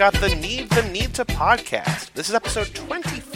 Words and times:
got 0.00 0.14
the 0.14 0.34
Need 0.36 0.70
the 0.70 0.82
Need 0.84 1.12
to 1.12 1.26
podcast. 1.26 2.14
This 2.14 2.30
is 2.30 2.34
episode 2.34 2.68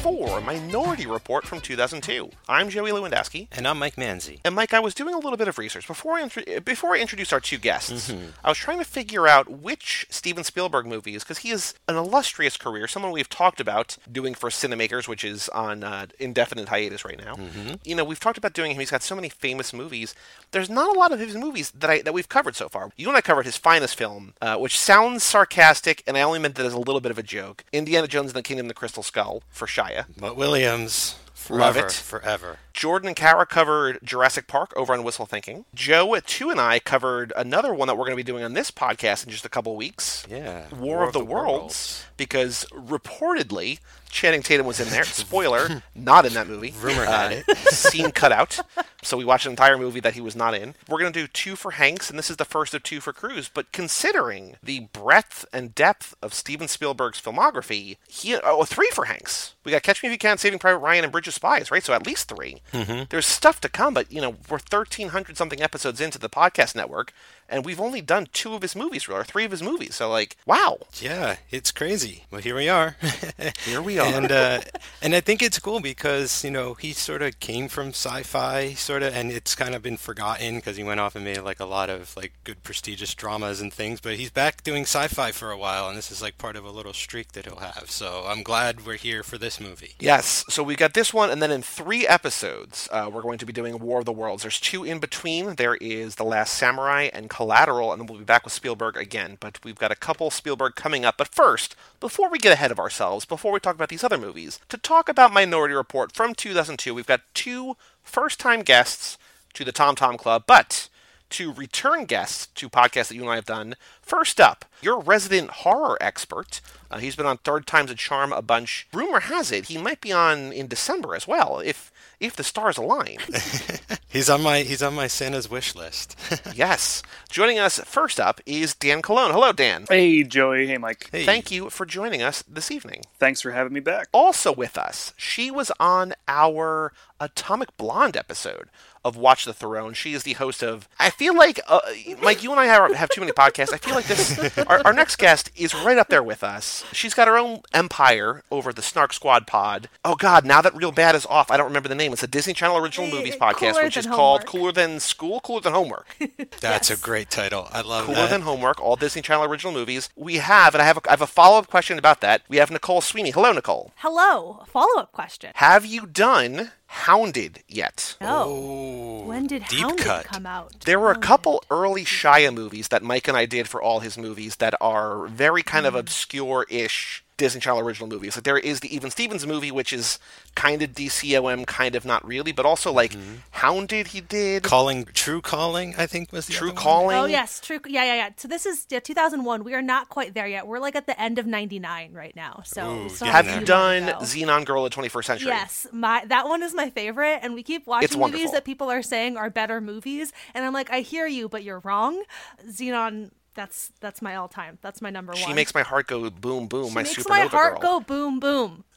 24, 0.04 0.42
Minority 0.42 1.06
Report 1.06 1.46
from 1.46 1.62
2002. 1.62 2.28
I'm 2.46 2.68
Joey 2.68 2.90
Lewandowski. 2.90 3.48
And 3.50 3.66
I'm 3.66 3.78
Mike 3.78 3.96
Manzi. 3.96 4.38
And 4.44 4.54
Mike, 4.54 4.74
I 4.74 4.80
was 4.80 4.92
doing 4.92 5.14
a 5.14 5.18
little 5.18 5.38
bit 5.38 5.48
of 5.48 5.56
research 5.56 5.86
before 5.86 6.16
I 6.16 6.22
intro- 6.24 6.60
before 6.60 6.94
I 6.94 7.00
introduce 7.00 7.32
our 7.32 7.40
two 7.40 7.56
guests. 7.56 8.10
Mm-hmm. 8.10 8.26
I 8.44 8.50
was 8.50 8.58
trying 8.58 8.76
to 8.80 8.84
figure 8.84 9.26
out 9.26 9.48
which 9.48 10.06
Steven 10.10 10.44
Spielberg 10.44 10.84
movies, 10.84 11.24
because 11.24 11.38
he 11.38 11.48
has 11.48 11.72
an 11.88 11.96
illustrious 11.96 12.58
career, 12.58 12.86
someone 12.86 13.12
we've 13.12 13.30
talked 13.30 13.60
about 13.60 13.96
doing 14.12 14.34
for 14.34 14.50
Cinemakers, 14.50 15.08
which 15.08 15.24
is 15.24 15.48
on 15.48 15.82
uh, 15.82 16.04
indefinite 16.18 16.68
hiatus 16.68 17.06
right 17.06 17.18
now. 17.18 17.36
Mm-hmm. 17.36 17.76
You 17.84 17.94
know, 17.94 18.04
we've 18.04 18.20
talked 18.20 18.36
about 18.36 18.52
doing 18.52 18.72
him. 18.72 18.80
He's 18.80 18.90
got 18.90 19.02
so 19.02 19.14
many 19.14 19.30
famous 19.30 19.72
movies. 19.72 20.14
There's 20.50 20.68
not 20.68 20.94
a 20.94 20.98
lot 20.98 21.12
of 21.12 21.18
his 21.18 21.34
movies 21.34 21.70
that 21.70 21.88
I 21.88 22.02
that 22.02 22.12
we've 22.12 22.28
covered 22.28 22.56
so 22.56 22.68
far. 22.68 22.90
You 22.98 23.08
and 23.08 23.16
I 23.16 23.22
covered 23.22 23.46
his 23.46 23.56
finest 23.56 23.96
film, 23.96 24.34
uh, 24.42 24.58
which 24.58 24.78
sounds 24.78 25.22
sarcastic, 25.22 26.02
and 26.06 26.18
I 26.18 26.20
only 26.20 26.40
meant 26.40 26.56
that 26.56 26.66
as 26.66 26.74
a 26.74 26.78
little 26.78 27.00
bit 27.00 27.10
of 27.10 27.18
a 27.18 27.22
joke. 27.22 27.64
Indiana 27.72 28.06
Jones 28.06 28.32
and 28.32 28.36
the 28.36 28.42
Kingdom 28.42 28.66
of 28.66 28.68
the 28.68 28.74
Crystal 28.74 29.02
Skull 29.02 29.42
for 29.48 29.64
Shia. 29.64 29.93
But 30.18 30.36
Williams, 30.36 31.16
Love 31.48 31.74
forever, 31.74 31.86
it. 31.86 31.92
forever. 31.92 32.58
Jordan 32.74 33.06
and 33.08 33.16
Kara 33.16 33.46
covered 33.46 34.00
Jurassic 34.02 34.46
Park 34.48 34.72
over 34.76 34.92
on 34.92 35.04
Whistle 35.04 35.26
Thinking. 35.26 35.64
Joe, 35.74 36.18
two, 36.26 36.50
and 36.50 36.60
I 36.60 36.80
covered 36.80 37.32
another 37.36 37.72
one 37.72 37.86
that 37.88 37.94
we're 37.94 38.04
going 38.04 38.12
to 38.12 38.16
be 38.16 38.22
doing 38.24 38.42
on 38.44 38.52
this 38.54 38.70
podcast 38.72 39.24
in 39.24 39.30
just 39.30 39.46
a 39.46 39.48
couple 39.48 39.74
weeks. 39.76 40.26
Yeah. 40.28 40.66
War, 40.74 41.04
of, 41.04 41.12
the, 41.12 41.24
Worlds, 41.24 42.04
because 42.16 42.66
reportedly 42.72 43.78
Channing 44.10 44.42
Tatum 44.42 44.66
was 44.66 44.80
in 44.80 44.88
there. 44.90 45.04
Spoiler, 45.04 45.82
not 45.94 46.26
in 46.26 46.34
that 46.34 46.46
movie. 46.48 46.74
Rumor 46.80 47.04
had 47.04 47.32
Uh, 47.32 47.42
it. 47.48 47.58
Scene 47.68 48.10
cut 48.10 48.32
out. 48.32 48.58
So 49.02 49.16
we 49.16 49.24
watched 49.24 49.46
an 49.46 49.52
entire 49.52 49.76
movie 49.78 50.00
that 50.00 50.14
he 50.14 50.20
was 50.20 50.34
not 50.36 50.54
in. 50.54 50.74
We're 50.88 50.98
going 51.00 51.12
to 51.12 51.20
do 51.20 51.26
two 51.26 51.56
for 51.56 51.72
Hanks, 51.72 52.10
and 52.10 52.18
this 52.18 52.30
is 52.30 52.36
the 52.36 52.44
first 52.44 52.74
of 52.74 52.82
two 52.82 53.00
for 53.00 53.12
Cruise. 53.12 53.50
But 53.52 53.70
considering 53.72 54.56
the 54.62 54.80
breadth 54.92 55.44
and 55.52 55.74
depth 55.74 56.14
of 56.22 56.32
Steven 56.34 56.68
Spielberg's 56.68 57.20
filmography, 57.20 57.96
he 58.08 58.36
oh 58.36 58.64
three 58.64 58.90
for 58.92 59.04
Hanks. 59.06 59.54
We 59.64 59.72
got 59.72 59.82
Catch 59.82 60.02
Me 60.02 60.08
If 60.08 60.12
You 60.12 60.18
Can, 60.18 60.38
Saving 60.38 60.58
Private 60.58 60.78
Ryan, 60.78 61.04
and 61.04 61.12
Bridge 61.12 61.28
of 61.28 61.34
Spies, 61.34 61.70
right? 61.70 61.82
So 61.82 61.92
at 61.92 62.06
least 62.06 62.28
3 62.70 63.06
There's 63.10 63.26
stuff 63.26 63.60
to 63.60 63.68
come, 63.68 63.94
but 63.94 64.10
you 64.12 64.20
know 64.20 64.30
we're 64.48 64.58
1,300 64.58 65.36
something 65.36 65.62
episodes 65.62 66.00
into 66.00 66.18
the 66.18 66.28
podcast 66.28 66.74
network, 66.74 67.12
and 67.48 67.64
we've 67.64 67.80
only 67.80 68.00
done 68.00 68.26
two 68.32 68.54
of 68.54 68.62
his 68.62 68.74
movies, 68.76 69.08
or 69.08 69.24
three 69.24 69.44
of 69.44 69.50
his 69.50 69.62
movies. 69.62 69.96
So 69.96 70.10
like, 70.10 70.36
wow, 70.46 70.78
Yeah, 71.00 71.36
it's 71.50 71.70
crazy. 71.72 72.24
Well, 72.30 72.40
here 72.40 72.54
we 72.56 72.68
are. 72.68 72.96
here 73.64 73.82
we 73.82 73.98
are. 73.98 74.06
and 74.06 74.30
uh, 74.32 74.60
and 75.02 75.14
I 75.14 75.20
think 75.20 75.42
it's 75.42 75.58
cool 75.58 75.80
because 75.80 76.44
you 76.44 76.50
know 76.50 76.74
he 76.74 76.92
sort 76.92 77.22
of 77.22 77.38
came 77.40 77.68
from 77.68 77.88
sci-fi, 77.88 78.74
sort 78.74 79.02
of, 79.02 79.14
and 79.14 79.30
it's 79.30 79.54
kind 79.54 79.74
of 79.74 79.82
been 79.82 79.96
forgotten 79.96 80.56
because 80.56 80.76
he 80.76 80.84
went 80.84 81.00
off 81.00 81.14
and 81.14 81.24
made 81.24 81.40
like 81.40 81.60
a 81.60 81.64
lot 81.64 81.90
of 81.90 82.16
like 82.16 82.32
good 82.44 82.62
prestigious 82.62 83.14
dramas 83.14 83.60
and 83.60 83.72
things. 83.72 84.00
But 84.00 84.14
he's 84.16 84.30
back 84.30 84.62
doing 84.62 84.82
sci-fi 84.82 85.32
for 85.32 85.50
a 85.50 85.58
while, 85.58 85.88
and 85.88 85.96
this 85.96 86.10
is 86.10 86.22
like 86.22 86.38
part 86.38 86.56
of 86.56 86.64
a 86.64 86.70
little 86.70 86.92
streak 86.92 87.32
that 87.32 87.46
he'll 87.46 87.56
have. 87.56 87.90
So 87.90 88.24
I'm 88.26 88.42
glad 88.42 88.86
we're 88.86 88.96
here 88.96 89.22
for 89.22 89.38
this 89.38 89.60
movie. 89.60 89.92
Yes, 90.00 90.44
so 90.48 90.62
we 90.62 90.76
got 90.76 90.94
this 90.94 91.12
one, 91.14 91.30
and 91.30 91.42
then 91.42 91.50
in 91.50 91.62
three 91.62 92.06
episodes, 92.06 92.88
uh, 92.90 93.10
we're 93.12 93.22
going 93.22 93.38
to 93.38 93.46
be 93.46 93.52
doing 93.52 93.78
War 93.78 93.98
of 94.00 94.04
the 94.04 94.12
Worlds. 94.12 94.42
There's 94.42 94.60
two 94.60 94.84
in 94.84 94.98
between. 94.98 95.56
There 95.56 95.76
is 95.76 96.14
The 96.16 96.24
Last 96.24 96.54
Samurai 96.54 97.08
and 97.12 97.30
Collateral, 97.34 97.92
and 97.92 98.08
we'll 98.08 98.18
be 98.18 98.24
back 98.24 98.44
with 98.44 98.52
Spielberg 98.52 98.96
again. 98.96 99.38
But 99.40 99.58
we've 99.64 99.78
got 99.78 99.90
a 99.90 99.96
couple 99.96 100.30
Spielberg 100.30 100.76
coming 100.76 101.04
up. 101.04 101.16
But 101.18 101.34
first, 101.34 101.74
before 101.98 102.30
we 102.30 102.38
get 102.38 102.52
ahead 102.52 102.70
of 102.70 102.78
ourselves, 102.78 103.24
before 103.24 103.50
we 103.50 103.58
talk 103.58 103.74
about 103.74 103.88
these 103.88 104.04
other 104.04 104.16
movies, 104.16 104.60
to 104.68 104.78
talk 104.78 105.08
about 105.08 105.32
Minority 105.32 105.74
Report 105.74 106.12
from 106.12 106.36
2002, 106.36 106.94
we've 106.94 107.06
got 107.06 107.22
two 107.34 107.76
first 108.04 108.38
time 108.38 108.62
guests 108.62 109.18
to 109.54 109.64
the 109.64 109.72
Tom 109.72 109.96
Tom 109.96 110.16
Club, 110.16 110.44
but 110.46 110.88
to 111.30 111.52
return 111.52 112.04
guests 112.04 112.46
to 112.54 112.68
podcasts 112.68 113.08
that 113.08 113.16
you 113.16 113.22
and 113.22 113.30
I 113.30 113.34
have 113.34 113.46
done. 113.46 113.74
First 114.04 114.40
up, 114.40 114.64
your 114.82 115.00
resident 115.00 115.50
horror 115.50 115.96
expert. 116.00 116.60
Uh, 116.90 116.98
he's 116.98 117.16
been 117.16 117.26
on 117.26 117.38
Third 117.38 117.66
Time's 117.66 117.90
a 117.90 117.94
Charm 117.94 118.32
a 118.32 118.42
bunch. 118.42 118.86
Rumor 118.92 119.20
has 119.20 119.50
it 119.50 119.66
he 119.66 119.78
might 119.78 120.00
be 120.00 120.12
on 120.12 120.52
in 120.52 120.68
December 120.68 121.14
as 121.14 121.26
well, 121.26 121.60
if 121.64 121.90
if 122.20 122.36
the 122.36 122.44
stars 122.44 122.76
align. 122.78 123.18
He's 124.08 124.30
on 124.30 124.42
my 124.42 124.60
he's 124.60 124.80
on 124.80 124.94
my 124.94 125.08
Santa's 125.08 125.50
wish 125.50 125.74
list. 125.74 126.16
yes. 126.54 127.02
Joining 127.28 127.58
us 127.58 127.80
first 127.80 128.20
up 128.20 128.40
is 128.46 128.72
Dan 128.72 129.02
Colon. 129.02 129.32
Hello, 129.32 129.52
Dan. 129.52 129.86
Hey, 129.88 130.22
Joey. 130.22 130.68
Hey, 130.68 130.78
Mike. 130.78 131.08
Hey. 131.10 131.26
Thank 131.26 131.50
you 131.50 131.68
for 131.68 131.84
joining 131.84 132.22
us 132.22 132.42
this 132.42 132.70
evening. 132.70 133.02
Thanks 133.18 133.40
for 133.40 133.50
having 133.50 133.72
me 133.72 133.80
back. 133.80 134.06
Also 134.12 134.52
with 134.52 134.78
us, 134.78 135.12
she 135.16 135.50
was 135.50 135.72
on 135.80 136.14
our 136.28 136.92
Atomic 137.18 137.76
Blonde 137.76 138.16
episode 138.16 138.68
of 139.04 139.16
Watch 139.16 139.44
the 139.44 139.52
Throne. 139.52 139.92
She 139.94 140.14
is 140.14 140.22
the 140.22 140.34
host 140.34 140.62
of. 140.62 140.88
I 141.00 141.10
feel 141.10 141.36
like, 141.36 141.60
uh, 141.68 141.80
Mike, 142.22 142.42
you 142.42 142.52
and 142.52 142.60
I 142.60 142.66
have, 142.66 142.92
have 142.94 143.10
too 143.10 143.20
many 143.20 143.32
podcasts. 143.32 143.72
I 143.72 143.78
feel 143.78 143.93
like 143.94 144.06
this. 144.06 144.58
Our, 144.58 144.80
our 144.86 144.92
next 144.92 145.16
guest 145.16 145.50
is 145.56 145.74
right 145.74 145.98
up 145.98 146.08
there 146.08 146.22
with 146.22 146.42
us. 146.42 146.84
She's 146.92 147.14
got 147.14 147.28
her 147.28 147.36
own 147.38 147.60
empire 147.72 148.42
over 148.50 148.72
the 148.72 148.82
Snark 148.82 149.12
Squad 149.12 149.46
pod. 149.46 149.88
Oh 150.04 150.14
God, 150.16 150.44
now 150.44 150.60
that 150.60 150.74
Real 150.74 150.92
Bad 150.92 151.14
is 151.14 151.26
off, 151.26 151.50
I 151.50 151.56
don't 151.56 151.66
remember 151.66 151.88
the 151.88 151.94
name. 151.94 152.12
It's 152.12 152.22
a 152.22 152.26
Disney 152.26 152.52
Channel 152.54 152.76
original 152.76 153.10
movies 153.10 153.36
podcast, 153.36 153.72
Cooler 153.72 153.84
which 153.84 153.96
is 153.96 154.04
Than 154.04 154.14
called 154.14 154.40
Homework. 154.44 154.50
Cooler 154.52 154.72
Than 154.72 155.00
School, 155.00 155.40
Cooler 155.40 155.60
Than 155.60 155.72
Homework. 155.72 156.06
That's 156.60 156.90
Yes. 156.90 156.98
a 156.98 157.02
great 157.02 157.30
title. 157.30 157.68
I 157.72 157.80
love 157.82 158.06
Cooler 158.06 158.16
that. 158.16 158.30
Than 158.30 158.42
Homework, 158.42 158.80
all 158.80 158.96
Disney 158.96 159.22
Channel 159.22 159.44
original 159.44 159.72
movies. 159.72 160.08
We 160.16 160.36
have, 160.36 160.74
and 160.74 160.82
I 160.82 160.86
have 160.86 160.98
a, 160.98 161.00
I 161.08 161.12
have 161.12 161.22
a 161.22 161.26
follow 161.26 161.58
up 161.58 161.68
question 161.68 161.98
about 161.98 162.20
that. 162.22 162.42
We 162.48 162.56
have 162.58 162.70
Nicole 162.70 163.00
Sweeney. 163.00 163.30
Hello, 163.30 163.52
Nicole. 163.52 163.92
Hello. 163.96 164.60
A 164.62 164.66
Follow 164.66 165.00
up 165.00 165.12
question. 165.12 165.52
Have 165.56 165.86
you 165.86 166.06
done 166.06 166.72
Hounded 166.94 167.62
yet? 167.68 168.16
Oh. 168.20 169.22
oh, 169.24 169.26
when 169.26 169.46
did 169.48 169.66
deep 169.66 169.80
Hounded 169.80 170.04
cut. 170.06 170.24
come 170.26 170.46
out? 170.46 170.80
There 170.84 171.00
were 171.00 171.10
a 171.10 171.14
Hounded. 171.14 171.28
couple 171.28 171.64
early 171.70 172.04
Shia 172.04 172.54
movies 172.54 172.88
that 172.88 173.02
Mike 173.02 173.26
and 173.26 173.36
I 173.36 173.46
did 173.46 173.68
for 173.68 173.82
all 173.82 173.98
his 174.00 174.16
movies 174.16 174.56
that 174.56 174.74
are 174.80 175.26
very 175.26 175.62
kind 175.64 175.86
of 175.86 175.94
mm. 175.94 175.98
obscure-ish 175.98 177.23
Disney 177.36 177.60
Channel 177.60 177.80
original 177.80 178.08
movies. 178.08 178.36
Like 178.36 178.44
there 178.44 178.58
is 178.58 178.80
the 178.80 178.94
Even 178.94 179.10
Stevens 179.10 179.46
movie, 179.46 179.70
which 179.72 179.92
is 179.92 180.18
kind 180.54 180.82
of 180.82 180.92
DCOM, 180.92 181.66
kind 181.66 181.96
of 181.96 182.04
not 182.04 182.24
really, 182.26 182.52
but 182.52 182.64
also 182.66 182.92
like 182.92 183.12
Mm-hmm. 183.14 183.34
Hounded 183.52 184.08
he 184.08 184.20
did, 184.20 184.62
Calling 184.62 185.04
True 185.14 185.40
Calling, 185.40 185.94
I 185.96 186.06
think 186.06 186.32
was 186.32 186.46
the 186.46 186.52
True 186.52 186.68
other 186.68 186.74
one. 186.74 186.82
Calling. 186.82 187.16
Oh 187.16 187.24
yes, 187.24 187.60
true. 187.60 187.78
Yeah, 187.86 188.04
yeah, 188.04 188.14
yeah. 188.14 188.28
So 188.36 188.48
this 188.48 188.66
is 188.66 188.86
yeah, 188.90 189.00
2001. 189.00 189.62
We 189.64 189.74
are 189.74 189.82
not 189.82 190.08
quite 190.08 190.34
there 190.34 190.46
yet. 190.46 190.66
We're 190.66 190.78
like 190.80 190.96
at 190.96 191.06
the 191.06 191.20
end 191.20 191.38
of 191.38 191.46
99 191.46 192.12
right 192.12 192.34
now. 192.36 192.62
So 192.64 192.88
Ooh, 192.90 193.02
we 193.04 193.08
still 193.10 193.28
Have 193.28 193.46
you 193.46 193.64
done 193.64 194.04
more 194.04 194.12
to 194.14 194.18
go. 194.18 194.24
Zenon 194.24 194.64
Girl 194.64 194.84
of 194.84 194.92
the 194.92 195.00
21st 195.00 195.24
Century? 195.24 195.48
Yes, 195.48 195.86
my 195.92 196.24
that 196.26 196.48
one 196.48 196.62
is 196.62 196.74
my 196.74 196.90
favorite, 196.90 197.40
and 197.42 197.54
we 197.54 197.62
keep 197.62 197.86
watching 197.86 198.04
It's 198.04 198.16
movies 198.16 198.32
wonderful. 198.32 198.52
that 198.52 198.64
people 198.64 198.90
are 198.90 199.02
saying 199.02 199.36
are 199.36 199.50
better 199.50 199.80
movies, 199.80 200.32
and 200.54 200.64
I'm 200.64 200.72
like, 200.72 200.90
I 200.90 201.00
hear 201.00 201.26
you, 201.26 201.48
but 201.48 201.62
you're 201.62 201.80
wrong. 201.80 202.22
Zenon, 202.68 203.30
that's 203.54 203.92
that's 204.00 204.20
my 204.22 204.36
all 204.36 204.48
time. 204.48 204.78
That's 204.82 205.00
my 205.02 205.10
number 205.10 205.34
She 205.34 205.42
one. 205.42 205.50
She 205.50 205.54
makes 205.54 205.74
my 205.74 205.82
heart 205.82 206.06
go 206.06 206.28
boom 206.30 206.66
boom. 206.66 206.88
She 206.88 206.94
my 206.94 207.02
makes 207.02 207.16
supernova 207.16 207.28
my 207.28 207.40
heart 207.46 207.80
girl. 207.80 208.00
go 208.00 208.00
boom 208.00 208.40
boom. 208.40 208.84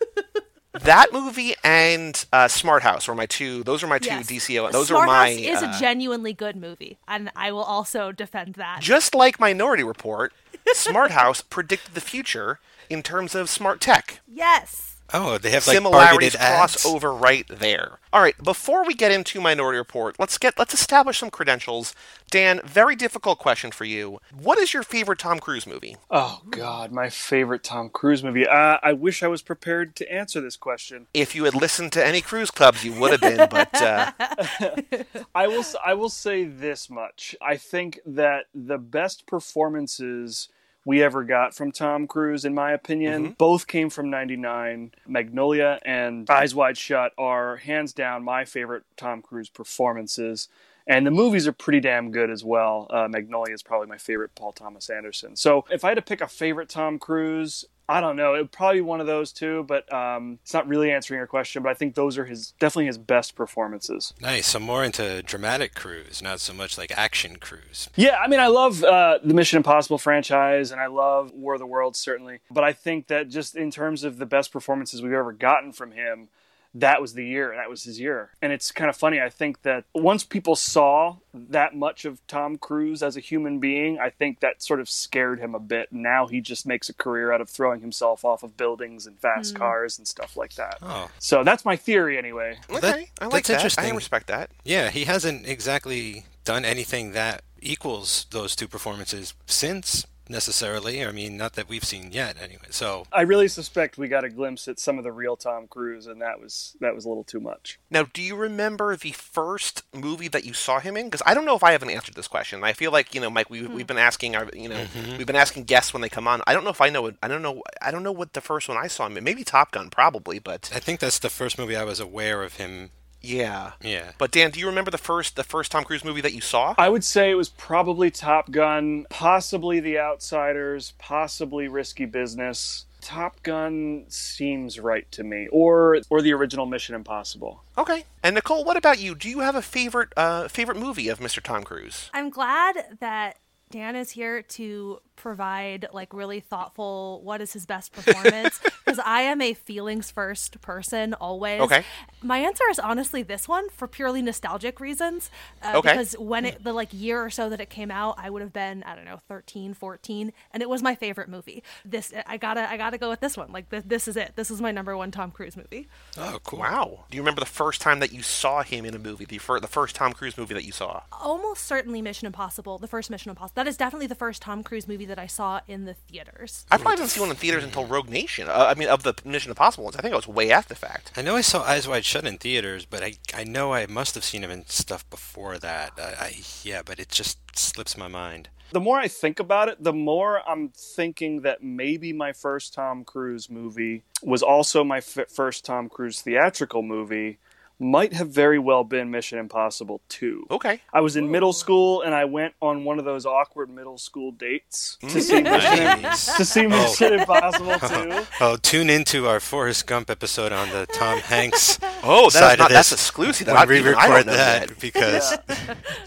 That 0.83 1.11
movie 1.11 1.55
and 1.63 2.23
uh, 2.31 2.47
Smart 2.47 2.83
House 2.83 3.07
were 3.07 3.15
my 3.15 3.25
two. 3.25 3.63
Those 3.63 3.81
are 3.81 3.87
my 3.87 3.97
two 3.97 4.09
Yes. 4.09 4.27
DCO. 4.27 4.71
Those 4.71 4.89
Smart 4.89 5.05
are 5.05 5.07
my. 5.07 5.29
House 5.31 5.39
is 5.39 5.63
uh, 5.63 5.73
a 5.75 5.79
genuinely 5.79 6.33
good 6.33 6.55
movie, 6.55 6.99
and 7.07 7.31
I 7.35 7.51
will 7.51 7.63
also 7.63 8.11
defend 8.11 8.55
that. 8.55 8.79
just 8.81 9.15
like 9.15 9.39
Minority 9.39 9.83
Report, 9.83 10.33
Smart 10.73 11.11
House 11.21 11.41
predicted 11.41 11.95
the 11.95 12.01
future 12.01 12.59
in 12.91 13.01
terms 13.01 13.33
of 13.33 13.49
smart 13.49 13.81
tech. 13.81 14.19
yes. 14.27 14.86
Oh, 15.13 15.37
they 15.37 15.51
have 15.51 15.65
like 15.67 15.75
Similarities 15.75 16.33
targeted 16.33 16.39
cross 16.57 16.85
over 16.85 17.13
right 17.13 17.45
there. 17.49 17.99
All 18.11 18.21
right, 18.21 18.35
before 18.43 18.85
we 18.85 18.93
get 18.93 19.11
into 19.11 19.39
Minority 19.39 19.77
Report, 19.77 20.17
let's 20.19 20.37
get 20.37 20.57
let's 20.59 20.73
establish 20.73 21.19
some 21.19 21.29
credentials. 21.29 21.93
Dan, 22.29 22.59
very 22.65 22.95
difficult 22.95 23.39
question 23.39 23.71
for 23.71 23.85
you. 23.85 24.19
What 24.33 24.57
is 24.59 24.73
your 24.73 24.83
favorite 24.83 25.19
Tom 25.19 25.39
Cruise 25.39 25.65
movie? 25.65 25.95
Oh 26.09 26.41
God, 26.49 26.91
my 26.91 27.09
favorite 27.09 27.63
Tom 27.63 27.89
Cruise 27.89 28.23
movie. 28.23 28.47
Uh, 28.47 28.77
I 28.83 28.93
wish 28.93 29.23
I 29.23 29.27
was 29.27 29.41
prepared 29.41 29.95
to 29.97 30.11
answer 30.11 30.41
this 30.41 30.57
question. 30.57 31.07
If 31.13 31.35
you 31.35 31.45
had 31.45 31.55
listened 31.55 31.93
to 31.93 32.05
any 32.05 32.21
cruise 32.21 32.51
clubs, 32.51 32.83
you 32.83 32.93
would 32.99 33.11
have 33.11 33.21
been. 33.21 33.47
But 33.49 33.81
uh, 33.81 34.11
I 35.35 35.47
will. 35.47 35.59
s- 35.59 35.75
I 35.85 35.93
will 35.93 36.09
say 36.09 36.43
this 36.43 36.89
much. 36.89 37.35
I 37.41 37.55
think 37.57 37.99
that 38.05 38.45
the 38.53 38.77
best 38.77 39.25
performances 39.25 40.49
we 40.87 41.03
ever 41.03 41.25
got 41.25 41.53
from 41.53 41.73
Tom 41.73 42.07
Cruise, 42.07 42.45
in 42.45 42.53
my 42.53 42.71
opinion, 42.71 43.35
both 43.37 43.67
came 43.67 43.89
from 43.89 44.09
'99. 44.09 44.93
Magnolia 45.05 45.79
and 45.85 46.29
Eyes 46.29 46.55
Wide 46.55 46.77
Shut 46.77 47.11
are 47.17 47.57
hands 47.57 47.91
down 47.91 48.23
my 48.23 48.45
favorite 48.45 48.83
Tom 48.95 49.21
Cruise 49.21 49.49
performances. 49.49 50.47
And 50.87 51.05
the 51.05 51.11
movies 51.11 51.45
are 51.45 51.51
pretty 51.51 51.81
damn 51.81 52.11
good 52.11 52.31
as 52.31 52.45
well. 52.45 52.87
Uh, 52.89 53.09
Magnolia 53.09 53.53
is 53.53 53.61
probably 53.61 53.87
my 53.87 53.97
favorite 53.97 54.33
Paul 54.33 54.53
Thomas 54.53 54.89
Anderson. 54.89 55.35
So 55.35 55.65
if 55.69 55.83
I 55.83 55.89
had 55.89 55.95
to 55.95 56.01
pick 56.01 56.21
a 56.21 56.27
favorite 56.29 56.69
Tom 56.69 56.99
Cruise, 56.99 57.65
I 57.89 58.01
don't 58.01 58.17
know. 58.17 58.35
It 58.35 58.39
would 58.39 58.51
probably 58.51 58.79
be 58.79 58.81
one 58.81 58.99
of 58.99 59.07
those 59.07 59.31
two, 59.31 59.63
but 59.63 59.91
um, 59.93 60.39
it's 60.43 60.53
not 60.53 60.67
really 60.67 60.91
answering 60.91 61.19
your 61.19 61.27
question. 61.27 61.63
But 61.63 61.69
I 61.69 61.73
think 61.73 61.95
those 61.95 62.17
are 62.17 62.25
his 62.25 62.51
definitely 62.59 62.87
his 62.87 62.97
best 62.97 63.35
performances. 63.35 64.13
Nice. 64.21 64.47
So 64.47 64.59
more 64.59 64.83
into 64.83 65.23
dramatic 65.23 65.73
cruise, 65.73 66.21
not 66.21 66.41
so 66.41 66.53
much 66.53 66.77
like 66.77 66.91
action 66.97 67.37
cruise. 67.37 67.89
Yeah, 67.95 68.17
I 68.17 68.27
mean, 68.27 68.41
I 68.41 68.47
love 68.47 68.83
uh, 68.83 69.19
the 69.23 69.33
Mission 69.33 69.57
Impossible 69.57 69.97
franchise, 69.97 70.71
and 70.71 70.81
I 70.81 70.87
love 70.87 71.31
War 71.31 71.53
of 71.53 71.59
the 71.59 71.65
Worlds 71.65 71.99
certainly. 71.99 72.39
But 72.51 72.63
I 72.63 72.73
think 72.73 73.07
that 73.07 73.29
just 73.29 73.55
in 73.55 73.71
terms 73.71 74.03
of 74.03 74.17
the 74.17 74.25
best 74.25 74.51
performances 74.51 75.01
we've 75.01 75.13
ever 75.13 75.31
gotten 75.31 75.71
from 75.71 75.91
him, 75.91 76.27
that 76.73 77.01
was 77.01 77.13
the 77.13 77.25
year 77.25 77.53
that 77.55 77.69
was 77.69 77.83
his 77.83 77.99
year 77.99 78.31
and 78.41 78.51
it's 78.53 78.71
kind 78.71 78.89
of 78.89 78.95
funny 78.95 79.19
i 79.21 79.29
think 79.29 79.61
that 79.63 79.83
once 79.93 80.23
people 80.23 80.55
saw 80.55 81.15
that 81.33 81.75
much 81.75 82.05
of 82.05 82.25
tom 82.27 82.57
cruise 82.57 83.01
as 83.01 83.15
a 83.17 83.19
human 83.19 83.59
being 83.59 83.99
i 83.99 84.09
think 84.09 84.39
that 84.39 84.61
sort 84.61 84.79
of 84.79 84.89
scared 84.89 85.39
him 85.39 85.55
a 85.55 85.59
bit 85.59 85.91
now 85.91 86.27
he 86.27 86.41
just 86.41 86.65
makes 86.65 86.89
a 86.89 86.93
career 86.93 87.31
out 87.31 87.41
of 87.41 87.49
throwing 87.49 87.81
himself 87.81 88.23
off 88.25 88.43
of 88.43 88.55
buildings 88.57 89.05
and 89.07 89.19
fast 89.19 89.51
hmm. 89.53 89.57
cars 89.57 89.97
and 89.97 90.07
stuff 90.07 90.35
like 90.37 90.53
that 90.55 90.77
Oh. 90.81 91.09
so 91.19 91.43
that's 91.43 91.65
my 91.65 91.75
theory 91.75 92.17
anyway 92.17 92.57
Okay, 92.69 92.79
that- 92.79 92.99
I 93.19 93.25
like 93.27 93.45
that's 93.45 93.75
that. 93.75 93.83
I 93.83 93.89
respect 93.91 94.27
that. 94.27 94.51
Yeah, 94.63 94.89
he 94.89 95.05
hasn't 95.05 95.47
exactly 95.47 96.25
done 96.45 96.65
anything 96.65 97.11
that 97.13 97.41
equals 97.61 98.25
those 98.31 98.55
two 98.55 98.67
performances 98.67 99.33
since 99.45 100.05
necessarily. 100.29 101.03
I 101.03 101.11
mean, 101.11 101.37
not 101.37 101.53
that 101.53 101.69
we've 101.69 101.83
seen 101.83 102.11
yet, 102.11 102.37
anyway. 102.41 102.67
So 102.69 103.05
i 103.11 103.21
really 103.21 103.47
suspect 103.47 103.97
we 103.97 104.07
got 104.07 104.23
a 104.23 104.29
glimpse 104.29 104.67
at 104.67 104.79
some 104.79 104.97
of 104.97 105.03
the 105.03 105.11
real 105.11 105.35
tom 105.35 105.67
cruise 105.67 106.07
and 106.07 106.21
that 106.21 106.39
was 106.39 106.75
that 106.79 106.93
was 106.93 107.05
a 107.05 107.09
little 107.09 107.23
too 107.23 107.39
much 107.39 107.79
Now, 107.89 108.03
do 108.03 108.21
you 108.21 108.35
remember 108.35 108.95
the 108.95 109.11
first 109.11 109.83
movie 109.93 110.27
that 110.27 110.45
you 110.45 110.53
saw 110.53 110.79
him 110.79 110.97
in? 110.97 111.05
Because 111.05 111.21
I 111.25 111.33
don't 111.33 111.45
know 111.45 111.55
if 111.55 111.63
I 111.63 111.71
haven't 111.71 111.89
answered 111.89 112.15
this 112.15 112.27
question. 112.27 112.63
I 112.63 112.73
feel 112.73 112.91
like 112.91 113.13
you 113.13 113.21
know, 113.21 113.29
Mike, 113.29 113.49
we, 113.49 113.61
hmm. 113.61 113.73
we've 113.73 113.87
been 113.87 113.97
asking 113.97 114.35
our, 114.35 114.49
you 114.53 114.69
know, 114.69 114.83
mm-hmm. 114.83 115.17
we've 115.17 115.27
been 115.27 115.35
asking 115.35 115.63
guests 115.63 115.93
when 115.93 116.01
they 116.01 116.09
come 116.09 116.27
on. 116.27 116.41
I 116.47 116.53
don't 116.53 116.63
know 116.63 116.69
if 116.69 116.81
I 116.81 116.89
know. 116.89 117.11
I 117.21 117.27
don't 117.27 117.41
know. 117.41 117.61
I 117.81 117.91
don't 117.91 118.03
know 118.03 118.11
what 118.11 118.33
the 118.33 118.41
first 118.41 118.69
one 118.69 118.77
I 118.77 118.87
saw 118.87 119.07
him 119.07 119.17
in. 119.17 119.23
Maybe 119.23 119.43
Top 119.43 119.71
Gun, 119.71 119.89
probably, 119.89 120.39
but 120.39 120.71
I 120.73 120.79
think 120.79 120.99
that's 120.99 121.19
the 121.19 121.29
first 121.29 121.57
movie 121.57 121.75
I 121.75 121.83
was 121.83 121.99
aware 121.99 122.43
of 122.43 122.55
him. 122.55 122.91
Yeah. 123.21 123.71
Yeah. 123.81 124.11
But 124.17 124.31
Dan, 124.31 124.51
do 124.51 124.59
you 124.59 124.67
remember 124.67 124.91
the 124.91 124.97
first 124.97 125.35
the 125.35 125.43
first 125.43 125.71
Tom 125.71 125.83
Cruise 125.83 126.03
movie 126.03 126.21
that 126.21 126.33
you 126.33 126.41
saw? 126.41 126.75
I 126.77 126.89
would 126.89 127.03
say 127.03 127.31
it 127.31 127.35
was 127.35 127.49
probably 127.49 128.11
Top 128.11 128.51
Gun, 128.51 129.05
possibly 129.09 129.79
The 129.79 129.99
Outsiders, 129.99 130.93
possibly 130.97 131.67
Risky 131.67 132.05
Business. 132.05 132.85
Top 133.01 133.41
Gun 133.43 134.05
seems 134.09 134.79
right 134.79 135.09
to 135.11 135.23
me, 135.23 135.47
or 135.51 135.99
or 136.09 136.21
the 136.21 136.33
original 136.33 136.65
Mission 136.65 136.95
Impossible. 136.95 137.63
Okay. 137.77 138.05
And 138.23 138.35
Nicole, 138.35 138.65
what 138.65 138.75
about 138.77 138.99
you? 138.99 139.15
Do 139.15 139.29
you 139.29 139.39
have 139.39 139.55
a 139.55 139.61
favorite 139.61 140.09
uh, 140.17 140.47
favorite 140.47 140.77
movie 140.77 141.09
of 141.09 141.19
Mr. 141.19 141.41
Tom 141.41 141.63
Cruise? 141.63 142.09
I'm 142.13 142.29
glad 142.29 142.97
that 142.99 143.37
Dan 143.69 143.95
is 143.95 144.11
here 144.11 144.41
to 144.41 144.99
provide 145.17 145.87
like 145.91 146.13
really 146.13 146.39
thoughtful 146.39 147.19
what 147.23 147.41
is 147.41 147.51
his 147.51 147.65
best 147.65 147.91
performance 147.91 148.59
because 148.85 148.99
I 149.03 149.21
am 149.23 149.41
a 149.41 149.53
feelings 149.53 150.09
first 150.11 150.61
person 150.61 151.13
always. 151.15 151.59
Okay. 151.61 151.83
My 152.21 152.37
answer 152.37 152.63
is 152.69 152.79
honestly 152.79 153.23
this 153.23 153.47
one 153.47 153.67
for 153.69 153.87
purely 153.87 154.21
nostalgic 154.21 154.79
reasons. 154.79 155.29
Uh, 155.61 155.73
Okay. 155.77 155.89
Because 155.91 156.13
when 156.13 156.45
it 156.45 156.63
the 156.63 156.71
like 156.73 156.89
year 156.93 157.21
or 157.23 157.29
so 157.29 157.49
that 157.49 157.59
it 157.59 157.69
came 157.69 157.91
out, 157.91 158.15
I 158.17 158.29
would 158.29 158.41
have 158.41 158.53
been 158.53 158.83
I 158.83 158.95
don't 158.95 159.05
know 159.05 159.19
13, 159.27 159.73
14, 159.73 160.31
and 160.53 160.63
it 160.63 160.69
was 160.69 160.81
my 160.81 160.95
favorite 160.95 161.27
movie. 161.29 161.63
This 161.83 162.13
I 162.25 162.37
gotta 162.37 162.69
I 162.69 162.77
gotta 162.77 162.97
go 162.97 163.09
with 163.09 163.19
this 163.19 163.35
one. 163.35 163.51
Like 163.51 163.69
th- 163.69 163.83
this 163.85 164.07
is 164.07 164.15
it. 164.15 164.33
This 164.35 164.49
is 164.51 164.61
my 164.61 164.71
number 164.71 164.95
one 164.95 165.11
Tom 165.11 165.31
Cruise 165.31 165.57
movie. 165.57 165.87
Oh, 166.17 166.39
cool. 166.43 166.59
Wow. 166.59 167.05
Do 167.09 167.17
you 167.17 167.21
remember 167.21 167.39
the 167.41 167.45
first 167.45 167.81
time 167.81 167.99
that 167.99 168.13
you 168.13 168.21
saw 168.21 168.61
him 168.63 168.85
in 168.85 168.93
a 168.93 168.99
movie? 168.99 169.25
The 169.25 169.39
fir- 169.39 169.59
the 169.59 169.67
first 169.67 169.95
Tom 169.95 170.13
Cruise 170.13 170.37
movie 170.37 170.53
that 170.53 170.63
you 170.65 170.71
saw? 170.71 171.01
Almost 171.11 171.63
certainly 171.63 172.01
Mission 172.01 172.25
Impossible. 172.27 172.77
The 172.77 172.87
first 172.87 173.09
Mission 173.09 173.29
Impossible. 173.31 173.53
That 173.55 173.67
is 173.67 173.77
definitely 173.77 174.07
the 174.07 174.15
first 174.15 174.41
Tom 174.41 174.63
Cruise 174.63 174.87
movie 174.87 175.05
that 175.07 175.19
I 175.19 175.27
saw 175.27 175.61
in 175.67 175.85
the 175.85 175.93
theaters. 175.93 176.65
I 176.71 176.77
probably 176.77 176.97
didn't 176.97 177.09
see 177.09 177.19
one 177.19 177.29
in 177.29 177.35
theaters 177.35 177.63
until 177.63 177.85
Rogue 177.85 178.09
Nation. 178.09 178.47
Uh, 178.47 178.67
I 178.69 178.75
mean, 178.75 178.87
of 178.87 179.03
the 179.03 179.13
Mission 179.25 179.51
Impossible 179.51 179.85
ones, 179.85 179.95
I 179.95 180.01
think 180.01 180.13
I 180.13 180.15
was 180.15 180.27
way 180.27 180.51
after 180.51 180.69
the 180.69 180.79
fact. 180.79 181.11
I 181.17 181.21
know 181.21 181.35
I 181.35 181.41
saw 181.41 181.63
Eyes 181.63 181.87
Wide 181.87 182.05
Shut 182.05 182.25
in 182.25 182.37
theaters, 182.37 182.85
but 182.85 183.03
I 183.03 183.13
I 183.33 183.43
know 183.43 183.73
I 183.73 183.85
must 183.87 184.15
have 184.15 184.23
seen 184.23 184.43
him 184.43 184.51
in 184.51 184.65
stuff 184.67 185.09
before 185.09 185.57
that. 185.59 185.93
I, 185.97 186.01
I 186.25 186.35
yeah, 186.63 186.81
but 186.85 186.99
it 186.99 187.09
just 187.09 187.37
slips 187.57 187.97
my 187.97 188.07
mind. 188.07 188.49
The 188.71 188.79
more 188.81 188.99
I 188.99 189.07
think 189.07 189.39
about 189.39 189.69
it, 189.69 189.81
the 189.81 189.93
more 189.93 190.41
I'm 190.47 190.69
thinking 190.69 191.41
that 191.41 191.63
maybe 191.63 192.11
my 192.11 192.33
first 192.33 192.73
Tom 192.73 193.05
Cruise 193.05 193.49
movie 193.49 194.03
was 194.21 194.43
also 194.43 194.83
my 194.83 194.97
f- 194.97 195.29
first 195.29 195.63
Tom 195.63 195.87
Cruise 195.87 196.21
theatrical 196.21 196.81
movie. 196.83 197.37
Might 197.79 198.13
have 198.13 198.29
very 198.29 198.57
well 198.57 198.83
been 198.83 199.11
Mission 199.11 199.37
Impossible 199.37 200.01
2. 200.09 200.47
Okay. 200.49 200.81
I 200.91 201.01
was 201.01 201.15
in 201.15 201.29
middle 201.29 201.53
school 201.53 202.01
and 202.01 202.15
I 202.15 202.25
went 202.25 202.55
on 202.59 202.83
one 202.85 202.97
of 202.97 203.05
those 203.05 203.25
awkward 203.27 203.69
middle 203.69 203.99
school 203.99 204.31
dates 204.31 204.97
to 205.01 205.21
see 205.21 205.41
Mission, 205.43 206.01
to 206.01 206.43
see 206.45 206.65
Mission 206.65 207.13
Impossible 207.19 207.77
2. 208.19 208.25
Oh, 208.41 208.57
tune 208.57 208.89
into 208.89 209.27
our 209.27 209.39
Forrest 209.39 209.85
Gump 209.85 210.09
episode 210.09 210.51
on 210.51 210.69
the 210.69 210.87
Tom 210.87 211.19
Hanks 211.19 211.77
Oh, 212.03 212.29
side 212.29 212.41
that's 212.41 212.53
of 212.53 212.59
not 212.59 212.69
that's 212.71 212.91
exclusive. 212.91 213.45
When 213.47 213.57
I, 213.57 213.65
we 213.65 213.77
even 213.77 213.93
I 213.93 214.07
record 214.07 214.25
don't 214.25 214.35
that 214.37 214.69
yet. 214.69 214.79
because 214.79 215.37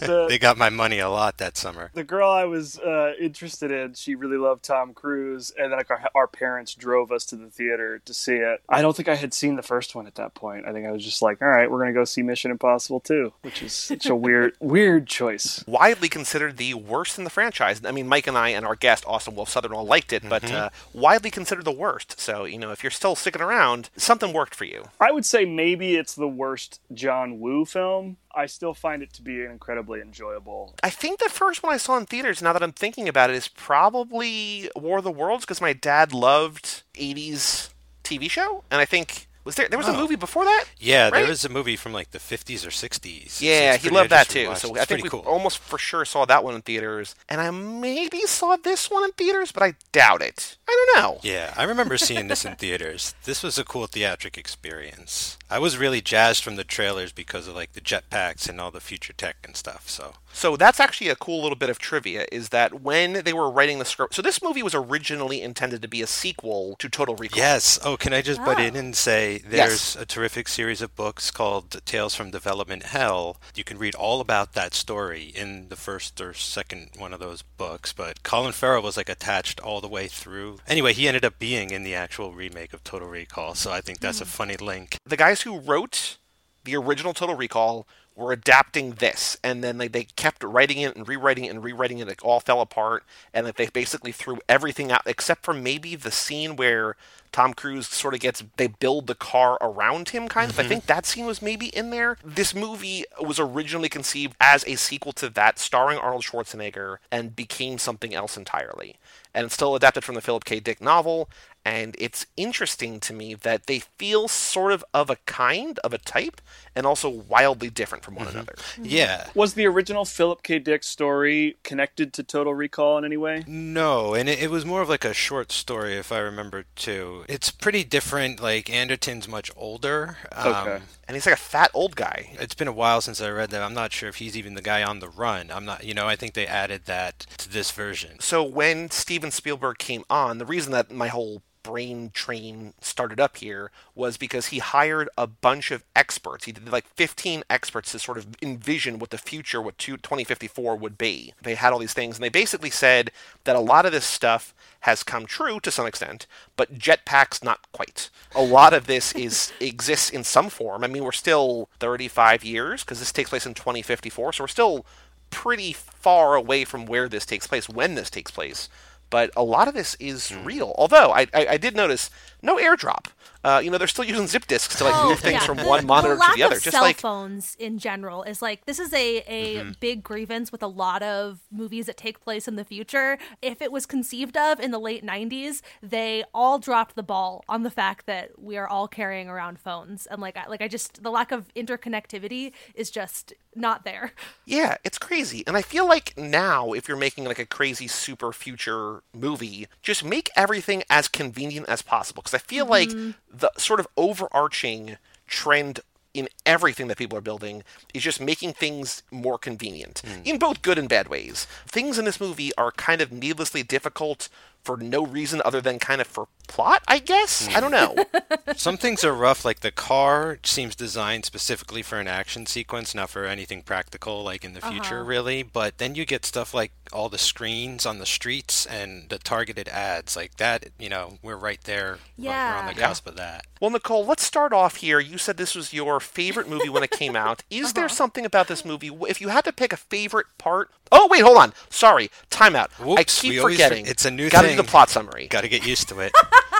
The- 0.01 0.25
they 0.27 0.39
got 0.39 0.57
my 0.57 0.69
money 0.69 0.99
a 0.99 1.09
lot 1.09 1.37
that 1.37 1.55
summer. 1.55 1.91
the 1.93 2.03
girl 2.03 2.29
I 2.29 2.43
was 2.45 2.79
uh, 2.79 3.13
interested 3.19 3.71
in, 3.71 3.93
she 3.93 4.15
really 4.15 4.37
loved 4.37 4.63
Tom 4.63 4.93
Cruise, 4.93 5.53
and 5.57 5.71
then 5.71 5.77
like 5.77 5.89
our, 5.91 6.01
our 6.15 6.27
parents 6.27 6.73
drove 6.75 7.11
us 7.13 7.23
to 7.27 7.35
the 7.37 7.49
theater 7.49 7.99
to 8.05 8.13
see 8.13 8.35
it. 8.35 8.61
I 8.67 8.81
don't 8.81 8.95
think 8.95 9.07
I 9.07 9.15
had 9.15 9.33
seen 9.33 9.55
the 9.55 9.61
first 9.63 9.95
one 9.95 10.07
at 10.07 10.15
that 10.15 10.33
point. 10.33 10.65
I 10.65 10.73
think 10.73 10.85
I 10.87 10.91
was 10.91 11.03
just 11.05 11.21
like, 11.21 11.41
all 11.41 11.47
right, 11.47 11.60
we're 11.69 11.79
gonna 11.79 11.93
go 11.93 12.05
see 12.05 12.21
Mission 12.21 12.51
Impossible 12.51 12.99
2, 12.99 13.33
which 13.41 13.61
is 13.61 13.73
such 13.73 14.07
a 14.07 14.15
weird, 14.15 14.55
weird 14.59 15.07
choice. 15.07 15.63
Widely 15.67 16.09
considered 16.09 16.57
the 16.57 16.73
worst 16.73 17.17
in 17.17 17.23
the 17.23 17.29
franchise. 17.29 17.81
I 17.83 17.91
mean, 17.91 18.07
Mike 18.07 18.27
and 18.27 18.37
I 18.37 18.49
and 18.49 18.65
our 18.65 18.75
guest 18.75 19.03
Austin 19.07 19.35
Wolf 19.35 19.49
Southern 19.49 19.73
all 19.73 19.85
liked 19.85 20.13
it, 20.13 20.27
but 20.27 20.49
uh, 20.51 20.69
widely 20.93 21.29
considered 21.29 21.65
the 21.65 21.71
worst. 21.71 22.19
So 22.19 22.45
you 22.45 22.57
know, 22.57 22.71
if 22.71 22.83
you're 22.83 22.91
still 22.91 23.15
sticking 23.15 23.41
around, 23.41 23.89
something 23.97 24.33
worked 24.33 24.55
for 24.55 24.65
you. 24.65 24.85
I 24.99 25.11
would 25.11 25.25
say 25.25 25.45
maybe 25.45 25.95
it's 25.95 26.15
the 26.15 26.27
worst 26.27 26.79
John 26.93 27.39
Woo 27.39 27.65
film. 27.65 28.17
I 28.33 28.45
still 28.45 28.73
find 28.73 29.03
it 29.03 29.13
to 29.13 29.21
be 29.21 29.43
incredibly 29.43 29.99
enjoyable. 30.01 30.75
I 30.83 30.89
think 30.89 31.19
the 31.19 31.29
first 31.29 31.63
one 31.63 31.73
I 31.73 31.77
saw 31.77 31.97
in 31.97 32.05
theaters, 32.05 32.41
now 32.41 32.53
that 32.53 32.63
I'm 32.63 32.71
thinking 32.71 33.09
about 33.09 33.29
it, 33.29 33.35
is 33.35 33.47
probably 33.47 34.69
War 34.75 34.99
of 34.99 35.03
the 35.03 35.11
Worlds 35.11 35.45
because 35.45 35.61
my 35.61 35.73
dad 35.73 36.13
loved 36.13 36.83
80s 36.93 37.69
TV 38.03 38.29
show, 38.29 38.63
and 38.71 38.79
I 38.79 38.85
think 38.85 39.27
was 39.43 39.55
there 39.55 39.67
there 39.67 39.77
was 39.77 39.87
a 39.87 39.91
Oh. 39.91 39.97
movie 39.97 40.15
before 40.15 40.45
that. 40.45 40.65
Yeah, 40.79 41.05
Right? 41.05 41.21
there 41.21 41.27
was 41.27 41.43
a 41.45 41.49
movie 41.49 41.75
from 41.75 41.93
like 41.93 42.11
the 42.11 42.19
50s 42.19 42.65
or 42.65 42.69
60s. 42.71 43.41
Yeah, 43.41 43.73
It's 43.75 43.83
he 43.83 43.89
loved 43.89 44.09
that 44.11 44.29
too. 44.29 44.53
So 44.55 44.75
it. 44.75 44.81
I 44.81 44.85
think 44.85 45.03
we 45.03 45.09
cool. 45.09 45.21
almost 45.21 45.57
for 45.59 45.77
sure 45.77 46.05
saw 46.05 46.25
that 46.25 46.43
one 46.43 46.55
in 46.55 46.61
theaters, 46.61 47.15
and 47.29 47.41
I 47.41 47.49
maybe 47.51 48.21
saw 48.27 48.55
this 48.55 48.89
one 48.89 49.03
in 49.03 49.11
theaters, 49.13 49.51
but 49.51 49.63
I 49.63 49.73
doubt 49.91 50.21
it. 50.21 50.57
I 50.67 50.85
don't 50.93 51.03
know. 51.03 51.19
Yeah, 51.23 51.53
I 51.57 51.63
remember 51.63 51.97
seeing 51.97 52.27
this 52.27 52.45
in 52.45 52.55
theaters. 52.55 53.15
This 53.25 53.43
was 53.43 53.57
a 53.57 53.63
cool 53.63 53.87
theatric 53.87 54.37
experience. 54.37 55.37
I 55.51 55.59
was 55.59 55.77
really 55.77 55.99
jazzed 55.99 56.45
from 56.45 56.55
the 56.55 56.63
trailers 56.63 57.11
because 57.11 57.45
of 57.45 57.55
like 57.55 57.73
the 57.73 57.81
jetpacks 57.81 58.47
and 58.47 58.61
all 58.61 58.71
the 58.71 58.79
future 58.79 59.11
tech 59.11 59.35
and 59.43 59.53
stuff. 59.57 59.89
So 59.89 60.13
So 60.31 60.55
that's 60.55 60.79
actually 60.79 61.09
a 61.09 61.15
cool 61.17 61.41
little 61.41 61.57
bit 61.57 61.69
of 61.69 61.77
trivia 61.77 62.25
is 62.31 62.49
that 62.49 62.81
when 62.81 63.23
they 63.25 63.33
were 63.33 63.51
writing 63.51 63.77
the 63.77 63.83
script, 63.83 64.15
so 64.15 64.21
this 64.21 64.41
movie 64.41 64.63
was 64.63 64.73
originally 64.73 65.41
intended 65.41 65.81
to 65.81 65.89
be 65.89 66.01
a 66.01 66.07
sequel 66.07 66.77
to 66.79 66.87
Total 66.87 67.17
Recall. 67.17 67.37
yes. 67.37 67.77
Oh, 67.83 67.97
can 67.97 68.13
I 68.13 68.21
just 68.21 68.39
butt 68.39 68.59
ah. 68.59 68.61
in 68.61 68.77
Oh. 68.77 68.79
and 68.79 68.95
say 68.95 69.39
there's 69.45 69.97
a 69.97 70.05
terrific 70.05 70.47
series 70.47 70.81
of 70.81 70.95
books 70.95 71.31
called 71.31 71.85
Tales 71.85 72.15
from 72.15 72.31
Development 72.31 72.83
Hell. 72.83 73.35
You 73.53 73.65
can 73.65 73.77
read 73.77 73.95
all 73.95 74.21
about 74.21 74.53
that 74.53 74.73
story 74.73 75.33
in 75.35 75.67
the 75.67 75.75
first 75.75 76.21
or 76.21 76.33
second 76.33 76.91
one 76.95 77.11
of 77.13 77.19
those 77.19 77.41
books. 77.41 77.91
But 77.91 78.23
Colin 78.23 78.53
Farrell 78.53 78.83
was 78.83 78.95
like 78.95 79.09
attached 79.09 79.59
all 79.59 79.81
the 79.81 79.89
way 79.89 80.07
through. 80.07 80.59
Anyway, 80.65 80.93
he 80.93 81.09
ended 81.09 81.25
up 81.25 81.39
being 81.39 81.71
in 81.71 81.83
the 81.83 81.93
actual 81.93 82.31
remake 82.31 82.71
of 82.73 82.85
Total 82.85 83.09
Recall. 83.09 83.53
So 83.55 83.71
I 83.71 83.81
think 83.81 83.99
that's 83.99 84.21
a 84.21 84.23
hmm. 84.23 84.29
funny 84.29 84.55
link. 84.55 84.95
The 85.05 85.17
guys 85.17 85.40
who 85.41 85.59
wrote 85.59 86.17
the 86.63 86.75
original 86.75 87.13
Total 87.13 87.35
Recall 87.35 87.87
were 88.15 88.31
adapting 88.31 88.91
this, 88.91 89.37
and 89.43 89.63
then 89.63 89.77
they, 89.77 89.87
they 89.87 90.03
kept 90.03 90.43
writing 90.43 90.77
it 90.79 90.95
and 90.95 91.07
rewriting 91.07 91.45
it 91.45 91.49
and 91.49 91.63
rewriting 91.63 91.99
it. 91.99 92.09
It 92.09 92.21
all 92.21 92.39
fell 92.39 92.61
apart, 92.61 93.03
and 93.33 93.45
like, 93.45 93.55
they 93.55 93.67
basically 93.67 94.11
threw 94.11 94.39
everything 94.49 94.91
out 94.91 95.01
except 95.05 95.43
for 95.43 95.53
maybe 95.53 95.95
the 95.95 96.11
scene 96.11 96.55
where 96.55 96.95
Tom 97.31 97.53
Cruise 97.53 97.87
sort 97.87 98.13
of 98.13 98.19
gets 98.19 98.43
they 98.57 98.67
build 98.67 99.07
the 99.07 99.15
car 99.15 99.57
around 99.61 100.09
him, 100.09 100.27
kind 100.27 100.51
of. 100.51 100.59
I 100.59 100.63
mm-hmm. 100.63 100.69
think 100.69 100.85
that 100.87 101.05
scene 101.05 101.25
was 101.25 101.41
maybe 101.41 101.67
in 101.67 101.89
there. 101.89 102.17
This 102.23 102.53
movie 102.53 103.05
was 103.21 103.39
originally 103.39 103.89
conceived 103.89 104.35
as 104.39 104.65
a 104.67 104.75
sequel 104.75 105.13
to 105.13 105.29
that, 105.29 105.57
starring 105.57 105.97
Arnold 105.97 106.23
Schwarzenegger, 106.23 106.97
and 107.11 107.35
became 107.35 107.77
something 107.77 108.13
else 108.13 108.35
entirely. 108.35 108.97
And 109.33 109.45
it's 109.45 109.53
still 109.53 109.75
adapted 109.75 110.03
from 110.03 110.15
the 110.15 110.21
Philip 110.21 110.43
K. 110.43 110.59
Dick 110.59 110.81
novel. 110.81 111.29
And 111.63 111.95
it's 111.99 112.25
interesting 112.35 112.99
to 113.01 113.13
me 113.13 113.35
that 113.35 113.67
they 113.67 113.79
feel 113.79 114.27
sort 114.27 114.71
of 114.71 114.83
of 114.93 115.09
a 115.11 115.17
kind, 115.27 115.77
of 115.83 115.93
a 115.93 115.99
type, 115.99 116.41
and 116.75 116.87
also 116.87 117.07
wildly 117.07 117.69
different 117.69 118.03
from 118.03 118.15
one 118.15 118.27
another. 118.27 118.55
Yeah. 118.81 119.27
Was 119.35 119.53
the 119.53 119.67
original 119.67 120.03
Philip 120.05 120.41
K. 120.41 120.57
Dick 120.57 120.83
story 120.83 121.57
connected 121.63 122.13
to 122.13 122.23
Total 122.23 122.53
Recall 122.53 122.97
in 122.97 123.05
any 123.05 123.17
way? 123.17 123.43
No, 123.45 124.15
and 124.15 124.27
it, 124.27 124.41
it 124.41 124.49
was 124.49 124.65
more 124.65 124.81
of 124.81 124.89
like 124.89 125.05
a 125.05 125.13
short 125.13 125.51
story, 125.51 125.97
if 125.97 126.11
I 126.11 126.17
remember 126.19 126.65
too. 126.75 127.25
It's 127.29 127.51
pretty 127.51 127.83
different. 127.83 128.41
Like 128.41 128.69
Anderton's 128.69 129.27
much 129.27 129.51
older. 129.55 130.17
Um, 130.31 130.51
Okay. 130.51 130.79
And 131.07 131.15
he's 131.15 131.25
like 131.25 131.35
a 131.35 131.37
fat 131.37 131.71
old 131.73 131.95
guy. 131.97 132.37
It's 132.39 132.53
been 132.55 132.69
a 132.69 132.73
while 132.73 133.01
since 133.01 133.19
I 133.19 133.29
read 133.29 133.49
that. 133.51 133.61
I'm 133.61 133.73
not 133.73 133.91
sure 133.91 134.07
if 134.07 134.15
he's 134.15 134.37
even 134.37 134.53
the 134.53 134.61
guy 134.61 134.81
on 134.81 134.99
the 134.99 135.09
run. 135.09 135.51
I'm 135.51 135.65
not. 135.65 135.83
You 135.83 135.93
know, 135.93 136.07
I 136.07 136.15
think 136.15 136.33
they 136.33 136.47
added 136.47 136.85
that 136.85 137.19
to 137.37 137.49
this 137.49 137.69
version. 137.71 138.19
So 138.19 138.43
when 138.43 138.89
Steven 138.91 139.29
Spielberg 139.29 139.77
came 139.77 140.05
on, 140.09 140.37
the 140.37 140.45
reason 140.45 140.71
that 140.71 140.89
my 140.89 141.09
whole 141.09 141.41
brain 141.63 142.11
train 142.13 142.73
started 142.81 143.19
up 143.19 143.37
here 143.37 143.71
was 143.95 144.17
because 144.17 144.47
he 144.47 144.59
hired 144.59 145.09
a 145.17 145.27
bunch 145.27 145.71
of 145.71 145.83
experts. 145.95 146.45
He 146.45 146.51
did 146.51 146.71
like 146.71 146.87
15 146.95 147.43
experts 147.49 147.91
to 147.91 147.99
sort 147.99 148.17
of 148.17 148.27
envision 148.41 148.99
what 148.99 149.09
the 149.09 149.17
future, 149.17 149.61
what 149.61 149.77
2054 149.77 150.75
would 150.75 150.97
be. 150.97 151.33
They 151.41 151.55
had 151.55 151.73
all 151.73 151.79
these 151.79 151.93
things, 151.93 152.17
and 152.17 152.23
they 152.23 152.29
basically 152.29 152.69
said 152.69 153.11
that 153.43 153.55
a 153.55 153.59
lot 153.59 153.85
of 153.85 153.91
this 153.91 154.05
stuff 154.05 154.53
has 154.81 155.03
come 155.03 155.25
true 155.25 155.59
to 155.59 155.71
some 155.71 155.85
extent, 155.85 156.25
but 156.55 156.77
jetpacks 156.77 157.43
not 157.43 157.71
quite. 157.71 158.09
A 158.33 158.43
lot 158.43 158.73
of 158.73 158.87
this 158.87 159.13
is 159.13 159.51
exists 159.59 160.09
in 160.09 160.23
some 160.23 160.49
form. 160.49 160.83
I 160.83 160.87
mean, 160.87 161.03
we're 161.03 161.11
still 161.11 161.69
35 161.79 162.43
years 162.43 162.83
because 162.83 162.99
this 162.99 163.11
takes 163.11 163.29
place 163.29 163.45
in 163.45 163.53
2054, 163.53 164.33
so 164.33 164.43
we're 164.43 164.47
still 164.47 164.85
pretty 165.29 165.71
far 165.73 166.35
away 166.35 166.65
from 166.65 166.85
where 166.85 167.07
this 167.07 167.25
takes 167.25 167.47
place 167.47 167.69
when 167.69 167.95
this 167.95 168.09
takes 168.09 168.31
place 168.31 168.67
but 169.11 169.29
a 169.37 169.43
lot 169.43 169.67
of 169.67 169.75
this 169.75 169.95
is 169.99 170.31
mm. 170.31 170.43
real. 170.43 170.73
Although 170.75 171.11
I, 171.11 171.27
I, 171.33 171.47
I, 171.51 171.57
did 171.57 171.75
notice 171.75 172.09
no 172.41 172.57
airdrop. 172.57 173.07
Uh, 173.43 173.59
you 173.63 173.71
know, 173.71 173.77
they're 173.77 173.87
still 173.87 174.05
using 174.05 174.27
zip 174.27 174.45
disks 174.45 174.75
to 174.75 174.83
like 174.83 174.93
oh, 174.95 175.09
move 175.09 175.19
things 175.19 175.41
yeah. 175.41 175.45
from 175.45 175.57
one 175.65 175.85
monitor 175.85 176.15
the 176.15 176.21
to 176.21 176.31
the 176.35 176.43
other. 176.43 176.59
Just 176.59 176.71
cell 176.71 176.83
like 176.83 176.99
phones 176.99 177.55
in 177.57 177.79
general 177.79 178.21
is 178.23 178.41
like 178.41 178.65
this 178.65 178.79
is 178.79 178.93
a 178.93 179.17
a 179.27 179.55
mm-hmm. 179.55 179.71
big 179.79 180.03
grievance 180.03 180.51
with 180.51 180.61
a 180.61 180.67
lot 180.67 181.01
of 181.01 181.39
movies 181.51 181.87
that 181.87 181.97
take 181.97 182.19
place 182.21 182.47
in 182.47 182.55
the 182.55 182.63
future. 182.63 183.17
If 183.41 183.61
it 183.61 183.71
was 183.71 183.85
conceived 183.87 184.37
of 184.37 184.59
in 184.59 184.69
the 184.69 184.79
late 184.79 185.03
'90s, 185.03 185.61
they 185.81 186.23
all 186.33 186.59
dropped 186.59 186.95
the 186.95 187.03
ball 187.03 187.43
on 187.49 187.63
the 187.63 187.71
fact 187.71 188.05
that 188.05 188.37
we 188.37 188.57
are 188.57 188.67
all 188.67 188.87
carrying 188.87 189.27
around 189.27 189.59
phones, 189.59 190.05
and 190.05 190.21
like 190.21 190.37
I, 190.37 190.47
like 190.47 190.61
I 190.61 190.67
just 190.67 191.01
the 191.01 191.11
lack 191.11 191.31
of 191.31 191.51
interconnectivity 191.55 192.53
is 192.75 192.91
just 192.91 193.33
not 193.55 193.83
there. 193.83 194.13
Yeah, 194.45 194.77
it's 194.83 194.97
crazy. 194.97 195.43
And 195.47 195.55
I 195.55 195.61
feel 195.61 195.87
like 195.87 196.17
now, 196.17 196.73
if 196.73 196.87
you're 196.87 196.97
making 196.97 197.23
like 197.23 197.39
a 197.39 197.45
crazy 197.45 197.87
super 197.87 198.33
future 198.33 199.01
movie, 199.13 199.67
just 199.81 200.03
make 200.03 200.29
everything 200.35 200.83
as 200.89 201.07
convenient 201.07 201.69
as 201.69 201.81
possible. 201.81 202.21
Because 202.31 202.43
I 202.43 202.47
feel 202.47 202.65
mm-hmm. 202.65 203.05
like 203.07 203.15
the 203.31 203.51
sort 203.57 203.79
of 203.79 203.87
overarching 203.97 204.97
trend 205.27 205.81
in 206.13 206.27
everything 206.45 206.87
that 206.87 206.97
people 206.97 207.17
are 207.17 207.21
building 207.21 207.63
is 207.93 208.03
just 208.03 208.19
making 208.19 208.51
things 208.51 209.01
more 209.11 209.37
convenient 209.37 210.01
mm. 210.05 210.25
in 210.25 210.37
both 210.37 210.61
good 210.61 210.77
and 210.77 210.89
bad 210.89 211.07
ways. 211.07 211.47
Things 211.65 211.97
in 211.97 212.03
this 212.03 212.19
movie 212.19 212.51
are 212.57 212.71
kind 212.71 212.99
of 212.99 213.13
needlessly 213.13 213.63
difficult 213.63 214.27
for 214.63 214.77
no 214.77 215.05
reason 215.05 215.41
other 215.43 215.61
than 215.61 215.79
kind 215.79 216.01
of 216.01 216.07
for 216.07 216.27
plot, 216.47 216.83
I 216.87 216.99
guess. 216.99 217.47
I 217.55 217.59
don't 217.59 217.71
know. 217.71 217.95
Some 218.55 218.77
things 218.77 219.03
are 219.03 219.13
rough, 219.13 219.45
like 219.45 219.61
the 219.61 219.71
car 219.71 220.37
seems 220.43 220.75
designed 220.75 221.25
specifically 221.25 221.81
for 221.81 221.99
an 221.99 222.07
action 222.07 222.45
sequence, 222.45 222.93
not 222.93 223.09
for 223.09 223.25
anything 223.25 223.63
practical, 223.63 224.23
like 224.23 224.43
in 224.43 224.53
the 224.53 224.61
future, 224.61 224.99
uh-huh. 224.99 225.05
really. 225.05 225.43
But 225.43 225.77
then 225.77 225.95
you 225.95 226.05
get 226.05 226.25
stuff 226.25 226.53
like 226.53 226.73
all 226.91 227.07
the 227.07 227.17
screens 227.17 227.85
on 227.85 227.99
the 227.99 228.05
streets 228.05 228.65
and 228.65 229.09
the 229.09 229.17
targeted 229.17 229.69
ads, 229.69 230.15
like 230.15 230.35
that. 230.37 230.67
You 230.77 230.89
know, 230.89 231.17
we're 231.23 231.37
right 231.37 231.61
there. 231.63 231.99
Yeah. 232.17 232.55
We're 232.55 232.59
on 232.59 232.67
the 232.67 232.79
cusp 232.79 233.05
yeah. 233.05 233.09
of 233.11 233.17
that. 233.17 233.45
Well, 233.61 233.71
Nicole, 233.71 234.05
let's 234.05 234.23
start 234.23 234.53
off 234.53 234.77
here. 234.77 234.99
You 234.99 235.17
said 235.17 235.37
this 235.37 235.55
was 235.55 235.71
your 235.71 235.99
favorite 235.99 236.49
movie 236.49 236.69
when 236.69 236.83
it 236.83 236.91
came 236.91 237.15
out. 237.15 237.43
Is 237.49 237.67
uh-huh. 237.67 237.73
there 237.75 237.89
something 237.89 238.25
about 238.25 238.47
this 238.47 238.65
movie? 238.65 238.91
If 239.07 239.21
you 239.21 239.29
had 239.29 239.45
to 239.45 239.53
pick 239.53 239.71
a 239.71 239.77
favorite 239.77 240.27
part, 240.37 240.69
oh 240.91 241.07
wait, 241.09 241.21
hold 241.21 241.37
on. 241.37 241.53
Sorry, 241.69 242.09
timeout. 242.29 242.71
Whoops, 242.79 242.99
I 242.99 243.03
keep 243.03 243.41
forgetting. 243.41 243.79
Always, 243.79 243.91
it's 243.91 244.05
a 244.05 244.11
new 244.11 244.29
Gotta 244.29 244.49
thing. 244.49 244.50
Do 244.51 244.61
the 244.61 244.67
plot 244.67 244.89
summary. 244.89 245.27
Got 245.27 245.41
to 245.41 245.49
get 245.49 245.65
used 245.65 245.89
to 245.89 245.99
it. 245.99 246.13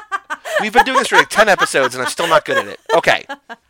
We've 0.61 0.73
been 0.73 0.85
doing 0.85 0.99
this 0.99 1.07
for 1.07 1.17
like 1.17 1.29
10 1.29 1.49
episodes 1.49 1.95
and 1.95 2.03
I'm 2.03 2.09
still 2.09 2.27
not 2.27 2.45
good 2.45 2.57
at 2.57 2.67
it. 2.67 2.79
Okay. 2.95 3.25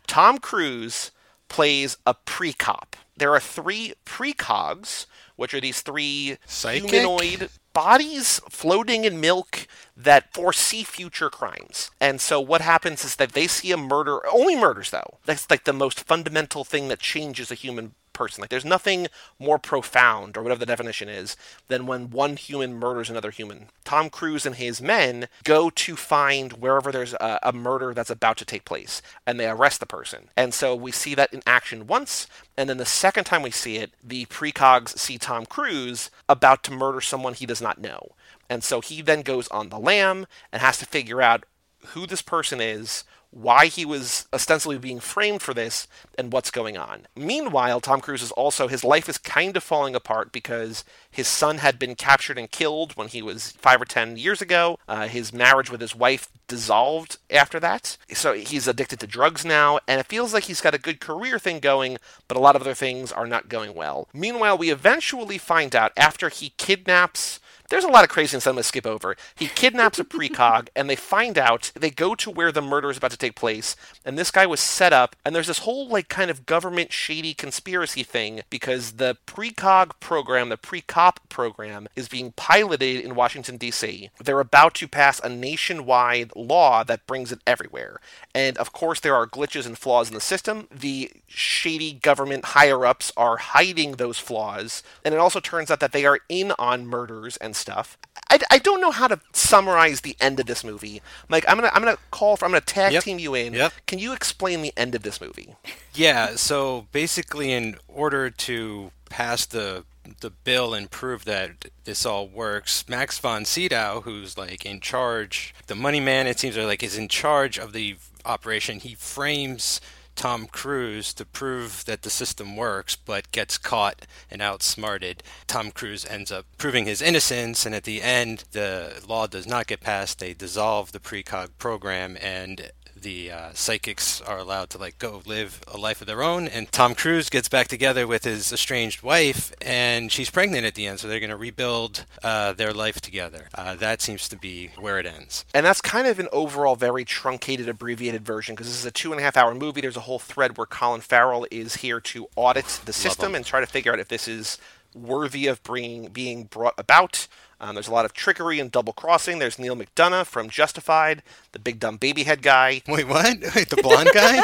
Tom 0.06 0.38
Cruise 0.38 1.10
plays 1.48 1.96
a 2.06 2.14
precog. 2.14 2.94
There 3.16 3.34
are 3.34 3.40
three 3.40 3.94
precogs, 4.04 5.06
which 5.36 5.54
are 5.54 5.60
these 5.60 5.80
three 5.80 6.38
Psychic? 6.46 6.90
humanoid 6.90 7.50
bodies 7.72 8.40
floating 8.48 9.04
in 9.04 9.20
milk 9.20 9.66
that 9.96 10.32
foresee 10.34 10.82
future 10.82 11.30
crimes. 11.30 11.90
And 12.00 12.20
so 12.20 12.40
what 12.40 12.60
happens 12.60 13.04
is 13.04 13.16
that 13.16 13.32
they 13.32 13.46
see 13.46 13.72
a 13.72 13.76
murder, 13.76 14.20
only 14.30 14.56
murders 14.56 14.90
though. 14.90 15.18
That's 15.24 15.48
like 15.50 15.64
the 15.64 15.72
most 15.72 16.00
fundamental 16.00 16.64
thing 16.64 16.88
that 16.88 16.98
changes 16.98 17.50
a 17.50 17.54
human 17.54 17.94
person. 18.12 18.40
Like 18.40 18.50
there's 18.50 18.64
nothing 18.64 19.08
more 19.38 19.58
profound, 19.58 20.36
or 20.36 20.42
whatever 20.42 20.60
the 20.60 20.66
definition 20.66 21.08
is, 21.08 21.36
than 21.68 21.86
when 21.86 22.10
one 22.10 22.36
human 22.36 22.74
murders 22.74 23.10
another 23.10 23.30
human. 23.30 23.66
Tom 23.84 24.10
Cruise 24.10 24.46
and 24.46 24.56
his 24.56 24.80
men 24.80 25.28
go 25.44 25.70
to 25.70 25.96
find 25.96 26.54
wherever 26.54 26.92
there's 26.92 27.14
a, 27.14 27.38
a 27.42 27.52
murder 27.52 27.94
that's 27.94 28.10
about 28.10 28.36
to 28.38 28.44
take 28.44 28.64
place, 28.64 29.02
and 29.26 29.38
they 29.38 29.48
arrest 29.48 29.80
the 29.80 29.86
person. 29.86 30.28
And 30.36 30.54
so 30.54 30.74
we 30.74 30.92
see 30.92 31.14
that 31.14 31.32
in 31.32 31.42
action 31.46 31.86
once, 31.86 32.26
and 32.56 32.68
then 32.68 32.76
the 32.76 32.84
second 32.84 33.24
time 33.24 33.42
we 33.42 33.50
see 33.50 33.76
it, 33.76 33.92
the 34.02 34.26
precogs 34.26 34.98
see 34.98 35.18
Tom 35.18 35.46
Cruise 35.46 36.10
about 36.28 36.62
to 36.64 36.72
murder 36.72 37.00
someone 37.00 37.34
he 37.34 37.46
does 37.46 37.62
not 37.62 37.80
know. 37.80 38.12
And 38.48 38.62
so 38.62 38.80
he 38.80 39.00
then 39.00 39.22
goes 39.22 39.48
on 39.48 39.70
the 39.70 39.78
lam 39.78 40.26
and 40.52 40.60
has 40.60 40.78
to 40.78 40.86
figure 40.86 41.22
out 41.22 41.44
who 41.88 42.06
this 42.06 42.22
person 42.22 42.60
is, 42.60 43.04
why 43.32 43.66
he 43.66 43.84
was 43.84 44.28
ostensibly 44.32 44.76
being 44.76 45.00
framed 45.00 45.40
for 45.40 45.54
this 45.54 45.88
and 46.18 46.32
what's 46.32 46.50
going 46.50 46.76
on. 46.76 47.06
Meanwhile, 47.16 47.80
Tom 47.80 48.00
Cruise 48.02 48.22
is 48.22 48.30
also, 48.32 48.68
his 48.68 48.84
life 48.84 49.08
is 49.08 49.16
kind 49.16 49.56
of 49.56 49.62
falling 49.62 49.94
apart 49.94 50.32
because 50.32 50.84
his 51.10 51.26
son 51.26 51.58
had 51.58 51.78
been 51.78 51.94
captured 51.94 52.38
and 52.38 52.50
killed 52.50 52.94
when 52.94 53.08
he 53.08 53.22
was 53.22 53.52
five 53.52 53.80
or 53.80 53.86
ten 53.86 54.18
years 54.18 54.42
ago. 54.42 54.78
Uh, 54.86 55.08
his 55.08 55.32
marriage 55.32 55.70
with 55.70 55.80
his 55.80 55.96
wife 55.96 56.28
dissolved 56.46 57.16
after 57.30 57.58
that. 57.58 57.96
So 58.12 58.34
he's 58.34 58.68
addicted 58.68 59.00
to 59.00 59.06
drugs 59.06 59.44
now, 59.44 59.78
and 59.88 59.98
it 59.98 60.06
feels 60.06 60.34
like 60.34 60.44
he's 60.44 60.60
got 60.60 60.74
a 60.74 60.78
good 60.78 61.00
career 61.00 61.38
thing 61.38 61.58
going, 61.58 61.96
but 62.28 62.36
a 62.36 62.40
lot 62.40 62.54
of 62.54 62.60
other 62.62 62.74
things 62.74 63.10
are 63.10 63.26
not 63.26 63.48
going 63.48 63.74
well. 63.74 64.08
Meanwhile, 64.12 64.58
we 64.58 64.70
eventually 64.70 65.38
find 65.38 65.74
out 65.74 65.92
after 65.96 66.28
he 66.28 66.50
kidnaps 66.58 67.40
there's 67.72 67.84
a 67.84 67.88
lot 67.88 68.04
of 68.04 68.10
craziness 68.10 68.46
I'm 68.46 68.52
going 68.52 68.60
to 68.60 68.68
skip 68.68 68.86
over. 68.86 69.16
He 69.34 69.46
kidnaps 69.46 69.98
a 69.98 70.04
precog, 70.04 70.68
and 70.76 70.90
they 70.90 70.94
find 70.94 71.38
out, 71.38 71.72
they 71.74 71.88
go 71.88 72.14
to 72.16 72.30
where 72.30 72.52
the 72.52 72.60
murder 72.60 72.90
is 72.90 72.98
about 72.98 73.12
to 73.12 73.16
take 73.16 73.34
place, 73.34 73.76
and 74.04 74.18
this 74.18 74.30
guy 74.30 74.44
was 74.44 74.60
set 74.60 74.92
up, 74.92 75.16
and 75.24 75.34
there's 75.34 75.46
this 75.46 75.60
whole, 75.60 75.88
like, 75.88 76.10
kind 76.10 76.30
of 76.30 76.44
government 76.44 76.92
shady 76.92 77.32
conspiracy 77.32 78.02
thing 78.02 78.42
because 78.50 78.92
the 78.92 79.16
precog 79.26 79.92
program, 80.00 80.50
the 80.50 80.58
pre-cop 80.58 81.26
program, 81.30 81.88
is 81.96 82.08
being 82.08 82.32
piloted 82.32 83.02
in 83.02 83.14
Washington, 83.14 83.56
D.C. 83.56 84.10
They're 84.22 84.38
about 84.38 84.74
to 84.74 84.86
pass 84.86 85.18
a 85.20 85.30
nationwide 85.30 86.30
law 86.36 86.84
that 86.84 87.06
brings 87.06 87.32
it 87.32 87.40
everywhere. 87.46 88.00
And 88.34 88.58
of 88.58 88.74
course, 88.74 89.00
there 89.00 89.14
are 89.14 89.26
glitches 89.26 89.64
and 89.64 89.78
flaws 89.78 90.08
in 90.08 90.14
the 90.14 90.20
system. 90.20 90.68
The 90.70 91.10
shady 91.26 91.94
government 91.94 92.44
higher 92.44 92.84
ups 92.84 93.12
are 93.16 93.38
hiding 93.38 93.92
those 93.92 94.18
flaws, 94.18 94.82
and 95.06 95.14
it 95.14 95.18
also 95.18 95.40
turns 95.40 95.70
out 95.70 95.80
that 95.80 95.92
they 95.92 96.04
are 96.04 96.20
in 96.28 96.52
on 96.58 96.86
murders 96.86 97.38
and 97.38 97.56
stuff. 97.62 97.96
I, 98.28 98.38
I 98.50 98.58
don't 98.58 98.80
know 98.80 98.90
how 98.90 99.08
to 99.08 99.20
summarize 99.32 100.02
the 100.02 100.16
end 100.20 100.40
of 100.40 100.46
this 100.46 100.64
movie. 100.64 101.00
Mike, 101.28 101.44
I'm 101.48 101.56
gonna 101.56 101.70
I'm 101.72 101.82
gonna 101.82 101.98
call 102.10 102.36
for 102.36 102.44
I'm 102.44 102.50
gonna 102.50 102.60
tag 102.60 102.92
yep. 102.92 103.02
team 103.04 103.18
you 103.18 103.34
in. 103.34 103.54
Yep. 103.54 103.72
Can 103.86 103.98
you 103.98 104.12
explain 104.12 104.62
the 104.62 104.72
end 104.76 104.94
of 104.94 105.02
this 105.02 105.20
movie? 105.20 105.56
Yeah. 105.94 106.36
So 106.36 106.86
basically, 106.90 107.52
in 107.52 107.76
order 107.86 108.30
to 108.30 108.92
pass 109.10 109.44
the 109.44 109.84
the 110.20 110.30
bill 110.30 110.72
and 110.72 110.90
prove 110.90 111.26
that 111.26 111.66
this 111.84 112.06
all 112.06 112.26
works, 112.26 112.88
Max 112.88 113.18
von 113.18 113.44
Sydow, 113.44 114.00
who's 114.02 114.38
like 114.38 114.64
in 114.64 114.80
charge, 114.80 115.54
the 115.66 115.74
money 115.74 116.00
man, 116.00 116.26
it 116.26 116.38
seems, 116.38 116.56
like 116.56 116.82
is 116.82 116.96
in 116.96 117.08
charge 117.08 117.58
of 117.58 117.74
the 117.74 117.96
operation. 118.24 118.80
He 118.80 118.94
frames 118.94 119.82
Tom 120.14 120.46
Cruise 120.46 121.12
to 121.14 121.24
prove 121.24 121.84
that 121.86 122.02
the 122.02 122.10
system 122.10 122.56
works, 122.56 122.96
but 122.96 123.32
gets 123.32 123.58
caught 123.58 124.06
and 124.30 124.40
outsmarted. 124.42 125.22
Tom 125.46 125.70
Cruise 125.70 126.04
ends 126.06 126.30
up 126.30 126.46
proving 126.58 126.86
his 126.86 127.02
innocence, 127.02 127.66
and 127.66 127.74
at 127.74 127.84
the 127.84 128.02
end, 128.02 128.44
the 128.52 129.02
law 129.06 129.26
does 129.26 129.46
not 129.46 129.66
get 129.66 129.80
passed. 129.80 130.18
They 130.18 130.34
dissolve 130.34 130.92
the 130.92 131.00
precog 131.00 131.50
program, 131.58 132.16
and 132.20 132.70
the 133.02 133.30
uh, 133.30 133.50
psychics 133.52 134.20
are 134.20 134.38
allowed 134.38 134.70
to 134.70 134.78
like 134.78 134.98
go 134.98 135.22
live 135.26 135.60
a 135.68 135.76
life 135.76 136.00
of 136.00 136.06
their 136.06 136.22
own 136.22 136.48
and 136.48 136.70
tom 136.72 136.94
cruise 136.94 137.28
gets 137.28 137.48
back 137.48 137.68
together 137.68 138.06
with 138.06 138.24
his 138.24 138.52
estranged 138.52 139.02
wife 139.02 139.52
and 139.60 140.10
she's 140.10 140.30
pregnant 140.30 140.64
at 140.64 140.74
the 140.74 140.86
end 140.86 141.00
so 141.00 141.08
they're 141.08 141.20
going 141.20 141.30
to 141.30 141.36
rebuild 141.36 142.06
uh, 142.22 142.52
their 142.52 142.72
life 142.72 143.00
together. 143.00 143.48
Uh, 143.54 143.74
that 143.74 144.00
seems 144.00 144.28
to 144.28 144.36
be 144.36 144.70
where 144.78 144.98
it 144.98 145.06
ends. 145.06 145.44
And 145.52 145.66
that's 145.66 145.80
kind 145.80 146.06
of 146.06 146.18
an 146.18 146.28
overall 146.32 146.76
very 146.76 147.04
truncated 147.04 147.68
abbreviated 147.68 148.24
version 148.24 148.54
because 148.54 148.68
this 148.68 148.78
is 148.78 148.86
a 148.86 148.90
two 148.90 149.12
and 149.12 149.20
a 149.20 149.24
half 149.24 149.36
hour 149.36 149.54
movie. 149.54 149.80
There's 149.80 149.96
a 149.96 150.00
whole 150.00 150.18
thread 150.18 150.56
where 150.56 150.66
colin 150.66 151.00
farrell 151.00 151.46
is 151.50 151.76
here 151.76 152.00
to 152.00 152.28
audit 152.36 152.80
the 152.84 152.92
system 152.92 153.34
and 153.34 153.44
try 153.44 153.60
to 153.60 153.66
figure 153.66 153.92
out 153.92 153.98
if 153.98 154.08
this 154.08 154.28
is 154.28 154.58
worthy 154.94 155.46
of 155.46 155.62
bringing, 155.62 156.08
being 156.08 156.44
brought 156.44 156.74
about 156.78 157.26
um, 157.62 157.76
there's 157.76 157.86
a 157.86 157.92
lot 157.92 158.04
of 158.04 158.12
trickery 158.12 158.58
and 158.58 158.72
double 158.72 158.92
crossing. 158.92 159.38
There's 159.38 159.56
Neal 159.56 159.76
McDonough 159.76 160.26
from 160.26 160.50
Justified, 160.50 161.22
the 161.52 161.60
big 161.60 161.78
dumb 161.78 161.96
baby 161.96 162.24
head 162.24 162.42
guy. 162.42 162.82
Wait, 162.88 163.06
what? 163.06 163.24
Wait, 163.54 163.68
the 163.68 163.78
blonde 163.80 164.10
guy? 164.12 164.42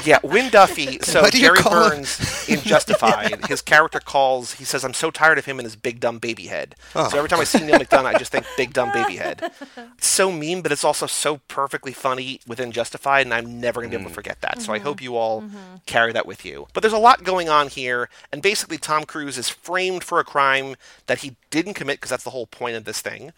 yeah, 0.04 0.18
Wynn 0.22 0.50
Duffy. 0.50 0.98
So 1.14 1.28
Jerry 1.28 1.60
Burns 1.62 2.48
in 2.48 2.60
Justified, 2.60 3.46
his 3.46 3.60
character 3.60 4.00
calls. 4.00 4.54
He 4.54 4.64
says, 4.64 4.84
"I'm 4.84 4.94
so 4.94 5.10
tired 5.10 5.38
of 5.38 5.44
him 5.44 5.58
and 5.58 5.66
his 5.66 5.76
big 5.76 6.00
dumb 6.00 6.18
baby 6.18 6.46
head." 6.46 6.74
Oh. 6.94 7.08
So 7.08 7.18
every 7.18 7.28
time 7.28 7.40
I 7.40 7.44
see 7.44 7.60
Neal 7.64 7.78
McDonough, 7.78 8.06
I 8.06 8.18
just 8.18 8.32
think 8.32 8.46
big 8.56 8.72
dumb 8.72 8.90
baby 8.92 9.16
head. 9.16 9.52
It's 9.98 10.06
so 10.06 10.32
mean, 10.32 10.62
but 10.62 10.72
it's 10.72 10.82
also 10.82 11.06
so 11.06 11.40
perfectly 11.46 11.92
funny 11.92 12.40
within 12.46 12.72
Justified, 12.72 13.26
and 13.26 13.34
I'm 13.34 13.60
never 13.60 13.80
gonna 13.80 13.90
be 13.90 13.96
able 13.96 14.06
to 14.06 14.10
mm. 14.10 14.14
forget 14.14 14.40
that. 14.40 14.52
Mm-hmm. 14.52 14.60
So 14.62 14.72
I 14.72 14.78
hope 14.78 15.02
you 15.02 15.16
all 15.16 15.42
mm-hmm. 15.42 15.76
carry 15.86 16.12
that 16.12 16.26
with 16.26 16.44
you. 16.44 16.66
But 16.72 16.80
there's 16.80 16.92
a 16.92 16.98
lot 16.98 17.22
going 17.22 17.48
on 17.48 17.68
here, 17.68 18.08
and 18.32 18.42
basically 18.42 18.78
Tom 18.78 19.04
Cruise 19.04 19.36
is 19.38 19.48
framed 19.48 20.02
for 20.02 20.18
a 20.18 20.24
crime 20.24 20.76
that 21.06 21.18
he 21.18 21.36
didn't 21.50 21.74
commit 21.74 21.98
because 21.98 22.10
that's 22.10 22.24
the 22.24 22.30
whole 22.30 22.46
point 22.58 22.76
of 22.76 22.84
this 22.84 23.00
thing. 23.02 23.32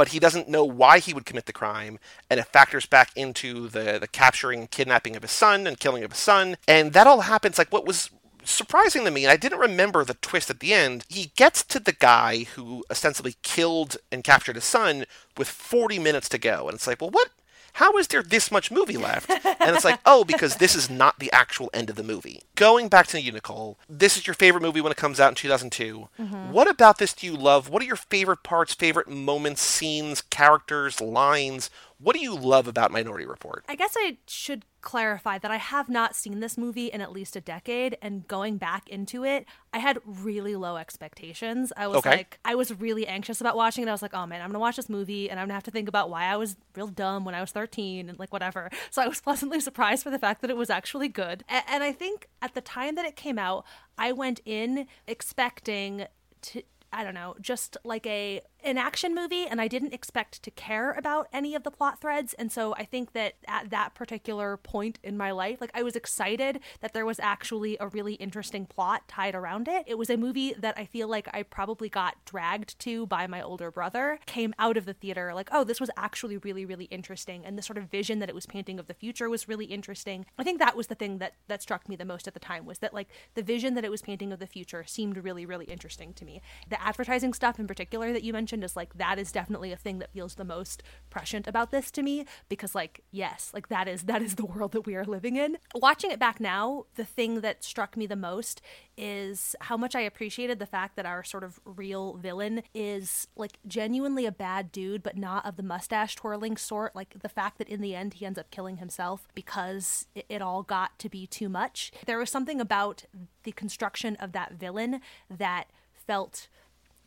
but 0.00 0.08
he 0.14 0.20
doesn't 0.20 0.48
know 0.48 0.64
why 0.64 1.00
he 1.00 1.12
would 1.14 1.26
commit 1.26 1.46
the 1.46 1.52
crime, 1.62 1.98
and 2.28 2.38
it 2.40 2.46
factors 2.46 2.86
back 2.86 3.10
into 3.16 3.68
the 3.68 3.98
the 3.98 4.06
capturing, 4.08 4.68
kidnapping 4.68 5.16
of 5.16 5.22
his 5.22 5.32
son, 5.32 5.66
and 5.66 5.80
killing 5.80 6.04
of 6.04 6.12
his 6.12 6.20
son, 6.20 6.56
and 6.68 6.92
that 6.94 7.06
all 7.08 7.22
happens 7.22 7.58
like 7.58 7.72
what 7.72 7.86
was 7.86 8.10
surprising 8.44 9.04
to 9.04 9.10
me, 9.10 9.24
and 9.24 9.32
I 9.32 9.36
didn't 9.36 9.58
remember 9.58 10.04
the 10.04 10.14
twist 10.14 10.48
at 10.50 10.60
the 10.60 10.72
end. 10.72 11.04
He 11.08 11.32
gets 11.36 11.64
to 11.64 11.80
the 11.80 11.92
guy 11.92 12.44
who 12.54 12.84
ostensibly 12.90 13.34
killed 13.42 13.96
and 14.12 14.24
captured 14.24 14.56
his 14.56 14.64
son 14.64 15.04
with 15.36 15.48
40 15.48 15.98
minutes 15.98 16.28
to 16.30 16.38
go, 16.38 16.68
and 16.68 16.74
it's 16.76 16.86
like, 16.86 17.00
well, 17.00 17.10
what? 17.10 17.30
How 17.74 17.96
is 17.98 18.08
there 18.08 18.22
this 18.22 18.50
much 18.50 18.70
movie 18.70 18.96
left? 18.96 19.30
And 19.30 19.74
it's 19.74 19.84
like, 19.84 20.00
oh, 20.06 20.24
because 20.24 20.56
this 20.56 20.74
is 20.74 20.90
not 20.90 21.18
the 21.18 21.32
actual 21.32 21.70
end 21.72 21.90
of 21.90 21.96
the 21.96 22.02
movie. 22.02 22.42
Going 22.54 22.88
back 22.88 23.06
to 23.08 23.20
you, 23.20 23.32
Nicole, 23.32 23.78
this 23.88 24.16
is 24.16 24.26
your 24.26 24.34
favorite 24.34 24.62
movie 24.62 24.80
when 24.80 24.92
it 24.92 24.98
comes 24.98 25.20
out 25.20 25.30
in 25.30 25.34
2002. 25.34 26.08
Mm-hmm. 26.18 26.52
What 26.52 26.68
about 26.68 26.98
this 26.98 27.12
do 27.12 27.26
you 27.26 27.36
love? 27.36 27.68
What 27.68 27.82
are 27.82 27.86
your 27.86 27.96
favorite 27.96 28.42
parts, 28.42 28.74
favorite 28.74 29.08
moments, 29.08 29.62
scenes, 29.62 30.22
characters, 30.22 31.00
lines? 31.00 31.70
What 31.98 32.16
do 32.16 32.22
you 32.22 32.34
love 32.34 32.66
about 32.66 32.90
Minority 32.90 33.26
Report? 33.26 33.64
I 33.68 33.74
guess 33.74 33.94
I 33.98 34.16
should 34.26 34.64
clarify 34.80 35.38
that 35.38 35.50
I 35.50 35.56
have 35.56 35.88
not 35.88 36.14
seen 36.14 36.40
this 36.40 36.56
movie 36.56 36.86
in 36.86 37.00
at 37.00 37.12
least 37.12 37.36
a 37.36 37.40
decade, 37.40 37.96
and 38.00 38.26
going 38.26 38.56
back 38.56 38.88
into 38.88 39.24
it, 39.24 39.46
I 39.72 39.78
had 39.78 39.98
really 40.04 40.56
low 40.56 40.76
expectations. 40.76 41.72
I 41.76 41.86
was 41.86 41.98
okay. 41.98 42.10
like, 42.10 42.38
I 42.44 42.54
was 42.54 42.78
really 42.80 43.06
anxious 43.06 43.40
about 43.40 43.56
watching 43.56 43.84
it. 43.84 43.88
I 43.88 43.92
was 43.92 44.02
like, 44.02 44.14
oh 44.14 44.26
man, 44.26 44.40
I'm 44.40 44.48
gonna 44.48 44.58
watch 44.58 44.76
this 44.76 44.88
movie, 44.88 45.30
and 45.30 45.38
I'm 45.38 45.46
gonna 45.46 45.54
have 45.54 45.64
to 45.64 45.70
think 45.70 45.88
about 45.88 46.10
why 46.10 46.24
I 46.24 46.36
was 46.36 46.56
real 46.74 46.88
dumb 46.88 47.24
when 47.24 47.34
I 47.34 47.40
was 47.40 47.50
13 47.50 48.08
and 48.08 48.18
like 48.18 48.32
whatever. 48.32 48.70
So 48.90 49.02
I 49.02 49.08
was 49.08 49.20
pleasantly 49.30 49.60
surprised 49.60 50.02
for 50.02 50.10
the 50.10 50.18
fact 50.18 50.40
that 50.42 50.50
it 50.50 50.56
was 50.56 50.70
actually 50.70 51.08
good. 51.08 51.44
and 51.48 51.82
I 51.82 51.92
think 51.92 52.28
at 52.42 52.54
the 52.54 52.60
time 52.60 52.94
that 52.96 53.04
it 53.04 53.16
came 53.16 53.38
out, 53.38 53.64
I 53.98 54.12
went 54.12 54.40
in 54.44 54.86
expecting 55.06 56.06
to 56.42 56.62
I 56.92 57.04
don't 57.04 57.14
know, 57.14 57.36
just 57.40 57.76
like 57.84 58.04
a 58.06 58.40
an 58.64 58.78
action 58.78 59.14
movie 59.14 59.46
and 59.46 59.60
I 59.60 59.68
didn't 59.68 59.94
expect 59.94 60.42
to 60.42 60.50
care 60.50 60.92
about 60.92 61.28
any 61.32 61.54
of 61.54 61.62
the 61.62 61.70
plot 61.70 62.00
threads. 62.00 62.34
And 62.34 62.50
so 62.50 62.74
I 62.74 62.84
think 62.84 63.12
that 63.12 63.34
at 63.46 63.70
that 63.70 63.94
particular 63.94 64.56
point 64.56 64.98
in 65.02 65.16
my 65.16 65.30
life, 65.30 65.60
like 65.60 65.70
I 65.74 65.82
was 65.82 65.96
excited 65.96 66.60
that 66.80 66.92
there 66.92 67.06
was 67.06 67.20
actually 67.20 67.76
a 67.80 67.88
really 67.88 68.14
interesting 68.14 68.66
plot 68.66 69.08
tied 69.08 69.34
around 69.34 69.68
it. 69.68 69.84
It 69.86 69.98
was 69.98 70.10
a 70.10 70.16
movie 70.16 70.54
that 70.58 70.76
I 70.76 70.84
feel 70.84 71.08
like 71.08 71.28
I 71.32 71.42
probably 71.42 71.88
got 71.88 72.16
dragged 72.24 72.78
to 72.80 73.06
by 73.06 73.26
my 73.26 73.42
older 73.42 73.70
brother, 73.70 74.18
came 74.26 74.54
out 74.58 74.76
of 74.76 74.86
the 74.86 74.94
theater 74.94 75.32
like, 75.34 75.48
oh, 75.52 75.64
this 75.64 75.80
was 75.80 75.90
actually 75.96 76.36
really, 76.38 76.64
really 76.64 76.86
interesting. 76.86 77.44
And 77.44 77.56
the 77.56 77.62
sort 77.62 77.78
of 77.78 77.90
vision 77.90 78.18
that 78.18 78.28
it 78.28 78.34
was 78.34 78.46
painting 78.46 78.78
of 78.78 78.86
the 78.86 78.94
future 78.94 79.28
was 79.28 79.48
really 79.48 79.66
interesting. 79.66 80.26
I 80.38 80.44
think 80.44 80.58
that 80.58 80.76
was 80.76 80.88
the 80.88 80.94
thing 80.94 81.18
that 81.18 81.34
that 81.48 81.62
struck 81.62 81.88
me 81.88 81.96
the 81.96 82.04
most 82.04 82.26
at 82.26 82.34
the 82.34 82.40
time 82.40 82.66
was 82.66 82.78
that 82.78 82.94
like 82.94 83.08
the 83.34 83.42
vision 83.42 83.74
that 83.74 83.84
it 83.84 83.90
was 83.90 84.02
painting 84.02 84.32
of 84.32 84.38
the 84.38 84.46
future 84.46 84.84
seemed 84.86 85.16
really, 85.16 85.46
really 85.46 85.66
interesting 85.66 86.12
to 86.14 86.24
me. 86.24 86.40
The 86.68 86.80
advertising 86.82 87.32
stuff 87.32 87.58
in 87.58 87.66
particular 87.66 88.12
that 88.12 88.22
you 88.22 88.32
mentioned 88.32 88.49
mentioned 88.50 88.64
is 88.64 88.76
like 88.76 88.94
that 88.94 89.18
is 89.18 89.30
definitely 89.30 89.72
a 89.72 89.76
thing 89.76 90.00
that 90.00 90.12
feels 90.12 90.34
the 90.34 90.44
most 90.44 90.82
prescient 91.08 91.46
about 91.46 91.70
this 91.70 91.90
to 91.90 92.02
me 92.02 92.24
because 92.48 92.74
like 92.74 93.00
yes 93.12 93.50
like 93.54 93.68
that 93.68 93.86
is 93.86 94.02
that 94.04 94.22
is 94.22 94.34
the 94.34 94.44
world 94.44 94.72
that 94.72 94.86
we 94.86 94.96
are 94.96 95.04
living 95.04 95.36
in. 95.36 95.56
Watching 95.74 96.10
it 96.10 96.18
back 96.18 96.40
now 96.40 96.86
the 96.96 97.04
thing 97.04 97.42
that 97.42 97.62
struck 97.62 97.96
me 97.96 98.06
the 98.06 98.16
most 98.16 98.60
is 98.96 99.54
how 99.62 99.76
much 99.76 99.94
i 99.94 100.00
appreciated 100.00 100.58
the 100.58 100.66
fact 100.66 100.96
that 100.96 101.06
our 101.06 101.22
sort 101.22 101.44
of 101.44 101.60
real 101.64 102.14
villain 102.14 102.62
is 102.74 103.28
like 103.36 103.58
genuinely 103.66 104.26
a 104.26 104.32
bad 104.32 104.72
dude 104.72 105.02
but 105.02 105.16
not 105.16 105.46
of 105.46 105.56
the 105.56 105.62
mustache 105.62 106.16
twirling 106.16 106.56
sort. 106.56 106.96
Like 106.96 107.14
the 107.22 107.28
fact 107.28 107.58
that 107.58 107.68
in 107.68 107.80
the 107.80 107.94
end 107.94 108.14
he 108.14 108.26
ends 108.26 108.38
up 108.38 108.50
killing 108.50 108.78
himself 108.78 109.28
because 109.34 110.06
it, 110.14 110.26
it 110.28 110.42
all 110.42 110.62
got 110.62 110.98
to 110.98 111.08
be 111.08 111.26
too 111.26 111.48
much. 111.48 111.92
There 112.06 112.18
was 112.18 112.30
something 112.30 112.60
about 112.60 113.04
the 113.44 113.52
construction 113.52 114.16
of 114.16 114.32
that 114.32 114.54
villain 114.54 115.00
that 115.28 115.70
felt 115.92 116.48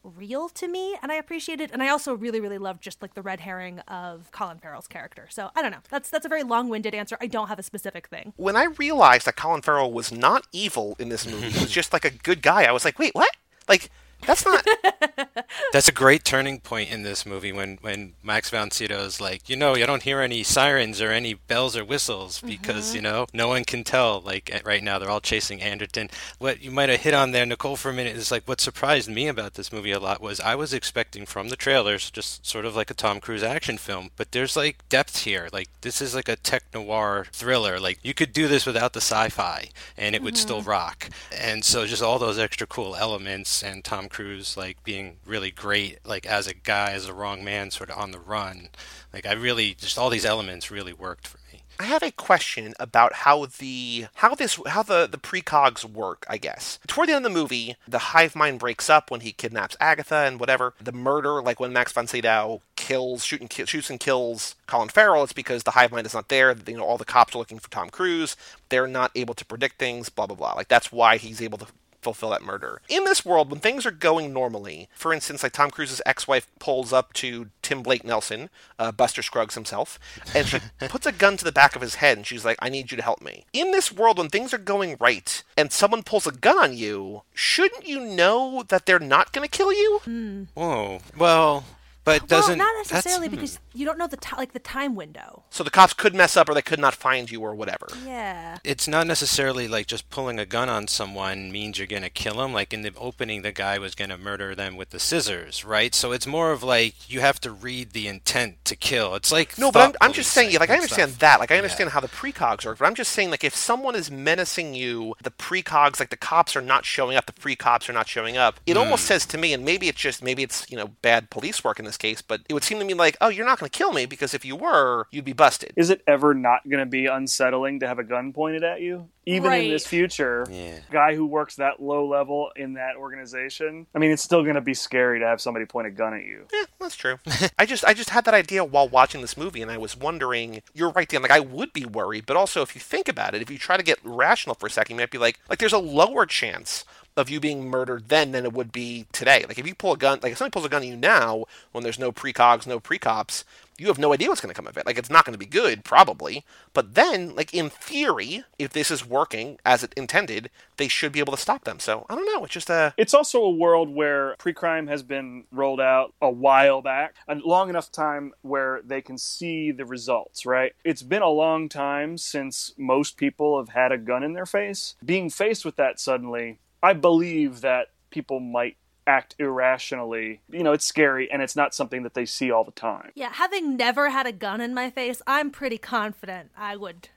real 0.03 0.49
to 0.49 0.67
me 0.67 0.95
and 1.01 1.11
I 1.11 1.15
appreciate 1.15 1.61
it. 1.61 1.71
And 1.71 1.81
I 1.81 1.89
also 1.89 2.13
really, 2.13 2.39
really 2.39 2.57
love 2.57 2.79
just 2.79 3.01
like 3.01 3.13
the 3.13 3.21
red 3.21 3.39
herring 3.39 3.79
of 3.81 4.31
Colin 4.31 4.59
Farrell's 4.59 4.87
character. 4.87 5.27
So 5.29 5.49
I 5.55 5.61
don't 5.61 5.71
know. 5.71 5.79
That's 5.89 6.09
that's 6.09 6.25
a 6.25 6.29
very 6.29 6.43
long-winded 6.43 6.93
answer. 6.93 7.17
I 7.21 7.27
don't 7.27 7.47
have 7.47 7.59
a 7.59 7.63
specific 7.63 8.07
thing. 8.07 8.33
When 8.35 8.55
I 8.55 8.65
realized 8.65 9.25
that 9.27 9.35
Colin 9.35 9.61
Farrell 9.61 9.91
was 9.91 10.11
not 10.11 10.45
evil 10.51 10.95
in 10.99 11.09
this 11.09 11.25
movie, 11.25 11.49
he 11.49 11.61
was 11.61 11.71
just 11.81 11.93
like 11.93 12.05
a 12.05 12.09
good 12.09 12.41
guy, 12.41 12.63
I 12.63 12.71
was 12.71 12.85
like, 12.85 12.99
wait, 12.99 13.15
what? 13.15 13.31
Like 13.67 13.89
that's 14.25 14.45
not. 14.45 14.65
That's 15.71 15.87
a 15.87 15.91
great 15.91 16.23
turning 16.23 16.59
point 16.59 16.91
in 16.91 17.03
this 17.03 17.25
movie 17.25 17.51
when 17.51 17.77
when 17.81 18.13
Max 18.23 18.49
von 18.49 18.71
Sydow 18.71 19.01
is 19.01 19.19
like, 19.19 19.49
you 19.49 19.55
know, 19.55 19.75
you 19.75 19.85
don't 19.85 20.03
hear 20.03 20.19
any 20.19 20.43
sirens 20.43 21.01
or 21.01 21.11
any 21.11 21.33
bells 21.33 21.75
or 21.75 21.83
whistles 21.83 22.41
because 22.41 22.87
mm-hmm. 22.87 22.95
you 22.95 23.01
know 23.01 23.27
no 23.33 23.47
one 23.47 23.63
can 23.63 23.83
tell. 23.83 24.21
Like 24.21 24.61
right 24.65 24.83
now, 24.83 24.99
they're 24.99 25.09
all 25.09 25.21
chasing 25.21 25.61
Anderton. 25.61 26.09
What 26.37 26.61
you 26.61 26.71
might 26.71 26.89
have 26.89 27.01
hit 27.01 27.13
on 27.13 27.31
there, 27.31 27.45
Nicole, 27.45 27.75
for 27.75 27.89
a 27.89 27.93
minute 27.93 28.15
is 28.15 28.31
like 28.31 28.47
what 28.47 28.61
surprised 28.61 29.09
me 29.09 29.27
about 29.27 29.55
this 29.55 29.71
movie 29.71 29.91
a 29.91 29.99
lot 29.99 30.21
was 30.21 30.39
I 30.39 30.55
was 30.55 30.73
expecting 30.73 31.25
from 31.25 31.49
the 31.49 31.55
trailers 31.55 32.11
just 32.11 32.45
sort 32.45 32.65
of 32.65 32.75
like 32.75 32.91
a 32.91 32.95
Tom 32.95 33.19
Cruise 33.19 33.43
action 33.43 33.77
film, 33.77 34.11
but 34.15 34.31
there's 34.31 34.55
like 34.55 34.87
depth 34.89 35.23
here. 35.23 35.49
Like 35.51 35.69
this 35.81 36.01
is 36.01 36.13
like 36.13 36.29
a 36.29 36.35
tech 36.35 36.63
noir 36.73 37.27
thriller. 37.31 37.79
Like 37.79 37.99
you 38.03 38.13
could 38.13 38.33
do 38.33 38.47
this 38.47 38.65
without 38.65 38.93
the 38.93 39.01
sci-fi 39.01 39.69
and 39.97 40.15
it 40.15 40.21
would 40.21 40.35
mm-hmm. 40.35 40.41
still 40.41 40.61
rock. 40.61 41.09
And 41.35 41.63
so 41.65 41.85
just 41.85 42.03
all 42.03 42.19
those 42.19 42.39
extra 42.39 42.67
cool 42.67 42.95
elements 42.95 43.63
and 43.63 43.83
Tom 43.83 44.09
Cruise 44.13 44.55
like 44.55 44.83
being 44.83 45.17
really 45.25 45.51
great, 45.51 45.99
like 46.05 46.25
as 46.25 46.47
a 46.47 46.53
guy, 46.53 46.91
as 46.91 47.07
a 47.07 47.13
wrong 47.13 47.43
man, 47.43 47.71
sort 47.71 47.89
of 47.89 47.97
on 47.97 48.11
the 48.11 48.19
run. 48.19 48.69
Like 49.13 49.25
I 49.25 49.33
really 49.33 49.73
just 49.73 49.97
all 49.97 50.09
these 50.09 50.25
elements 50.25 50.71
really 50.71 50.93
worked 50.93 51.27
for 51.27 51.39
me. 51.51 51.63
I 51.79 51.85
have 51.85 52.03
a 52.03 52.11
question 52.11 52.73
about 52.79 53.13
how 53.13 53.45
the 53.45 54.05
how 54.15 54.35
this 54.35 54.59
how 54.67 54.83
the 54.83 55.07
the 55.07 55.17
precogs 55.17 55.83
work. 55.83 56.25
I 56.29 56.37
guess 56.37 56.79
toward 56.87 57.09
the 57.09 57.13
end 57.13 57.25
of 57.25 57.33
the 57.33 57.39
movie, 57.39 57.75
the 57.87 57.97
hive 57.97 58.35
mind 58.35 58.59
breaks 58.59 58.89
up 58.89 59.09
when 59.09 59.21
he 59.21 59.31
kidnaps 59.31 59.75
Agatha 59.79 60.17
and 60.17 60.39
whatever. 60.39 60.75
The 60.81 60.91
murder, 60.91 61.41
like 61.41 61.59
when 61.59 61.73
Max 61.73 61.91
von 61.91 62.07
Sydow 62.07 62.61
kills, 62.75 63.25
shoot 63.25 63.41
and 63.41 63.49
ki- 63.49 63.65
shoots 63.65 63.89
and 63.89 63.99
kills 63.99 64.55
Colin 64.67 64.89
Farrell, 64.89 65.23
it's 65.23 65.33
because 65.33 65.63
the 65.63 65.71
hive 65.71 65.91
mind 65.91 66.05
is 66.05 66.13
not 66.13 66.29
there. 66.29 66.55
You 66.67 66.77
know, 66.77 66.83
all 66.83 66.97
the 66.97 67.05
cops 67.05 67.33
are 67.33 67.39
looking 67.39 67.59
for 67.59 67.71
Tom 67.71 67.89
Cruise. 67.89 68.35
They're 68.69 68.87
not 68.87 69.11
able 69.15 69.33
to 69.33 69.45
predict 69.45 69.79
things. 69.79 70.09
Blah 70.09 70.27
blah 70.27 70.37
blah. 70.37 70.53
Like 70.53 70.67
that's 70.67 70.91
why 70.91 71.17
he's 71.17 71.41
able 71.41 71.57
to 71.57 71.67
fulfill 72.03 72.29
that 72.31 72.43
murder. 72.43 72.81
In 72.89 73.05
this 73.05 73.25
world, 73.25 73.49
when 73.49 73.59
things 73.59 73.85
are 73.85 73.91
going 73.91 74.33
normally, 74.33 74.89
for 74.93 75.13
instance, 75.13 75.43
like 75.43 75.53
Tom 75.53 75.71
Cruise's 75.71 76.01
ex-wife 76.05 76.47
pulls 76.59 76.93
up 76.93 77.13
to 77.13 77.49
Tim 77.61 77.81
Blake 77.81 78.03
Nelson, 78.03 78.49
uh, 78.77 78.91
Buster 78.91 79.21
Scruggs 79.21 79.55
himself, 79.55 79.99
and 80.35 80.47
she 80.47 80.59
puts 80.89 81.05
a 81.05 81.11
gun 81.11 81.37
to 81.37 81.45
the 81.45 81.51
back 81.51 81.75
of 81.75 81.81
his 81.81 81.95
head, 81.95 82.17
and 82.17 82.27
she's 82.27 82.45
like, 82.45 82.57
"I 82.61 82.69
need 82.69 82.91
you 82.91 82.97
to 82.97 83.03
help 83.03 83.21
me." 83.21 83.45
In 83.53 83.71
this 83.71 83.91
world, 83.91 84.17
when 84.17 84.29
things 84.29 84.53
are 84.53 84.57
going 84.57 84.97
right, 84.99 85.43
and 85.57 85.71
someone 85.71 86.03
pulls 86.03 86.27
a 86.27 86.31
gun 86.31 86.57
on 86.57 86.77
you, 86.77 87.23
shouldn't 87.33 87.87
you 87.87 87.99
know 87.99 88.63
that 88.67 88.85
they're 88.85 88.99
not 88.99 89.31
going 89.31 89.47
to 89.47 89.57
kill 89.57 89.71
you? 89.71 90.01
Mm. 90.05 90.47
Whoa. 90.53 90.99
Well, 91.17 91.63
but 92.03 92.27
doesn't 92.27 92.57
well, 92.57 92.67
not 92.67 92.87
necessarily 92.89 93.29
because 93.29 93.59
you 93.73 93.85
don't 93.85 93.97
know 93.97 94.07
the 94.07 94.17
t- 94.17 94.35
like 94.37 94.53
the 94.53 94.59
time 94.59 94.95
window. 94.95 95.43
So 95.49 95.63
the 95.63 95.69
cops 95.69 95.93
could 95.93 96.13
mess 96.13 96.35
up, 96.35 96.49
or 96.49 96.53
they 96.53 96.61
could 96.61 96.79
not 96.79 96.93
find 96.93 97.29
you, 97.31 97.41
or 97.41 97.55
whatever. 97.55 97.87
Yeah. 98.05 98.57
It's 98.63 98.87
not 98.87 99.07
necessarily 99.07 99.67
like 99.67 99.87
just 99.87 100.09
pulling 100.09 100.39
a 100.39 100.45
gun 100.45 100.69
on 100.69 100.87
someone 100.87 101.51
means 101.51 101.77
you're 101.77 101.87
gonna 101.87 102.09
kill 102.09 102.37
them. 102.37 102.53
Like 102.53 102.73
in 102.73 102.81
the 102.81 102.91
opening, 102.97 103.41
the 103.41 103.51
guy 103.51 103.77
was 103.77 103.95
gonna 103.95 104.17
murder 104.17 104.55
them 104.55 104.75
with 104.75 104.89
the 104.89 104.99
scissors, 104.99 105.63
right? 105.63 105.95
So 105.95 106.11
it's 106.11 106.27
more 106.27 106.51
of 106.51 106.63
like 106.63 107.09
you 107.09 107.21
have 107.21 107.39
to 107.41 107.51
read 107.51 107.91
the 107.91 108.07
intent 108.07 108.63
to 108.65 108.75
kill. 108.75 109.15
It's 109.15 109.31
like 109.31 109.57
no, 109.57 109.71
but 109.71 109.89
I'm, 109.89 109.95
I'm 110.01 110.13
just 110.13 110.31
saying, 110.31 110.53
like 110.59 110.69
I 110.69 110.75
understand 110.75 111.11
stuff. 111.11 111.19
that, 111.19 111.39
like 111.39 111.51
I 111.51 111.57
understand 111.57 111.87
yeah. 111.87 111.93
how 111.93 111.99
the 112.01 112.07
precogs 112.09 112.65
work, 112.65 112.79
but 112.79 112.85
I'm 112.85 112.95
just 112.95 113.11
saying, 113.11 113.29
like 113.29 113.43
if 113.43 113.55
someone 113.55 113.95
is 113.95 114.11
menacing 114.11 114.73
you, 114.73 115.15
the 115.23 115.31
precogs, 115.31 115.99
like 115.99 116.09
the 116.09 116.17
cops 116.17 116.55
are 116.55 116.61
not 116.61 116.85
showing 116.85 117.15
up, 117.15 117.25
the 117.25 117.33
pre-cops 117.33 117.89
are 117.89 117.93
not 117.93 118.07
showing 118.07 118.37
up. 118.37 118.59
It 118.65 118.75
mm. 118.75 118.79
almost 118.79 119.05
says 119.05 119.25
to 119.27 119.37
me, 119.37 119.53
and 119.53 119.63
maybe 119.63 119.87
it's 119.87 119.99
just 119.99 120.23
maybe 120.23 120.43
it's 120.43 120.69
you 120.69 120.77
know 120.77 120.87
bad 121.01 121.29
police 121.29 121.63
work 121.63 121.79
in 121.79 121.85
this 121.85 121.92
case, 121.97 122.21
but 122.21 122.41
it 122.49 122.53
would 122.53 122.63
seem 122.63 122.79
to 122.79 122.85
me 122.85 122.93
like, 122.93 123.17
oh, 123.21 123.29
you're 123.29 123.45
not 123.45 123.59
going 123.59 123.69
to 123.69 123.77
kill 123.77 123.93
me 123.93 124.05
because 124.05 124.33
if 124.33 124.45
you 124.45 124.55
were, 124.55 125.07
you'd 125.11 125.25
be 125.25 125.33
busted. 125.33 125.73
Is 125.75 125.89
it 125.89 126.01
ever 126.07 126.33
not 126.33 126.67
going 126.67 126.79
to 126.79 126.85
be 126.85 127.05
unsettling 127.05 127.79
to 127.79 127.87
have 127.87 127.99
a 127.99 128.03
gun 128.03 128.33
pointed 128.33 128.63
at 128.63 128.81
you? 128.81 129.09
Even 129.25 129.51
right. 129.51 129.63
in 129.63 129.71
this 129.71 129.87
future, 129.87 130.45
yeah. 130.51 130.79
guy 130.91 131.15
who 131.15 131.25
works 131.25 131.55
that 131.55 131.81
low 131.81 132.05
level 132.05 132.51
in 132.57 132.73
that 132.73 132.97
organization, 132.97 133.87
I 133.95 133.99
mean, 133.99 134.11
it's 134.11 134.21
still 134.21 134.43
going 134.43 134.55
to 134.55 134.61
be 134.61 134.73
scary 134.73 135.19
to 135.19 135.25
have 135.25 135.39
somebody 135.39 135.65
point 135.65 135.87
a 135.87 135.91
gun 135.91 136.13
at 136.13 136.25
you. 136.25 136.45
Yeah, 136.51 136.65
that's 136.77 136.97
true. 136.97 137.19
I 137.57 137.65
just, 137.65 137.85
I 137.85 137.93
just 137.93 138.09
had 138.09 138.25
that 138.25 138.33
idea 138.33 138.65
while 138.65 138.89
watching 138.89 139.21
this 139.21 139.37
movie, 139.37 139.61
and 139.61 139.71
I 139.71 139.77
was 139.77 139.95
wondering. 139.95 140.61
You're 140.73 140.91
right, 140.91 141.07
Dan. 141.07 141.21
Like, 141.21 141.31
I 141.31 141.39
would 141.39 141.71
be 141.71 141.85
worried, 141.85 142.25
but 142.25 142.35
also 142.35 142.61
if 142.61 142.75
you 142.75 142.81
think 142.81 143.07
about 143.07 143.33
it, 143.33 143.41
if 143.41 143.49
you 143.49 143.57
try 143.57 143.77
to 143.77 143.83
get 143.83 143.99
rational 144.03 144.55
for 144.55 144.67
a 144.67 144.69
second, 144.69 144.97
you 144.97 145.01
might 145.01 145.11
be 145.11 145.17
like, 145.17 145.39
like, 145.47 145.59
there's 145.59 145.71
a 145.71 145.77
lower 145.77 146.25
chance 146.25 146.83
of 147.15 147.29
you 147.29 147.39
being 147.39 147.69
murdered 147.69 148.09
then 148.09 148.31
than 148.31 148.45
it 148.45 148.53
would 148.53 148.71
be 148.71 149.05
today. 149.11 149.45
Like 149.47 149.59
if 149.59 149.67
you 149.67 149.75
pull 149.75 149.93
a 149.93 149.97
gun, 149.97 150.19
like 150.21 150.31
if 150.31 150.37
somebody 150.37 150.53
pulls 150.53 150.65
a 150.65 150.69
gun 150.69 150.83
at 150.83 150.87
you 150.87 150.97
now, 150.97 151.45
when 151.71 151.83
there's 151.83 151.99
no 151.99 152.11
precogs, 152.11 152.67
no 152.67 152.79
precops, 152.79 153.43
you 153.77 153.87
have 153.87 153.97
no 153.97 154.13
idea 154.13 154.29
what's 154.29 154.41
going 154.41 154.53
to 154.53 154.55
come 154.55 154.67
of 154.67 154.77
it. 154.77 154.85
Like 154.85 154.97
it's 154.97 155.09
not 155.09 155.25
going 155.25 155.33
to 155.33 155.39
be 155.39 155.45
good, 155.45 155.83
probably. 155.83 156.45
But 156.73 156.93
then, 156.95 157.35
like 157.35 157.53
in 157.53 157.69
theory, 157.69 158.43
if 158.59 158.71
this 158.71 158.91
is 158.91 159.05
working 159.05 159.57
as 159.65 159.83
it 159.83 159.93
intended, 159.97 160.49
they 160.77 160.87
should 160.87 161.11
be 161.11 161.19
able 161.19 161.33
to 161.33 161.41
stop 161.41 161.63
them. 161.63 161.79
So 161.79 162.05
I 162.09 162.15
don't 162.15 162.25
know. 162.25 162.43
It's 162.45 162.53
just 162.53 162.69
a. 162.69 162.93
It's 162.97 163.13
also 163.13 163.43
a 163.43 163.49
world 163.49 163.89
where 163.89 164.35
pre-crime 164.37 164.87
has 164.87 165.03
been 165.03 165.45
rolled 165.51 165.81
out 165.81 166.13
a 166.21 166.29
while 166.29 166.81
back, 166.81 167.15
a 167.27 167.35
long 167.35 167.69
enough 167.69 167.91
time 167.91 168.33
where 168.41 168.81
they 168.83 169.01
can 169.01 169.17
see 169.17 169.71
the 169.71 169.85
results. 169.85 170.45
Right. 170.45 170.73
It's 170.83 171.03
been 171.03 171.21
a 171.21 171.29
long 171.29 171.67
time 171.69 172.17
since 172.17 172.73
most 172.77 173.17
people 173.17 173.57
have 173.57 173.69
had 173.69 173.91
a 173.91 173.97
gun 173.97 174.23
in 174.23 174.33
their 174.33 174.45
face. 174.45 174.95
Being 175.03 175.29
faced 175.29 175.65
with 175.65 175.75
that 175.77 175.99
suddenly 175.99 176.59
I 176.83 176.93
believe 176.93 177.61
that 177.61 177.87
people 178.11 178.39
might 178.39 178.77
act 179.07 179.35
irrationally, 179.39 180.41
you 180.49 180.63
know, 180.63 180.73
it's 180.73 180.85
scary 180.85 181.31
and 181.31 181.41
it's 181.41 181.55
not 181.55 181.73
something 181.73 182.03
that 182.03 182.13
they 182.13 182.25
see 182.25 182.51
all 182.51 182.63
the 182.63 182.71
time. 182.71 183.11
Yeah, 183.15 183.31
having 183.33 183.75
never 183.75 184.09
had 184.09 184.27
a 184.27 184.31
gun 184.31 184.61
in 184.61 184.73
my 184.73 184.89
face, 184.89 185.21
I'm 185.25 185.49
pretty 185.49 185.77
confident 185.77 186.51
I 186.57 186.75
would 186.75 187.09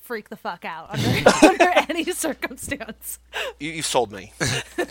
freak 0.00 0.28
the 0.28 0.36
fuck 0.36 0.64
out 0.64 0.90
under, 0.90 1.30
under 1.46 1.68
any 1.88 2.04
circumstance. 2.04 3.18
You, 3.58 3.70
you 3.70 3.82
sold 3.82 4.12
me. 4.12 4.32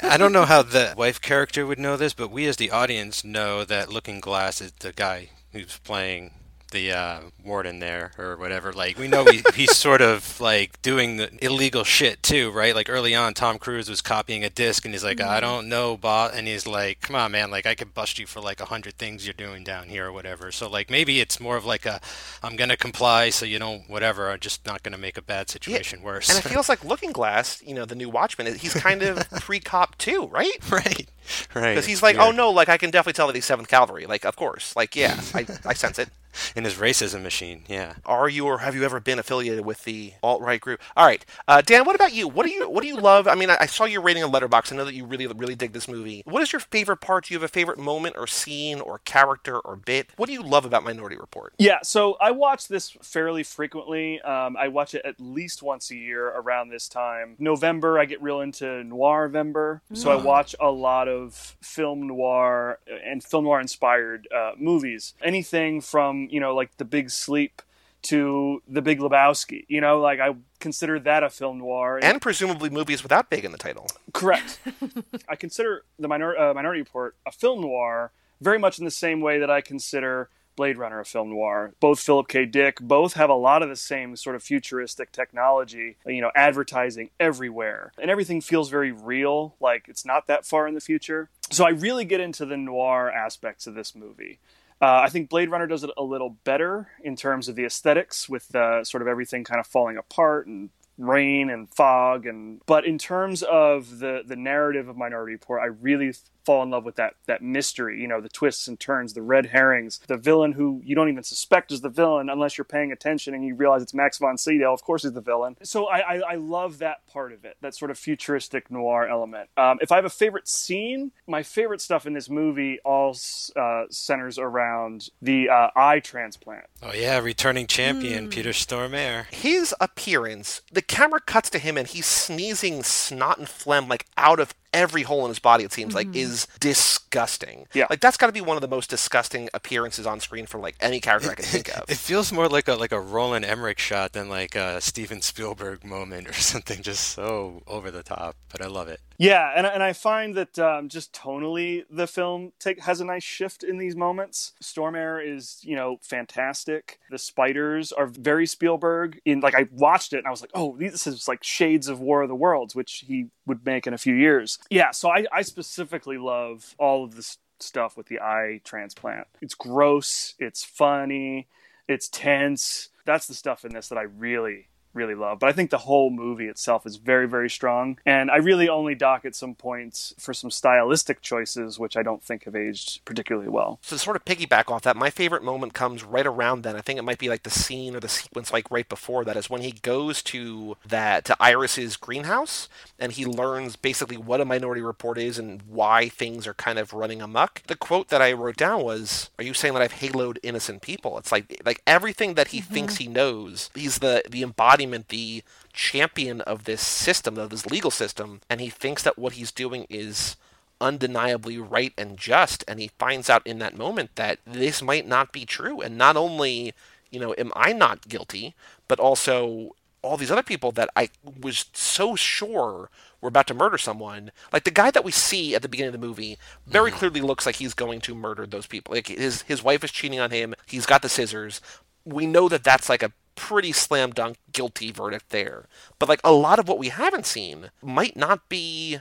I 0.04 0.18
don't 0.18 0.34
know 0.34 0.46
how 0.46 0.62
the 0.62 0.94
wife 0.98 1.22
character 1.22 1.66
would 1.66 1.80
know 1.80 1.98
this, 1.98 2.14
but 2.14 2.32
we 2.32 2.46
as 2.46 2.58
the 2.58 2.72
audience 2.72 3.24
know 3.24 3.64
that 3.66 3.92
Looking 3.92 4.20
Glass 4.20 4.62
is 4.62 4.72
the 4.74 4.92
guy 4.92 5.30
who's 5.52 5.78
playing 5.80 6.32
the 6.72 6.92
uh, 6.92 7.20
warden 7.44 7.80
there 7.80 8.12
or 8.18 8.36
whatever. 8.38 8.74
Like 8.74 8.98
we 8.98 9.08
know 9.08 9.26
he, 9.26 9.44
he's 9.54 9.76
sort 9.76 10.02
of 10.02 10.40
like 10.42 10.82
doing 10.82 11.18
the 11.18 11.30
illegal 11.44 11.84
shit 11.84 12.24
too, 12.24 12.52
right? 12.52 12.76
Like 12.76 12.90
early 12.90 13.14
on, 13.16 13.34
Tom 13.34 13.58
Cruise 13.58 13.90
was 13.90 14.02
copying 14.02 14.44
a 14.44 14.50
disc, 14.50 14.84
and 14.86 14.94
he's 14.94 15.04
like, 15.04 15.22
"I 15.22 15.40
don't 15.40 15.70
know, 15.70 15.98
boss," 15.98 16.34
and 16.34 16.48
he's 16.48 16.66
like, 16.66 17.02
"Come 17.02 17.16
on, 17.16 17.32
man! 17.32 17.52
Like 17.52 17.66
I 17.66 17.76
could 17.76 17.94
bust 17.94 18.20
you 18.20 18.26
for 18.26 18.42
like 18.42 18.60
a 18.60 18.66
hundred 18.66 18.96
things 18.98 19.26
you're 19.26 19.34
doing 19.34 19.64
down 19.64 19.88
here 19.88 20.08
or 20.08 20.12
whatever." 20.12 20.52
So 20.52 20.70
like 20.70 20.90
maybe 20.90 21.20
it's 21.20 21.40
more 21.40 21.58
of 21.58 21.66
like 21.66 21.86
a, 21.86 22.02
"I'm 22.42 22.56
gonna 22.56 22.78
comply, 22.78 23.30
so 23.30 23.46
you 23.46 23.60
don't 23.60 23.90
whatever. 23.90 24.32
I'm 24.32 24.40
just 24.40 24.66
not 24.66 24.84
gonna 24.84 24.98
make 24.98 25.18
a 25.18 25.22
bad 25.22 25.50
situation 25.50 26.00
Yeah, 26.00 26.06
worse." 26.06 26.30
And 26.30 26.38
it 26.44 26.50
feels 26.50 26.70
like 26.70 26.84
Looking 26.84 27.12
Glass, 27.12 27.62
you 27.66 27.74
know, 27.74 27.86
the 27.86 27.96
new 27.96 28.10
Watchmen, 28.10 28.54
he's 28.56 28.74
kind 28.74 29.04
of 29.04 29.30
pre-cop 29.42 29.98
too, 29.98 30.28
right? 30.28 30.52
right, 30.70 31.10
right. 31.54 31.74
Because 31.74 31.86
he's 31.86 32.02
like, 32.02 32.18
oh 32.18 32.32
no, 32.32 32.50
like 32.50 32.70
I 32.70 32.78
can 32.78 32.90
definitely 32.90 33.14
tell 33.14 33.28
that 33.28 33.36
he's 33.36 33.46
Seventh 33.46 33.68
Cavalry. 33.68 34.06
Like, 34.06 34.26
of 34.26 34.36
course, 34.36 34.76
like 34.76 34.96
yeah, 34.96 35.20
I, 35.34 35.46
I 35.66 35.74
sense 35.74 36.00
it. 36.00 36.10
In 36.56 36.64
his 36.64 36.76
racism 36.76 37.24
machine, 37.24 37.64
yeah. 37.68 37.96
Are 38.06 38.30
you 38.30 38.46
or 38.46 38.60
have 38.60 38.76
you 38.76 38.84
ever 38.84 39.00
been 39.00 39.20
affiliated 39.20 39.66
with 39.66 39.84
the 39.84 40.14
alt 40.22 40.42
right 40.42 40.62
group? 40.62 40.80
All 40.96 41.06
right, 41.06 41.26
uh, 41.48 41.62
Dan, 41.62 41.86
what 41.86 41.96
about 41.96 42.14
you? 42.14 42.28
What 42.28 42.46
do 42.46 42.52
you 42.52 42.70
what 42.70 42.82
do 42.82 42.88
you 42.88 42.98
love? 42.98 43.28
I 43.28 43.36
mean, 43.36 43.50
I, 43.50 43.58
I 43.62 43.66
saw 43.66 43.86
you 43.86 44.02
rating 44.02 44.24
a 44.24 44.30
Letterboxd. 44.30 44.74
I 44.74 44.76
know 44.76 44.86
that 44.86 44.94
you 44.94 45.06
really 45.06 45.28
really 45.28 45.56
dig 45.56 45.74
this 45.74 45.88
movie. 45.88 46.22
What 46.26 46.42
is 46.42 46.54
your 46.54 46.60
favorite 46.60 46.98
part? 46.98 47.26
Do 47.26 47.34
you 47.34 47.40
have 47.40 47.50
a 47.50 47.52
favorite 47.52 47.80
moment 47.80 48.16
or 48.18 48.28
scene 48.28 48.80
or 48.80 49.00
character 49.00 49.60
or 49.60 49.76
bit? 49.76 50.10
What 50.18 50.28
do 50.28 50.34
you 50.34 50.44
love 50.44 50.66
about 50.66 50.84
Minority 50.84 51.18
Report? 51.18 51.54
Yeah, 51.58 51.80
so 51.84 52.18
I 52.22 52.32
watch 52.32 52.68
this 52.68 52.92
fairly 53.02 53.44
frequently. 53.44 54.22
Um, 54.22 54.56
I 54.58 54.68
watch 54.68 54.94
it 54.96 55.02
at 55.06 55.16
least 55.20 55.64
once 55.64 55.92
a 55.92 55.96
year 55.96 56.28
around 56.28 56.70
this 56.70 56.88
time. 56.88 57.36
November, 57.40 58.00
I 58.00 58.06
get 58.06 58.22
real 58.22 58.42
into 58.42 58.84
noir 58.84 59.28
November, 59.28 59.82
so 59.94 60.12
I 60.12 60.16
watch 60.16 60.56
a 60.60 60.70
lot 60.70 61.08
of 61.08 61.56
film 61.62 62.08
noir 62.08 62.80
and 63.06 63.24
film 63.24 63.46
noir 63.46 63.60
inspired 63.62 64.28
uh, 64.36 64.52
movies. 64.58 65.14
Anything 65.22 65.82
from 65.82 66.21
you 66.30 66.40
know 66.40 66.56
like 66.56 66.78
The 66.78 66.86
Big 66.86 67.10
Sleep 67.10 67.62
to 68.04 68.62
The 68.68 68.82
Big 68.82 69.00
Lebowski. 69.00 69.66
You 69.68 69.82
know, 69.82 70.00
like 70.00 70.20
I 70.20 70.36
consider 70.60 71.00
that 71.00 71.24
a 71.24 71.30
film 71.30 71.60
noir. 71.60 72.00
And 72.02 72.22
presumably 72.22 72.70
movies 72.70 73.04
without 73.04 73.30
big 73.30 73.46
in 73.46 73.52
the 73.52 73.58
title. 73.58 73.88
Correct. 74.14 74.60
I 75.30 75.36
consider 75.36 75.84
the 76.00 76.08
minor, 76.08 76.38
uh, 76.38 76.54
Minority 76.54 76.82
Report 76.82 77.16
a 77.26 77.32
film 77.32 77.62
noir 77.62 78.12
very 78.40 78.58
much 78.58 78.80
in 78.80 78.86
the 78.86 78.92
same 78.92 79.22
way 79.22 79.40
that 79.40 79.52
I 79.52 79.62
consider 79.62 80.30
Blade 80.56 80.78
Runner 80.78 81.00
a 81.00 81.06
film 81.06 81.30
noir. 81.30 81.74
Both 81.80 82.00
Philip 82.02 82.28
K. 82.28 82.46
Dick, 82.46 82.80
both 82.82 83.14
have 83.14 83.30
a 83.30 83.36
lot 83.36 83.64
of 83.64 83.70
the 83.70 83.76
same 83.76 84.16
sort 84.16 84.36
of 84.36 84.44
futuristic 84.44 85.12
technology, 85.12 85.98
you 86.06 86.22
know, 86.22 86.32
advertising 86.36 87.12
everywhere. 87.20 87.94
And 88.00 88.12
everything 88.12 88.42
feels 88.42 88.70
very 88.70 88.92
real, 88.92 89.56
like 89.60 89.86
it's 89.88 90.06
not 90.06 90.28
that 90.28 90.46
far 90.46 90.68
in 90.68 90.74
the 90.74 90.82
future. 90.82 91.30
So 91.52 91.66
I 91.66 91.70
really 91.70 92.06
get 92.06 92.20
into 92.20 92.46
the 92.46 92.58
noir 92.58 93.12
aspects 93.12 93.68
of 93.68 93.76
this 93.76 93.96
movie. 93.96 94.40
Uh, 94.82 95.02
I 95.06 95.10
think 95.10 95.30
Blade 95.30 95.52
Runner 95.52 95.68
does 95.68 95.84
it 95.84 95.92
a 95.98 96.04
little 96.04 96.38
better 96.44 96.90
in 97.04 97.16
terms 97.16 97.48
of 97.48 97.56
the 97.56 97.66
aesthetics, 97.66 98.28
with 98.28 98.54
uh, 98.56 98.84
sort 98.84 99.02
of 99.04 99.08
everything 99.08 99.44
kind 99.44 99.60
of 99.60 99.68
falling 99.68 99.98
apart 99.98 100.48
and 100.48 100.72
rain 100.98 101.50
and 101.50 101.74
fog 101.74 102.26
and 102.28 102.62
but 102.68 102.86
in 102.86 102.98
terms 102.98 103.44
of 103.44 104.00
the 104.00 104.22
the 104.28 104.36
narrative 104.36 104.88
of 104.88 104.98
minority 104.98 105.34
report 105.34 105.62
i 105.62 105.66
really 105.66 106.14
fall 106.46 106.64
in 106.64 106.70
love 106.70 106.84
with 106.84 106.96
that 106.96 107.16
that 107.28 107.42
mystery 107.42 108.00
you 108.02 108.08
know 108.08 108.22
the 108.22 108.30
twists 108.30 108.68
and 108.68 108.80
turns 108.80 109.14
the 109.14 109.22
red 109.22 109.48
herrings 109.48 110.00
the 110.08 110.18
villain 110.18 110.54
who 110.54 110.82
you 110.84 110.96
don't 110.96 111.10
even 111.10 111.24
suspect 111.24 111.72
is 111.72 111.82
the 111.82 111.90
villain 111.90 112.30
unless 112.30 112.58
you're 112.58 112.66
paying 112.66 112.92
attention 112.92 113.34
and 113.34 113.46
you 113.46 113.56
realize 113.56 113.82
it's 113.82 113.94
max 113.94 114.18
von 114.18 114.38
sydow 114.38 114.74
of 114.74 114.82
course 114.84 115.04
he's 115.04 115.14
the 115.14 115.22
villain. 115.22 115.56
So 115.64 115.88
i 115.88 116.00
i, 116.00 116.16
I 116.32 116.36
love 116.36 116.80
that 116.80 117.06
part 117.08 117.32
of 117.32 117.46
it 117.46 117.58
that 117.62 117.76
sort 117.76 117.92
of 117.92 117.98
futuristic 117.98 118.72
noir 118.72 119.08
element. 119.08 119.50
Um, 119.58 119.78
if 119.82 119.92
i 119.92 119.96
have 119.96 120.06
a 120.06 120.10
favorite 120.10 120.48
scene 120.48 121.12
my 121.28 121.44
favorite 121.44 121.82
stuff 121.82 122.06
in 122.06 122.14
this 122.14 122.30
movie 122.30 122.80
all 122.84 123.16
uh, 123.56 123.84
centers 123.90 124.38
around 124.38 125.10
the 125.22 125.50
uh, 125.50 125.70
eye 125.76 126.00
transplant. 126.00 126.66
Oh 126.82 126.94
yeah, 126.94 127.20
returning 127.20 127.68
champion 127.68 128.30
Peter 128.30 128.52
Stormare. 128.52 129.26
His 129.34 129.74
appearance, 129.80 130.62
the 130.72 130.82
camera 130.82 131.20
cuts 131.20 131.50
to 131.52 131.60
him 131.60 131.78
and 131.78 131.88
he's 131.88 132.06
sneezing 132.06 132.84
snot 132.84 133.38
and 133.38 133.48
phlegm 133.48 133.88
like 133.88 134.06
out 134.18 134.40
of 134.40 134.54
every 134.74 135.04
hole 135.04 135.26
in 135.26 135.30
his 135.30 135.40
body 135.40 135.64
it 135.64 135.74
seems 135.74 135.94
like 135.94 136.16
is 136.16 136.48
disgusting. 136.60 137.68
Yeah. 137.74 137.88
Like 137.90 138.00
that's 138.00 138.18
got 138.18 138.28
to 138.28 138.34
be 138.34 138.42
one 138.42 138.58
of 138.58 138.62
the 138.62 138.68
most 138.68 138.90
disgusting 138.90 139.50
appearances 139.54 140.06
on 140.06 140.20
screen 140.20 140.46
for 140.46 140.60
like 140.60 140.76
any 140.80 141.00
character 141.00 141.32
I 141.32 141.36
can 141.36 141.46
think 141.46 141.76
of. 141.78 141.90
It 141.90 141.98
feels 141.98 142.32
more 142.32 142.48
like 142.48 142.68
a 142.68 142.76
like 142.76 142.92
a 142.92 143.00
Roland 143.00 143.46
Emmerich 143.46 143.80
shot 143.80 144.14
than 144.14 144.30
like 144.30 144.56
a 144.56 144.82
Steven 144.82 145.22
Spielberg 145.22 145.84
moment 145.84 146.28
or 146.28 146.34
something 146.52 146.82
just 146.82 147.10
so 147.10 147.62
over 147.68 147.92
the 147.92 148.04
top. 148.04 148.36
But 148.52 148.62
I 148.62 148.68
love 148.68 148.88
it. 148.88 149.00
Yeah, 149.18 149.52
and 149.56 149.68
and 149.68 149.84
I 149.84 149.94
find 149.94 150.34
that 150.36 150.58
um, 150.58 150.90
just 150.90 151.14
tonally 151.14 151.84
the 151.92 152.08
film 152.08 152.54
take 152.60 152.82
has 152.82 153.02
a 153.02 153.06
nice 153.06 153.24
shift 153.24 153.64
in 153.64 153.78
these 153.78 153.96
moments. 153.96 154.54
Stormare 154.64 155.24
is 155.24 155.60
you 155.62 155.76
know 155.76 156.00
fantastic. 156.02 157.00
The 157.12 157.20
spiders 157.20 157.92
are 157.92 158.08
very 158.08 158.48
Spielberg. 158.48 159.20
In 159.24 159.42
like 159.42 159.54
I 159.54 159.68
watched 159.72 160.14
it 160.14 160.18
and 160.18 160.28
I 160.28 160.32
was 160.32 160.42
like, 160.42 160.50
oh, 160.56 160.76
this 160.80 161.06
is 161.06 161.28
like 161.28 161.44
shades 161.44 161.88
of 161.88 162.00
War 162.00 162.24
of 162.24 162.30
the 162.30 162.36
Worlds, 162.36 162.74
which 162.74 163.04
he 163.08 163.28
would 163.46 163.66
make 163.66 163.86
in 163.86 163.94
a 163.94 163.98
few 164.00 164.16
years. 164.16 164.58
Yeah, 164.70 164.92
so 164.92 165.10
I, 165.10 165.26
I 165.32 165.42
specifically 165.42 166.18
love 166.18 166.76
all 166.78 167.04
of 167.04 167.16
this 167.16 167.38
stuff 167.60 167.98
with 167.98 168.08
the 168.08 168.20
eye 168.20 168.62
transplant. 168.64 169.28
It's 169.42 169.54
gross. 169.54 170.36
It's 170.40 170.64
funny. 170.64 171.48
It's 171.88 172.10
tense. 172.10 172.90
That's 173.06 173.28
the 173.28 173.34
stuff 173.34 173.66
in 173.66 173.74
this 173.74 173.90
that 173.90 173.98
I 173.98 174.04
really 174.04 174.68
really 174.94 175.16
love. 175.16 175.40
But 175.40 175.50
I 175.50 175.54
think 175.54 175.70
the 175.70 175.78
whole 175.78 176.10
movie 176.10 176.48
itself 176.48 176.86
is 176.86 176.98
very, 176.98 177.28
very 177.28 177.50
strong. 177.50 177.98
And 178.06 178.30
I 178.30 178.38
really 178.38 178.70
only 178.70 178.96
dock 178.96 179.26
at 179.26 179.36
some 179.36 179.56
points 179.56 180.14
for 180.20 180.34
some 180.34 180.52
stylistic 180.52 181.22
choices, 181.22 181.80
which 181.80 181.98
I 181.98 182.04
don't 182.04 182.24
think 182.24 182.46
have 182.46 182.56
aged 182.56 183.04
particularly 183.06 183.50
well. 183.50 183.80
So 183.82 183.96
to 183.96 184.00
sort 184.00 184.16
of 184.16 184.26
piggyback 184.26 184.72
off 184.72 184.84
that, 184.84 184.96
my 184.96 185.10
favorite 185.10 185.44
moment 185.44 185.74
comes 185.74 186.04
right 186.04 186.26
around 186.26 186.64
then. 186.64 186.76
I 186.76 186.82
think 186.82 187.00
it 187.00 187.04
might 187.04 187.20
be 187.20 187.30
like 187.30 187.44
the 187.44 187.50
scene 187.50 187.96
or 187.96 188.00
the 188.00 188.10
sequence 188.10 188.52
like 188.52 188.70
right 188.72 188.88
before 188.88 189.26
that 189.26 189.38
is 189.38 189.50
when 189.50 189.62
he 189.62 189.72
goes 189.72 190.22
to 190.24 190.78
that 190.86 191.26
to 191.26 191.38
Iris's 191.40 191.98
greenhouse 191.98 192.70
and 193.00 193.12
he 193.12 193.26
learns 193.26 193.76
basically 193.76 194.18
what 194.18 194.42
a 194.42 194.46
minority 194.46 194.82
report 194.82 195.18
is 195.18 195.40
and 195.40 195.62
why 195.64 196.10
things 196.10 196.48
are 196.48 196.54
kind 196.54 196.80
of 196.80 196.94
running 196.94 197.22
amok. 197.22 197.64
The 197.68 197.76
quote 197.76 198.10
that 198.10 198.22
I 198.22 198.34
wrote 198.34 198.58
down 198.58 198.84
was, 198.84 199.30
"Are 199.38 199.44
you 199.44 199.54
saying 199.54 199.74
that 199.74 199.84
I've 199.84 199.94
haloed 199.94 200.38
innocent 200.44 200.82
people?" 200.82 201.18
It's 201.18 201.32
like 201.32 201.62
like 201.66 201.82
everything 201.88 202.36
that 202.36 202.50
he 202.50 202.62
mm-hmm. 202.62 202.74
thinks 202.74 202.98
he 202.98 203.08
knows. 203.08 203.70
He's 203.74 204.00
the 204.00 204.24
the 204.30 204.44
embodiment, 204.44 204.81
the 204.90 205.44
champion 205.74 206.42
of 206.42 206.64
this 206.64 206.82
system, 206.82 207.38
of 207.38 207.50
this 207.50 207.66
legal 207.66 207.92
system, 207.92 208.42
and 208.50 208.60
he 208.60 208.70
thinks 208.70 209.04
that 209.04 209.18
what 209.18 209.34
he's 209.34 209.52
doing 209.52 209.86
is 209.90 210.36
undeniably 210.80 211.60
right 211.60 211.94
and 211.96 212.18
just 212.18 212.64
and 212.68 212.80
he 212.80 212.90
finds 212.98 213.30
out 213.30 213.46
in 213.46 213.60
that 213.60 213.78
moment 213.78 214.10
that 214.16 214.40
this 214.46 214.82
might 214.82 215.08
not 215.08 215.32
be 215.32 215.46
true. 215.46 215.80
And 215.80 215.98
not 215.98 216.18
only 216.18 216.74
you 217.12 217.20
know 217.20 217.36
am 217.38 217.52
i 217.56 217.72
not 217.74 218.08
guilty 218.08 218.56
but 218.88 219.00
also 219.00 219.76
all 220.02 220.18
these 220.18 220.32
other 220.32 220.42
people 220.42 220.72
that 220.72 220.90
i 220.96 221.10
was 221.40 221.66
so 221.74 222.16
sure 222.16 222.90
were 223.22 223.30
about 223.30 223.48
to 223.48 223.54
murder 223.54 223.78
someone. 223.78 224.32
Like 224.52 224.64
the 224.64 224.72
guy 224.72 224.92
that 224.92 225.06
we 225.06 225.12
see 225.12 225.56
at 225.56 225.62
the 225.62 225.70
beginning 225.70 225.94
of 225.94 226.02
the 226.02 226.08
movie 226.08 226.38
very 226.66 226.90
mm-hmm. 226.90 227.00
clearly 227.00 227.22
looks 227.22 227.46
like 227.46 227.58
he's 227.58 227.74
going 227.74 228.02
to 228.02 228.16
murder 228.16 228.46
those 228.46 228.66
people. 228.66 228.94
Like 228.94 229.08
his 229.08 229.44
his 229.44 229.64
wife 229.64 229.84
is 229.84 229.92
cheating 229.92 230.20
on 230.20 230.32
him. 230.32 230.56
He's 230.66 230.86
got 230.88 231.04
the 231.04 231.10
scissors. 231.10 231.62
We 232.04 232.26
know 232.26 232.50
that 232.50 232.64
that's 232.64 232.90
like 232.90 233.04
a 233.04 233.12
pretty 233.36 233.72
slam 233.72 234.12
dunk 234.12 234.38
guilty 234.52 234.92
verdict 234.92 235.30
there 235.30 235.66
but 236.00 236.10
like 236.10 236.22
a 236.24 236.32
lot 236.32 236.60
of 236.60 236.68
what 236.68 236.80
we 236.80 236.90
haven't 236.90 237.26
seen 237.26 237.72
might 237.82 238.16
not 238.16 238.48
be 238.50 239.00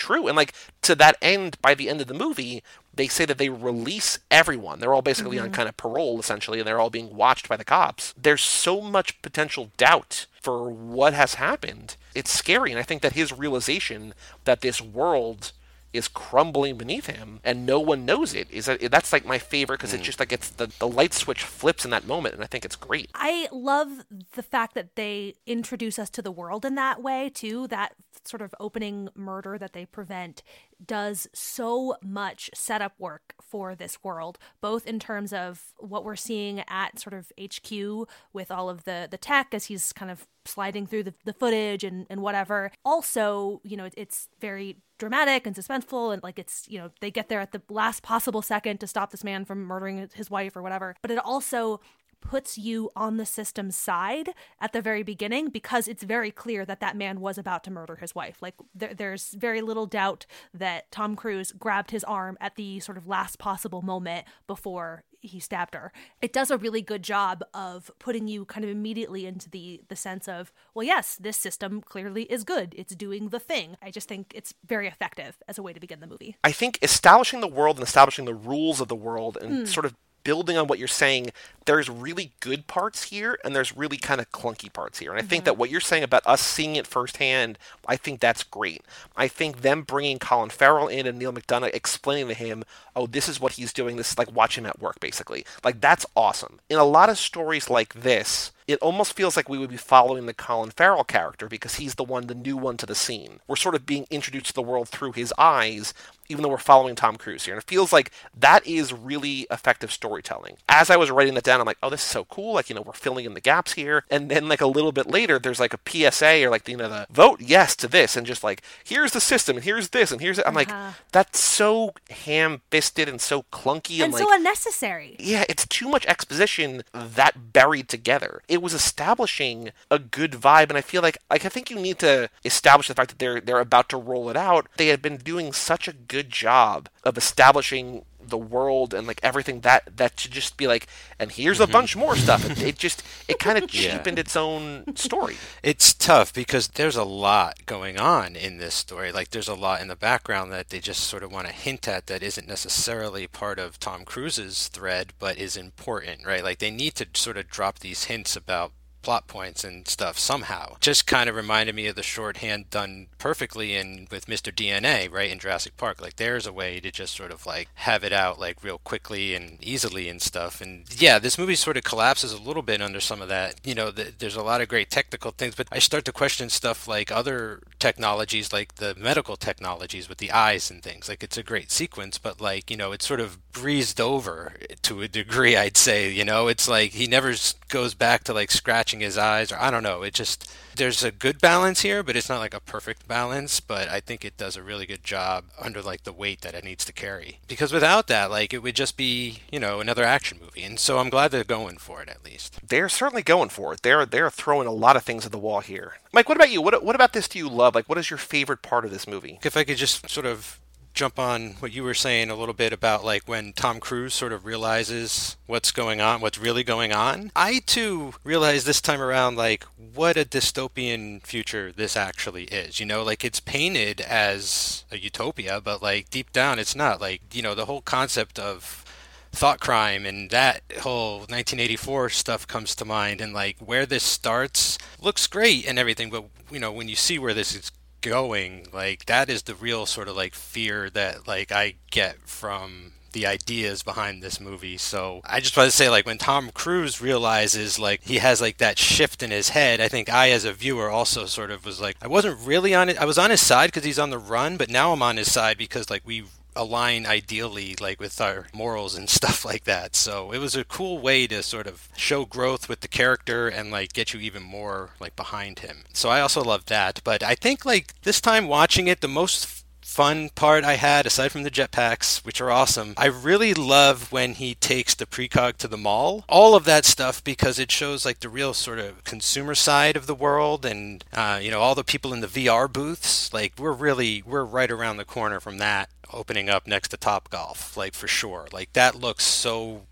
true. 0.00 0.26
And 0.26 0.36
like 0.36 0.52
to 0.82 0.96
that 0.96 1.16
end, 1.22 1.58
by 1.62 1.74
the 1.74 1.88
end 1.88 2.00
of 2.00 2.08
the 2.08 2.14
movie, 2.14 2.64
they 2.92 3.06
say 3.06 3.24
that 3.26 3.38
they 3.38 3.48
release 3.48 4.18
everyone. 4.30 4.80
They're 4.80 4.94
all 4.94 5.02
basically 5.02 5.38
on 5.38 5.46
mm-hmm. 5.46 5.54
kind 5.54 5.68
of 5.68 5.76
parole 5.76 6.18
essentially, 6.18 6.58
and 6.58 6.66
they're 6.66 6.80
all 6.80 6.90
being 6.90 7.14
watched 7.14 7.48
by 7.48 7.56
the 7.56 7.64
cops. 7.64 8.12
There's 8.20 8.42
so 8.42 8.80
much 8.80 9.22
potential 9.22 9.70
doubt 9.76 10.26
for 10.40 10.68
what 10.68 11.12
has 11.12 11.34
happened. 11.34 11.96
It's 12.14 12.32
scary, 12.32 12.72
and 12.72 12.80
I 12.80 12.82
think 12.82 13.02
that 13.02 13.12
his 13.12 13.32
realization 13.32 14.14
that 14.44 14.62
this 14.62 14.80
world 14.80 15.52
is 15.92 16.08
crumbling 16.08 16.76
beneath 16.76 17.06
him 17.06 17.40
and 17.44 17.66
no 17.66 17.78
one 17.80 18.04
knows 18.04 18.34
it 18.34 18.50
is 18.50 18.66
that 18.66 18.80
that's 18.90 19.12
like 19.12 19.24
my 19.24 19.38
favorite 19.38 19.78
because 19.78 19.92
it's 19.92 20.02
mm. 20.02 20.06
just 20.06 20.20
like 20.20 20.32
it's 20.32 20.50
the, 20.50 20.70
the 20.78 20.88
light 20.88 21.12
switch 21.12 21.42
flips 21.42 21.84
in 21.84 21.90
that 21.90 22.06
moment 22.06 22.34
and 22.34 22.42
i 22.42 22.46
think 22.46 22.64
it's 22.64 22.76
great 22.76 23.10
I 23.22 23.48
love 23.52 24.06
the 24.34 24.42
fact 24.42 24.74
that 24.74 24.96
they 24.96 25.34
introduce 25.46 25.98
us 25.98 26.08
to 26.10 26.22
the 26.22 26.32
world 26.32 26.64
in 26.64 26.74
that 26.76 27.02
way 27.02 27.28
too. 27.28 27.66
That 27.68 27.92
sort 28.24 28.42
of 28.42 28.54
opening 28.60 29.08
murder 29.14 29.58
that 29.58 29.72
they 29.72 29.86
prevent 29.86 30.42
does 30.84 31.28
so 31.32 31.96
much 32.02 32.50
setup 32.54 32.92
work 32.98 33.34
for 33.40 33.74
this 33.74 34.02
world, 34.02 34.38
both 34.60 34.86
in 34.86 34.98
terms 34.98 35.32
of 35.32 35.72
what 35.78 36.04
we're 36.04 36.16
seeing 36.16 36.60
at 36.68 36.98
sort 36.98 37.14
of 37.14 37.32
HQ 37.40 38.08
with 38.32 38.50
all 38.50 38.68
of 38.68 38.84
the 38.84 39.08
the 39.10 39.18
tech 39.18 39.52
as 39.52 39.66
he's 39.66 39.92
kind 39.92 40.10
of 40.10 40.26
sliding 40.44 40.86
through 40.86 41.02
the, 41.02 41.14
the 41.24 41.32
footage 41.32 41.84
and, 41.84 42.06
and 42.08 42.22
whatever. 42.22 42.70
Also, 42.84 43.60
you 43.64 43.76
know, 43.76 43.88
it's 43.96 44.28
very 44.40 44.76
dramatic 44.98 45.46
and 45.46 45.56
suspenseful 45.56 46.12
and 46.12 46.22
like 46.22 46.38
it's 46.38 46.68
you 46.68 46.78
know 46.78 46.90
they 47.00 47.10
get 47.10 47.30
there 47.30 47.40
at 47.40 47.52
the 47.52 47.62
last 47.70 48.02
possible 48.02 48.42
second 48.42 48.78
to 48.78 48.86
stop 48.86 49.10
this 49.10 49.24
man 49.24 49.46
from 49.46 49.62
murdering 49.64 50.06
his 50.12 50.30
wife 50.30 50.54
or 50.54 50.60
whatever 50.60 50.94
but 51.00 51.10
it 51.10 51.18
also 51.24 51.80
puts 52.20 52.58
you 52.58 52.90
on 52.94 53.16
the 53.16 53.26
system's 53.26 53.76
side 53.76 54.30
at 54.60 54.72
the 54.72 54.82
very 54.82 55.02
beginning 55.02 55.48
because 55.48 55.88
it's 55.88 56.02
very 56.02 56.30
clear 56.30 56.64
that 56.64 56.80
that 56.80 56.96
man 56.96 57.20
was 57.20 57.38
about 57.38 57.64
to 57.64 57.70
murder 57.70 57.96
his 57.96 58.14
wife. 58.14 58.40
Like 58.40 58.54
there, 58.74 58.94
there's 58.94 59.32
very 59.32 59.60
little 59.60 59.86
doubt 59.86 60.26
that 60.54 60.90
Tom 60.90 61.16
Cruise 61.16 61.52
grabbed 61.52 61.90
his 61.90 62.04
arm 62.04 62.36
at 62.40 62.56
the 62.56 62.80
sort 62.80 62.98
of 62.98 63.06
last 63.06 63.38
possible 63.38 63.82
moment 63.82 64.26
before 64.46 65.04
he 65.22 65.40
stabbed 65.40 65.74
her. 65.74 65.92
It 66.22 66.32
does 66.32 66.50
a 66.50 66.58
really 66.58 66.82
good 66.82 67.02
job 67.02 67.42
of 67.52 67.90
putting 67.98 68.28
you 68.28 68.44
kind 68.44 68.64
of 68.64 68.70
immediately 68.70 69.26
into 69.26 69.50
the 69.50 69.82
the 69.88 69.96
sense 69.96 70.28
of, 70.28 70.52
well, 70.74 70.84
yes, 70.84 71.16
this 71.16 71.36
system 71.36 71.80
clearly 71.80 72.24
is 72.24 72.44
good. 72.44 72.74
It's 72.76 72.94
doing 72.94 73.28
the 73.28 73.40
thing. 73.40 73.76
I 73.82 73.90
just 73.90 74.08
think 74.08 74.32
it's 74.34 74.54
very 74.66 74.88
effective 74.88 75.42
as 75.48 75.58
a 75.58 75.62
way 75.62 75.72
to 75.72 75.80
begin 75.80 76.00
the 76.00 76.06
movie. 76.06 76.36
I 76.44 76.52
think 76.52 76.78
establishing 76.82 77.40
the 77.40 77.48
world 77.48 77.76
and 77.76 77.86
establishing 77.86 78.24
the 78.24 78.34
rules 78.34 78.80
of 78.80 78.88
the 78.88 78.96
world 78.96 79.36
and 79.40 79.66
mm. 79.66 79.68
sort 79.68 79.86
of 79.86 79.94
building 80.24 80.56
on 80.56 80.66
what 80.66 80.78
you're 80.78 80.88
saying, 80.88 81.30
there's 81.66 81.88
really 81.88 82.32
good 82.40 82.66
parts 82.66 83.04
here 83.04 83.38
and 83.44 83.54
there's 83.54 83.76
really 83.76 83.96
kind 83.96 84.20
of 84.20 84.32
clunky 84.32 84.72
parts 84.72 84.98
here. 84.98 85.10
And 85.10 85.18
I 85.18 85.22
mm-hmm. 85.22 85.28
think 85.28 85.44
that 85.44 85.56
what 85.56 85.70
you're 85.70 85.80
saying 85.80 86.02
about 86.02 86.26
us 86.26 86.40
seeing 86.40 86.76
it 86.76 86.86
firsthand, 86.86 87.58
I 87.86 87.96
think 87.96 88.20
that's 88.20 88.42
great. 88.42 88.82
I 89.16 89.28
think 89.28 89.62
them 89.62 89.82
bringing 89.82 90.18
Colin 90.18 90.50
Farrell 90.50 90.88
in 90.88 91.06
and 91.06 91.18
Neal 91.18 91.32
McDonough 91.32 91.74
explaining 91.74 92.28
to 92.28 92.34
him, 92.34 92.64
oh, 92.96 93.06
this 93.06 93.28
is 93.28 93.40
what 93.40 93.52
he's 93.52 93.72
doing. 93.72 93.96
This 93.96 94.12
is 94.12 94.18
like 94.18 94.34
watch 94.34 94.56
him 94.56 94.66
at 94.66 94.80
work, 94.80 95.00
basically. 95.00 95.44
Like 95.64 95.80
that's 95.80 96.06
awesome. 96.16 96.60
In 96.68 96.78
a 96.78 96.84
lot 96.84 97.08
of 97.08 97.18
stories 97.18 97.70
like 97.70 97.94
this, 97.94 98.52
it 98.70 98.78
almost 98.80 99.14
feels 99.14 99.36
like 99.36 99.48
we 99.48 99.58
would 99.58 99.70
be 99.70 99.76
following 99.76 100.26
the 100.26 100.34
Colin 100.34 100.70
Farrell 100.70 101.04
character 101.04 101.48
because 101.48 101.76
he's 101.76 101.96
the 101.96 102.04
one, 102.04 102.26
the 102.26 102.34
new 102.34 102.56
one 102.56 102.76
to 102.76 102.86
the 102.86 102.94
scene. 102.94 103.40
We're 103.48 103.56
sort 103.56 103.74
of 103.74 103.86
being 103.86 104.06
introduced 104.10 104.46
to 104.46 104.54
the 104.54 104.62
world 104.62 104.88
through 104.88 105.12
his 105.12 105.34
eyes, 105.36 105.92
even 106.28 106.42
though 106.42 106.48
we're 106.48 106.58
following 106.58 106.94
Tom 106.94 107.16
Cruise 107.16 107.44
here. 107.44 107.54
And 107.54 107.62
it 107.62 107.68
feels 107.68 107.92
like 107.92 108.12
that 108.38 108.64
is 108.66 108.92
really 108.92 109.46
effective 109.50 109.90
storytelling. 109.90 110.56
As 110.68 110.88
I 110.88 110.96
was 110.96 111.10
writing 111.10 111.34
that 111.34 111.42
down, 111.42 111.60
I'm 111.60 111.66
like, 111.66 111.78
oh, 111.82 111.90
this 111.90 112.00
is 112.00 112.06
so 112.06 112.24
cool. 112.26 112.54
Like, 112.54 112.70
you 112.70 112.76
know, 112.76 112.82
we're 112.82 112.92
filling 112.92 113.24
in 113.24 113.34
the 113.34 113.40
gaps 113.40 113.72
here. 113.72 114.04
And 114.10 114.30
then, 114.30 114.48
like, 114.48 114.60
a 114.60 114.66
little 114.66 114.92
bit 114.92 115.08
later, 115.08 115.38
there's 115.38 115.58
like 115.58 115.74
a 115.74 116.10
PSA 116.10 116.44
or 116.44 116.50
like, 116.50 116.68
you 116.68 116.76
know, 116.76 116.88
the 116.88 117.06
vote 117.10 117.40
yes 117.40 117.74
to 117.76 117.88
this. 117.88 118.16
And 118.16 118.26
just 118.26 118.44
like, 118.44 118.62
here's 118.84 119.12
the 119.12 119.20
system, 119.20 119.56
and 119.56 119.64
here's 119.64 119.88
this, 119.88 120.12
and 120.12 120.20
here's 120.20 120.38
it. 120.38 120.46
I'm 120.46 120.56
uh-huh. 120.56 120.74
like, 120.74 120.94
that's 121.10 121.40
so 121.40 121.94
ham 122.10 122.60
fisted 122.70 123.08
and 123.08 123.20
so 123.20 123.42
clunky 123.52 123.94
and, 123.94 124.04
and 124.04 124.12
like, 124.12 124.22
so 124.22 124.32
unnecessary. 124.32 125.16
Yeah, 125.18 125.44
it's 125.48 125.66
too 125.66 125.88
much 125.88 126.06
exposition 126.06 126.82
that 126.92 127.52
buried 127.52 127.88
together. 127.88 128.42
It 128.46 128.59
was 128.60 128.74
establishing 128.74 129.70
a 129.90 129.98
good 129.98 130.32
vibe. 130.32 130.68
And 130.68 130.78
I 130.78 130.82
feel 130.82 131.02
like, 131.02 131.18
like, 131.30 131.44
I 131.44 131.48
think 131.48 131.70
you 131.70 131.78
need 131.78 131.98
to 132.00 132.28
establish 132.44 132.88
the 132.88 132.94
fact 132.94 133.10
that 133.10 133.18
they're, 133.18 133.40
they're 133.40 133.60
about 133.60 133.88
to 133.90 133.96
roll 133.96 134.30
it 134.30 134.36
out. 134.36 134.68
They 134.76 134.88
had 134.88 135.02
been 135.02 135.16
doing 135.16 135.52
such 135.52 135.88
a 135.88 135.92
good 135.92 136.30
job 136.30 136.88
of 137.04 137.16
establishing 137.16 138.04
the 138.30 138.38
world 138.38 138.94
and 138.94 139.06
like 139.06 139.20
everything 139.22 139.60
that 139.60 139.96
that 139.96 140.18
should 140.18 140.32
just 140.32 140.56
be 140.56 140.66
like 140.66 140.86
and 141.18 141.32
here's 141.32 141.58
mm-hmm. 141.58 141.70
a 141.70 141.72
bunch 141.72 141.96
more 141.96 142.16
stuff 142.16 142.48
it, 142.48 142.62
it 142.62 142.78
just 142.78 143.02
it 143.28 143.38
kind 143.46 143.58
of 143.58 143.68
cheapened 143.68 144.16
yeah. 144.16 144.20
its 144.20 144.36
own 144.36 144.84
story 144.96 145.36
it's 145.62 145.92
tough 145.92 146.32
because 146.32 146.68
there's 146.68 146.96
a 146.96 147.04
lot 147.04 147.66
going 147.66 147.98
on 147.98 148.36
in 148.36 148.58
this 148.58 148.74
story 148.74 149.12
like 149.12 149.30
there's 149.30 149.48
a 149.48 149.54
lot 149.54 149.80
in 149.80 149.88
the 149.88 149.96
background 149.96 150.50
that 150.50 150.70
they 150.70 150.78
just 150.78 151.02
sort 151.02 151.22
of 151.22 151.32
want 151.32 151.46
to 151.46 151.52
hint 151.52 151.86
at 151.86 152.06
that 152.06 152.22
isn't 152.22 152.48
necessarily 152.48 153.26
part 153.26 153.58
of 153.58 153.78
tom 153.78 154.04
cruise's 154.04 154.68
thread 154.68 155.12
but 155.18 155.36
is 155.36 155.56
important 155.56 156.26
right 156.26 156.44
like 156.44 156.58
they 156.58 156.70
need 156.70 156.94
to 156.94 157.06
sort 157.14 157.36
of 157.36 157.48
drop 157.48 157.80
these 157.80 158.04
hints 158.04 158.36
about 158.36 158.72
plot 159.02 159.26
points 159.26 159.64
and 159.64 159.86
stuff 159.88 160.18
somehow. 160.18 160.76
Just 160.80 161.06
kind 161.06 161.28
of 161.28 161.36
reminded 161.36 161.74
me 161.74 161.86
of 161.86 161.96
the 161.96 162.02
shorthand 162.02 162.70
done 162.70 163.06
perfectly 163.18 163.74
in 163.74 164.06
with 164.10 164.26
Mr. 164.26 164.52
DNA, 164.52 165.10
right 165.10 165.30
in 165.30 165.38
Jurassic 165.38 165.76
Park. 165.76 166.00
Like 166.00 166.16
there's 166.16 166.46
a 166.46 166.52
way 166.52 166.80
to 166.80 166.90
just 166.90 167.14
sort 167.16 167.30
of 167.30 167.46
like 167.46 167.68
have 167.74 168.04
it 168.04 168.12
out 168.12 168.38
like 168.38 168.62
real 168.62 168.78
quickly 168.78 169.34
and 169.34 169.58
easily 169.62 170.08
and 170.08 170.20
stuff. 170.20 170.60
And 170.60 170.84
yeah, 171.00 171.18
this 171.18 171.38
movie 171.38 171.54
sort 171.54 171.76
of 171.76 171.84
collapses 171.84 172.32
a 172.32 172.40
little 172.40 172.62
bit 172.62 172.82
under 172.82 173.00
some 173.00 173.22
of 173.22 173.28
that. 173.28 173.54
You 173.64 173.74
know, 173.74 173.90
the, 173.90 174.12
there's 174.18 174.36
a 174.36 174.42
lot 174.42 174.60
of 174.60 174.68
great 174.68 174.90
technical 174.90 175.30
things, 175.30 175.54
but 175.54 175.68
I 175.72 175.78
start 175.78 176.04
to 176.06 176.12
question 176.12 176.50
stuff 176.50 176.86
like 176.86 177.10
other 177.10 177.60
technologies, 177.78 178.52
like 178.52 178.76
the 178.76 178.94
medical 178.98 179.36
technologies 179.36 180.08
with 180.08 180.18
the 180.18 180.30
eyes 180.32 180.70
and 180.70 180.82
things. 180.82 181.08
Like 181.08 181.22
it's 181.22 181.38
a 181.38 181.42
great 181.42 181.70
sequence, 181.70 182.18
but 182.18 182.40
like 182.40 182.70
you 182.70 182.76
know, 182.76 182.92
it's 182.92 183.06
sort 183.06 183.20
of 183.20 183.38
breezed 183.52 184.00
over 184.00 184.52
to 184.82 185.02
a 185.02 185.08
degree. 185.08 185.56
I'd 185.56 185.76
say. 185.76 186.10
You 186.10 186.24
know, 186.24 186.48
it's 186.48 186.68
like 186.68 186.92
he 186.92 187.06
never 187.06 187.34
goes 187.68 187.94
back 187.94 188.24
to 188.24 188.34
like 188.34 188.50
scratching 188.50 189.00
his 189.00 189.16
eyes, 189.18 189.52
or 189.52 189.58
I 189.58 189.70
don't 189.70 189.82
know. 189.82 190.02
It 190.02 190.14
just 190.14 190.52
there's 190.76 191.02
a 191.02 191.10
good 191.10 191.40
balance 191.40 191.82
here, 191.82 192.02
but 192.02 192.16
it's 192.16 192.28
not 192.28 192.38
like 192.38 192.54
a 192.54 192.60
perfect 192.60 193.06
balance. 193.08 193.60
But 193.60 193.88
I 193.88 194.00
think 194.00 194.24
it 194.24 194.36
does 194.36 194.56
a 194.56 194.62
really 194.62 194.86
good 194.86 195.04
job 195.04 195.44
under 195.60 195.82
like 195.82 196.04
the 196.04 196.12
weight 196.12 196.42
that 196.42 196.54
it 196.54 196.64
needs 196.64 196.84
to 196.84 196.92
carry. 196.92 197.38
Because 197.48 197.72
without 197.72 198.06
that, 198.08 198.30
like 198.30 198.52
it 198.52 198.62
would 198.62 198.76
just 198.76 198.96
be 198.96 199.40
you 199.50 199.60
know 199.60 199.80
another 199.80 200.04
action 200.04 200.38
movie. 200.40 200.62
And 200.62 200.78
so 200.78 200.98
I'm 200.98 201.10
glad 201.10 201.30
they're 201.30 201.44
going 201.44 201.78
for 201.78 202.02
it 202.02 202.08
at 202.08 202.24
least. 202.24 202.58
They're 202.66 202.88
certainly 202.88 203.22
going 203.22 203.48
for 203.48 203.72
it. 203.74 203.82
They're 203.82 204.06
they're 204.06 204.30
throwing 204.30 204.66
a 204.66 204.72
lot 204.72 204.96
of 204.96 205.02
things 205.02 205.26
at 205.26 205.32
the 205.32 205.38
wall 205.38 205.60
here. 205.60 205.94
Mike, 206.12 206.28
what 206.28 206.36
about 206.36 206.50
you? 206.50 206.62
What 206.62 206.84
what 206.84 206.94
about 206.94 207.12
this 207.12 207.28
do 207.28 207.38
you 207.38 207.48
love? 207.48 207.74
Like, 207.74 207.88
what 207.88 207.98
is 207.98 208.10
your 208.10 208.18
favorite 208.18 208.62
part 208.62 208.84
of 208.84 208.90
this 208.90 209.06
movie? 209.06 209.38
If 209.42 209.56
I 209.56 209.64
could 209.64 209.76
just 209.76 210.08
sort 210.08 210.26
of 210.26 210.59
jump 210.92 211.18
on 211.18 211.52
what 211.60 211.72
you 211.72 211.82
were 211.82 211.94
saying 211.94 212.30
a 212.30 212.34
little 212.34 212.54
bit 212.54 212.72
about 212.72 213.04
like 213.04 213.28
when 213.28 213.52
Tom 213.52 213.80
Cruise 213.80 214.14
sort 214.14 214.32
of 214.32 214.44
realizes 214.44 215.36
what's 215.46 215.72
going 215.72 216.00
on, 216.00 216.20
what's 216.20 216.38
really 216.38 216.64
going 216.64 216.92
on. 216.92 217.30
I 217.34 217.60
too 217.66 218.14
realized 218.24 218.66
this 218.66 218.80
time 218.80 219.00
around 219.00 219.36
like 219.36 219.64
what 219.94 220.16
a 220.16 220.24
dystopian 220.24 221.24
future 221.26 221.72
this 221.72 221.96
actually 221.96 222.44
is. 222.44 222.80
You 222.80 222.86
know, 222.86 223.02
like 223.02 223.24
it's 223.24 223.40
painted 223.40 224.00
as 224.00 224.84
a 224.90 224.98
utopia, 224.98 225.60
but 225.60 225.82
like 225.82 226.10
deep 226.10 226.32
down 226.32 226.58
it's 226.58 226.76
not. 226.76 227.00
Like, 227.00 227.22
you 227.32 227.42
know, 227.42 227.54
the 227.54 227.66
whole 227.66 227.82
concept 227.82 228.38
of 228.38 228.84
thought 229.32 229.60
crime 229.60 230.04
and 230.04 230.30
that 230.30 230.62
whole 230.80 231.18
1984 231.20 232.10
stuff 232.10 232.46
comes 232.46 232.74
to 232.74 232.84
mind 232.84 233.20
and 233.20 233.32
like 233.32 233.56
where 233.60 233.86
this 233.86 234.02
starts 234.02 234.76
looks 235.00 235.28
great 235.28 235.64
and 235.68 235.78
everything 235.78 236.10
but 236.10 236.24
you 236.50 236.58
know 236.58 236.72
when 236.72 236.88
you 236.88 236.96
see 236.96 237.16
where 237.16 237.32
this 237.32 237.54
is 237.54 237.70
going 238.00 238.66
like 238.72 239.06
that 239.06 239.28
is 239.28 239.42
the 239.44 239.54
real 239.54 239.86
sort 239.86 240.08
of 240.08 240.16
like 240.16 240.34
fear 240.34 240.88
that 240.90 241.26
like 241.26 241.52
i 241.52 241.74
get 241.90 242.16
from 242.26 242.92
the 243.12 243.26
ideas 243.26 243.82
behind 243.82 244.22
this 244.22 244.40
movie. 244.40 244.76
So 244.76 245.20
I 245.24 245.40
just 245.40 245.56
want 245.56 245.70
to 245.70 245.76
say, 245.76 245.88
like, 245.88 246.06
when 246.06 246.18
Tom 246.18 246.50
Cruise 246.52 247.00
realizes, 247.00 247.78
like, 247.78 248.02
he 248.04 248.18
has, 248.18 248.40
like, 248.40 248.58
that 248.58 248.78
shift 248.78 249.22
in 249.22 249.30
his 249.30 249.50
head, 249.50 249.80
I 249.80 249.88
think 249.88 250.08
I, 250.08 250.30
as 250.30 250.44
a 250.44 250.52
viewer, 250.52 250.90
also 250.90 251.26
sort 251.26 251.50
of 251.50 251.64
was 251.64 251.80
like, 251.80 251.96
I 252.02 252.08
wasn't 252.08 252.38
really 252.46 252.74
on 252.74 252.88
it. 252.88 252.98
I 252.98 253.04
was 253.04 253.18
on 253.18 253.30
his 253.30 253.44
side 253.44 253.68
because 253.68 253.84
he's 253.84 253.98
on 253.98 254.10
the 254.10 254.18
run, 254.18 254.56
but 254.56 254.70
now 254.70 254.92
I'm 254.92 255.02
on 255.02 255.16
his 255.16 255.32
side 255.32 255.58
because, 255.58 255.90
like, 255.90 256.02
we 256.04 256.24
align 256.56 257.06
ideally 257.06 257.76
like 257.80 258.00
with 258.00 258.20
our 258.20 258.46
morals 258.52 258.94
and 258.94 259.08
stuff 259.20 259.44
like 259.44 259.64
that. 259.64 259.96
So 259.96 260.32
it 260.32 260.38
was 260.38 260.54
a 260.54 260.64
cool 260.64 260.98
way 260.98 261.26
to 261.26 261.42
sort 261.42 261.66
of 261.66 261.88
show 261.96 262.24
growth 262.24 262.68
with 262.68 262.80
the 262.80 262.88
character 262.88 263.48
and 263.48 263.70
like 263.70 263.92
get 263.92 264.12
you 264.12 264.20
even 264.20 264.42
more 264.42 264.90
like 265.00 265.16
behind 265.16 265.60
him. 265.60 265.84
So 265.92 266.08
I 266.08 266.20
also 266.20 266.42
love 266.42 266.66
that. 266.66 267.00
But 267.04 267.22
I 267.22 267.34
think 267.34 267.64
like 267.64 268.00
this 268.02 268.20
time 268.20 268.48
watching 268.48 268.86
it, 268.86 269.00
the 269.00 269.08
most 269.08 269.60
fun 269.90 270.30
part 270.30 270.62
I 270.62 270.74
had, 270.74 271.04
aside 271.04 271.32
from 271.32 271.42
the 271.42 271.50
jetpacks, 271.50 272.24
which 272.24 272.40
are 272.40 272.50
awesome, 272.50 272.94
I 272.96 273.06
really 273.06 273.54
love 273.54 274.12
when 274.12 274.34
he 274.34 274.54
takes 274.54 274.94
the 274.94 275.04
precog 275.04 275.56
to 275.58 275.68
the 275.68 275.76
mall. 275.76 276.24
All 276.28 276.54
of 276.54 276.64
that 276.64 276.84
stuff 276.84 277.22
because 277.24 277.58
it 277.58 277.72
shows 277.72 278.04
like 278.04 278.20
the 278.20 278.28
real 278.28 278.54
sort 278.54 278.78
of 278.78 279.02
consumer 279.02 279.54
side 279.56 279.96
of 279.96 280.06
the 280.06 280.14
world 280.14 280.64
and, 280.64 281.04
uh, 281.12 281.40
you 281.42 281.50
know, 281.50 281.60
all 281.60 281.74
the 281.74 281.82
people 281.82 282.12
in 282.12 282.20
the 282.20 282.28
VR 282.28 282.72
booths. 282.72 283.32
Like, 283.34 283.54
we're 283.58 283.72
really, 283.72 284.22
we're 284.24 284.44
right 284.44 284.70
around 284.70 284.98
the 284.98 285.04
corner 285.04 285.40
from 285.40 285.58
that 285.58 285.90
opening 286.12 286.48
up 286.50 286.66
next 286.66 286.88
to 286.88 286.96
Top 286.96 287.30
Golf, 287.30 287.76
like 287.76 287.94
for 287.94 288.08
sure. 288.08 288.48
Like 288.52 288.72
that 288.74 288.94
looks 288.94 289.24
so 289.24 289.82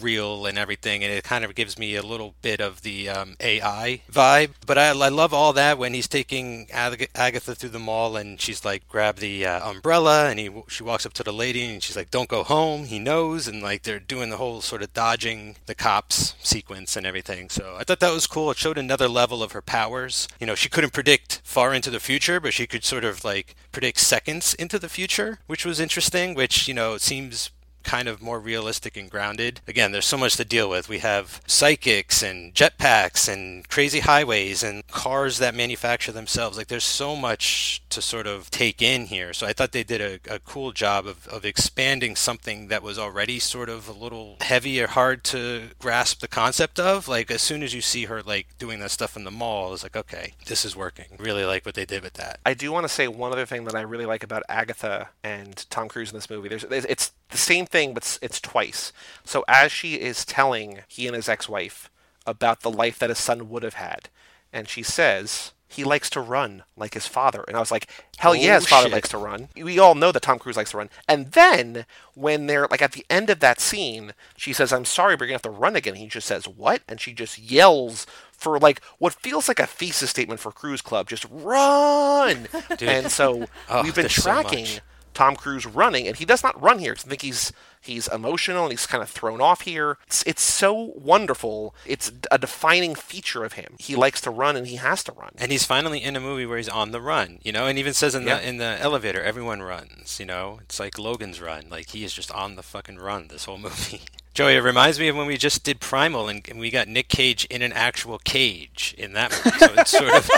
real 0.00 0.46
and 0.46 0.58
everything, 0.58 1.04
and 1.04 1.12
it 1.12 1.24
kind 1.24 1.44
of 1.44 1.54
gives 1.54 1.78
me 1.78 1.94
a 1.94 2.02
little 2.02 2.34
bit 2.42 2.60
of 2.60 2.82
the 2.82 3.08
um, 3.08 3.36
AI 3.40 4.02
vibe. 4.10 4.50
But 4.66 4.78
I, 4.78 4.88
I, 4.88 5.08
love 5.08 5.34
all 5.34 5.52
that 5.54 5.78
when 5.78 5.94
he's 5.94 6.08
taking 6.08 6.68
Ag- 6.72 7.10
Agatha 7.14 7.54
through 7.54 7.70
the 7.70 7.78
mall, 7.78 8.16
and 8.16 8.40
she's 8.40 8.64
like, 8.64 8.88
grab 8.88 9.16
the 9.16 9.46
uh, 9.46 9.68
umbrella, 9.70 10.28
and 10.28 10.38
he 10.38 10.50
she 10.68 10.82
walks 10.82 11.06
up 11.06 11.12
to 11.14 11.22
the 11.22 11.32
lady, 11.32 11.64
and 11.64 11.82
she's 11.82 11.96
like, 11.96 12.10
don't 12.10 12.28
go 12.28 12.42
home. 12.42 12.84
He 12.84 12.98
knows, 12.98 13.48
and 13.48 13.62
like 13.62 13.82
they're 13.82 13.98
doing 13.98 14.30
the 14.30 14.36
whole 14.36 14.60
sort 14.60 14.82
of 14.82 14.92
dodging 14.92 15.56
the 15.66 15.74
cops 15.74 16.34
sequence 16.42 16.96
and 16.96 17.06
everything. 17.06 17.48
So 17.48 17.76
I 17.78 17.84
thought 17.84 18.00
that 18.00 18.12
was 18.12 18.26
cool. 18.26 18.50
It 18.50 18.58
showed 18.58 18.78
another 18.78 19.08
level 19.08 19.42
of 19.42 19.52
her 19.52 19.62
powers. 19.62 20.28
You 20.40 20.46
know, 20.46 20.54
she 20.54 20.68
couldn't 20.68 20.92
predict 20.92 21.40
far 21.44 21.74
into 21.74 21.90
the 21.90 22.00
future, 22.00 22.40
but 22.40 22.54
she 22.54 22.66
could 22.66 22.84
sort 22.84 23.04
of 23.04 23.24
like 23.24 23.54
predict 23.72 23.98
seconds 23.98 24.54
into 24.54 24.78
the 24.78 24.88
future, 24.88 25.38
which 25.46 25.64
was 25.64 25.80
interesting. 25.80 26.34
Which 26.34 26.68
you 26.68 26.74
know 26.74 26.98
seems 26.98 27.50
kind 27.88 28.06
of 28.06 28.20
more 28.20 28.38
realistic 28.38 28.98
and 28.98 29.10
grounded. 29.10 29.62
Again, 29.66 29.92
there's 29.92 30.04
so 30.04 30.18
much 30.18 30.36
to 30.36 30.44
deal 30.44 30.68
with. 30.68 30.90
We 30.90 30.98
have 30.98 31.40
psychics 31.46 32.22
and 32.22 32.52
jetpacks 32.52 33.32
and 33.32 33.66
crazy 33.70 34.00
highways 34.00 34.62
and 34.62 34.86
cars 34.88 35.38
that 35.38 35.54
manufacture 35.54 36.12
themselves. 36.12 36.58
Like 36.58 36.66
there's 36.66 36.84
so 36.84 37.16
much 37.16 37.82
to 37.88 38.02
sort 38.02 38.26
of 38.26 38.50
take 38.50 38.82
in 38.82 39.06
here. 39.06 39.32
So 39.32 39.46
I 39.46 39.54
thought 39.54 39.72
they 39.72 39.84
did 39.84 40.02
a, 40.02 40.34
a 40.34 40.38
cool 40.38 40.72
job 40.72 41.06
of, 41.06 41.26
of 41.28 41.46
expanding 41.46 42.14
something 42.14 42.68
that 42.68 42.82
was 42.82 42.98
already 42.98 43.38
sort 43.38 43.70
of 43.70 43.88
a 43.88 43.92
little 43.92 44.36
heavy 44.42 44.82
or 44.82 44.88
hard 44.88 45.24
to 45.24 45.70
grasp 45.78 46.20
the 46.20 46.28
concept 46.28 46.78
of. 46.78 47.08
Like 47.08 47.30
as 47.30 47.40
soon 47.40 47.62
as 47.62 47.72
you 47.72 47.80
see 47.80 48.04
her 48.04 48.22
like 48.22 48.48
doing 48.58 48.80
that 48.80 48.90
stuff 48.90 49.16
in 49.16 49.24
the 49.24 49.30
mall, 49.30 49.72
it's 49.72 49.82
like, 49.82 49.96
okay, 49.96 50.34
this 50.44 50.66
is 50.66 50.76
working. 50.76 51.06
Really 51.18 51.46
like 51.46 51.64
what 51.64 51.74
they 51.74 51.86
did 51.86 52.02
with 52.02 52.14
that. 52.14 52.38
I 52.44 52.52
do 52.52 52.70
want 52.70 52.84
to 52.84 52.88
say 52.90 53.08
one 53.08 53.32
other 53.32 53.46
thing 53.46 53.64
that 53.64 53.74
I 53.74 53.80
really 53.80 54.04
like 54.04 54.22
about 54.22 54.42
Agatha 54.46 55.08
and 55.24 55.64
Tom 55.70 55.88
Cruise 55.88 56.10
in 56.10 56.18
this 56.18 56.28
movie. 56.28 56.50
There's 56.50 56.64
it's 56.64 57.12
the 57.30 57.38
same 57.38 57.66
thing, 57.66 57.94
but 57.94 58.18
it's 58.22 58.40
twice. 58.40 58.92
So 59.24 59.44
as 59.48 59.72
she 59.72 59.94
is 59.94 60.24
telling 60.24 60.80
he 60.88 61.06
and 61.06 61.16
his 61.16 61.28
ex-wife 61.28 61.90
about 62.26 62.60
the 62.60 62.70
life 62.70 62.98
that 62.98 63.10
his 63.10 63.18
son 63.18 63.48
would 63.48 63.62
have 63.62 63.74
had, 63.74 64.08
and 64.52 64.68
she 64.68 64.82
says 64.82 65.52
he 65.70 65.84
likes 65.84 66.08
to 66.10 66.20
run 66.20 66.62
like 66.76 66.94
his 66.94 67.06
father. 67.06 67.44
And 67.46 67.56
I 67.56 67.60
was 67.60 67.70
like, 67.70 67.88
hell 68.16 68.30
oh, 68.30 68.34
yeah, 68.34 68.54
his 68.54 68.66
father 68.66 68.86
shit. 68.86 68.92
likes 68.92 69.10
to 69.10 69.18
run. 69.18 69.48
We 69.54 69.78
all 69.78 69.94
know 69.94 70.12
that 70.12 70.22
Tom 70.22 70.38
Cruise 70.38 70.56
likes 70.56 70.70
to 70.70 70.78
run. 70.78 70.88
And 71.06 71.32
then 71.32 71.84
when 72.14 72.46
they're 72.46 72.66
like 72.70 72.80
at 72.80 72.92
the 72.92 73.04
end 73.10 73.28
of 73.28 73.40
that 73.40 73.60
scene, 73.60 74.14
she 74.34 74.54
says, 74.54 74.72
I'm 74.72 74.86
sorry, 74.86 75.14
but 75.16 75.24
you're 75.24 75.32
going 75.32 75.40
to 75.40 75.48
have 75.48 75.54
to 75.54 75.60
run 75.60 75.76
again. 75.76 75.96
He 75.96 76.06
just 76.06 76.26
says, 76.26 76.48
what? 76.48 76.80
And 76.88 76.98
she 77.00 77.12
just 77.12 77.38
yells 77.38 78.06
for 78.32 78.58
like 78.58 78.82
what 78.98 79.12
feels 79.12 79.46
like 79.46 79.60
a 79.60 79.66
thesis 79.66 80.08
statement 80.08 80.40
for 80.40 80.52
Cruise 80.52 80.80
Club, 80.80 81.06
just 81.06 81.26
run. 81.30 82.48
and 82.80 83.10
so 83.10 83.46
Oh, 83.68 83.82
we've 83.82 83.94
been 83.94 84.08
so 84.08 84.22
tracking 84.22 84.62
much. 84.62 84.80
Tom 85.14 85.36
Cruise 85.36 85.66
running, 85.66 86.06
and 86.06 86.16
he 86.16 86.24
does 86.24 86.42
not 86.42 86.60
run 86.60 86.78
here. 86.78 86.92
I 86.92 87.00
think 87.00 87.22
he's 87.22 87.52
he's 87.80 88.08
emotional 88.08 88.64
and 88.64 88.72
he's 88.72 88.86
kind 88.86 89.02
of 89.02 89.08
thrown 89.08 89.40
off 89.40 89.60
here. 89.62 89.98
It's, 90.06 90.22
it's 90.26 90.42
so 90.42 90.92
wonderful. 90.96 91.74
It's 91.86 92.10
a 92.30 92.38
defining 92.38 92.94
feature 92.94 93.44
of 93.44 93.54
him. 93.54 93.76
He 93.78 93.94
likes 93.96 94.20
to 94.22 94.30
run, 94.30 94.56
and 94.56 94.66
he 94.66 94.76
has 94.76 95.02
to 95.04 95.12
run. 95.12 95.30
And 95.38 95.52
he's 95.52 95.64
finally 95.64 96.02
in 96.02 96.16
a 96.16 96.20
movie 96.20 96.44
where 96.46 96.56
he's 96.58 96.68
on 96.68 96.90
the 96.90 97.00
run, 97.00 97.38
you 97.42 97.52
know, 97.52 97.66
and 97.66 97.78
even 97.78 97.94
says 97.94 98.14
in 98.14 98.26
Yeah. 98.26 98.38
the 98.38 98.48
in 98.48 98.56
the 98.58 98.76
elevator, 98.80 99.22
everyone 99.22 99.62
runs, 99.62 100.18
you 100.20 100.26
know. 100.26 100.58
It's 100.62 100.80
like 100.80 100.98
Logan's 100.98 101.40
run, 101.40 101.66
like 101.70 101.90
he 101.90 102.04
is 102.04 102.12
just 102.12 102.30
on 102.32 102.56
the 102.56 102.62
fucking 102.62 102.98
run 102.98 103.28
this 103.28 103.44
whole 103.44 103.58
movie. 103.68 104.02
Joey, 104.34 104.54
it 104.54 104.60
reminds 104.62 105.00
me 105.00 105.08
of 105.08 105.16
when 105.16 105.26
we 105.26 105.36
just 105.36 105.64
did 105.64 105.80
Primal 105.80 106.28
and, 106.28 106.46
and 106.48 106.60
we 106.60 106.70
got 106.70 106.86
Nick 106.86 107.08
Cage 107.08 107.44
in 107.46 107.60
an 107.62 107.72
actual 107.72 108.18
cage 108.18 108.94
in 108.96 109.12
that 109.14 109.30
movie. 109.44 109.58
So 109.58 109.72
it's 109.76 109.90
sort 109.90 110.14
of, 110.14 110.30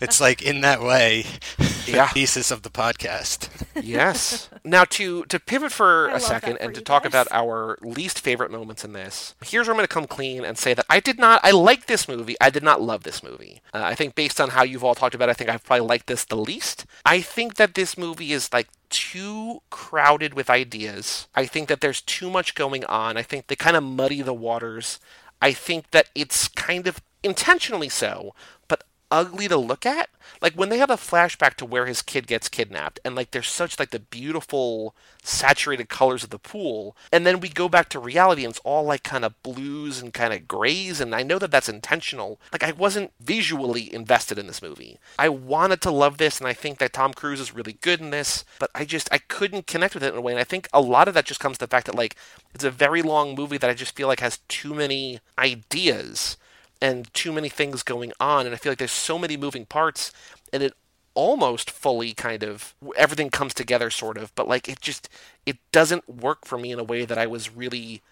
it's 0.00 0.20
like 0.20 0.42
in 0.42 0.60
that 0.60 0.80
way, 0.80 1.24
the 1.58 1.92
Yeah. 1.92 2.08
thesis 2.08 2.50
of 2.50 2.62
the 2.62 2.70
podcast. 2.70 3.48
yes. 3.82 4.48
Now 4.64 4.84
to 4.84 5.24
to 5.24 5.40
pivot 5.40 5.72
for 5.72 6.10
I 6.10 6.16
a 6.16 6.20
second 6.20 6.58
for 6.58 6.62
and 6.62 6.74
to 6.74 6.80
talk 6.80 7.02
guys. 7.02 7.10
about 7.10 7.26
our 7.32 7.78
least 7.82 8.20
favorite 8.20 8.50
moments 8.50 8.84
in 8.84 8.92
this. 8.92 9.34
Here's 9.44 9.66
where 9.66 9.72
I'm 9.72 9.78
going 9.78 9.86
to 9.88 9.92
come 9.92 10.06
clean 10.06 10.44
and 10.44 10.56
say 10.58 10.74
that 10.74 10.84
I 10.90 11.00
did 11.00 11.18
not. 11.18 11.40
I 11.42 11.50
like 11.50 11.86
this 11.86 12.06
movie. 12.06 12.36
I 12.40 12.50
did 12.50 12.62
not 12.62 12.80
love 12.82 13.02
this 13.02 13.22
movie. 13.22 13.60
Uh, 13.74 13.80
I 13.82 13.94
think 13.94 14.14
based 14.14 14.40
on 14.40 14.50
how 14.50 14.62
you've 14.62 14.84
all 14.84 14.94
talked 14.94 15.14
about, 15.14 15.28
it, 15.28 15.32
I 15.32 15.34
think 15.34 15.50
I've 15.50 15.64
probably 15.64 15.86
liked 15.86 16.06
this 16.06 16.24
the 16.24 16.36
least. 16.36 16.84
I 17.04 17.20
think 17.20 17.54
that 17.56 17.74
this 17.74 17.96
movie 17.98 18.32
is 18.32 18.52
like 18.52 18.68
too 18.90 19.62
crowded 19.70 20.34
with 20.34 20.50
ideas. 20.50 21.28
I 21.34 21.46
think 21.46 21.68
that 21.68 21.80
there's 21.80 22.00
too 22.00 22.30
much 22.30 22.54
going 22.54 22.84
on. 22.84 23.16
I 23.16 23.22
think 23.22 23.46
they 23.46 23.56
kind 23.56 23.76
of 23.76 23.82
muddy 23.82 24.22
the 24.22 24.34
waters. 24.34 24.98
I 25.40 25.52
think 25.52 25.90
that 25.92 26.08
it's 26.14 26.48
kind 26.48 26.86
of 26.86 27.00
intentionally 27.22 27.88
so, 27.88 28.34
but 28.66 28.84
ugly 29.10 29.48
to 29.48 29.56
look 29.56 29.86
at. 29.86 30.08
Like 30.40 30.54
when 30.54 30.68
they 30.68 30.78
have 30.78 30.90
a 30.90 30.96
flashback 30.96 31.54
to 31.54 31.64
where 31.64 31.86
his 31.86 32.02
kid 32.02 32.26
gets 32.26 32.48
kidnapped, 32.48 33.00
and 33.04 33.14
like 33.14 33.30
there's 33.30 33.48
such 33.48 33.78
like 33.78 33.90
the 33.90 33.98
beautiful 33.98 34.94
saturated 35.22 35.88
colors 35.88 36.22
of 36.22 36.30
the 36.30 36.38
pool, 36.38 36.96
and 37.12 37.26
then 37.26 37.40
we 37.40 37.48
go 37.48 37.68
back 37.68 37.88
to 37.90 37.98
reality 37.98 38.44
and 38.44 38.52
it's 38.52 38.60
all 38.64 38.84
like 38.84 39.02
kind 39.02 39.24
of 39.24 39.42
blues 39.42 40.00
and 40.00 40.12
kind 40.12 40.32
of 40.32 40.46
grays, 40.46 41.00
and 41.00 41.14
I 41.14 41.22
know 41.22 41.38
that 41.38 41.50
that's 41.50 41.68
intentional. 41.68 42.38
Like 42.52 42.62
I 42.62 42.72
wasn't 42.72 43.12
visually 43.20 43.92
invested 43.92 44.38
in 44.38 44.46
this 44.46 44.62
movie. 44.62 44.98
I 45.18 45.28
wanted 45.28 45.80
to 45.82 45.90
love 45.90 46.18
this, 46.18 46.38
and 46.38 46.46
I 46.46 46.52
think 46.52 46.78
that 46.78 46.92
Tom 46.92 47.14
Cruise 47.14 47.40
is 47.40 47.54
really 47.54 47.74
good 47.74 48.00
in 48.00 48.10
this, 48.10 48.44
but 48.58 48.70
I 48.74 48.84
just 48.84 49.08
I 49.10 49.18
couldn't 49.18 49.66
connect 49.66 49.94
with 49.94 50.02
it 50.02 50.12
in 50.12 50.18
a 50.18 50.22
way, 50.22 50.32
and 50.32 50.40
I 50.40 50.44
think 50.44 50.68
a 50.72 50.80
lot 50.80 51.08
of 51.08 51.14
that 51.14 51.24
just 51.24 51.40
comes 51.40 51.58
to 51.58 51.66
the 51.66 51.70
fact 51.70 51.86
that 51.86 51.94
like 51.94 52.16
it's 52.54 52.64
a 52.64 52.70
very 52.70 53.02
long 53.02 53.34
movie 53.34 53.58
that 53.58 53.70
I 53.70 53.74
just 53.74 53.96
feel 53.96 54.08
like 54.08 54.20
has 54.20 54.40
too 54.48 54.74
many 54.74 55.20
ideas 55.38 56.36
and 56.80 57.12
too 57.14 57.32
many 57.32 57.48
things 57.48 57.82
going 57.82 58.12
on 58.20 58.46
and 58.46 58.54
i 58.54 58.58
feel 58.58 58.72
like 58.72 58.78
there's 58.78 58.92
so 58.92 59.18
many 59.18 59.36
moving 59.36 59.66
parts 59.66 60.12
and 60.52 60.62
it 60.62 60.74
almost 61.14 61.70
fully 61.70 62.14
kind 62.14 62.42
of 62.42 62.74
everything 62.96 63.30
comes 63.30 63.52
together 63.52 63.90
sort 63.90 64.16
of 64.16 64.32
but 64.34 64.46
like 64.48 64.68
it 64.68 64.80
just 64.80 65.08
it 65.46 65.56
doesn't 65.72 66.08
work 66.08 66.44
for 66.46 66.58
me 66.58 66.70
in 66.70 66.78
a 66.78 66.84
way 66.84 67.04
that 67.04 67.18
i 67.18 67.26
was 67.26 67.54
really 67.54 68.02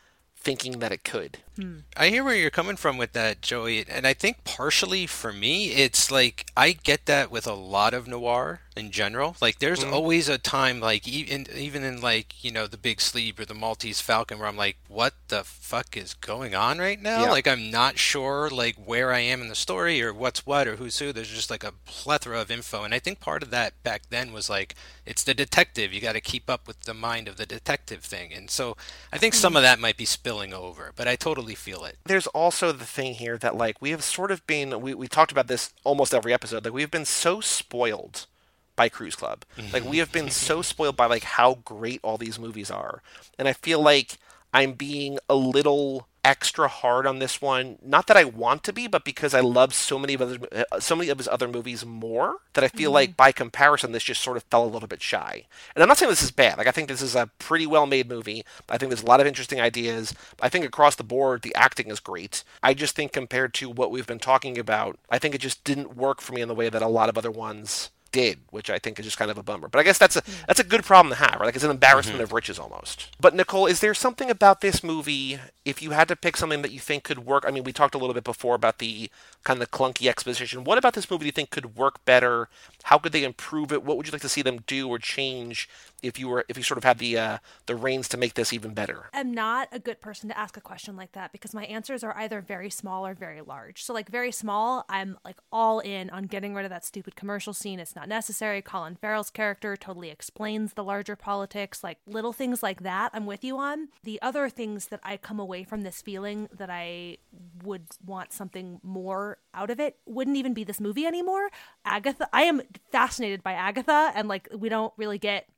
thinking 0.46 0.78
that 0.78 0.92
it 0.92 1.02
could 1.02 1.38
hmm. 1.56 1.78
I 1.96 2.09
hear 2.09 2.22
where 2.22 2.37
you're 2.37 2.50
coming 2.50 2.76
from 2.76 2.98
with 2.98 3.12
that, 3.14 3.42
Joey, 3.42 3.85
and 3.88 4.06
I 4.06 4.12
think 4.12 4.44
partially 4.44 5.04
for 5.06 5.32
me, 5.32 5.72
it's 5.72 6.09
like 6.09 6.46
I 6.56 6.70
get 6.70 7.06
that 7.06 7.32
with 7.32 7.48
a 7.48 7.54
lot 7.54 7.94
of 7.94 8.06
noir 8.06 8.61
in 8.76 8.90
general. 8.90 9.37
Like, 9.40 9.59
there's 9.59 9.80
mm-hmm. 9.80 9.94
always 9.94 10.28
a 10.28 10.38
time, 10.38 10.78
like 10.78 11.09
even 11.09 11.46
even 11.52 11.82
in 11.82 12.00
like 12.00 12.44
you 12.44 12.52
know 12.52 12.66
the 12.66 12.76
Big 12.76 13.00
Sleep 13.00 13.40
or 13.40 13.44
the 13.44 13.54
Maltese 13.54 14.00
Falcon, 14.00 14.38
where 14.38 14.46
I'm 14.46 14.56
like, 14.56 14.76
what 14.88 15.14
the 15.28 15.42
fuck 15.42 15.96
is 15.96 16.14
going 16.14 16.54
on 16.54 16.78
right 16.78 17.00
now? 17.00 17.22
Yeah. 17.22 17.30
Like, 17.30 17.48
I'm 17.48 17.70
not 17.70 17.98
sure 17.98 18.50
like 18.50 18.76
where 18.76 19.12
I 19.12 19.20
am 19.20 19.40
in 19.40 19.48
the 19.48 19.54
story 19.54 20.02
or 20.02 20.12
what's 20.12 20.46
what 20.46 20.68
or 20.68 20.76
who's 20.76 20.98
who. 20.98 21.12
There's 21.12 21.30
just 21.30 21.50
like 21.50 21.64
a 21.64 21.72
plethora 21.87 22.40
of 22.40 22.50
info, 22.50 22.85
and 22.85 22.94
I 22.94 22.98
think 22.98 23.18
part 23.18 23.42
of 23.42 23.50
that 23.50 23.82
back 23.82 24.02
then 24.11 24.32
was 24.32 24.50
like 24.50 24.74
it's 25.07 25.23
the 25.23 25.35
detective. 25.35 25.92
You 25.92 26.01
got 26.01 26.12
to 26.12 26.21
keep 26.21 26.51
up 26.51 26.66
with 26.66 26.83
the 26.83 26.95
mind 26.95 27.29
of 27.29 27.37
the 27.37 27.47
detective 27.47 28.03
thing, 28.03 28.33
and 28.33 28.51
so 28.51 28.77
I 29.12 29.19
think 29.19 29.35
some 29.35 29.53
hmm. 29.53 29.59
of 29.59 29.62
that 29.62 29.79
might 29.79 29.97
be 29.97 30.05
spilling 30.05 30.53
over, 30.53 30.92
but 30.97 31.09
I 31.09 31.16
totally 31.16 31.55
feel 31.55 31.85
it. 31.85 31.99
there's 32.05 32.27
also 32.29 32.73
the 32.73 32.85
thing 32.85 33.14
here 33.14 33.38
that 33.38 33.57
like 33.57 33.81
we 33.81 33.90
have 33.90 34.03
sort 34.03 34.31
of 34.31 34.47
been 34.47 34.81
we, 34.81 34.95
we 34.95 35.09
talked 35.09 35.33
about 35.33 35.47
this 35.47 35.73
almost 35.85 36.14
every 36.14 36.33
episode 36.33 36.64
like 36.64 36.75
we've 36.75 36.90
been 36.90 37.05
so 37.05 37.40
spoiled 37.40 38.27
by 38.75 38.88
cruise 38.88 39.16
club 39.16 39.45
like 39.73 39.85
we 39.85 39.99
have 39.99 40.12
been 40.12 40.29
so 40.31 40.61
spoiled 40.73 40.97
by 40.97 41.07
like 41.07 41.25
how 41.25 41.55
great 41.64 42.01
all 42.03 42.19
these 42.19 42.38
movies 42.38 42.71
are 42.71 43.03
and 43.38 43.49
i 43.49 43.53
feel 43.53 43.81
like 43.81 44.19
i'm 44.53 44.73
being 44.73 45.19
a 45.29 45.35
little 45.35 46.07
extra 46.26 46.66
hard 46.66 47.06
on 47.06 47.20
this 47.20 47.40
one. 47.40 47.78
Not 47.80 48.08
that 48.08 48.16
i 48.16 48.24
want 48.24 48.64
to 48.64 48.72
be 48.72 48.88
but 48.88 49.04
because 49.04 49.32
i 49.32 49.40
love 49.40 49.72
so 49.72 49.96
many 49.96 50.14
of 50.14 50.20
other 50.20 50.38
uh, 50.50 50.80
so 50.80 50.96
many 50.96 51.08
of 51.08 51.18
his 51.18 51.28
other 51.28 51.46
movies 51.46 51.86
more 51.86 52.38
that 52.54 52.64
i 52.64 52.68
feel 52.68 52.90
like 52.90 53.16
by 53.16 53.30
comparison 53.30 53.92
this 53.92 54.02
just 54.02 54.22
sort 54.22 54.36
of 54.36 54.42
fell 54.50 54.64
a 54.64 54.74
little 54.74 54.88
bit 54.88 55.00
shy. 55.00 55.44
And 55.74 55.82
i'm 55.82 55.88
not 55.88 55.98
saying 55.98 56.10
this 56.10 56.22
is 56.22 56.32
bad. 56.32 56.58
Like 56.58 56.66
i 56.66 56.72
think 56.72 56.88
this 56.88 57.00
is 57.00 57.14
a 57.14 57.30
pretty 57.38 57.66
well 57.66 57.86
made 57.86 58.08
movie. 58.08 58.44
I 58.68 58.76
think 58.76 58.90
there's 58.90 59.04
a 59.04 59.06
lot 59.06 59.20
of 59.20 59.26
interesting 59.26 59.60
ideas. 59.60 60.12
I 60.42 60.48
think 60.48 60.64
across 60.64 60.96
the 60.96 61.04
board 61.04 61.42
the 61.42 61.54
acting 61.54 61.88
is 61.88 62.00
great. 62.00 62.42
I 62.62 62.74
just 62.74 62.96
think 62.96 63.12
compared 63.12 63.54
to 63.54 63.70
what 63.70 63.92
we've 63.92 64.06
been 64.06 64.18
talking 64.18 64.58
about 64.58 64.98
i 65.10 65.18
think 65.18 65.34
it 65.34 65.40
just 65.40 65.62
didn't 65.62 65.96
work 65.96 66.20
for 66.20 66.32
me 66.32 66.40
in 66.40 66.48
the 66.48 66.54
way 66.54 66.68
that 66.68 66.82
a 66.82 66.88
lot 66.88 67.08
of 67.08 67.16
other 67.16 67.30
ones 67.30 67.90
did, 68.16 68.38
which 68.50 68.70
I 68.70 68.79
think 68.79 68.98
is 68.98 69.05
just 69.05 69.18
kind 69.18 69.31
of 69.31 69.37
a 69.37 69.42
bummer. 69.42 69.68
But 69.68 69.79
I 69.79 69.83
guess 69.83 69.98
that's 69.98 70.16
a 70.16 70.22
hmm. 70.22 70.33
that's 70.46 70.59
a 70.59 70.64
good 70.64 70.85
problem 70.85 71.11
to 71.11 71.18
have, 71.18 71.38
right? 71.38 71.44
Like 71.46 71.55
it's 71.55 71.64
an 71.64 71.70
embarrassment 71.70 72.16
mm-hmm. 72.16 72.24
of 72.24 72.33
riches 72.33 72.59
almost. 72.59 73.14
But 73.20 73.35
Nicole, 73.35 73.66
is 73.66 73.81
there 73.81 73.92
something 73.92 74.31
about 74.31 74.62
this 74.62 74.83
movie 74.83 75.38
if 75.66 75.83
you 75.83 75.90
had 75.90 76.09
to 76.09 76.16
pick 76.16 76.38
something 76.38 76.62
that 76.62 76.72
you 76.72 76.81
think 76.81 77.05
could 77.05 77.26
work? 77.26 77.44
I 77.46 77.50
mean, 77.50 77.62
we 77.62 77.74
talked 77.74 77.94
a 77.94 77.98
little 77.98 78.14
bit 78.14 78.24
before 78.24 78.55
about 78.55 78.79
the 78.79 79.11
kind 79.46 79.62
of 79.62 79.70
clunky 79.70 80.09
exposition. 80.09 80.64
What 80.64 80.76
about 80.76 80.94
this 80.94 81.09
movie 81.09 81.20
do 81.20 81.26
you 81.26 81.32
think 81.32 81.50
could 81.50 81.76
work 81.76 82.04
better? 82.04 82.48
How 82.82 82.98
could 82.98 83.12
they 83.12 83.22
improve 83.22 83.72
it? 83.72 83.85
What 83.85 83.96
would 83.96 84.06
you 84.06 84.12
like 84.12 84.22
to 84.22 84.28
see 84.28 84.42
them 84.42 84.64
do 84.66 84.88
or 84.88 84.98
change 84.98 85.68
if 86.02 86.18
you 86.18 86.28
were 86.28 86.44
if 86.48 86.56
you 86.56 86.64
sort 86.64 86.78
of 86.78 86.85
had 86.85 86.98
the 86.98 87.16
uh, 87.16 87.38
the 87.66 87.76
reins 87.76 88.09
to 88.09 88.16
make 88.16 88.35
this 88.35 88.52
even 88.52 88.74
better? 88.74 89.09
I'm 89.14 89.32
not 89.32 89.68
a 89.70 89.78
good 89.78 90.00
person 90.00 90.28
to 90.28 90.38
ask 90.38 90.56
a 90.56 90.61
question 90.61 90.96
like 90.96 91.12
that 91.12 91.30
because 91.30 91.54
my 91.54 91.64
answers 91.64 92.02
are 92.02 92.16
either 92.18 92.40
very 92.40 92.70
small 92.70 93.06
or 93.06 93.14
very 93.14 93.40
large. 93.40 93.85
So 93.85 93.94
like 93.94 94.09
very 94.09 94.32
small, 94.32 94.85
I'm 94.88 95.16
like 95.24 95.38
all 95.52 95.78
in 95.78 96.11
on 96.11 96.24
getting 96.24 96.52
rid 96.52 96.64
of 96.64 96.70
that 96.70 96.85
stupid 96.85 97.14
commercial 97.14 97.52
scene. 97.52 97.78
It's 97.78 97.94
not 97.94 98.09
necessary. 98.09 98.61
Colin 98.62 98.96
Farrell's 98.96 99.30
character 99.30 99.76
totally 99.76 100.11
explains 100.11 100.72
the 100.72 100.85
larger 100.85 101.14
politics, 101.14 101.85
like 101.85 101.98
little 102.04 102.32
things 102.32 102.64
like 102.64 102.82
that. 102.82 103.12
I'm 103.14 103.26
with 103.26 103.44
you 103.44 103.59
on. 103.59 103.88
The 104.02 104.20
other 104.22 104.48
things 104.48 104.88
that 104.88 105.00
I 105.04 105.16
come 105.16 105.38
away 105.38 105.62
from 105.62 105.82
this 105.82 106.02
feeling 106.02 106.48
that 106.52 106.68
I 106.68 107.18
would 107.62 107.87
want 108.04 108.32
something 108.32 108.80
more 108.82 109.36
out 109.55 109.70
of 109.70 109.81
it 109.81 109.96
wouldn't 110.07 110.37
even 110.37 110.55
be 110.55 110.64
this 110.64 110.81
movie 110.81 111.07
anymore. 111.07 111.51
Agatha, 111.85 112.29
I 112.33 112.42
am 112.42 112.62
fascinated 112.92 113.42
by 113.42 113.53
Agatha 113.53 114.12
and 114.14 114.29
like 114.29 114.49
we 114.57 114.68
don't 114.68 114.92
really 114.96 115.18
get 115.18 115.49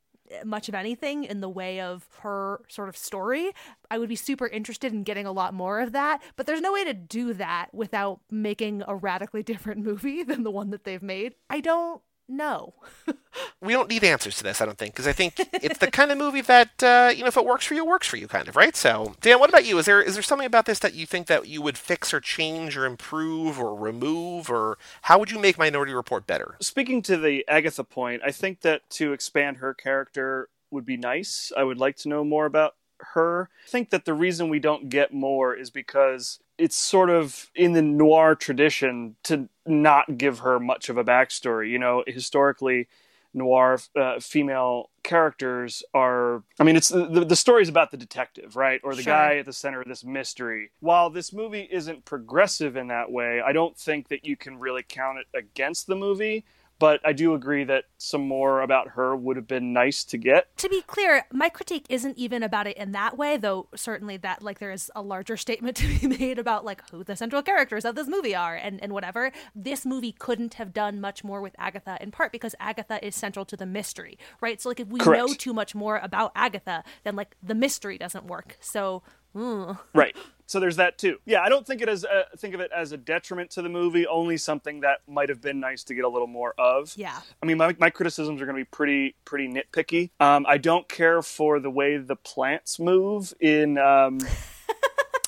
much 0.43 0.69
of 0.69 0.75
anything 0.75 1.23
in 1.23 1.41
the 1.41 1.49
way 1.49 1.81
of 1.81 2.07
her 2.21 2.61
sort 2.67 2.89
of 2.89 2.97
story. 2.97 3.51
I 3.89 3.97
would 3.97 4.09
be 4.09 4.15
super 4.15 4.47
interested 4.47 4.93
in 4.93 5.03
getting 5.03 5.25
a 5.25 5.31
lot 5.31 5.53
more 5.53 5.79
of 5.79 5.91
that, 5.93 6.21
but 6.35 6.45
there's 6.45 6.61
no 6.61 6.73
way 6.73 6.83
to 6.85 6.93
do 6.93 7.33
that 7.33 7.73
without 7.73 8.19
making 8.31 8.83
a 8.87 8.95
radically 8.95 9.43
different 9.49 9.83
movie 9.83 10.23
than 10.23 10.43
the 10.43 10.51
one 10.51 10.69
that 10.69 10.83
they've 10.83 11.03
made. 11.03 11.35
I 11.49 11.59
don't 11.59 12.01
know. 12.29 12.73
we 13.61 13.73
don't 13.73 13.89
need 13.89 14.03
answers 14.03 14.37
to 14.37 14.43
this, 14.43 14.61
I 14.61 14.65
don't 14.65 14.77
think, 14.77 14.93
because 14.93 15.07
I 15.07 15.13
think 15.13 15.33
it's 15.53 15.79
the 15.79 15.91
kind 15.91 16.11
of 16.11 16.17
movie 16.17 16.41
that 16.41 16.83
uh, 16.83 17.11
you 17.15 17.21
know, 17.21 17.27
if 17.27 17.37
it 17.37 17.45
works 17.45 17.65
for 17.65 17.73
you, 17.73 17.83
it 17.83 17.87
works 17.87 18.07
for 18.07 18.17
you, 18.17 18.27
kind 18.27 18.47
of, 18.47 18.55
right? 18.55 18.75
So, 18.75 19.15
Dan, 19.21 19.39
what 19.39 19.49
about 19.49 19.65
you? 19.65 19.77
Is 19.77 19.85
there 19.85 20.01
is 20.01 20.13
there 20.13 20.23
something 20.23 20.45
about 20.45 20.65
this 20.65 20.79
that 20.79 20.93
you 20.93 21.05
think 21.05 21.27
that 21.27 21.47
you 21.47 21.61
would 21.61 21.77
fix 21.77 22.13
or 22.13 22.19
change 22.19 22.77
or 22.77 22.85
improve 22.85 23.59
or 23.59 23.75
remove, 23.75 24.49
or 24.49 24.77
how 25.03 25.19
would 25.19 25.31
you 25.31 25.39
make 25.39 25.57
Minority 25.57 25.93
Report 25.93 26.27
better? 26.27 26.55
Speaking 26.61 27.01
to 27.03 27.17
the 27.17 27.47
Agatha 27.47 27.83
point, 27.83 28.21
I 28.25 28.31
think 28.31 28.61
that 28.61 28.89
to 28.91 29.13
expand 29.13 29.57
her 29.57 29.73
character 29.73 30.49
would 30.71 30.85
be 30.85 30.97
nice. 30.97 31.51
I 31.57 31.63
would 31.63 31.77
like 31.77 31.95
to 31.97 32.09
know 32.09 32.23
more 32.23 32.45
about 32.45 32.75
her. 33.13 33.49
I 33.65 33.69
think 33.69 33.89
that 33.89 34.05
the 34.05 34.13
reason 34.13 34.49
we 34.49 34.59
don't 34.59 34.89
get 34.89 35.13
more 35.13 35.55
is 35.55 35.69
because 35.69 36.39
it's 36.57 36.75
sort 36.75 37.09
of 37.09 37.49
in 37.55 37.73
the 37.73 37.81
noir 37.81 38.35
tradition 38.35 39.15
to 39.23 39.49
not 39.65 40.17
give 40.17 40.39
her 40.39 40.59
much 40.59 40.89
of 40.89 40.97
a 40.97 41.03
backstory. 41.03 41.69
You 41.69 41.79
know, 41.79 42.03
historically, 42.05 42.87
noir 43.33 43.79
uh, 43.95 44.19
female 44.19 44.89
characters 45.03 45.83
are 45.93 46.43
i 46.59 46.63
mean 46.63 46.75
it's 46.75 46.89
the, 46.89 47.25
the 47.27 47.35
story 47.35 47.61
is 47.61 47.69
about 47.69 47.89
the 47.89 47.97
detective 47.97 48.55
right 48.55 48.81
or 48.83 48.93
the 48.93 49.01
sure. 49.01 49.13
guy 49.13 49.37
at 49.37 49.45
the 49.45 49.53
center 49.53 49.81
of 49.81 49.87
this 49.87 50.03
mystery 50.03 50.71
while 50.81 51.09
this 51.09 51.31
movie 51.31 51.67
isn't 51.71 52.03
progressive 52.05 52.75
in 52.75 52.87
that 52.87 53.11
way 53.11 53.41
i 53.41 53.51
don't 53.51 53.77
think 53.77 54.09
that 54.09 54.25
you 54.25 54.35
can 54.35 54.59
really 54.59 54.83
count 54.87 55.17
it 55.17 55.25
against 55.33 55.87
the 55.87 55.95
movie 55.95 56.43
but 56.79 57.01
I 57.05 57.11
do 57.11 57.33
agree 57.33 57.65
that 57.65 57.85
some 57.97 58.21
more 58.21 58.61
about 58.61 58.89
her 58.89 59.15
would 59.15 59.35
have 59.35 59.47
been 59.47 59.73
nice 59.73 60.05
to 60.05 60.17
get. 60.17 60.55
To 60.57 60.69
be 60.69 60.81
clear, 60.81 61.25
my 61.31 61.49
critique 61.49 61.85
isn't 61.89 62.17
even 62.17 62.41
about 62.41 62.67
it 62.67 62.77
in 62.77 62.93
that 62.93 63.17
way, 63.17 63.35
though 63.35 63.67
certainly 63.75 64.15
that 64.17 64.41
like 64.41 64.59
there 64.59 64.71
is 64.71 64.89
a 64.95 65.01
larger 65.01 65.35
statement 65.35 65.77
to 65.77 65.99
be 65.99 66.07
made 66.07 66.39
about 66.39 66.63
like 66.63 66.89
who 66.89 67.03
the 67.03 67.17
central 67.17 67.43
characters 67.43 67.83
of 67.83 67.95
this 67.95 68.07
movie 68.07 68.33
are 68.33 68.55
and, 68.55 68.81
and 68.81 68.93
whatever. 68.93 69.31
This 69.53 69.85
movie 69.85 70.13
couldn't 70.13 70.55
have 70.55 70.73
done 70.73 71.01
much 71.01 71.23
more 71.23 71.41
with 71.41 71.55
Agatha 71.59 71.97
in 71.99 72.11
part 72.11 72.31
because 72.31 72.55
Agatha 72.59 73.05
is 73.05 73.13
central 73.13 73.45
to 73.45 73.57
the 73.57 73.65
mystery, 73.65 74.17
right? 74.39 74.61
So 74.61 74.69
like 74.69 74.79
if 74.79 74.87
we 74.87 74.99
Correct. 74.99 75.19
know 75.19 75.33
too 75.33 75.53
much 75.53 75.75
more 75.75 75.97
about 75.97 76.31
Agatha, 76.33 76.83
then 77.03 77.15
like 77.15 77.35
the 77.43 77.55
mystery 77.55 77.97
doesn't 77.97 78.25
work. 78.25 78.57
So 78.61 79.03
mm. 79.35 79.77
Right 79.93 80.15
so 80.49 80.59
there's 80.59 80.77
that 80.77 80.97
too. 80.97 81.19
Yeah, 81.25 81.41
I 81.41 81.49
don't 81.49 81.63
think 81.65 81.83
it 81.83 81.87
as 81.87 82.03
a, 82.03 82.25
think 82.35 82.55
of 82.55 82.59
it 82.59 82.71
as 82.75 82.91
a 82.91 82.97
detriment 82.97 83.51
to 83.51 83.61
the 83.61 83.69
movie. 83.69 84.07
Only 84.07 84.35
something 84.35 84.79
that 84.79 85.01
might 85.07 85.29
have 85.29 85.41
been 85.41 85.59
nice 85.59 85.83
to 85.83 85.93
get 85.93 86.05
a 86.05 86.09
little 86.09 86.27
more 86.27 86.55
of. 86.57 86.91
Yeah. 86.97 87.19
I 87.43 87.45
mean, 87.45 87.57
my, 87.57 87.75
my 87.77 87.91
criticisms 87.91 88.41
are 88.41 88.45
going 88.45 88.57
to 88.57 88.61
be 88.61 88.69
pretty 88.69 89.15
pretty 89.25 89.47
nitpicky. 89.47 90.09
Um, 90.19 90.47
I 90.49 90.57
don't 90.57 90.89
care 90.89 91.21
for 91.21 91.59
the 91.59 91.69
way 91.69 91.97
the 91.97 92.15
plants 92.15 92.79
move 92.79 93.31
in. 93.39 93.77
Um, 93.77 94.21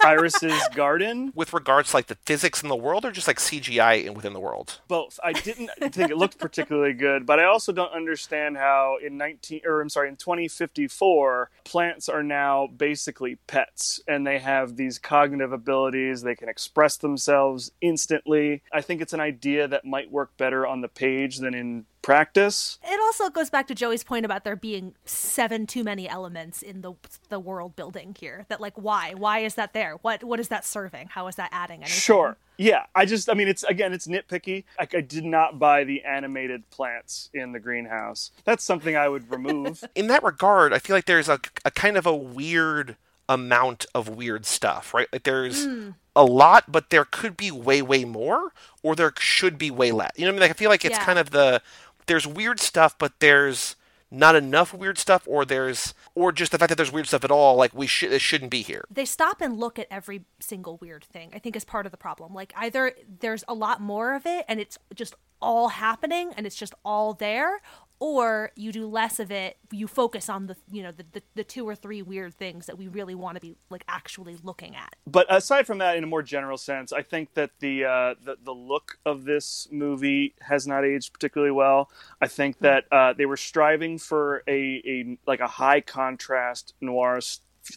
Iris's 0.03 0.61
garden. 0.73 1.31
With 1.35 1.53
regards 1.53 1.91
to 1.91 1.97
like 1.97 2.07
the 2.07 2.17
physics 2.25 2.63
in 2.63 2.69
the 2.69 2.75
world, 2.75 3.05
or 3.05 3.11
just 3.11 3.27
like 3.27 3.37
CGI 3.37 4.13
within 4.13 4.33
the 4.33 4.39
world? 4.39 4.79
Both. 4.87 5.19
I 5.23 5.33
didn't 5.33 5.71
think 5.79 6.09
it 6.09 6.17
looked 6.17 6.37
particularly 6.37 6.93
good, 6.93 7.25
but 7.25 7.39
I 7.39 7.45
also 7.45 7.71
don't 7.71 7.93
understand 7.93 8.57
how 8.57 8.97
in 9.03 9.17
nineteen 9.17 9.61
or 9.65 9.81
I'm 9.81 9.89
sorry, 9.89 10.09
in 10.09 10.15
2054, 10.15 11.49
plants 11.63 12.09
are 12.09 12.23
now 12.23 12.67
basically 12.67 13.37
pets, 13.47 13.99
and 14.07 14.25
they 14.25 14.39
have 14.39 14.75
these 14.75 14.99
cognitive 14.99 15.51
abilities. 15.51 16.21
They 16.21 16.35
can 16.35 16.49
express 16.49 16.97
themselves 16.97 17.71
instantly. 17.81 18.63
I 18.71 18.81
think 18.81 19.01
it's 19.01 19.13
an 19.13 19.19
idea 19.19 19.67
that 19.67 19.85
might 19.85 20.11
work 20.11 20.35
better 20.37 20.65
on 20.65 20.81
the 20.81 20.87
page 20.87 21.37
than 21.37 21.53
in 21.53 21.85
practice. 22.01 22.79
It 22.83 22.99
also 22.99 23.29
goes 23.29 23.49
back 23.49 23.67
to 23.67 23.75
Joey's 23.75 24.03
point 24.03 24.25
about 24.25 24.43
there 24.43 24.55
being 24.55 24.95
seven 25.05 25.67
too 25.67 25.83
many 25.83 26.07
elements 26.07 26.61
in 26.61 26.81
the 26.81 26.93
the 27.29 27.39
world 27.39 27.75
building 27.75 28.15
here. 28.19 28.45
That 28.49 28.61
like 28.61 28.73
why? 28.75 29.13
Why 29.13 29.39
is 29.39 29.55
that 29.55 29.73
there? 29.73 29.97
What 30.01 30.23
what 30.23 30.39
is 30.39 30.47
that 30.49 30.65
serving? 30.65 31.09
How 31.09 31.27
is 31.27 31.35
that 31.35 31.49
adding 31.51 31.81
anything? 31.81 31.93
Sure. 31.99 32.37
Yeah, 32.57 32.85
I 32.93 33.05
just 33.05 33.29
I 33.29 33.33
mean 33.33 33.47
it's 33.47 33.63
again 33.63 33.93
it's 33.93 34.07
nitpicky. 34.07 34.65
Like 34.79 34.93
I 34.95 35.01
did 35.01 35.25
not 35.25 35.59
buy 35.59 35.83
the 35.83 36.03
animated 36.03 36.69
plants 36.69 37.29
in 37.33 37.51
the 37.51 37.59
greenhouse. 37.59 38.31
That's 38.43 38.63
something 38.63 38.95
I 38.95 39.07
would 39.07 39.31
remove. 39.31 39.83
in 39.95 40.07
that 40.07 40.23
regard, 40.23 40.73
I 40.73 40.79
feel 40.79 40.95
like 40.95 41.05
there's 41.05 41.29
a, 41.29 41.39
a 41.65 41.71
kind 41.71 41.97
of 41.97 42.05
a 42.05 42.15
weird 42.15 42.97
amount 43.31 43.85
of 43.95 44.09
weird 44.09 44.45
stuff, 44.45 44.93
right? 44.93 45.07
Like 45.11 45.23
there's 45.23 45.65
mm. 45.65 45.95
a 46.15 46.25
lot, 46.25 46.71
but 46.71 46.89
there 46.89 47.05
could 47.05 47.37
be 47.37 47.49
way, 47.49 47.81
way 47.81 48.03
more, 48.03 48.51
or 48.83 48.95
there 48.95 49.13
should 49.17 49.57
be 49.57 49.71
way 49.71 49.91
less. 49.91 50.11
You 50.17 50.25
know 50.25 50.31
what 50.31 50.33
I 50.33 50.35
mean? 50.35 50.41
Like 50.41 50.51
I 50.51 50.53
feel 50.53 50.69
like 50.69 50.85
it's 50.85 50.97
yeah. 50.97 51.05
kind 51.05 51.17
of 51.17 51.31
the 51.31 51.61
there's 52.05 52.27
weird 52.27 52.59
stuff, 52.59 52.97
but 52.97 53.13
there's 53.19 53.75
not 54.11 54.35
enough 54.35 54.73
weird 54.73 54.97
stuff, 54.97 55.23
or 55.25 55.45
there's 55.45 55.93
or 56.15 56.31
just 56.31 56.51
the 56.51 56.57
fact 56.57 56.69
that 56.69 56.75
there's 56.75 56.91
weird 56.91 57.07
stuff 57.07 57.23
at 57.23 57.31
all. 57.31 57.55
Like 57.55 57.73
we 57.73 57.87
should 57.87 58.11
it 58.11 58.19
shouldn't 58.19 58.51
be 58.51 58.61
here. 58.61 58.83
They 58.91 59.05
stop 59.05 59.39
and 59.41 59.57
look 59.57 59.79
at 59.79 59.87
every 59.89 60.25
single 60.39 60.77
weird 60.77 61.05
thing. 61.05 61.31
I 61.33 61.39
think 61.39 61.55
is 61.55 61.63
part 61.63 61.85
of 61.85 61.91
the 61.91 61.97
problem. 61.97 62.33
Like 62.33 62.53
either 62.57 62.93
there's 63.19 63.43
a 63.47 63.53
lot 63.53 63.79
more 63.81 64.13
of 64.13 64.25
it, 64.25 64.45
and 64.47 64.59
it's 64.59 64.77
just 64.93 65.15
all 65.41 65.69
happening, 65.69 66.33
and 66.35 66.45
it's 66.45 66.57
just 66.57 66.73
all 66.85 67.13
there, 67.13 67.61
or 68.01 68.51
you 68.55 68.71
do 68.71 68.87
less 68.87 69.19
of 69.19 69.31
it 69.31 69.57
you 69.71 69.87
focus 69.87 70.27
on 70.27 70.47
the 70.47 70.57
you 70.71 70.81
know 70.81 70.91
the, 70.91 71.05
the, 71.13 71.21
the, 71.35 71.43
two 71.43 71.69
or 71.69 71.75
three 71.75 72.01
weird 72.01 72.33
things 72.33 72.65
that 72.65 72.77
we 72.77 72.87
really 72.87 73.13
want 73.13 73.35
to 73.35 73.39
be 73.39 73.55
like 73.69 73.83
actually 73.87 74.35
looking 74.43 74.75
at 74.75 74.95
but 75.05 75.25
aside 75.33 75.67
from 75.67 75.77
that 75.77 75.95
in 75.95 76.03
a 76.03 76.07
more 76.07 76.23
general 76.23 76.57
sense 76.57 76.91
i 76.91 77.01
think 77.01 77.33
that 77.35 77.51
the 77.59 77.85
uh, 77.85 78.15
the, 78.25 78.35
the 78.43 78.51
look 78.51 78.97
of 79.05 79.23
this 79.23 79.67
movie 79.71 80.33
has 80.41 80.65
not 80.65 80.83
aged 80.83 81.13
particularly 81.13 81.51
well 81.51 81.89
i 82.19 82.27
think 82.27 82.57
hmm. 82.57 82.65
that 82.65 82.85
uh, 82.91 83.13
they 83.13 83.25
were 83.25 83.37
striving 83.37 83.97
for 83.99 84.43
a, 84.47 84.81
a 84.85 85.17
like 85.27 85.39
a 85.39 85.47
high 85.47 85.79
contrast 85.79 86.73
noir 86.81 87.21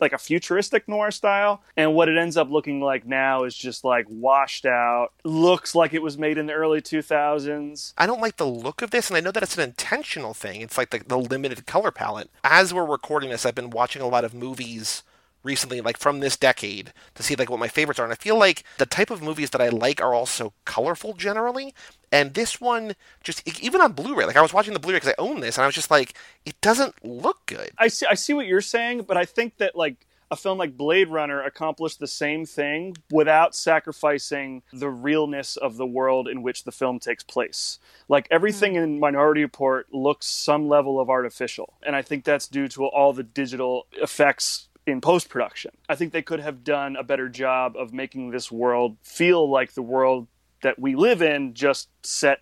like 0.00 0.12
a 0.12 0.18
futuristic 0.18 0.88
noir 0.88 1.10
style. 1.10 1.62
And 1.76 1.94
what 1.94 2.08
it 2.08 2.16
ends 2.16 2.36
up 2.36 2.50
looking 2.50 2.80
like 2.80 3.06
now 3.06 3.44
is 3.44 3.54
just 3.54 3.84
like 3.84 4.06
washed 4.08 4.66
out. 4.66 5.08
Looks 5.24 5.74
like 5.74 5.92
it 5.92 6.02
was 6.02 6.18
made 6.18 6.38
in 6.38 6.46
the 6.46 6.52
early 6.52 6.80
2000s 6.80 7.92
i 7.98 8.06
don't 8.06 8.20
like 8.20 8.36
the 8.36 8.46
look 8.46 8.82
of 8.82 8.90
this 8.90 9.08
and 9.08 9.16
i 9.16 9.20
know 9.20 9.30
that 9.30 9.42
it's 9.42 9.56
an 9.56 9.64
intentional 9.64 10.34
thing. 10.34 10.60
It's 10.60 10.78
like 10.78 10.90
the, 10.90 11.00
the 11.06 11.18
limited 11.18 11.66
color 11.66 11.90
palette. 11.90 12.30
As 12.42 12.72
we're 12.72 12.84
recording 12.84 13.30
this 13.30 13.44
i've 13.46 13.54
been 13.54 13.70
watching 13.70 14.02
a 14.02 14.08
lot 14.08 14.24
of 14.24 14.34
movies 14.34 15.02
recently, 15.44 15.80
like 15.80 15.98
from 15.98 16.20
this 16.20 16.36
decade, 16.36 16.92
to 17.14 17.22
see 17.22 17.36
like 17.36 17.50
what 17.50 17.60
my 17.60 17.68
favorites 17.68 18.00
are. 18.00 18.04
And 18.04 18.12
I 18.12 18.16
feel 18.16 18.38
like 18.38 18.64
the 18.78 18.86
type 18.86 19.10
of 19.10 19.22
movies 19.22 19.50
that 19.50 19.60
I 19.60 19.68
like 19.68 20.00
are 20.00 20.14
also 20.14 20.52
colorful 20.64 21.12
generally. 21.12 21.74
And 22.10 22.34
this 22.34 22.60
one, 22.60 22.94
just 23.22 23.46
even 23.62 23.80
on 23.80 23.92
Blu-ray, 23.92 24.24
like 24.24 24.36
I 24.36 24.42
was 24.42 24.52
watching 24.52 24.72
the 24.72 24.80
Blu-ray 24.80 24.96
because 24.96 25.14
I 25.16 25.22
own 25.22 25.40
this, 25.40 25.56
and 25.56 25.62
I 25.62 25.66
was 25.66 25.74
just 25.74 25.90
like, 25.90 26.14
it 26.44 26.60
doesn't 26.60 27.04
look 27.04 27.46
good. 27.46 27.70
I 27.78 27.88
see, 27.88 28.06
I 28.06 28.14
see 28.14 28.34
what 28.34 28.46
you're 28.46 28.60
saying, 28.60 29.02
but 29.02 29.16
I 29.16 29.24
think 29.24 29.58
that 29.58 29.76
like 29.76 30.06
a 30.30 30.36
film 30.36 30.58
like 30.58 30.76
Blade 30.76 31.08
Runner 31.10 31.42
accomplished 31.42 32.00
the 32.00 32.06
same 32.06 32.46
thing 32.46 32.96
without 33.10 33.54
sacrificing 33.54 34.62
the 34.72 34.88
realness 34.88 35.56
of 35.56 35.76
the 35.76 35.86
world 35.86 36.28
in 36.28 36.42
which 36.42 36.64
the 36.64 36.72
film 36.72 36.98
takes 36.98 37.22
place. 37.22 37.78
Like 38.08 38.26
everything 38.30 38.74
mm-hmm. 38.74 38.82
in 38.82 39.00
Minority 39.00 39.42
Report 39.42 39.86
looks 39.92 40.26
some 40.26 40.68
level 40.68 40.98
of 40.98 41.10
artificial, 41.10 41.74
and 41.82 41.94
I 41.94 42.02
think 42.02 42.24
that's 42.24 42.48
due 42.48 42.68
to 42.68 42.86
all 42.86 43.12
the 43.12 43.22
digital 43.22 43.86
effects 43.92 44.68
in 44.86 45.00
post 45.00 45.28
production. 45.28 45.72
I 45.88 45.94
think 45.94 46.12
they 46.12 46.22
could 46.22 46.40
have 46.40 46.64
done 46.64 46.96
a 46.96 47.02
better 47.02 47.28
job 47.28 47.76
of 47.76 47.92
making 47.92 48.30
this 48.30 48.50
world 48.52 48.96
feel 49.02 49.48
like 49.48 49.74
the 49.74 49.82
world 49.82 50.28
that 50.62 50.78
we 50.78 50.94
live 50.94 51.22
in, 51.22 51.54
just 51.54 51.88
set 52.02 52.40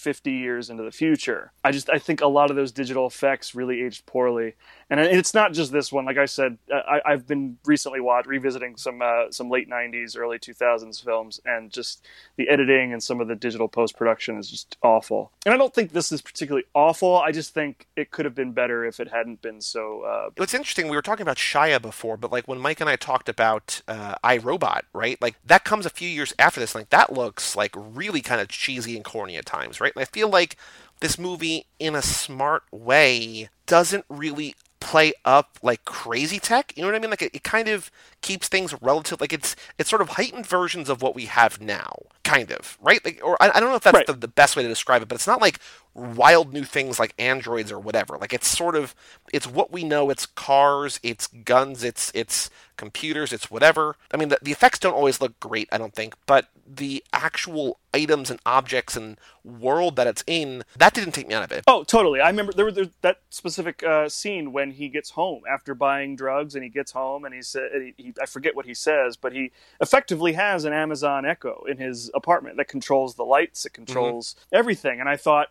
50 0.00 0.32
years 0.32 0.70
into 0.70 0.82
the 0.82 0.90
future. 0.90 1.52
I 1.62 1.72
just 1.72 1.90
I 1.90 1.98
think 1.98 2.20
a 2.20 2.26
lot 2.26 2.50
of 2.50 2.56
those 2.56 2.72
digital 2.72 3.06
effects 3.06 3.54
really 3.54 3.82
aged 3.82 4.06
poorly 4.06 4.54
and 4.90 4.98
it's 4.98 5.34
not 5.34 5.52
just 5.52 5.70
this 5.70 5.92
one. 5.92 6.04
Like 6.04 6.18
I 6.18 6.24
said, 6.24 6.58
I, 6.68 7.00
have 7.06 7.26
been 7.26 7.58
recently 7.64 8.00
watched 8.00 8.26
revisiting 8.26 8.76
some 8.76 9.00
uh, 9.00 9.30
some 9.30 9.48
late 9.48 9.70
'90s, 9.70 10.18
early 10.18 10.40
2000s 10.40 11.02
films, 11.02 11.40
and 11.44 11.70
just 11.70 12.04
the 12.34 12.48
editing 12.48 12.92
and 12.92 13.00
some 13.00 13.20
of 13.20 13.28
the 13.28 13.36
digital 13.36 13.68
post 13.68 13.96
production 13.96 14.36
is 14.36 14.50
just 14.50 14.76
awful. 14.82 15.30
And 15.46 15.54
I 15.54 15.56
don't 15.56 15.72
think 15.72 15.92
this 15.92 16.10
is 16.10 16.20
particularly 16.20 16.64
awful. 16.74 17.18
I 17.18 17.30
just 17.30 17.54
think 17.54 17.86
it 17.94 18.10
could 18.10 18.24
have 18.24 18.34
been 18.34 18.50
better 18.50 18.84
if 18.84 18.98
it 18.98 19.08
hadn't 19.08 19.40
been 19.40 19.60
so. 19.60 20.02
Uh... 20.02 20.42
It's 20.42 20.54
interesting. 20.54 20.88
We 20.88 20.96
were 20.96 21.02
talking 21.02 21.22
about 21.22 21.36
Shia 21.36 21.80
before, 21.80 22.16
but 22.16 22.32
like 22.32 22.48
when 22.48 22.58
Mike 22.58 22.80
and 22.80 22.90
I 22.90 22.96
talked 22.96 23.28
about 23.28 23.82
uh, 23.86 24.16
iRobot, 24.24 24.82
right? 24.92 25.22
Like 25.22 25.36
that 25.46 25.62
comes 25.62 25.86
a 25.86 25.90
few 25.90 26.08
years 26.08 26.34
after 26.36 26.58
this. 26.58 26.74
Like 26.74 26.90
that 26.90 27.12
looks 27.12 27.54
like 27.54 27.72
really 27.76 28.22
kind 28.22 28.40
of 28.40 28.48
cheesy 28.48 28.96
and 28.96 29.04
corny 29.04 29.36
at 29.36 29.46
times, 29.46 29.80
right? 29.80 29.89
And 29.94 30.02
I 30.02 30.06
feel 30.06 30.28
like 30.28 30.56
this 31.00 31.18
movie, 31.18 31.66
in 31.78 31.94
a 31.94 32.02
smart 32.02 32.64
way, 32.70 33.48
doesn't 33.66 34.04
really 34.08 34.54
play 34.80 35.12
up 35.24 35.58
like 35.62 35.84
crazy 35.84 36.38
tech. 36.38 36.72
You 36.74 36.82
know 36.82 36.88
what 36.88 36.96
I 36.96 36.98
mean? 36.98 37.10
Like 37.10 37.22
it, 37.22 37.34
it, 37.34 37.44
kind 37.44 37.68
of 37.68 37.90
keeps 38.22 38.48
things 38.48 38.74
relative. 38.82 39.20
Like 39.20 39.32
it's 39.32 39.54
it's 39.78 39.88
sort 39.88 40.02
of 40.02 40.10
heightened 40.10 40.46
versions 40.46 40.88
of 40.88 41.02
what 41.02 41.14
we 41.14 41.26
have 41.26 41.60
now, 41.60 41.92
kind 42.24 42.50
of 42.50 42.76
right. 42.80 43.04
Like, 43.04 43.20
or 43.22 43.36
I, 43.40 43.50
I 43.54 43.60
don't 43.60 43.68
know 43.70 43.76
if 43.76 43.82
that's 43.82 43.94
right. 43.94 44.06
the, 44.06 44.14
the 44.14 44.28
best 44.28 44.56
way 44.56 44.62
to 44.62 44.68
describe 44.68 45.02
it, 45.02 45.08
but 45.08 45.14
it's 45.14 45.26
not 45.26 45.40
like 45.40 45.60
wild 45.94 46.52
new 46.52 46.64
things 46.64 46.98
like 46.98 47.14
androids 47.18 47.72
or 47.72 47.78
whatever. 47.78 48.16
Like 48.18 48.32
it's 48.32 48.46
sort 48.46 48.76
of 48.76 48.94
it's 49.32 49.46
what 49.46 49.72
we 49.72 49.84
know. 49.84 50.10
It's 50.10 50.26
cars, 50.26 51.00
it's 51.02 51.26
guns, 51.26 51.82
it's 51.84 52.10
it's 52.14 52.50
computers, 52.76 53.32
it's 53.32 53.50
whatever. 53.50 53.96
I 54.10 54.16
mean, 54.16 54.30
the, 54.30 54.38
the 54.40 54.52
effects 54.52 54.78
don't 54.78 54.94
always 54.94 55.20
look 55.20 55.38
great, 55.38 55.68
I 55.70 55.76
don't 55.76 55.94
think, 55.94 56.14
but 56.24 56.48
the 56.66 57.04
actual 57.12 57.78
items 57.92 58.30
and 58.30 58.40
objects 58.46 58.96
and 58.96 59.18
world 59.44 59.96
that 59.96 60.06
it's 60.06 60.24
in, 60.26 60.64
that 60.76 60.94
didn't 60.94 61.12
take 61.12 61.28
me 61.28 61.34
out 61.34 61.42
of 61.42 61.52
it. 61.52 61.64
Oh, 61.66 61.84
totally. 61.84 62.20
I 62.20 62.28
remember 62.30 62.52
there 62.54 62.64
was 62.64 62.78
that 63.02 63.18
specific 63.28 63.82
uh, 63.82 64.08
scene 64.08 64.52
when 64.52 64.70
he 64.70 64.88
gets 64.88 65.10
home 65.10 65.42
after 65.50 65.74
buying 65.74 66.16
drugs 66.16 66.54
and 66.54 66.64
he 66.64 66.70
gets 66.70 66.92
home 66.92 67.26
and 67.26 67.34
he 67.34 67.42
said, 67.42 67.70
he, 67.74 67.94
he, 68.02 68.14
I 68.20 68.24
forget 68.24 68.56
what 68.56 68.64
he 68.64 68.74
says, 68.74 69.16
but 69.16 69.34
he 69.34 69.52
effectively 69.80 70.32
has 70.32 70.64
an 70.64 70.72
Amazon 70.72 71.26
Echo 71.26 71.64
in 71.68 71.76
his 71.76 72.10
apartment 72.14 72.56
that 72.56 72.68
controls 72.68 73.14
the 73.14 73.24
lights, 73.24 73.66
it 73.66 73.74
controls 73.74 74.34
mm-hmm. 74.34 74.56
everything. 74.56 75.00
And 75.00 75.08
I 75.08 75.16
thought, 75.16 75.48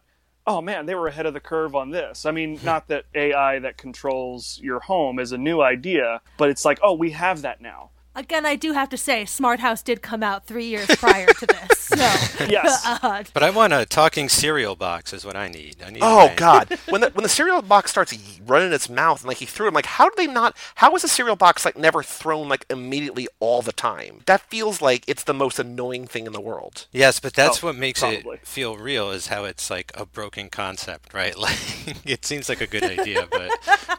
oh 0.49 0.61
man, 0.61 0.87
they 0.87 0.95
were 0.95 1.07
ahead 1.07 1.27
of 1.27 1.35
the 1.35 1.39
curve 1.39 1.75
on 1.75 1.91
this. 1.91 2.25
I 2.25 2.31
mean, 2.31 2.59
not 2.63 2.87
that 2.87 3.05
AI 3.13 3.59
that 3.59 3.77
controls 3.77 4.59
your 4.63 4.79
home 4.79 5.19
is 5.19 5.31
a 5.31 5.37
new 5.37 5.61
idea, 5.61 6.21
but 6.37 6.49
it's 6.49 6.65
like, 6.65 6.79
oh, 6.81 6.93
we 6.93 7.11
have 7.11 7.43
that 7.43 7.61
now. 7.61 7.91
Again, 8.15 8.45
I 8.45 8.55
do 8.55 8.73
have 8.73 8.89
to 8.89 8.97
say, 8.97 9.23
Smart 9.23 9.59
House 9.61 9.81
did 9.81 10.01
come 10.01 10.23
out 10.23 10.45
three 10.45 10.65
years 10.65 10.87
prior 10.97 11.27
to 11.27 11.45
this. 11.45 11.77
So, 11.77 11.95
Yes. 12.49 12.83
uh, 13.03 13.23
But 13.33 13.43
I 13.43 13.49
want 13.49 13.71
a 13.71 13.85
talking 13.85 14.27
cereal 14.29 14.75
box 14.75 15.13
is 15.13 15.23
what 15.23 15.35
I 15.35 15.47
need. 15.47 15.77
I 15.85 15.89
need 15.91 16.01
Oh 16.03 16.31
God! 16.35 16.77
When 16.89 17.01
the 17.01 17.09
when 17.11 17.23
the 17.23 17.29
cereal 17.29 17.61
box 17.61 17.91
starts 17.91 18.17
running 18.45 18.73
its 18.73 18.89
mouth 18.89 19.21
and 19.21 19.27
like 19.27 19.37
he 19.37 19.45
threw 19.45 19.65
it, 19.67 19.69
I'm 19.69 19.73
like, 19.75 19.85
how 19.85 20.09
did 20.09 20.17
they 20.17 20.27
not? 20.31 20.55
How 20.75 20.93
is 20.95 21.03
a 21.03 21.07
cereal 21.07 21.35
box 21.35 21.65
like 21.65 21.77
never 21.77 22.01
thrown 22.03 22.49
like 22.49 22.65
immediately 22.69 23.27
all 23.39 23.61
the 23.61 23.71
time? 23.71 24.21
That 24.25 24.41
feels 24.41 24.81
like 24.81 25.03
it's 25.07 25.23
the 25.23 25.33
most 25.33 25.59
annoying 25.59 26.07
thing 26.07 26.25
in 26.25 26.33
the 26.33 26.41
world. 26.41 26.87
Yes, 26.91 27.19
but 27.19 27.33
that's 27.33 27.63
Oh, 27.63 27.67
what 27.67 27.75
makes 27.75 27.99
probably. 28.01 28.35
it 28.37 28.47
feel 28.47 28.75
real 28.77 29.11
is 29.11 29.27
how 29.27 29.45
it's 29.45 29.69
like 29.69 29.91
a 29.95 30.05
broken 30.05 30.49
concept, 30.49 31.13
right? 31.13 31.37
Like 31.37 31.57
it 32.05 32.25
seems 32.25 32.49
like 32.49 32.61
a 32.61 32.67
good 32.67 32.83
idea, 32.83 33.27
but 33.31 33.49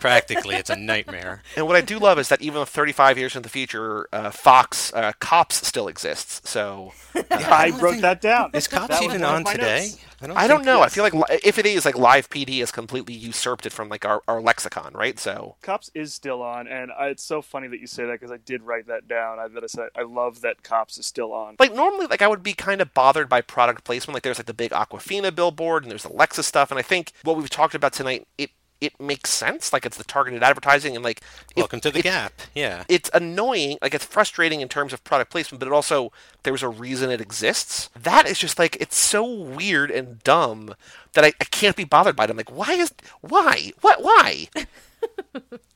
practically 0.00 0.56
it's 0.56 0.70
a 0.70 0.76
nightmare. 0.76 1.42
And 1.56 1.66
what 1.66 1.76
I 1.76 1.80
do 1.80 1.98
love 1.98 2.18
is 2.18 2.28
that 2.28 2.40
even 2.42 2.64
35 2.66 3.18
years 3.18 3.34
in 3.36 3.42
the 3.42 3.48
future, 3.48 3.99
uh, 4.12 4.30
Fox 4.30 4.92
uh, 4.94 5.12
Cops 5.20 5.66
still 5.66 5.88
exists. 5.88 6.48
So 6.48 6.92
I 7.30 7.72
wrote 7.80 8.01
that 8.01 8.20
down. 8.20 8.51
Is 8.55 8.68
Cops 8.68 8.88
That 8.88 9.03
even 9.03 9.20
one 9.22 9.30
of 9.30 9.36
on 9.36 9.42
my 9.44 9.53
today? 9.53 9.80
notes. 9.80 10.05
I 10.36 10.46
don't 10.46 10.59
think- 10.59 10.66
know. 10.66 10.82
I 10.82 10.88
feel 10.90 11.03
like 11.03 11.14
li- 11.14 11.38
if 11.42 11.59
it 11.59 11.64
is, 11.64 11.86
like 11.86 11.96
Live 11.96 12.28
PD 12.28 12.61
has 12.61 12.70
completely 12.70 13.14
usurped 13.14 13.64
it 13.64 13.72
from 13.72 13.88
like 13.88 14.05
our, 14.05 14.22
our 14.28 14.40
lexicon, 14.42 14.92
right? 14.92 15.18
So 15.18 15.57
Cops 15.62 15.90
is 15.94 16.12
still 16.12 16.42
on, 16.42 16.68
and 16.68 16.90
I, 16.92 17.07
it's 17.07 17.22
so 17.22 17.40
funny 17.40 17.68
that 17.68 17.80
you 17.80 17.86
say 17.86 18.05
that 18.05 18.12
because 18.12 18.30
I 18.30 18.36
did 18.36 18.62
write 18.62 18.86
that 18.88 19.09
down. 19.09 19.38
I 19.38 19.48
that 19.48 19.64
I 19.64 19.66
said 19.66 19.88
I 19.96 20.03
love 20.03 20.42
that 20.42 20.62
Cops 20.62 20.98
is 20.98 21.07
still 21.07 21.32
on. 21.32 21.57
like 21.59 21.74
normally 21.74 22.07
like 22.07 22.20
I 22.20 22.28
would 22.28 22.42
be 22.42 22.53
kind 22.53 22.82
of 22.82 22.92
bothered 22.92 23.28
by 23.30 23.40
product 23.40 23.84
placement. 23.84 24.12
Like 24.14 24.22
there's 24.22 24.38
like 24.38 24.46
the 24.46 24.53
big 24.55 24.72
Aquafina 24.72 25.34
billboard 25.34 25.84
and 25.84 25.90
there's 25.90 26.03
the 26.03 26.11
Lexus 26.11 26.44
stuff, 26.44 26.70
and 26.70 26.78
I 26.78 26.82
think 26.82 27.12
what 27.24 27.36
we've 27.38 27.48
talked 27.48 27.74
about 27.74 27.94
tonight 27.94 28.26
it 28.36 28.51
it 28.80 28.98
makes 29.00 29.30
sense. 29.30 29.72
Like 29.72 29.84
it's 29.84 29.96
the 29.96 30.04
targeted 30.04 30.42
advertising 30.42 30.94
and 30.94 31.04
like 31.04 31.20
Welcome 31.56 31.80
to 31.80 31.90
the 31.90 32.02
Gap. 32.02 32.32
Yeah. 32.54 32.84
It's 32.88 33.10
annoying, 33.12 33.78
like 33.82 33.94
it's 33.94 34.04
frustrating 34.04 34.60
in 34.60 34.68
terms 34.68 34.92
of 34.92 35.04
product 35.04 35.30
placement, 35.30 35.60
but 35.60 35.66
it 35.66 35.72
also 35.72 36.12
there's 36.42 36.62
a 36.62 36.68
reason 36.68 37.10
it 37.10 37.20
exists. 37.20 37.90
That 38.00 38.26
is 38.26 38.38
just 38.38 38.58
like 38.58 38.76
it's 38.80 38.96
so 38.96 39.24
weird 39.24 39.90
and 39.90 40.22
dumb 40.24 40.74
that 41.12 41.24
I, 41.24 41.28
I 41.40 41.44
can't 41.44 41.76
be 41.76 41.84
bothered 41.84 42.16
by 42.16 42.24
it. 42.24 42.30
I'm 42.30 42.36
like, 42.36 42.54
why 42.54 42.72
is 42.72 42.92
why 43.20 43.72
what 43.80 44.02
why? 44.02 44.48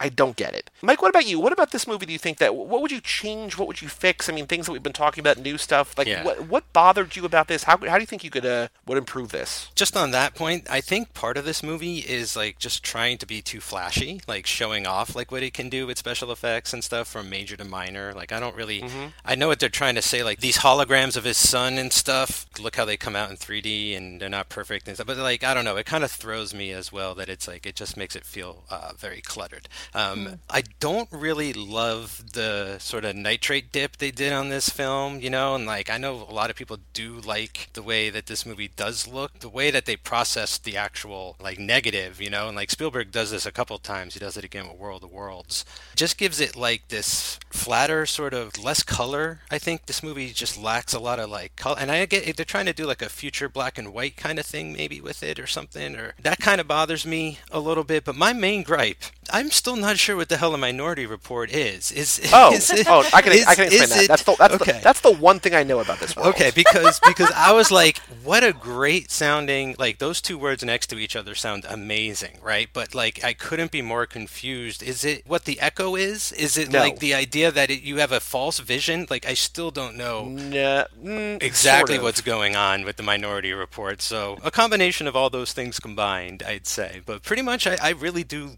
I 0.01 0.09
don't 0.09 0.37
get 0.37 0.55
it. 0.55 0.68
Mike, 0.83 1.01
what 1.01 1.09
about 1.09 1.27
you? 1.27 1.39
What 1.41 1.53
about 1.53 1.70
this 1.70 1.87
movie 1.87 2.05
do 2.05 2.12
you 2.12 2.18
think 2.18 2.39
that 2.39 2.55
what 2.55 2.83
would 2.83 2.91
you 2.91 3.01
change? 3.01 3.57
What 3.57 3.68
would 3.68 3.81
you 3.81 3.89
fix? 3.89 4.29
I 4.29 4.33
mean, 4.33 4.47
things 4.47 4.66
that 4.66 4.72
we've 4.72 4.83
been 4.83 4.93
talking 4.93 5.20
about, 5.22 5.39
new 5.39 5.57
stuff. 5.57 5.97
Like, 5.97 6.07
Yeah. 6.09 6.25
what 6.25 6.41
what 6.49 6.72
bothered 6.72 7.16
you 7.16 7.25
about 7.25 7.49
this? 7.49 7.62
How 7.64 7.79
how 7.79 7.95
do 7.95 8.01
you 8.01 8.07
think 8.07 8.22
you 8.25 8.31
could 8.31 8.45
uh 8.45 8.68
would 8.87 8.99
improve 8.99 9.31
this? 9.31 9.70
just 9.75 9.97
on 9.97 10.11
that 10.11 10.35
point, 10.35 10.66
I 10.68 10.81
think 10.81 11.14
part 11.14 11.37
of 11.37 11.45
this 11.45 11.62
movie 11.62 11.99
is 11.99 12.37
like 12.37 12.59
just 12.59 12.83
trying 12.83 13.16
to 13.18 13.27
be 13.27 13.41
too 13.41 13.61
flashy, 13.61 14.20
like 14.27 14.47
showing 14.47 14.87
off 14.87 15.14
like 15.14 15.31
what 15.31 15.43
it 15.43 15.55
can 15.55 15.68
do 15.68 15.87
with 15.87 15.97
special 15.99 16.31
effects 16.33 16.72
and 16.72 16.83
stuff 16.85 17.09
from 17.09 17.31
major 17.31 17.57
to 17.57 17.64
minor. 17.64 18.12
Like 18.12 18.33
I 18.33 18.41
don't 18.41 18.57
really 18.57 18.85
I 19.25 19.35
know 19.37 19.49
what 19.49 19.61
they're 19.61 19.68
trying 19.68 19.95
to 19.95 20.03
say 20.03 20.22
like 20.22 20.41
these 20.41 20.59
holograms 20.59 21.16
of 21.16 21.25
his 21.25 21.39
son 21.39 21.79
and 21.79 21.93
stuff. 21.93 22.47
Look 22.61 22.77
how 22.77 22.85
they 22.85 22.97
come 22.97 23.16
out 23.16 23.31
in 23.31 23.37
3D 23.37 23.97
and 23.97 24.20
they're 24.20 24.29
not 24.29 24.49
perfect 24.49 24.89
and 24.89 24.97
stuff. 24.97 25.07
But 25.07 25.16
like 25.18 25.45
I 25.45 25.55
don't 25.55 25.64
know, 25.64 25.77
it 25.77 25.87
kind 25.87 26.05
of 26.05 26.11
throws 26.11 26.53
me 26.53 26.72
as 26.72 26.93
well 26.93 27.14
that 27.14 27.29
it's 27.29 27.47
like 27.49 27.64
it 27.64 27.77
just 27.77 27.97
makes 27.97 28.16
it 28.16 28.25
feel 28.27 28.64
uh, 28.70 28.93
very 28.99 29.14
cluttered. 29.21 29.69
Um, 29.95 30.41
I 30.51 30.62
don't 30.81 31.09
really 31.11 31.53
love 31.53 32.33
the 32.33 32.79
sort 32.79 33.05
of 33.05 33.17
nitrate 33.17 33.73
dip 33.73 33.97
they 33.97 34.11
did 34.11 34.33
on 34.33 34.49
this 34.49 34.69
film, 34.69 35.21
you 35.21 35.31
know, 35.31 35.55
and 35.55 35.67
like 35.67 35.91
I 35.91 35.99
know 35.99 36.27
a 36.29 36.33
lot 36.33 36.51
of 36.51 36.57
people 36.57 36.79
do 36.93 37.21
like 37.21 37.69
the 37.73 37.83
way 37.83 38.11
that 38.11 38.27
this 38.27 38.47
movie 38.47 38.71
does 38.75 39.07
look, 39.07 39.41
the 39.41 39.49
way 39.49 39.71
that 39.71 39.87
they 39.87 39.97
process 39.97 40.59
the 40.59 40.77
actual 40.77 41.37
like 41.41 41.59
negative, 41.59 42.21
you 42.21 42.31
know, 42.31 42.49
and 42.49 42.57
like 42.57 42.71
Spielberg 42.71 43.11
does 43.11 43.31
this 43.31 43.47
a 43.47 43.53
couple 43.53 43.79
times. 43.79 44.15
He 44.15 44.21
does 44.21 44.37
it 44.37 44.45
again 44.45 44.69
with 44.69 44.79
World 44.79 45.05
of 45.05 45.12
Worlds. 45.12 45.65
Just 45.95 46.19
gives 46.19 46.41
it 46.41 46.57
like 46.57 46.89
this 46.89 47.39
flatter 47.51 48.07
sort 48.07 48.35
of 48.35 48.62
less 48.62 48.83
color. 48.83 49.41
I 49.51 49.59
think 49.59 49.87
this 49.87 50.03
movie 50.03 50.31
just 50.31 50.61
lacks 50.61 50.93
a 50.93 50.99
lot 50.99 51.19
of 51.19 51.31
like 51.31 51.57
color, 51.57 51.77
and 51.79 51.91
I 51.91 52.05
get 52.07 52.37
they're 52.37 52.45
trying 52.45 52.67
to 52.67 52.73
do 52.73 52.87
like 52.87 53.03
a 53.03 53.09
future 53.09 53.49
black 53.49 53.79
and 53.79 53.93
white 53.93 54.17
kind 54.17 54.39
of 54.39 54.47
thing 54.47 54.73
maybe 54.73 55.01
with 55.01 55.23
it 55.23 55.39
or 55.39 55.47
something, 55.47 55.97
or 55.97 56.15
that 56.23 56.39
kind 56.39 56.61
of 56.61 56.69
bothers 56.69 57.07
me 57.07 57.39
a 57.51 57.61
little 57.61 57.85
bit. 57.85 58.05
But 58.05 58.17
my 58.17 58.33
main 58.33 58.62
gripe, 58.62 59.03
I'm 59.32 59.50
still 59.50 59.76
not 59.76 59.98
sure 59.98 60.16
what 60.16 60.28
the 60.28 60.36
hell 60.36 60.52
a 60.55 60.59
Minority 60.59 61.07
Report 61.07 61.50
is. 61.50 61.90
Is 61.90 62.20
Oh, 62.32 62.52
is 62.52 62.70
it- 62.70 62.86
oh, 62.88 63.09
I 63.12 63.22
can 63.22 63.32
is- 63.32 63.46
I 63.46 63.55
can 63.55 63.64
explain 63.66 63.88
that. 63.88 64.02
it- 64.05 64.09
That's 64.09 64.22
the 64.22 64.36
that's 64.38 64.55
okay. 64.57 64.72
the 64.72 64.80
that's 64.80 65.00
the 65.00 65.12
one 65.12 65.40
thing 65.40 65.55
I 65.55 65.62
know 65.62 65.80
about 65.80 65.98
this 65.98 66.14
world. 66.14 66.28
Okay, 66.34 66.50
because 66.55 67.00
because 67.00 67.30
I 67.34 67.52
was 67.52 67.70
like, 67.70 67.98
what 68.22 68.44
a 68.44 68.52
great 68.52 69.11
sounding 69.11 69.76
like 69.78 69.98
those 69.98 70.20
two 70.20 70.36
words 70.36 70.62
next 70.62 70.88
to 70.88 70.98
each 70.98 71.16
other 71.16 71.34
sound 71.34 71.64
amazing, 71.68 72.38
right? 72.42 72.68
But 72.72 72.94
like 72.94 73.24
I 73.24 73.32
couldn't 73.32 73.70
be 73.70 73.80
more 73.80 74.05
confused. 74.07 74.82
Is 74.82 75.05
it 75.07 75.26
what 75.26 75.46
the 75.46 75.59
echo 75.59 75.96
is? 75.96 76.30
Is 76.32 76.59
it 76.59 76.70
No. 76.70 76.80
like 76.80 76.98
the 76.98 77.14
idea 77.14 77.50
that 77.50 77.70
it, 77.70 77.80
you 77.82 77.96
have 77.96 78.12
a 78.12 78.20
false 78.20 78.59
vision? 78.59 79.07
Like 79.09 79.26
I 79.26 79.32
still 79.34 79.70
don't 79.70 79.96
know 79.96 80.26
Nah, 80.26 80.84
mm, 81.02 81.42
exactly 81.42 81.94
sort 81.94 81.98
of. 81.98 82.02
what's 82.05 82.20
going 82.20 82.57
on 82.57 82.84
with 82.84 82.96
the 82.96 83.02
Minority 83.02 83.52
Report. 83.55 84.02
So 84.02 84.38
a 84.44 84.50
combination 84.50 85.07
of 85.07 85.16
all 85.16 85.30
those 85.30 85.52
things 85.55 85.80
combined, 85.80 86.42
I'd 86.46 86.66
say. 86.66 87.00
But 87.07 87.22
pretty 87.22 87.42
much, 87.42 87.66
I, 87.66 87.78
I 87.82 87.90
really 87.90 88.22
do 88.22 88.50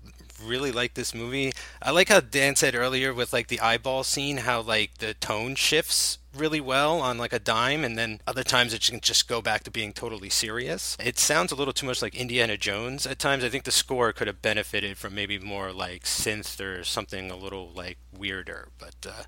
really 0.43 0.73
like 0.73 0.95
this 0.95 1.15
movie. 1.15 1.53
I 1.83 1.91
like 1.91 2.09
how 2.09 2.21
Dan 2.21 2.57
said 2.57 2.75
earlier 2.75 3.13
with 3.15 3.33
like 3.33 3.49
the 3.49 3.61
eyeball 3.61 4.05
scene, 4.05 4.39
how 4.39 4.61
like 4.61 4.99
the 4.99 5.15
tone 5.15 5.55
shifts 5.55 6.19
really 6.37 6.61
well 6.61 7.01
on 7.01 7.17
like 7.17 7.33
a 7.33 7.39
dime 7.39 7.83
and 7.83 7.97
then 7.97 8.21
other 8.27 8.43
times 8.43 8.75
it 8.75 8.83
can 8.83 9.01
just 9.01 9.27
go 9.27 9.41
back 9.41 9.65
to 9.65 9.71
being 9.71 9.93
totally 9.95 10.29
serious. 10.29 10.95
It 11.03 11.19
sounds 11.19 11.51
a 11.51 11.55
little 11.55 11.73
too 11.73 11.87
much 11.87 12.03
like 12.03 12.15
Indiana 12.15 12.59
Jones 12.59 13.07
at 13.07 13.19
times. 13.19 13.43
I 13.43 13.49
think 13.49 13.65
the 13.65 13.71
score 13.71 14.13
could 14.13 14.27
have 14.27 14.43
benefited 14.43 14.99
from 14.99 15.15
maybe 15.15 15.39
more 15.39 15.73
like 15.73 16.03
synth 16.05 16.61
or 16.61 16.85
something 16.85 17.31
a 17.31 17.37
little 17.37 17.71
like 17.75 17.97
weirder, 18.13 18.69
but 18.79 18.95
uh, 19.07 19.23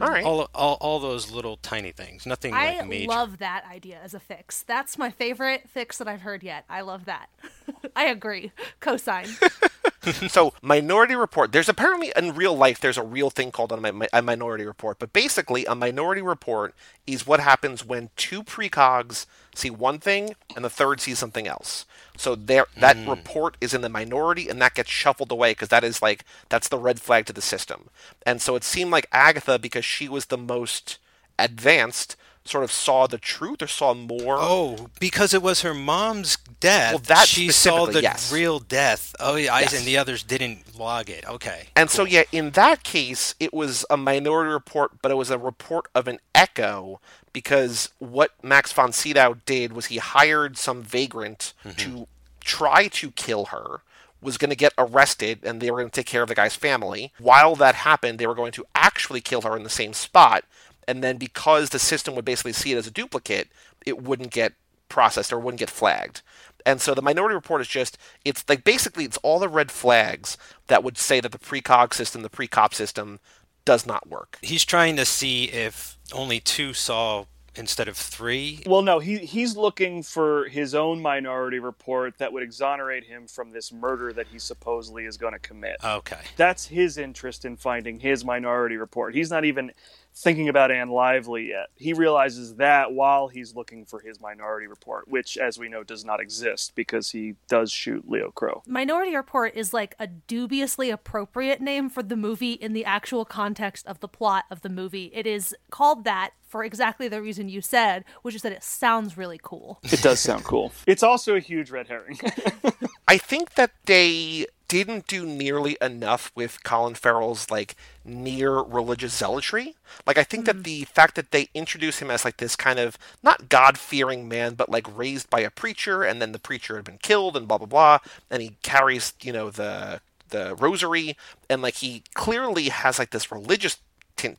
All 0.00 0.08
right. 0.10 0.24
all, 0.24 0.48
all 0.54 0.78
all 0.80 1.00
those 1.00 1.30
little 1.30 1.58
tiny 1.58 1.92
things, 1.92 2.24
nothing 2.24 2.54
I 2.54 2.78
like 2.78 2.88
major. 2.88 3.08
love 3.10 3.38
that 3.38 3.64
idea 3.70 3.98
as 4.02 4.14
a 4.14 4.20
fix. 4.20 4.62
That's 4.62 4.96
my 4.96 5.10
favorite 5.10 5.68
fix 5.68 5.98
that 5.98 6.08
I've 6.08 6.22
heard 6.22 6.42
yet. 6.42 6.64
I 6.70 6.80
love 6.80 7.04
that. 7.04 7.28
I 7.96 8.06
agree. 8.06 8.52
Cosign. 8.80 9.28
So, 10.28 10.52
Minority 10.62 11.14
Report. 11.14 11.52
There's 11.52 11.68
apparently 11.68 12.12
in 12.16 12.34
real 12.34 12.56
life 12.56 12.80
there's 12.80 12.98
a 12.98 13.02
real 13.02 13.30
thing 13.30 13.50
called 13.50 13.72
a, 13.72 14.08
a 14.12 14.22
Minority 14.22 14.64
Report, 14.64 14.98
but 14.98 15.12
basically 15.12 15.64
a 15.66 15.74
Minority 15.74 16.22
Report 16.22 16.74
is 17.06 17.26
what 17.26 17.40
happens 17.40 17.84
when 17.84 18.10
two 18.16 18.42
precogs 18.42 19.26
see 19.54 19.70
one 19.70 19.98
thing 19.98 20.34
and 20.56 20.64
the 20.64 20.70
third 20.70 21.00
sees 21.00 21.18
something 21.18 21.46
else. 21.46 21.86
So 22.16 22.34
there, 22.34 22.66
that 22.76 22.96
hmm. 22.96 23.10
report 23.10 23.56
is 23.60 23.74
in 23.74 23.80
the 23.80 23.88
minority, 23.88 24.48
and 24.48 24.60
that 24.62 24.74
gets 24.74 24.90
shuffled 24.90 25.32
away 25.32 25.52
because 25.52 25.68
that 25.68 25.84
is 25.84 26.00
like 26.00 26.24
that's 26.48 26.68
the 26.68 26.78
red 26.78 27.00
flag 27.00 27.26
to 27.26 27.32
the 27.32 27.42
system. 27.42 27.90
And 28.24 28.40
so 28.40 28.54
it 28.54 28.64
seemed 28.64 28.90
like 28.90 29.08
Agatha, 29.12 29.58
because 29.58 29.84
she 29.84 30.08
was 30.08 30.26
the 30.26 30.38
most 30.38 30.98
advanced, 31.38 32.16
sort 32.44 32.64
of 32.64 32.70
saw 32.70 33.06
the 33.06 33.18
truth 33.18 33.62
or 33.62 33.66
saw 33.66 33.94
more. 33.94 34.36
Oh, 34.38 34.90
because 35.00 35.32
it 35.32 35.42
was 35.42 35.62
her 35.62 35.72
mom's 35.72 36.36
death. 36.60 36.92
Well, 36.92 37.02
that 37.06 37.26
she 37.26 37.50
saw 37.50 37.86
the 37.86 38.02
yes. 38.02 38.32
real 38.32 38.58
death. 38.58 39.14
Oh, 39.18 39.36
yeah, 39.36 39.54
I- 39.54 39.60
Yes. 39.60 39.74
and 39.74 39.86
the 39.86 39.96
others 39.96 40.22
didn't 40.22 40.78
log 40.78 41.08
it. 41.08 41.24
Okay. 41.26 41.68
And 41.74 41.90
so, 41.90 42.04
yeah, 42.04 42.24
in 42.32 42.50
that 42.50 42.82
case, 42.82 43.34
it 43.40 43.54
was 43.54 43.86
a 43.88 43.96
minority 43.96 44.52
report, 44.52 44.92
but 45.00 45.10
it 45.10 45.14
was 45.14 45.30
a 45.30 45.38
report 45.38 45.86
of 45.94 46.06
an 46.06 46.20
echo 46.34 47.00
because 47.32 47.90
what 47.98 48.32
Max 48.42 48.72
von 48.72 48.92
Sydow 48.92 49.38
did 49.46 49.72
was 49.72 49.86
he 49.86 49.96
hired 49.96 50.58
some 50.58 50.82
vagrant 50.82 51.54
mm-hmm. 51.64 51.76
to 51.76 52.08
try 52.40 52.88
to 52.88 53.10
kill 53.12 53.46
her, 53.46 53.80
was 54.20 54.38
going 54.38 54.50
to 54.50 54.56
get 54.56 54.72
arrested, 54.78 55.40
and 55.42 55.60
they 55.60 55.70
were 55.70 55.78
going 55.78 55.90
to 55.90 56.00
take 56.00 56.06
care 56.06 56.22
of 56.22 56.28
the 56.28 56.34
guy's 56.34 56.54
family. 56.54 57.12
While 57.18 57.56
that 57.56 57.74
happened, 57.74 58.18
they 58.18 58.26
were 58.26 58.34
going 58.34 58.52
to 58.52 58.66
actually 58.74 59.20
kill 59.20 59.42
her 59.42 59.56
in 59.56 59.64
the 59.64 59.70
same 59.70 59.92
spot, 59.94 60.44
and 60.86 61.02
then 61.02 61.16
because 61.16 61.70
the 61.70 61.78
system 61.78 62.14
would 62.14 62.24
basically 62.24 62.52
see 62.52 62.72
it 62.72 62.76
as 62.76 62.86
a 62.86 62.90
duplicate, 62.90 63.48
it 63.84 64.02
wouldn't 64.02 64.30
get 64.30 64.52
processed 64.88 65.32
or 65.32 65.38
wouldn't 65.38 65.58
get 65.58 65.70
flagged. 65.70 66.22
And 66.66 66.80
so 66.80 66.94
the 66.94 67.02
minority 67.02 67.34
report 67.34 67.60
is 67.60 67.68
just 67.68 67.98
it's 68.24 68.44
like 68.48 68.64
basically 68.64 69.04
it's 69.04 69.18
all 69.18 69.38
the 69.38 69.48
red 69.48 69.70
flags 69.70 70.38
that 70.68 70.82
would 70.82 70.96
say 70.96 71.20
that 71.20 71.32
the 71.32 71.38
precog 71.38 71.92
system, 71.92 72.22
the 72.22 72.30
pre-cop 72.30 72.74
system 72.74 73.20
does 73.64 73.86
not 73.86 74.08
work. 74.08 74.38
He's 74.42 74.64
trying 74.64 74.96
to 74.96 75.04
see 75.04 75.44
if 75.44 75.98
only 76.12 76.40
two 76.40 76.72
saw 76.72 77.26
instead 77.56 77.88
of 77.88 77.96
three. 77.96 78.62
Well, 78.66 78.82
no, 78.82 78.98
he 78.98 79.18
he's 79.18 79.56
looking 79.56 80.02
for 80.02 80.48
his 80.48 80.74
own 80.74 81.00
minority 81.00 81.58
report 81.58 82.18
that 82.18 82.32
would 82.32 82.42
exonerate 82.42 83.04
him 83.04 83.26
from 83.26 83.52
this 83.52 83.72
murder 83.72 84.12
that 84.12 84.28
he 84.28 84.38
supposedly 84.38 85.04
is 85.04 85.16
going 85.16 85.32
to 85.34 85.38
commit. 85.38 85.76
Okay. 85.84 86.20
That's 86.36 86.66
his 86.66 86.98
interest 86.98 87.44
in 87.44 87.56
finding 87.56 88.00
his 88.00 88.24
minority 88.24 88.76
report. 88.76 89.14
He's 89.14 89.30
not 89.30 89.44
even 89.44 89.72
thinking 90.16 90.48
about 90.48 90.70
Anne 90.70 90.90
Lively 90.90 91.48
yet. 91.48 91.68
He 91.76 91.92
realizes 91.92 92.56
that 92.56 92.92
while 92.92 93.28
he's 93.28 93.54
looking 93.54 93.84
for 93.84 94.00
his 94.00 94.20
minority 94.20 94.66
report, 94.66 95.08
which, 95.08 95.36
as 95.36 95.58
we 95.58 95.68
know, 95.68 95.82
does 95.82 96.04
not 96.04 96.20
exist 96.20 96.74
because 96.74 97.10
he 97.10 97.34
does 97.48 97.72
shoot 97.72 98.08
Leo 98.08 98.30
Crow. 98.30 98.62
Minority 98.66 99.16
Report 99.16 99.54
is 99.54 99.72
like 99.72 99.94
a 99.98 100.06
dubiously 100.06 100.90
appropriate 100.90 101.60
name 101.60 101.88
for 101.88 102.02
the 102.02 102.16
movie 102.16 102.52
in 102.52 102.72
the 102.72 102.84
actual 102.84 103.24
context 103.24 103.86
of 103.86 104.00
the 104.00 104.08
plot 104.08 104.44
of 104.50 104.62
the 104.62 104.68
movie. 104.68 105.10
It 105.12 105.26
is 105.26 105.54
called 105.70 106.04
that 106.04 106.30
for 106.46 106.62
exactly 106.62 107.08
the 107.08 107.20
reason 107.20 107.48
you 107.48 107.60
said, 107.60 108.04
which 108.22 108.34
is 108.34 108.42
that 108.42 108.52
it 108.52 108.62
sounds 108.62 109.16
really 109.18 109.40
cool. 109.42 109.80
It 109.82 110.02
does 110.02 110.20
sound 110.20 110.44
cool. 110.44 110.72
It's 110.86 111.02
also 111.02 111.34
a 111.34 111.40
huge 111.40 111.70
red 111.70 111.88
herring. 111.88 112.18
I 113.08 113.18
think 113.18 113.54
that 113.54 113.72
they 113.86 114.46
didn't 114.74 115.06
do 115.06 115.24
nearly 115.24 115.76
enough 115.80 116.32
with 116.34 116.64
Colin 116.64 116.94
Farrell's 116.94 117.48
like 117.48 117.76
near 118.04 118.58
religious 118.58 119.14
zealotry. 119.14 119.76
Like 120.04 120.18
I 120.18 120.24
think 120.24 120.46
mm-hmm. 120.46 120.58
that 120.58 120.62
mm. 120.62 120.64
the 120.64 120.84
fact 120.84 121.14
that 121.14 121.30
they 121.30 121.48
introduce 121.54 122.00
him 122.00 122.10
as 122.10 122.24
like 122.24 122.38
this 122.38 122.56
kind 122.56 122.80
of 122.80 122.98
not 123.22 123.48
God 123.48 123.78
fearing 123.78 124.28
man, 124.28 124.54
but 124.54 124.68
like 124.68 124.96
raised 124.96 125.30
by 125.30 125.40
a 125.40 125.50
preacher, 125.50 126.02
and 126.02 126.20
then 126.20 126.32
the 126.32 126.40
preacher 126.40 126.74
had 126.74 126.84
been 126.84 126.98
killed, 126.98 127.36
and 127.36 127.46
blah 127.46 127.58
blah 127.58 127.66
blah, 127.66 127.98
and 128.30 128.42
he 128.42 128.56
carries 128.62 129.12
you 129.22 129.32
know 129.32 129.48
the 129.48 130.00
the 130.30 130.56
rosary, 130.56 131.16
and 131.48 131.62
like 131.62 131.76
he 131.76 132.02
clearly 132.14 132.68
has 132.70 132.98
like 132.98 133.10
this 133.10 133.30
religious 133.30 133.78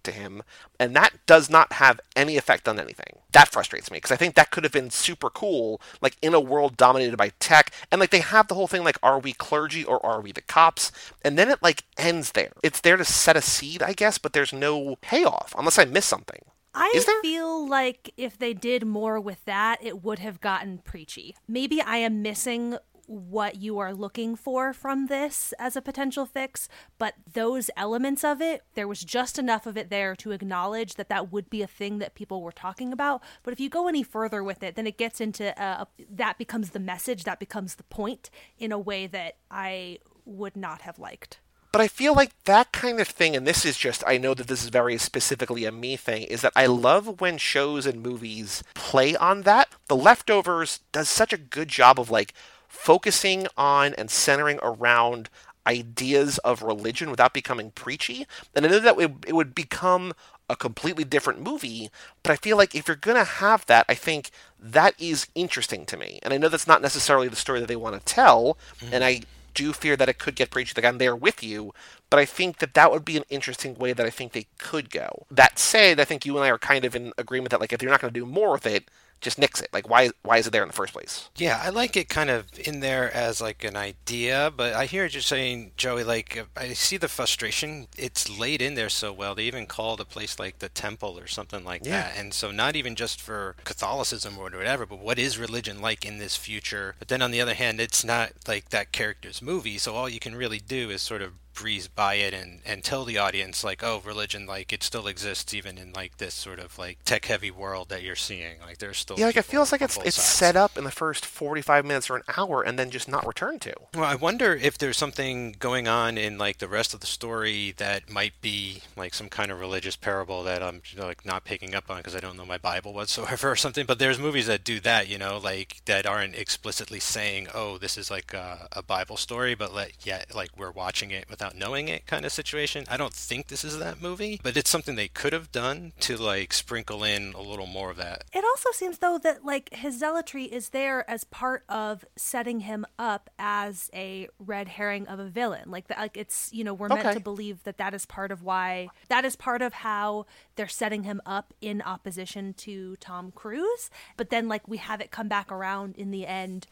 to 0.04 0.12
him, 0.12 0.44
and 0.80 0.96
that 0.96 1.14
does 1.26 1.50
not 1.50 1.74
have 1.74 2.00
any 2.16 2.38
effect 2.38 2.68
on 2.68 2.80
anything. 2.80 3.20
That 3.32 3.52
frustrates 3.52 3.92
me 3.92 3.98
because 3.98 4.12
I 4.12 4.16
think 4.16 4.36
that 4.36 4.52
could 4.52 4.64
have 4.64 4.74
been 4.74 4.90
super 4.90 5.30
cool, 5.30 5.82
like 6.02 6.18
in 6.22 6.34
a 6.34 6.40
world 6.40 6.78
dominated 6.78 7.18
by 7.18 7.32
tech, 7.40 7.72
and 7.92 8.00
like 8.00 8.10
they 8.10 8.20
have 8.20 8.48
the 8.48 8.56
whole 8.56 8.68
thing 8.68 8.84
like, 8.84 8.98
are 9.04 9.20
we 9.20 9.34
clergy 9.34 9.84
or 9.84 10.04
are 10.06 10.22
we 10.22 10.32
the 10.32 10.42
cops? 10.42 10.92
And 11.24 11.38
then 11.38 11.50
it 11.50 11.62
like 11.62 11.84
ends 11.98 12.32
there. 12.32 12.52
It's 12.64 12.82
there 12.82 12.98
to 12.98 13.06
set 13.06 13.38
a 13.38 13.42
seed, 13.42 13.82
I 13.84 13.94
guess, 13.94 14.18
but 14.18 14.34
there's 14.34 14.54
no 14.54 14.96
payoff 15.02 15.54
unless 15.58 15.80
I 15.80 15.86
miss 15.86 16.06
something. 16.06 16.42
I 16.78 17.20
feel 17.22 17.68
like 17.68 18.12
if 18.18 18.38
they 18.38 18.54
did 18.54 18.86
more 18.86 19.20
with 19.20 19.46
that, 19.46 19.80
it 19.82 20.04
would 20.04 20.20
have 20.20 20.42
gotten 20.42 20.80
preachy. 20.80 21.36
Maybe 21.48 21.82
I 21.82 21.98
am 21.98 22.22
missing 22.22 22.78
what 23.08 23.56
you 23.56 23.80
are 23.80 23.94
looking 23.94 24.36
for 24.36 24.74
from 24.74 25.08
this 25.08 25.54
as 25.60 25.76
a 25.76 25.82
potential 25.82 26.26
fix, 26.26 26.68
but 26.98 27.14
those 27.32 27.70
elements 27.78 28.24
of 28.24 28.42
it, 28.42 28.64
there 28.74 28.88
was 28.88 29.04
just 29.04 29.38
enough 29.38 29.66
of 29.66 29.78
it 29.78 29.90
there 29.90 30.16
to 30.16 30.32
acknowledge 30.32 30.96
that 30.96 31.10
that 31.10 31.32
would 31.32 31.50
be 31.50 31.62
a 31.62 31.68
thing 31.68 32.00
that 32.00 32.16
people 32.16 32.42
were 32.42 32.52
talking 32.52 32.92
about. 32.92 33.22
But 33.44 33.54
if 33.54 33.60
you 33.60 33.70
go 33.70 33.88
any 33.88 34.04
further 34.04 34.44
with 34.44 34.64
it, 34.64 34.76
then 34.76 34.88
it 34.88 34.98
gets 34.98 35.22
into 35.22 35.60
uh, 35.62 35.86
that 36.10 36.38
becomes 36.38 36.72
the 36.72 36.80
message, 36.80 37.24
that 37.24 37.40
becomes 37.40 37.76
the 37.76 37.84
point 37.84 38.30
in 38.58 38.72
a 38.72 38.80
way 38.80 39.08
that 39.08 39.38
I 39.50 40.00
would 40.26 40.58
not 40.58 40.82
have 40.82 41.00
liked. 41.00 41.40
But 41.76 41.82
I 41.82 41.90
feel 41.90 42.16
like 42.16 42.32
that 42.46 42.72
kind 42.72 43.02
of 43.02 43.08
thing, 43.10 43.36
and 43.36 43.46
this 43.46 43.66
is 43.66 43.78
just, 43.78 44.02
I 44.08 44.18
know 44.18 44.34
that 44.34 44.48
this 44.48 44.64
is 44.64 44.70
very 44.70 44.98
specifically 44.98 45.66
a 45.66 45.74
me 45.74 45.98
thing, 45.98 46.24
is 46.24 46.40
that 46.40 46.54
I 46.56 46.68
love 46.68 47.20
when 47.20 47.38
shows 47.38 47.86
and 47.86 48.02
movies 48.02 48.64
play 48.76 49.14
on 49.18 49.42
that. 49.42 49.68
The 49.90 49.96
Leftovers 49.98 50.80
does 50.94 51.10
such 51.10 51.34
a 51.34 51.38
good 51.38 51.68
job 51.68 52.00
of 52.00 52.10
like 52.10 52.34
focusing 52.76 53.48
on 53.58 53.94
and 53.96 54.12
centering 54.12 54.60
around 54.62 55.30
ideas 55.68 56.38
of 56.40 56.62
religion 56.62 57.10
without 57.10 57.34
becoming 57.34 57.72
preachy. 57.72 58.28
And 58.54 58.66
I 58.66 58.70
know 58.70 58.80
that 58.80 59.00
it 59.28 59.34
would 59.34 59.56
become 59.56 60.14
a 60.48 60.56
completely 60.56 61.04
different 61.04 61.42
movie, 61.42 61.90
but 62.22 62.32
I 62.32 62.36
feel 62.36 62.56
like 62.56 62.76
if 62.76 62.88
you're 62.88 62.96
going 62.96 63.18
to 63.18 63.24
have 63.24 63.66
that, 63.66 63.86
I 63.90 63.96
think 63.96 64.30
that 64.60 64.94
is 65.00 65.28
interesting 65.34 65.86
to 65.88 65.98
me. 65.98 66.20
And 66.22 66.34
I 66.34 66.38
know 66.38 66.50
that's 66.50 66.68
not 66.68 66.84
necessarily 66.84 67.28
the 67.28 67.36
story 67.36 67.60
that 67.60 67.68
they 67.68 67.76
want 67.76 67.96
to 67.96 68.14
tell, 68.14 68.58
mm-hmm. 68.80 68.94
and 68.94 69.04
I 69.04 69.22
do 69.56 69.74
fear 69.74 69.96
that 69.96 70.10
it 70.10 70.20
could 70.20 70.36
get 70.36 70.52
preachy. 70.52 70.74
Like 70.76 70.86
I'm 70.86 71.00
there 71.00 71.16
with 71.16 71.42
you, 71.42 71.74
but 72.12 72.20
I 72.20 72.26
think 72.26 72.60
that 72.60 72.76
that 72.76 72.92
would 72.92 73.06
be 73.06 73.18
an 73.18 73.24
interesting 73.30 73.74
way 73.76 73.94
that 73.94 74.06
I 74.06 74.12
think 74.12 74.34
they 74.34 74.46
could 74.60 74.92
go. 74.92 75.26
That 75.32 75.58
said, 75.58 76.00
I 76.00 76.06
think 76.06 76.26
you 76.26 76.36
and 76.36 76.46
I 76.46 76.50
are 76.50 76.60
kind 76.60 76.86
of 76.86 76.96
in 76.96 77.14
agreement 77.18 77.50
that 77.52 77.62
like 77.62 77.74
if 77.74 77.82
you're 77.82 77.92
not 77.92 78.02
going 78.02 78.14
to 78.14 78.20
do 78.20 78.26
more 78.26 78.52
with 78.52 78.68
it, 78.68 78.92
just 79.22 79.40
nix 79.40 79.62
it. 79.62 79.70
Like, 79.74 79.90
why 79.90 80.12
why 80.22 80.38
is 80.38 80.48
it 80.48 80.52
there 80.52 80.64
in 80.64 80.70
the 80.70 80.74
first 80.74 80.94
place? 80.94 81.30
Yeah, 81.36 81.60
I 81.62 81.70
like 81.70 81.98
it 81.98 82.10
kind 82.10 82.30
of 82.30 82.46
in 82.60 82.80
there 82.80 83.12
as 83.14 83.42
like 83.42 83.64
an 83.64 83.76
idea, 83.76 84.52
but 84.56 84.74
I 84.74 84.86
hear 84.86 85.06
you 85.06 85.22
saying, 85.22 85.72
Joey. 85.78 86.04
Like, 86.04 86.46
I 86.56 86.74
see 86.74 86.98
the 86.98 87.08
frustration. 87.08 87.88
It's 87.98 88.30
laid 88.30 88.62
in 88.62 88.76
there 88.76 88.90
so 88.90 89.12
well. 89.12 89.36
They 89.36 89.44
even 89.44 89.66
called 89.66 90.00
a 90.00 90.06
place 90.06 90.40
like 90.40 90.60
the 90.60 90.70
Temple 90.70 91.18
or 91.18 91.28
something 91.28 91.64
like 91.64 91.86
yeah. 91.86 92.04
that. 92.04 92.18
And 92.18 92.34
so, 92.34 92.52
not 92.52 92.76
even 92.76 92.96
just 92.96 93.22
for 93.22 93.56
Catholicism 93.64 94.38
or 94.38 94.44
whatever, 94.44 94.86
but 94.86 95.00
what 95.00 95.20
is 95.20 95.38
religion 95.38 95.82
like 95.82 96.06
in 96.06 96.20
this 96.20 96.36
future? 96.36 96.96
But 97.00 97.08
then 97.08 97.22
on 97.22 97.32
the 97.32 97.42
other 97.42 97.54
hand, 97.54 97.80
it's 97.80 98.04
not 98.04 98.34
like 98.48 98.70
that 98.70 98.92
character's 98.92 99.42
movie. 99.42 99.78
So 99.78 99.96
all 99.96 100.10
you 100.10 100.20
can 100.20 100.36
really 100.36 100.60
do 100.60 100.90
is 100.90 101.02
sort 101.02 101.22
of 101.22 101.34
breeze 101.56 101.88
by 101.88 102.16
it 102.16 102.34
and 102.34 102.60
and 102.66 102.84
tell 102.84 103.06
the 103.06 103.18
audience 103.18 103.64
like 103.64 103.82
oh 103.82 104.02
religion 104.06 104.46
like 104.46 104.74
it 104.74 104.84
still 104.84 105.08
exists 105.08 105.54
even 105.54 105.78
in 105.78 105.94
like 105.94 106.18
this 106.18 106.34
sort 106.34 106.60
of 106.60 106.78
like 106.78 106.98
tech 107.06 107.26
heavy 107.26 107.50
world 107.50 107.88
that 107.90 108.04
you're 108.04 108.16
seeing 108.16 108.60
like 108.60 108.78
there's 108.78 108.98
still 108.98 109.18
yeah 109.18 109.26
like 109.26 109.38
it 109.38 109.46
feels 109.46 109.72
like 109.72 109.82
it's 109.82 109.98
it's 110.04 110.18
sides. 110.18 110.28
set 110.28 110.56
up 110.56 110.78
in 110.78 110.84
the 110.84 110.92
first 110.92 111.26
45 111.26 111.86
minutes 111.86 112.10
or 112.10 112.18
an 112.18 112.24
hour 112.38 112.62
and 112.62 112.78
then 112.78 112.90
just 112.90 113.08
not 113.08 113.26
returned 113.26 113.62
to 113.62 113.74
well 113.94 114.04
i 114.04 114.16
wonder 114.16 114.54
if 114.54 114.78
there's 114.78 114.98
something 114.98 115.56
going 115.58 115.88
on 115.88 116.18
in 116.18 116.38
like 116.38 116.58
the 116.58 116.68
rest 116.68 116.94
of 116.94 117.00
the 117.00 117.08
story 117.08 117.74
that 117.78 118.10
might 118.10 118.40
be 118.42 118.82
like 118.98 119.14
some 119.14 119.30
kind 119.30 119.50
of 119.50 119.60
religious 119.60 119.96
parable 119.96 120.44
that 120.44 120.62
i'm 120.62 120.82
like 120.98 121.26
not 121.26 121.46
picking 121.46 121.74
up 121.74 121.90
on 121.90 121.98
because 121.98 122.16
i 122.16 122.20
don't 122.20 122.36
know 122.36 122.46
my 122.46 122.58
bible 122.58 122.94
whatsoever 122.94 123.52
or 123.52 123.56
something 123.56 123.86
but 123.86 123.98
there's 123.98 124.20
movies 124.20 124.48
that 124.48 124.64
do 124.64 124.82
that 124.82 125.08
you 125.08 125.18
know 125.18 125.38
like 125.38 125.82
that 125.86 126.06
aren't 126.06 126.36
explicitly 126.36 127.00
saying 127.00 127.48
oh 127.54 127.78
this 127.78 127.98
is 127.98 128.12
like 128.12 128.34
a, 128.34 128.68
a 128.74 128.84
bible 128.84 129.16
story 129.16 129.56
but 129.56 129.74
let 129.74 129.92
yeah 130.04 130.24
like 130.34 130.50
we're 130.58 130.72
watching 130.72 131.12
it 131.12 131.30
without 131.30 131.45
without 131.46 131.60
knowing 131.60 131.88
it 131.88 132.06
kind 132.06 132.26
of 132.26 132.32
situation. 132.32 132.86
I 132.90 132.98
don't 132.98 133.14
think 133.14 133.48
this 133.48 133.64
is 133.64 133.78
that 133.80 134.02
movie, 134.02 134.40
but 134.42 134.58
it's 134.58 134.70
something 134.70 134.96
they 134.96 135.08
could 135.08 135.34
have 135.34 135.52
done 135.52 135.94
to 136.02 136.18
like 136.18 136.54
sprinkle 136.54 137.04
in 137.04 137.34
a 137.34 137.42
little 137.42 137.68
more 137.68 137.92
of 137.92 137.98
that. 137.98 138.24
It 138.34 138.44
also 138.44 138.72
seems 138.72 139.00
though 139.00 139.20
that 139.20 139.46
like 139.46 139.74
his 139.74 140.00
zealotry 140.00 140.46
is 140.46 140.70
there 140.70 141.10
as 141.10 141.24
part 141.24 141.64
of 141.70 142.06
setting 142.16 142.62
him 142.62 142.86
up 142.98 143.30
as 143.38 143.90
a 143.94 144.28
red 144.40 144.68
herring 144.68 145.08
of 145.08 145.20
a 145.20 145.28
villain. 145.28 145.70
Like 145.70 145.88
that 145.88 145.98
like 145.98 146.18
it's, 146.18 146.50
you 146.52 146.64
know, 146.64 146.74
we're 146.74 146.88
okay. 146.88 147.04
meant 147.04 147.18
to 147.18 147.24
believe 147.24 147.64
that 147.64 147.78
that 147.78 147.94
is 147.94 148.06
part 148.06 148.32
of 148.32 148.42
why 148.44 148.90
that 149.10 149.26
is 149.26 149.36
part 149.36 149.62
of 149.62 149.74
how 149.74 150.26
they're 150.56 150.68
setting 150.68 151.04
him 151.04 151.22
up 151.26 151.54
in 151.62 151.82
opposition 151.82 152.54
to 152.54 152.96
Tom 152.98 153.32
Cruise, 153.32 153.90
but 154.18 154.30
then 154.30 154.48
like 154.48 154.68
we 154.68 154.78
have 154.78 155.02
it 155.02 155.12
come 155.12 155.28
back 155.28 155.52
around 155.52 155.96
in 155.96 156.12
the 156.12 156.26
end 156.26 156.68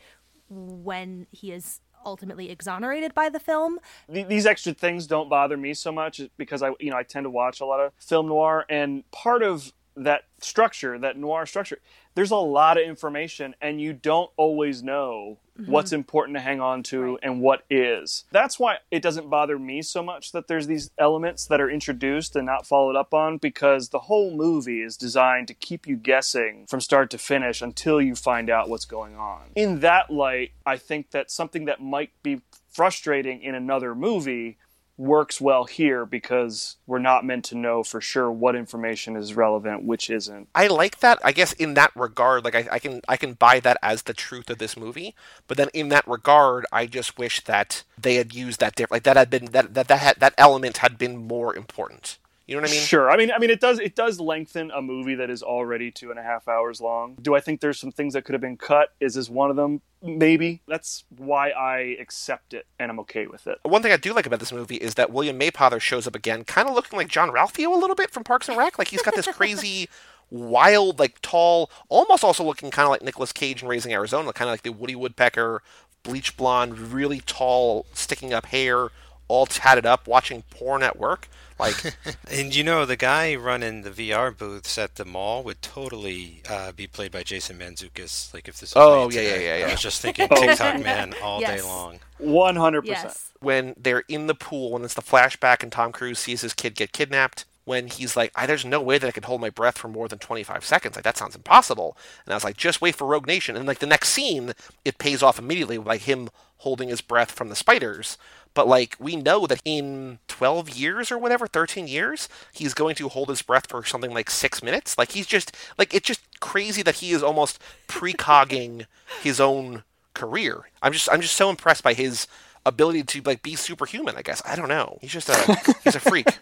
when 0.49 1.27
he 1.31 1.51
is 1.51 1.81
ultimately 2.05 2.49
exonerated 2.49 3.13
by 3.13 3.29
the 3.29 3.39
film. 3.39 3.79
These 4.09 4.45
extra 4.45 4.73
things 4.73 5.07
don't 5.07 5.29
bother 5.29 5.57
me 5.57 5.73
so 5.73 5.91
much 5.91 6.21
because 6.37 6.61
I, 6.61 6.71
you 6.79 6.91
know, 6.91 6.97
I 6.97 7.03
tend 7.03 7.25
to 7.25 7.29
watch 7.29 7.61
a 7.61 7.65
lot 7.65 7.79
of 7.79 7.91
film 7.97 8.27
noir, 8.27 8.65
and 8.69 9.09
part 9.11 9.43
of 9.43 9.73
that 9.95 10.23
structure, 10.39 10.97
that 10.97 11.17
noir 11.17 11.45
structure, 11.45 11.79
there's 12.15 12.31
a 12.31 12.37
lot 12.37 12.77
of 12.77 12.83
information, 12.83 13.55
and 13.61 13.81
you 13.81 13.93
don't 13.93 14.31
always 14.37 14.83
know 14.83 15.37
mm-hmm. 15.59 15.71
what's 15.71 15.91
important 15.91 16.37
to 16.37 16.41
hang 16.41 16.61
on 16.61 16.83
to 16.83 17.13
right. 17.13 17.19
and 17.23 17.41
what 17.41 17.63
is. 17.69 18.25
That's 18.31 18.59
why 18.59 18.77
it 18.91 19.01
doesn't 19.01 19.29
bother 19.29 19.57
me 19.57 19.81
so 19.81 20.03
much 20.03 20.31
that 20.31 20.47
there's 20.47 20.67
these 20.67 20.91
elements 20.97 21.45
that 21.47 21.61
are 21.61 21.69
introduced 21.69 22.35
and 22.35 22.45
not 22.45 22.67
followed 22.67 22.95
up 22.95 23.13
on 23.13 23.37
because 23.37 23.89
the 23.89 23.99
whole 23.99 24.35
movie 24.35 24.81
is 24.81 24.97
designed 24.97 25.47
to 25.47 25.53
keep 25.53 25.87
you 25.87 25.95
guessing 25.95 26.65
from 26.67 26.81
start 26.81 27.09
to 27.11 27.17
finish 27.17 27.61
until 27.61 28.01
you 28.01 28.15
find 28.15 28.49
out 28.49 28.69
what's 28.69 28.85
going 28.85 29.15
on. 29.15 29.41
In 29.55 29.79
that 29.79 30.11
light, 30.11 30.51
I 30.65 30.77
think 30.77 31.11
that 31.11 31.31
something 31.31 31.65
that 31.65 31.81
might 31.81 32.11
be 32.21 32.41
frustrating 32.69 33.41
in 33.41 33.53
another 33.53 33.93
movie 33.93 34.57
works 34.97 35.41
well 35.41 35.65
here 35.65 36.05
because 36.05 36.77
we're 36.85 36.99
not 36.99 37.25
meant 37.25 37.45
to 37.45 37.55
know 37.55 37.83
for 37.83 37.99
sure 37.99 38.31
what 38.31 38.55
information 38.55 39.15
is 39.15 39.35
relevant, 39.35 39.83
which 39.83 40.09
isn't. 40.09 40.47
I 40.53 40.67
like 40.67 40.99
that. 40.99 41.19
I 41.23 41.31
guess 41.31 41.53
in 41.53 41.73
that 41.73 41.91
regard, 41.95 42.43
like 42.43 42.55
I, 42.55 42.67
I, 42.71 42.79
can 42.79 43.01
I 43.07 43.17
can 43.17 43.33
buy 43.33 43.59
that 43.61 43.77
as 43.81 44.03
the 44.03 44.13
truth 44.13 44.49
of 44.49 44.59
this 44.59 44.77
movie. 44.77 45.15
But 45.47 45.57
then 45.57 45.69
in 45.73 45.89
that 45.89 46.07
regard, 46.07 46.65
I 46.71 46.85
just 46.85 47.17
wish 47.17 47.43
that 47.45 47.83
they 47.97 48.15
had 48.15 48.33
used 48.33 48.59
that 48.59 48.75
different. 48.75 48.91
Like 48.91 49.03
that 49.03 49.17
had 49.17 49.29
been 49.29 49.45
that 49.45 49.73
that 49.73 49.87
that 49.87 49.99
had, 49.99 50.19
that 50.19 50.35
element 50.37 50.77
had 50.77 50.97
been 50.97 51.17
more 51.17 51.55
important. 51.55 52.17
You 52.45 52.55
know 52.55 52.61
what 52.61 52.71
I 52.71 52.73
mean? 52.73 52.81
Sure. 52.81 53.09
I 53.09 53.15
mean, 53.15 53.31
I 53.31 53.39
mean, 53.39 53.49
it 53.49 53.61
does 53.61 53.79
it 53.79 53.95
does 53.95 54.19
lengthen 54.19 54.69
a 54.71 54.81
movie 54.81 55.15
that 55.15 55.29
is 55.29 55.41
already 55.41 55.91
two 55.91 56.09
and 56.09 56.19
a 56.19 56.23
half 56.23 56.47
hours 56.47 56.81
long. 56.81 57.15
Do 57.21 57.35
I 57.35 57.39
think 57.39 57.61
there's 57.61 57.79
some 57.79 57.91
things 57.91 58.13
that 58.13 58.25
could 58.25 58.33
have 58.33 58.41
been 58.41 58.57
cut? 58.57 58.89
Is 58.99 59.13
this 59.13 59.29
one 59.29 59.49
of 59.49 59.55
them? 59.55 59.81
Maybe. 60.01 60.61
That's 60.67 61.05
why 61.15 61.51
I 61.51 61.95
accept 62.01 62.53
it 62.53 62.67
and 62.77 62.91
I'm 62.91 62.99
okay 63.01 63.27
with 63.27 63.47
it. 63.47 63.59
One 63.63 63.81
thing 63.81 63.93
I 63.93 63.97
do 63.97 64.13
like 64.13 64.25
about 64.25 64.41
this 64.41 64.51
movie 64.51 64.75
is 64.75 64.95
that 64.95 65.11
William 65.11 65.39
Mapother 65.39 65.79
shows 65.79 66.05
up 66.05 66.15
again, 66.15 66.43
kind 66.43 66.67
of 66.67 66.75
looking 66.75 66.97
like 66.97 67.07
Jean-Ralphio 67.07 67.73
a 67.73 67.79
little 67.79 67.95
bit 67.95 68.11
from 68.11 68.25
Parks 68.25 68.49
and 68.49 68.57
Rec. 68.57 68.77
Like 68.77 68.89
he's 68.89 69.01
got 69.01 69.15
this 69.15 69.27
crazy. 69.27 69.89
wild, 70.29 70.97
like 70.97 71.21
tall, 71.21 71.69
almost 71.89 72.23
also 72.23 72.43
looking 72.43 72.71
kind 72.71 72.85
of 72.85 72.89
like 72.89 73.03
Nicolas 73.03 73.31
Cage 73.31 73.61
in 73.61 73.69
Raising 73.69 73.93
Arizona, 73.93 74.33
kind 74.33 74.49
of 74.49 74.53
like 74.53 74.63
the 74.63 74.71
Woody 74.71 74.95
Woodpecker, 74.95 75.61
bleach 76.01 76.35
blonde, 76.35 76.79
really 76.79 77.19
tall, 77.19 77.85
sticking 77.93 78.33
up 78.33 78.47
hair, 78.47 78.89
all 79.27 79.45
tatted 79.45 79.85
up, 79.85 80.07
watching 80.07 80.43
porn 80.49 80.83
at 80.83 80.97
work. 80.97 81.27
Like, 81.59 81.95
and 82.31 82.55
you 82.55 82.63
know, 82.63 82.85
the 82.85 82.95
guy 82.95 83.35
running 83.35 83.83
the 83.83 83.91
VR 83.91 84.35
booths 84.35 84.77
at 84.77 84.95
the 84.95 85.05
mall 85.05 85.43
would 85.43 85.61
totally 85.61 86.41
uh, 86.49 86.71
be 86.71 86.87
played 86.87 87.11
by 87.11 87.23
Jason 87.23 87.57
Mantzoukas. 87.57 88.33
Like, 88.33 88.47
if 88.47 88.59
this. 88.59 88.73
oh 88.75 89.09
yeah, 89.09 89.21
yeah, 89.21 89.35
yeah, 89.35 89.57
yeah. 89.57 89.67
I 89.67 89.71
was 89.71 89.81
just 89.81 90.01
thinking 90.01 90.27
TikTok 90.27 90.83
man 90.83 91.13
all 91.21 91.39
yes. 91.41 91.61
day 91.61 91.67
long. 91.67 91.99
One 92.17 92.55
hundred 92.55 92.83
percent. 92.83 93.17
When 93.39 93.73
they're 93.77 94.03
in 94.07 94.27
the 94.27 94.35
pool, 94.35 94.71
when 94.71 94.83
it's 94.83 94.93
the 94.93 95.01
flashback, 95.01 95.63
and 95.63 95.71
Tom 95.71 95.91
Cruise 95.91 96.19
sees 96.19 96.41
his 96.41 96.53
kid 96.53 96.75
get 96.75 96.93
kidnapped, 96.93 97.45
when 97.65 97.87
he's 97.87 98.15
like, 98.15 98.33
"There's 98.45 98.65
no 98.65 98.81
way 98.81 98.97
that 98.97 99.07
I 99.07 99.11
could 99.11 99.25
hold 99.25 99.41
my 99.41 99.49
breath 99.49 99.77
for 99.77 99.87
more 99.87 100.07
than 100.07 100.19
25 100.19 100.65
seconds. 100.65 100.95
Like 100.95 101.03
that 101.03 101.17
sounds 101.17 101.35
impossible." 101.35 101.97
And 102.25 102.33
I 102.33 102.35
was 102.35 102.43
like, 102.43 102.57
"Just 102.57 102.81
wait 102.81 102.95
for 102.95 103.07
Rogue 103.07 103.27
Nation." 103.27 103.55
And 103.55 103.65
like 103.65 103.79
the 103.79 103.87
next 103.87 104.09
scene, 104.09 104.53
it 104.83 104.97
pays 104.97 105.23
off 105.23 105.39
immediately 105.39 105.77
by 105.77 105.97
him 105.97 106.29
holding 106.63 106.89
his 106.89 107.01
breath 107.01 107.31
from 107.31 107.49
the 107.49 107.55
spiders. 107.55 108.17
But 108.53 108.67
like 108.67 108.95
we 108.99 109.15
know 109.15 109.47
that 109.47 109.61
in 109.65 110.19
12 110.27 110.69
years 110.69 111.11
or 111.11 111.17
whatever, 111.17 111.47
13 111.47 111.87
years, 111.87 112.29
he's 112.53 112.73
going 112.73 112.95
to 112.95 113.09
hold 113.09 113.29
his 113.29 113.41
breath 113.41 113.67
for 113.67 113.83
something 113.83 114.13
like 114.13 114.29
6 114.29 114.63
minutes. 114.63 114.97
Like 114.97 115.11
he's 115.11 115.27
just 115.27 115.55
like 115.77 115.93
it's 115.93 116.07
just 116.07 116.21
crazy 116.39 116.83
that 116.83 116.95
he 116.95 117.11
is 117.11 117.23
almost 117.23 117.59
precogging 117.87 118.85
his 119.21 119.39
own 119.39 119.83
career. 120.13 120.69
I'm 120.81 120.93
just 120.93 121.09
I'm 121.11 121.21
just 121.21 121.35
so 121.35 121.49
impressed 121.49 121.83
by 121.83 121.93
his 121.93 122.27
ability 122.65 123.03
to 123.03 123.21
like 123.23 123.41
be 123.41 123.55
superhuman. 123.55 124.15
I 124.17 124.21
guess 124.21 124.41
I 124.45 124.55
don't 124.55 124.69
know. 124.69 124.97
He's 125.01 125.11
just 125.11 125.29
a 125.29 125.75
he's 125.83 125.95
a 125.95 125.99
freak. 125.99 126.27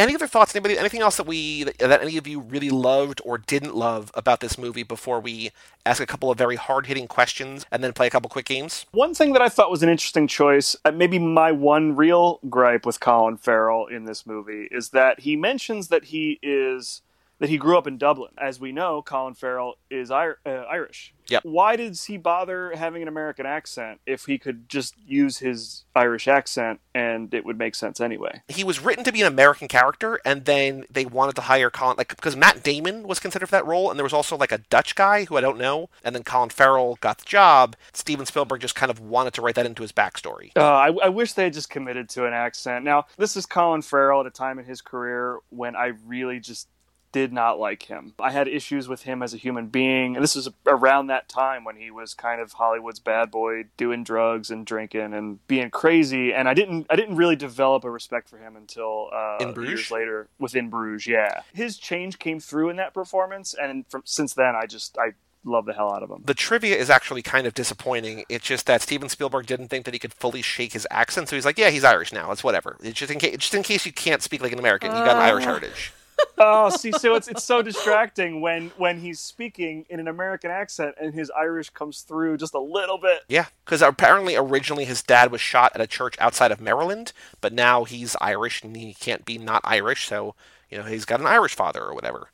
Any 0.00 0.14
other 0.14 0.26
thoughts? 0.26 0.54
Anybody? 0.54 0.78
Anything 0.78 1.02
else 1.02 1.18
that 1.18 1.26
we 1.26 1.64
that, 1.64 2.00
any 2.00 2.16
of 2.16 2.26
you 2.26 2.40
really 2.40 2.70
loved 2.70 3.20
or 3.22 3.36
didn't 3.36 3.76
love 3.76 4.10
about 4.14 4.40
this 4.40 4.56
movie 4.56 4.82
before 4.82 5.20
we 5.20 5.50
ask 5.84 6.00
a 6.00 6.06
couple 6.06 6.30
of 6.30 6.38
very 6.38 6.56
hard 6.56 6.86
hitting 6.86 7.06
questions 7.06 7.66
and 7.70 7.84
then 7.84 7.92
play 7.92 8.06
a 8.06 8.10
couple 8.10 8.30
quick 8.30 8.46
games? 8.46 8.86
One 8.92 9.12
thing 9.12 9.34
that 9.34 9.42
I 9.42 9.50
thought 9.50 9.70
was 9.70 9.82
an 9.82 9.90
interesting 9.90 10.26
choice, 10.26 10.74
uh, 10.86 10.90
maybe 10.90 11.18
my 11.18 11.52
one 11.52 11.96
real 11.96 12.40
gripe 12.48 12.86
with 12.86 12.98
Colin 12.98 13.36
Farrell 13.36 13.88
in 13.88 14.06
this 14.06 14.26
movie, 14.26 14.68
is 14.70 14.88
that 14.88 15.20
he 15.20 15.36
mentions 15.36 15.88
that 15.88 16.04
he 16.04 16.38
is 16.42 17.02
that 17.40 17.48
he 17.48 17.56
grew 17.56 17.76
up 17.76 17.86
in 17.86 17.98
Dublin. 17.98 18.32
As 18.38 18.60
we 18.60 18.70
know, 18.70 19.02
Colin 19.02 19.34
Farrell 19.34 19.74
is 19.90 20.10
uh, 20.10 20.34
Irish. 20.46 21.12
Yep. 21.28 21.44
Why 21.44 21.76
did 21.76 21.98
he 21.98 22.16
bother 22.16 22.72
having 22.74 23.02
an 23.02 23.08
American 23.08 23.46
accent 23.46 24.00
if 24.04 24.26
he 24.26 24.36
could 24.36 24.68
just 24.68 24.94
use 25.06 25.38
his 25.38 25.84
Irish 25.94 26.28
accent 26.28 26.80
and 26.94 27.32
it 27.32 27.44
would 27.44 27.56
make 27.56 27.74
sense 27.74 28.00
anyway? 28.00 28.42
He 28.48 28.64
was 28.64 28.80
written 28.80 29.04
to 29.04 29.12
be 29.12 29.20
an 29.22 29.28
American 29.28 29.68
character, 29.68 30.20
and 30.24 30.44
then 30.44 30.84
they 30.90 31.06
wanted 31.06 31.36
to 31.36 31.42
hire 31.42 31.70
Colin, 31.70 31.96
like 31.96 32.08
because 32.08 32.36
Matt 32.36 32.62
Damon 32.62 33.04
was 33.04 33.18
considered 33.18 33.46
for 33.46 33.52
that 33.52 33.66
role, 33.66 33.90
and 33.90 33.98
there 33.98 34.04
was 34.04 34.12
also 34.12 34.36
like 34.36 34.52
a 34.52 34.58
Dutch 34.58 34.94
guy 34.94 35.24
who 35.24 35.36
I 35.36 35.40
don't 35.40 35.58
know, 35.58 35.88
and 36.04 36.14
then 36.14 36.24
Colin 36.24 36.50
Farrell 36.50 36.98
got 37.00 37.18
the 37.18 37.24
job. 37.24 37.76
Steven 37.92 38.26
Spielberg 38.26 38.60
just 38.60 38.74
kind 38.74 38.90
of 38.90 39.00
wanted 39.00 39.32
to 39.34 39.42
write 39.42 39.54
that 39.54 39.66
into 39.66 39.82
his 39.82 39.92
backstory. 39.92 40.50
Uh, 40.56 40.62
I, 40.62 40.88
I 41.04 41.08
wish 41.08 41.32
they 41.32 41.44
had 41.44 41.52
just 41.52 41.70
committed 41.70 42.08
to 42.10 42.26
an 42.26 42.34
accent. 42.34 42.84
Now, 42.84 43.06
this 43.16 43.36
is 43.36 43.46
Colin 43.46 43.82
Farrell 43.82 44.20
at 44.20 44.26
a 44.26 44.30
time 44.30 44.58
in 44.58 44.64
his 44.64 44.82
career 44.82 45.38
when 45.50 45.76
I 45.76 45.92
really 46.04 46.40
just 46.40 46.68
did 47.12 47.32
not 47.32 47.58
like 47.58 47.84
him. 47.84 48.14
I 48.20 48.30
had 48.30 48.48
issues 48.48 48.88
with 48.88 49.02
him 49.02 49.22
as 49.22 49.34
a 49.34 49.36
human 49.36 49.66
being. 49.66 50.16
And 50.16 50.22
this 50.22 50.36
was 50.36 50.48
around 50.66 51.08
that 51.08 51.28
time 51.28 51.64
when 51.64 51.76
he 51.76 51.90
was 51.90 52.14
kind 52.14 52.40
of 52.40 52.52
Hollywood's 52.52 53.00
bad 53.00 53.30
boy, 53.30 53.64
doing 53.76 54.04
drugs 54.04 54.50
and 54.50 54.64
drinking 54.64 55.12
and 55.14 55.44
being 55.46 55.70
crazy. 55.70 56.32
And 56.32 56.48
I 56.48 56.54
didn't, 56.54 56.86
I 56.90 56.96
didn't 56.96 57.16
really 57.16 57.36
develop 57.36 57.84
a 57.84 57.90
respect 57.90 58.28
for 58.28 58.38
him 58.38 58.56
until 58.56 59.10
uh, 59.12 59.52
years 59.56 59.90
later 59.90 60.28
within 60.38 60.70
Bruges. 60.70 61.06
Yeah, 61.06 61.42
his 61.52 61.76
change 61.78 62.18
came 62.18 62.40
through 62.40 62.70
in 62.70 62.76
that 62.76 62.94
performance, 62.94 63.54
and 63.60 63.86
from 63.88 64.02
since 64.04 64.34
then, 64.34 64.54
I 64.54 64.66
just, 64.66 64.98
I 64.98 65.14
love 65.44 65.64
the 65.64 65.72
hell 65.72 65.92
out 65.92 66.02
of 66.02 66.10
him. 66.10 66.22
The 66.24 66.34
trivia 66.34 66.76
is 66.76 66.90
actually 66.90 67.22
kind 67.22 67.46
of 67.46 67.54
disappointing. 67.54 68.24
It's 68.28 68.44
just 68.44 68.66
that 68.66 68.82
Steven 68.82 69.08
Spielberg 69.08 69.46
didn't 69.46 69.68
think 69.68 69.84
that 69.84 69.94
he 69.94 69.98
could 69.98 70.14
fully 70.14 70.42
shake 70.42 70.72
his 70.72 70.86
accent, 70.90 71.28
so 71.28 71.36
he's 71.36 71.44
like, 71.44 71.58
"Yeah, 71.58 71.70
he's 71.70 71.84
Irish 71.84 72.12
now. 72.12 72.30
It's 72.32 72.44
whatever. 72.44 72.76
It's 72.82 72.98
just 72.98 73.10
in 73.10 73.18
case, 73.18 73.36
just 73.38 73.54
in 73.54 73.62
case 73.62 73.86
you 73.86 73.92
can't 73.92 74.22
speak 74.22 74.42
like 74.42 74.52
an 74.52 74.58
American, 74.58 74.90
you 74.90 74.98
got 74.98 75.16
an 75.16 75.22
Irish 75.22 75.44
heritage." 75.44 75.92
Oh, 76.38 76.70
see, 76.70 76.92
so 76.92 77.14
it's 77.14 77.28
it's 77.28 77.44
so 77.44 77.62
distracting 77.62 78.40
when 78.40 78.70
when 78.76 79.00
he's 79.00 79.20
speaking 79.20 79.86
in 79.88 80.00
an 80.00 80.08
American 80.08 80.50
accent 80.50 80.94
and 81.00 81.14
his 81.14 81.30
Irish 81.30 81.70
comes 81.70 82.02
through 82.02 82.36
just 82.36 82.54
a 82.54 82.60
little 82.60 82.98
bit. 82.98 83.20
Yeah, 83.28 83.46
because 83.64 83.82
apparently 83.82 84.36
originally 84.36 84.84
his 84.84 85.02
dad 85.02 85.30
was 85.30 85.40
shot 85.40 85.72
at 85.74 85.80
a 85.80 85.86
church 85.86 86.16
outside 86.18 86.52
of 86.52 86.60
Maryland, 86.60 87.12
but 87.40 87.52
now 87.52 87.84
he's 87.84 88.16
Irish 88.20 88.62
and 88.62 88.76
he 88.76 88.94
can't 88.94 89.24
be 89.24 89.38
not 89.38 89.62
Irish, 89.64 90.06
so 90.06 90.34
you 90.70 90.78
know 90.78 90.84
he's 90.84 91.04
got 91.04 91.20
an 91.20 91.26
Irish 91.26 91.54
father 91.54 91.82
or 91.82 91.94
whatever. 91.94 92.28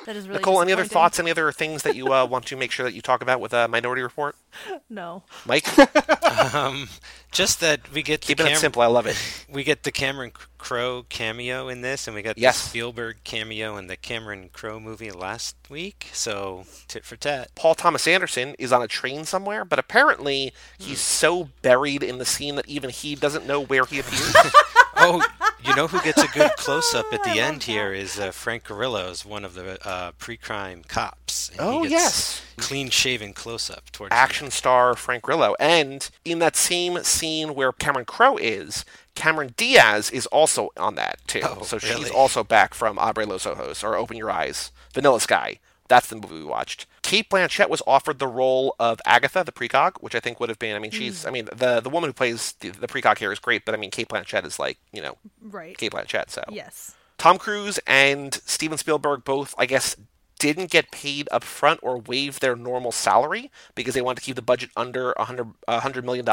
Ugh. 0.00 0.06
That 0.06 0.16
is 0.16 0.26
really 0.26 0.38
Nicole, 0.38 0.62
any 0.62 0.72
other 0.72 0.84
thoughts? 0.84 1.18
Any 1.18 1.30
other 1.30 1.52
things 1.52 1.82
that 1.82 1.94
you 1.94 2.12
uh, 2.12 2.24
want 2.26 2.46
to 2.46 2.56
make 2.56 2.70
sure 2.70 2.84
that 2.84 2.94
you 2.94 3.02
talk 3.02 3.22
about 3.22 3.40
with 3.40 3.52
a 3.52 3.64
uh, 3.64 3.68
Minority 3.68 4.02
Report? 4.02 4.36
No. 4.88 5.22
Mike, 5.46 5.66
um, 6.54 6.88
just 7.30 7.60
that 7.60 7.92
we 7.92 8.02
get 8.02 8.20
keeping 8.20 8.46
Cam- 8.46 8.54
it 8.54 8.58
simple. 8.58 8.82
I 8.82 8.86
love 8.86 9.06
it. 9.06 9.16
We 9.48 9.62
get 9.62 9.84
the 9.84 9.92
Cameron 9.92 10.32
Crowe 10.58 11.04
cameo 11.08 11.68
in 11.68 11.82
this, 11.82 12.06
and 12.06 12.14
we 12.14 12.22
got 12.22 12.38
yes. 12.38 12.62
the 12.62 12.68
Spielberg 12.68 13.18
cameo 13.24 13.76
in 13.76 13.86
the 13.86 13.96
Cameron 13.96 14.50
Crowe 14.52 14.80
movie 14.80 15.10
last 15.10 15.56
week. 15.68 16.08
So 16.12 16.64
tit 16.88 17.04
for 17.04 17.16
tat. 17.16 17.50
Paul 17.54 17.74
Thomas 17.74 18.06
Anderson 18.06 18.54
is 18.58 18.72
on 18.72 18.82
a 18.82 18.88
train 18.88 19.24
somewhere, 19.24 19.64
but 19.64 19.78
apparently 19.78 20.52
he's 20.78 20.98
hmm. 20.98 21.26
so 21.26 21.48
buried 21.62 22.02
in 22.02 22.18
the 22.18 22.24
scene 22.24 22.56
that 22.56 22.68
even 22.68 22.90
he 22.90 23.14
doesn't 23.14 23.46
know 23.46 23.62
where 23.62 23.84
he 23.84 24.00
appears. 24.00 24.34
oh, 25.00 25.26
you 25.64 25.74
know 25.76 25.86
who 25.86 26.00
gets 26.02 26.22
a 26.22 26.28
good 26.28 26.50
close 26.56 26.94
up 26.94 27.06
at 27.12 27.22
the 27.24 27.40
end 27.40 27.64
here 27.64 27.92
is 27.92 28.18
uh, 28.18 28.30
Frank 28.30 28.64
is 28.70 29.24
one 29.24 29.44
of 29.44 29.54
the 29.54 29.86
uh, 29.86 30.12
pre-crime 30.18 30.82
cops. 30.86 31.50
oh 31.58 31.84
yes, 31.84 32.42
clean 32.56 32.90
shaven 32.90 33.32
close 33.32 33.70
up 33.70 33.90
towards 33.90 34.12
action 34.12 34.50
star 34.50 34.94
Frank 34.94 35.22
Grillo, 35.22 35.54
and 35.58 36.10
in 36.24 36.38
that 36.40 36.56
same 36.56 37.02
scene 37.02 37.54
where 37.54 37.72
Cameron 37.72 38.06
Crowe 38.06 38.36
is. 38.36 38.84
Cameron 39.16 39.52
Diaz 39.56 40.08
is 40.10 40.26
also 40.26 40.70
on 40.76 40.94
that 40.94 41.18
too, 41.26 41.40
oh, 41.42 41.62
so 41.62 41.78
really? 41.82 42.04
she's 42.04 42.10
also 42.10 42.44
back 42.44 42.74
from 42.74 42.96
Abre 42.96 43.26
los 43.26 43.44
Ojos 43.44 43.82
or 43.82 43.96
Open 43.96 44.16
Your 44.16 44.30
Eyes, 44.30 44.70
Vanilla 44.94 45.20
Sky. 45.20 45.58
That's 45.90 46.06
the 46.06 46.14
movie 46.14 46.36
we 46.36 46.44
watched. 46.44 46.86
Cate 47.02 47.28
Blanchett 47.28 47.68
was 47.68 47.82
offered 47.84 48.20
the 48.20 48.28
role 48.28 48.76
of 48.78 49.00
Agatha, 49.04 49.42
the 49.44 49.50
precog, 49.50 49.96
which 50.00 50.14
I 50.14 50.20
think 50.20 50.38
would 50.38 50.48
have 50.48 50.60
been. 50.60 50.76
I 50.76 50.78
mean, 50.78 50.92
she's. 50.92 51.24
Mm. 51.24 51.28
I 51.28 51.30
mean, 51.32 51.48
the 51.52 51.80
the 51.80 51.90
woman 51.90 52.08
who 52.08 52.14
plays 52.14 52.52
the, 52.60 52.70
the 52.70 52.86
precog 52.86 53.18
here 53.18 53.32
is 53.32 53.40
great, 53.40 53.64
but 53.64 53.74
I 53.74 53.76
mean, 53.76 53.90
Cate 53.90 54.06
Blanchett 54.06 54.46
is 54.46 54.60
like, 54.60 54.78
you 54.92 55.02
know, 55.02 55.18
right. 55.42 55.76
Cate 55.76 55.90
Blanchett. 55.90 56.30
So 56.30 56.44
yes. 56.48 56.94
Tom 57.18 57.38
Cruise 57.38 57.80
and 57.88 58.32
Steven 58.46 58.78
Spielberg 58.78 59.24
both, 59.24 59.52
I 59.58 59.66
guess, 59.66 59.96
didn't 60.38 60.70
get 60.70 60.92
paid 60.92 61.28
up 61.32 61.42
front 61.42 61.80
or 61.82 61.98
waive 61.98 62.38
their 62.38 62.54
normal 62.54 62.92
salary 62.92 63.50
because 63.74 63.94
they 63.94 64.00
wanted 64.00 64.20
to 64.20 64.24
keep 64.24 64.36
the 64.36 64.42
budget 64.42 64.70
under 64.74 65.10
a 65.12 65.26
$100 65.26 66.04
million. 66.04 66.26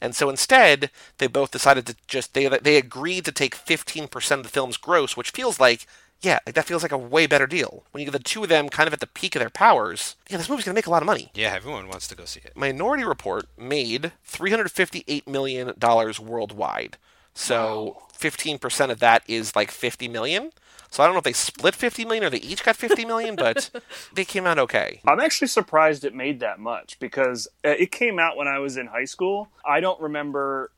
And 0.00 0.14
so 0.14 0.30
instead, 0.30 0.90
they 1.16 1.26
both 1.26 1.50
decided 1.50 1.86
to 1.86 1.96
just 2.06 2.34
they 2.34 2.46
they 2.46 2.76
agreed 2.76 3.24
to 3.24 3.32
take 3.32 3.54
fifteen 3.54 4.06
percent 4.06 4.40
of 4.40 4.44
the 4.44 4.52
film's 4.52 4.76
gross, 4.76 5.16
which 5.16 5.30
feels 5.30 5.58
like 5.58 5.86
yeah, 6.22 6.38
like 6.46 6.54
that 6.54 6.64
feels 6.64 6.82
like 6.82 6.92
a 6.92 6.98
way 6.98 7.26
better 7.26 7.46
deal. 7.46 7.84
When 7.90 8.00
you 8.00 8.10
get 8.10 8.16
the 8.16 8.24
two 8.24 8.44
of 8.44 8.48
them 8.48 8.68
kind 8.68 8.86
of 8.86 8.92
at 8.92 9.00
the 9.00 9.06
peak 9.06 9.34
of 9.34 9.40
their 9.40 9.50
powers, 9.50 10.16
yeah, 10.30 10.36
this 10.36 10.48
movie's 10.48 10.64
gonna 10.64 10.74
make 10.74 10.86
a 10.86 10.90
lot 10.90 11.02
of 11.02 11.06
money. 11.06 11.30
Yeah, 11.34 11.52
everyone 11.54 11.88
wants 11.88 12.06
to 12.08 12.16
go 12.16 12.24
see 12.24 12.40
it. 12.44 12.56
Minority 12.56 13.04
Report 13.04 13.46
made 13.58 14.12
three 14.24 14.50
hundred 14.50 14.70
fifty-eight 14.70 15.28
million 15.28 15.74
dollars 15.78 16.20
worldwide. 16.20 16.96
So 17.34 18.02
fifteen 18.12 18.54
wow. 18.54 18.60
percent 18.60 18.92
of 18.92 19.00
that 19.00 19.24
is 19.26 19.56
like 19.56 19.70
fifty 19.70 20.08
million. 20.08 20.52
So 20.90 21.02
I 21.02 21.06
don't 21.06 21.14
know 21.14 21.20
if 21.20 21.24
they 21.24 21.32
split 21.32 21.74
50 21.74 22.04
million 22.04 22.24
or 22.24 22.28
they 22.28 22.36
each 22.36 22.62
got 22.62 22.76
50 22.76 23.06
million, 23.06 23.34
but 23.34 23.70
they 24.12 24.26
came 24.26 24.46
out 24.46 24.58
okay. 24.58 25.00
I'm 25.08 25.20
actually 25.20 25.48
surprised 25.48 26.04
it 26.04 26.14
made 26.14 26.40
that 26.40 26.58
much 26.58 27.00
because 27.00 27.48
uh, 27.64 27.70
it 27.70 27.90
came 27.90 28.18
out 28.18 28.36
when 28.36 28.46
I 28.46 28.58
was 28.58 28.76
in 28.76 28.88
high 28.88 29.06
school. 29.06 29.48
I 29.64 29.80
don't 29.80 29.98
remember 30.02 30.70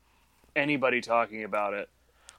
anybody 0.55 1.01
talking 1.01 1.43
about 1.43 1.73
it 1.73 1.89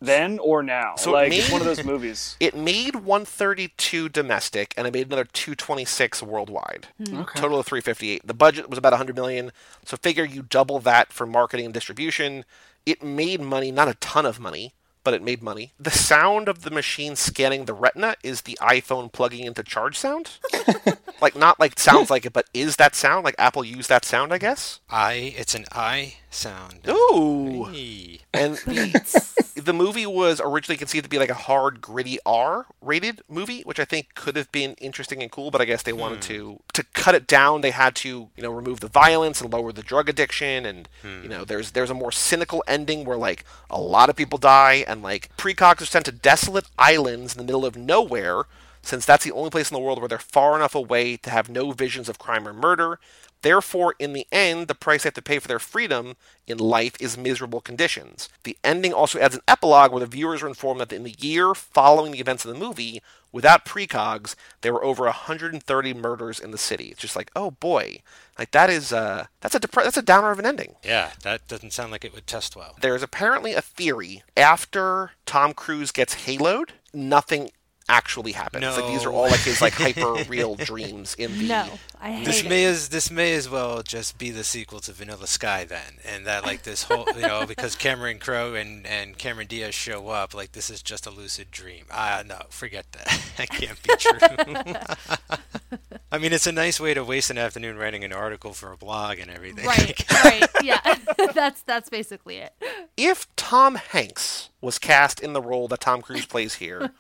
then 0.01 0.39
or 0.39 0.63
now. 0.63 0.95
So 0.97 1.13
like 1.13 1.31
made, 1.31 1.39
it's 1.41 1.51
one 1.51 1.61
of 1.61 1.67
those 1.67 1.85
movies. 1.85 2.37
It 2.47 2.57
made 2.57 2.97
132 2.97 4.09
domestic 4.09 4.75
and 4.77 4.87
it 4.87 4.93
made 4.93 5.07
another 5.07 5.25
226 5.25 6.23
worldwide. 6.23 6.89
Hmm. 7.05 7.19
Okay. 7.21 7.41
Total 7.41 7.59
of 7.59 7.67
358. 7.67 8.27
The 8.27 8.35
budget 8.35 8.69
was 8.69 8.79
about 8.79 8.93
100 8.93 9.17
million. 9.17 9.53
So 9.85 9.97
figure 9.97 10.25
you 10.25 10.43
double 10.43 10.79
that 10.81 11.13
for 11.13 11.27
marketing 11.27 11.67
and 11.67 11.75
distribution. 11.75 12.45
It 12.85 13.03
made 13.03 13.41
money, 13.41 13.73
not 13.73 13.89
a 13.89 13.95
ton 13.95 14.27
of 14.27 14.39
money, 14.39 14.75
but 15.03 15.15
it 15.15 15.23
made 15.23 15.41
money. 15.43 15.73
The 15.79 15.91
sound 15.93 16.49
of 16.49 16.63
the 16.63 16.71
machine 16.71 17.15
scanning 17.15 17.65
the 17.65 17.73
retina 17.75 18.17
is 18.25 18.43
the 18.43 18.59
iPhone 18.61 19.11
plugging 19.11 19.45
into 19.45 19.63
charge 19.63 19.97
sound. 19.97 20.39
like 21.21 21.37
not 21.37 21.61
like 21.61 21.79
sounds 21.79 22.11
like 22.11 22.27
it, 22.27 22.33
but 22.33 22.47
is 22.53 22.75
that 22.77 22.95
sound 22.97 23.25
like 23.25 23.37
Apple 23.39 23.65
used 23.65 23.89
that 23.89 24.05
sound? 24.05 24.33
I 24.33 24.39
guess. 24.39 24.81
I. 24.91 25.33
It's 25.37 25.55
an 25.55 25.65
I 25.73 26.17
sound. 26.37 26.81
Ooh. 26.89 27.65
Hey. 27.65 28.21
And 28.33 28.57
the, 28.57 29.53
the 29.57 29.73
movie 29.73 30.07
was 30.07 30.41
originally 30.43 30.77
conceived 30.77 31.05
to 31.05 31.11
be 31.11 31.19
like 31.19 31.31
a 31.31 31.35
hard, 31.35 31.81
gritty 31.81 32.19
R 32.25 32.67
rated 32.81 33.23
movie, 33.29 33.63
which 33.63 33.81
I 33.81 33.85
think 33.85 34.15
could 34.15 34.37
have 34.37 34.53
been 34.53 34.75
interesting 34.75 35.23
and 35.23 35.31
cool, 35.31 35.51
but 35.51 35.61
I 35.61 35.65
guess 35.65 35.83
they 35.83 35.93
wanted 35.93 36.17
hmm. 36.17 36.33
to 36.33 36.61
to 36.75 36.85
cut 36.93 37.15
it 37.15 37.27
down. 37.27 37.63
They 37.63 37.71
had 37.71 37.95
to 37.97 38.29
you 38.37 38.43
know 38.43 38.51
remove 38.51 38.81
the 38.81 38.89
violence 38.89 39.41
and 39.41 39.53
lower 39.53 39.73
the 39.73 39.83
drug 39.83 40.09
addiction, 40.09 40.67
and 40.67 40.89
hmm. 41.03 41.23
you 41.23 41.29
know 41.29 41.45
there's 41.45 41.73
there's 41.73 41.91
a 41.91 41.95
more 41.95 42.13
cynical 42.13 42.63
ending 42.69 43.05
where 43.05 43.17
like 43.17 43.45
a 43.71 43.81
lot 43.81 44.11
of 44.11 44.17
people 44.17 44.39
die 44.39 44.85
and 44.87 45.03
like 45.03 45.35
precogs 45.37 45.83
are 45.83 45.87
sent 45.87 46.05
to 46.07 46.13
desolate 46.13 46.67
islands 46.79 47.35
in 47.35 47.39
the 47.39 47.45
middle 47.45 47.65
of 47.65 47.77
nowhere 47.77 48.45
since 48.87 49.05
that's 49.05 49.25
the 49.25 49.33
only 49.33 49.51
place 49.51 49.71
in 49.71 49.75
the 49.75 49.81
world 49.81 49.99
where 49.99 50.09
they're 50.09 50.19
far 50.19 50.55
enough 50.55 50.75
away 50.75 51.17
to 51.17 51.31
have 51.31 51.49
no 51.49 51.73
visions 51.73 52.09
of 52.09 52.19
crime 52.19 52.47
or 52.47 52.53
murder. 52.53 53.01
Therefore, 53.43 53.95
in 53.99 54.13
the 54.13 54.27
end, 54.33 54.69
the 54.69 54.75
price 54.75 55.03
they 55.03 55.09
have 55.09 55.15
to 55.15 55.23
pay 55.23 55.39
for 55.39 55.49
their 55.49 55.59
freedom 55.59 56.17
in 56.47 56.59
life 56.59 56.95
is 57.01 57.19
miserable 57.19 57.61
conditions. 57.61 58.29
The 58.45 58.57
ending 58.65 58.93
also 58.93 59.19
adds 59.19 59.35
an 59.35 59.43
epilogue 59.47 59.91
where 59.91 60.01
the 60.01 60.07
viewers 60.07 60.43
are 60.43 60.49
informed 60.49 60.81
that 60.81 60.93
in 60.93 61.03
the 61.03 61.17
year 61.19 61.55
following 61.55 62.13
the 62.13 62.21
events 62.21 62.45
of 62.45 62.53
the 62.53 62.59
movie, 62.59 63.03
without 63.33 63.65
precogs, 63.67 64.35
there 64.63 64.73
were 64.73 64.85
over 64.85 65.05
130 65.05 65.95
murders 65.95 66.39
in 66.41 66.51
the 66.51 66.59
city. 66.59 66.87
It's 66.87 67.01
just 67.01 67.17
like, 67.17 67.31
oh 67.37 67.51
boy, 67.51 68.03
like 68.39 68.53
that 68.53 68.71
is 68.71 68.93
uh, 68.93 69.27
that's 69.41 69.55
a 69.55 69.61
that's 69.61 69.97
a 69.97 70.03
downer 70.03 70.31
of 70.31 70.39
an 70.39 70.47
ending. 70.47 70.77
Yeah, 70.83 71.11
that 71.23 71.47
doesn't 71.49 71.73
sound 71.73 71.93
like 71.93 72.05
it 72.05 72.15
would 72.15 72.27
test 72.27 72.57
well. 72.57 72.77
There's 72.81 73.03
apparently 73.03 73.53
a 73.53 73.63
theory 73.63 74.23
after 74.37 75.11
Tom 75.27 75.53
Cruise 75.55 75.93
gets 75.93 76.27
haloed, 76.27 76.71
nothing 76.95 77.51
actually 77.89 78.33
happens. 78.33 78.63
No. 78.63 78.75
Like 78.75 78.87
these 78.93 79.05
are 79.05 79.13
all 79.13 79.29
like 79.29 79.41
his 79.41 79.61
like 79.61 79.73
hyper 79.75 80.15
real 80.29 80.55
dreams 80.55 81.15
in 81.17 81.39
the. 81.39 81.49
No, 81.49 81.69
I 82.01 82.13
hate 82.13 82.25
this 82.27 82.43
it. 82.43 82.49
may 82.49 82.65
as 82.65 82.89
this 82.89 83.11
may 83.11 83.35
as 83.35 83.49
well 83.49 83.83
just 83.83 84.19
be 84.19 84.31
the 84.31 84.45
sequel 84.45 84.81
to 84.81 84.93
Vanilla 84.93 85.27
Sky 85.27 85.65
then, 85.65 85.99
and 86.05 86.27
that 86.27 86.45
like 86.45 86.63
this 86.63 86.85
whole 86.85 87.07
you 87.15 87.23
know 87.23 87.47
because 87.49 87.75
Cameron 87.75 88.19
Crowe 88.19 88.55
and 88.55 88.87
and 88.87 89.17
Cameron 89.19 89.47
Diaz 89.47 89.75
show 89.75 90.09
up 90.09 90.35
like 90.35 90.53
this 90.53 90.71
is 90.71 90.83
just 90.83 91.07
a 91.07 91.11
lucid 91.11 91.51
dream. 91.51 91.85
Ah 91.91 92.21
uh, 92.21 92.23
no, 92.23 92.41
forget 92.49 92.87
that. 92.93 93.21
that 93.37 93.49
can't 93.51 93.83
be 93.83 93.95
true. 93.97 95.79
I 96.13 96.19
mean, 96.19 96.33
it's 96.33 96.47
a 96.47 96.53
nice 96.53 96.79
way 96.79 96.95
to 96.95 97.05
waste 97.05 97.31
an 97.31 97.39
afternoon 97.39 97.77
writing 97.77 98.05
an 98.05 98.13
article 98.13 98.53
for 98.53 98.73
a 98.73 98.77
blog 98.77 99.19
and 99.19 99.31
everything. 99.31 99.67
Right, 99.67 100.05
right, 100.25 100.49
yeah. 100.63 100.99
that's 101.35 101.63
that's 101.63 101.91
basically 101.91 102.37
it. 102.37 102.55
If 102.97 103.27
Tom 103.37 103.75
Hanks 103.75 104.51
was 104.61 104.79
cast 104.79 105.21
in 105.21 105.33
the 105.33 105.43
role 105.43 105.69
that 105.69 105.81
Tom 105.81 106.03
Cruise 106.03 106.25
plays 106.25 106.55
here, 106.55 106.93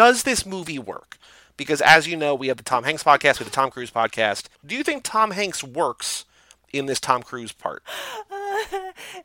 does 0.00 0.22
this 0.22 0.46
movie 0.46 0.78
work? 0.78 1.18
Because 1.58 1.82
as 1.82 2.08
you 2.08 2.16
know, 2.16 2.34
we 2.34 2.48
have 2.48 2.56
the 2.56 2.62
Tom 2.62 2.84
Hanks 2.84 3.04
podcast, 3.04 3.38
we 3.38 3.44
have 3.44 3.50
the 3.50 3.50
Tom 3.50 3.70
Cruise 3.70 3.90
podcast. 3.90 4.46
Do 4.64 4.74
you 4.74 4.82
think 4.82 5.02
Tom 5.04 5.32
Hanks 5.32 5.62
works 5.62 6.24
in 6.72 6.86
this 6.86 6.98
Tom 6.98 7.22
Cruise 7.22 7.52
part? 7.52 7.82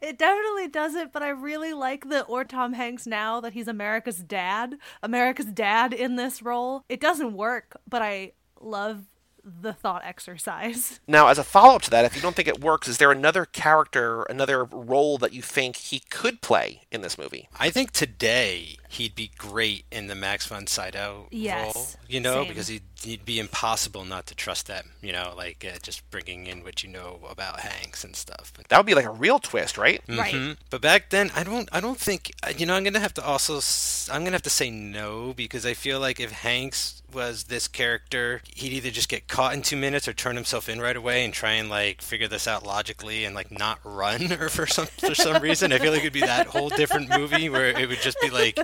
it 0.01 0.17
definitely 0.17 0.67
doesn't, 0.67 1.13
but 1.13 1.23
I 1.23 1.29
really 1.29 1.71
like 1.71 2.09
the 2.09 2.23
or 2.25 2.43
Tom 2.43 2.73
Hanks 2.73 3.07
now 3.07 3.39
that 3.39 3.53
he's 3.53 3.69
America's 3.69 4.17
dad. 4.17 4.75
America's 5.01 5.45
dad 5.45 5.93
in 5.93 6.17
this 6.17 6.41
role. 6.41 6.83
It 6.89 6.99
doesn't 6.99 7.31
work, 7.31 7.77
but 7.87 8.01
I 8.01 8.33
love 8.59 9.05
the 9.45 9.71
thought 9.71 10.03
exercise. 10.03 10.99
Now, 11.07 11.27
as 11.27 11.37
a 11.37 11.43
follow 11.43 11.75
up 11.75 11.83
to 11.83 11.89
that, 11.91 12.03
if 12.03 12.15
you 12.15 12.21
don't 12.21 12.35
think 12.35 12.47
it 12.47 12.59
works, 12.59 12.87
is 12.89 12.97
there 12.97 13.11
another 13.11 13.45
character, 13.45 14.23
another 14.23 14.65
role 14.65 15.17
that 15.19 15.31
you 15.31 15.41
think 15.41 15.77
he 15.77 15.99
could 16.09 16.41
play 16.41 16.81
in 16.91 17.01
this 17.01 17.17
movie? 17.17 17.47
I 17.57 17.69
think 17.69 17.91
today 17.91 18.77
he'd 18.89 19.15
be 19.15 19.31
great 19.37 19.85
in 19.91 20.07
the 20.07 20.15
Max 20.15 20.45
von 20.47 20.67
Sydow 20.67 21.27
yes, 21.31 21.75
role, 21.75 21.87
you 22.07 22.19
know, 22.19 22.43
same. 22.43 22.47
because 22.49 22.67
he'd, 22.67 22.83
he'd 23.03 23.25
be 23.25 23.39
impossible 23.39 24.05
not 24.05 24.25
to 24.27 24.35
trust 24.35 24.67
them, 24.67 24.91
you 25.01 25.11
know, 25.11 25.33
like 25.35 25.65
uh, 25.67 25.77
just 25.81 26.09
bringing 26.09 26.47
in 26.47 26.63
what 26.63 26.83
you 26.83 26.89
know 26.89 27.19
about 27.29 27.59
Hanks 27.61 28.03
and 28.03 28.15
stuff. 28.15 28.51
But, 28.55 28.67
That 28.69 28.77
would 28.77 28.85
be 28.85 28.93
like 28.95 29.05
a 29.05 29.09
real 29.11 29.39
twist, 29.39 29.77
right? 29.77 30.01
Right. 30.07 30.33
Mhm. 30.33 30.57
But 30.69 30.81
back 30.81 31.09
then, 31.09 31.31
I 31.35 31.43
don't, 31.43 31.67
I 31.71 31.79
don't 31.79 31.99
think, 31.99 32.31
uh, 32.43 32.53
you 32.57 32.65
know, 32.65 32.75
I'm 32.75 32.83
gonna 32.83 32.99
have 32.99 33.13
to 33.15 33.25
also, 33.25 33.57
s- 33.57 34.09
I'm 34.11 34.23
gonna 34.23 34.31
have 34.35 34.41
to 34.43 34.49
say 34.49 34.69
no 34.69 35.33
because 35.33 35.65
I 35.65 35.73
feel 35.73 35.99
like 35.99 36.19
if 36.19 36.31
Hanks 36.31 37.01
was 37.13 37.45
this 37.45 37.67
character, 37.69 38.41
he'd 38.55 38.73
either 38.73 38.91
just 38.91 39.07
get 39.07 39.27
caught 39.29 39.53
in 39.53 39.61
two 39.61 39.77
minutes 39.77 40.05
or 40.07 40.11
turn 40.13 40.35
himself 40.35 40.67
in 40.67 40.81
right 40.81 40.97
away 40.97 41.23
and 41.23 41.33
try 41.33 41.51
and 41.51 41.69
like 41.69 42.01
figure 42.01 42.27
this 42.27 42.45
out 42.45 42.65
logically 42.65 43.23
and 43.23 43.33
like 43.33 43.51
not 43.57 43.79
run 43.83 44.33
or 44.39 44.49
for 44.49 44.67
some 44.67 44.87
for 44.87 45.15
some 45.15 45.41
reason. 45.41 45.71
I 45.71 45.77
feel 45.79 45.91
like 45.93 46.01
it'd 46.01 46.11
be 46.13 46.19
that 46.21 46.47
whole 46.47 46.67
different 46.69 47.09
movie 47.09 47.47
where 47.47 47.67
it 47.67 47.87
would 47.87 48.01
just 48.01 48.19
be 48.21 48.29
like 48.29 48.57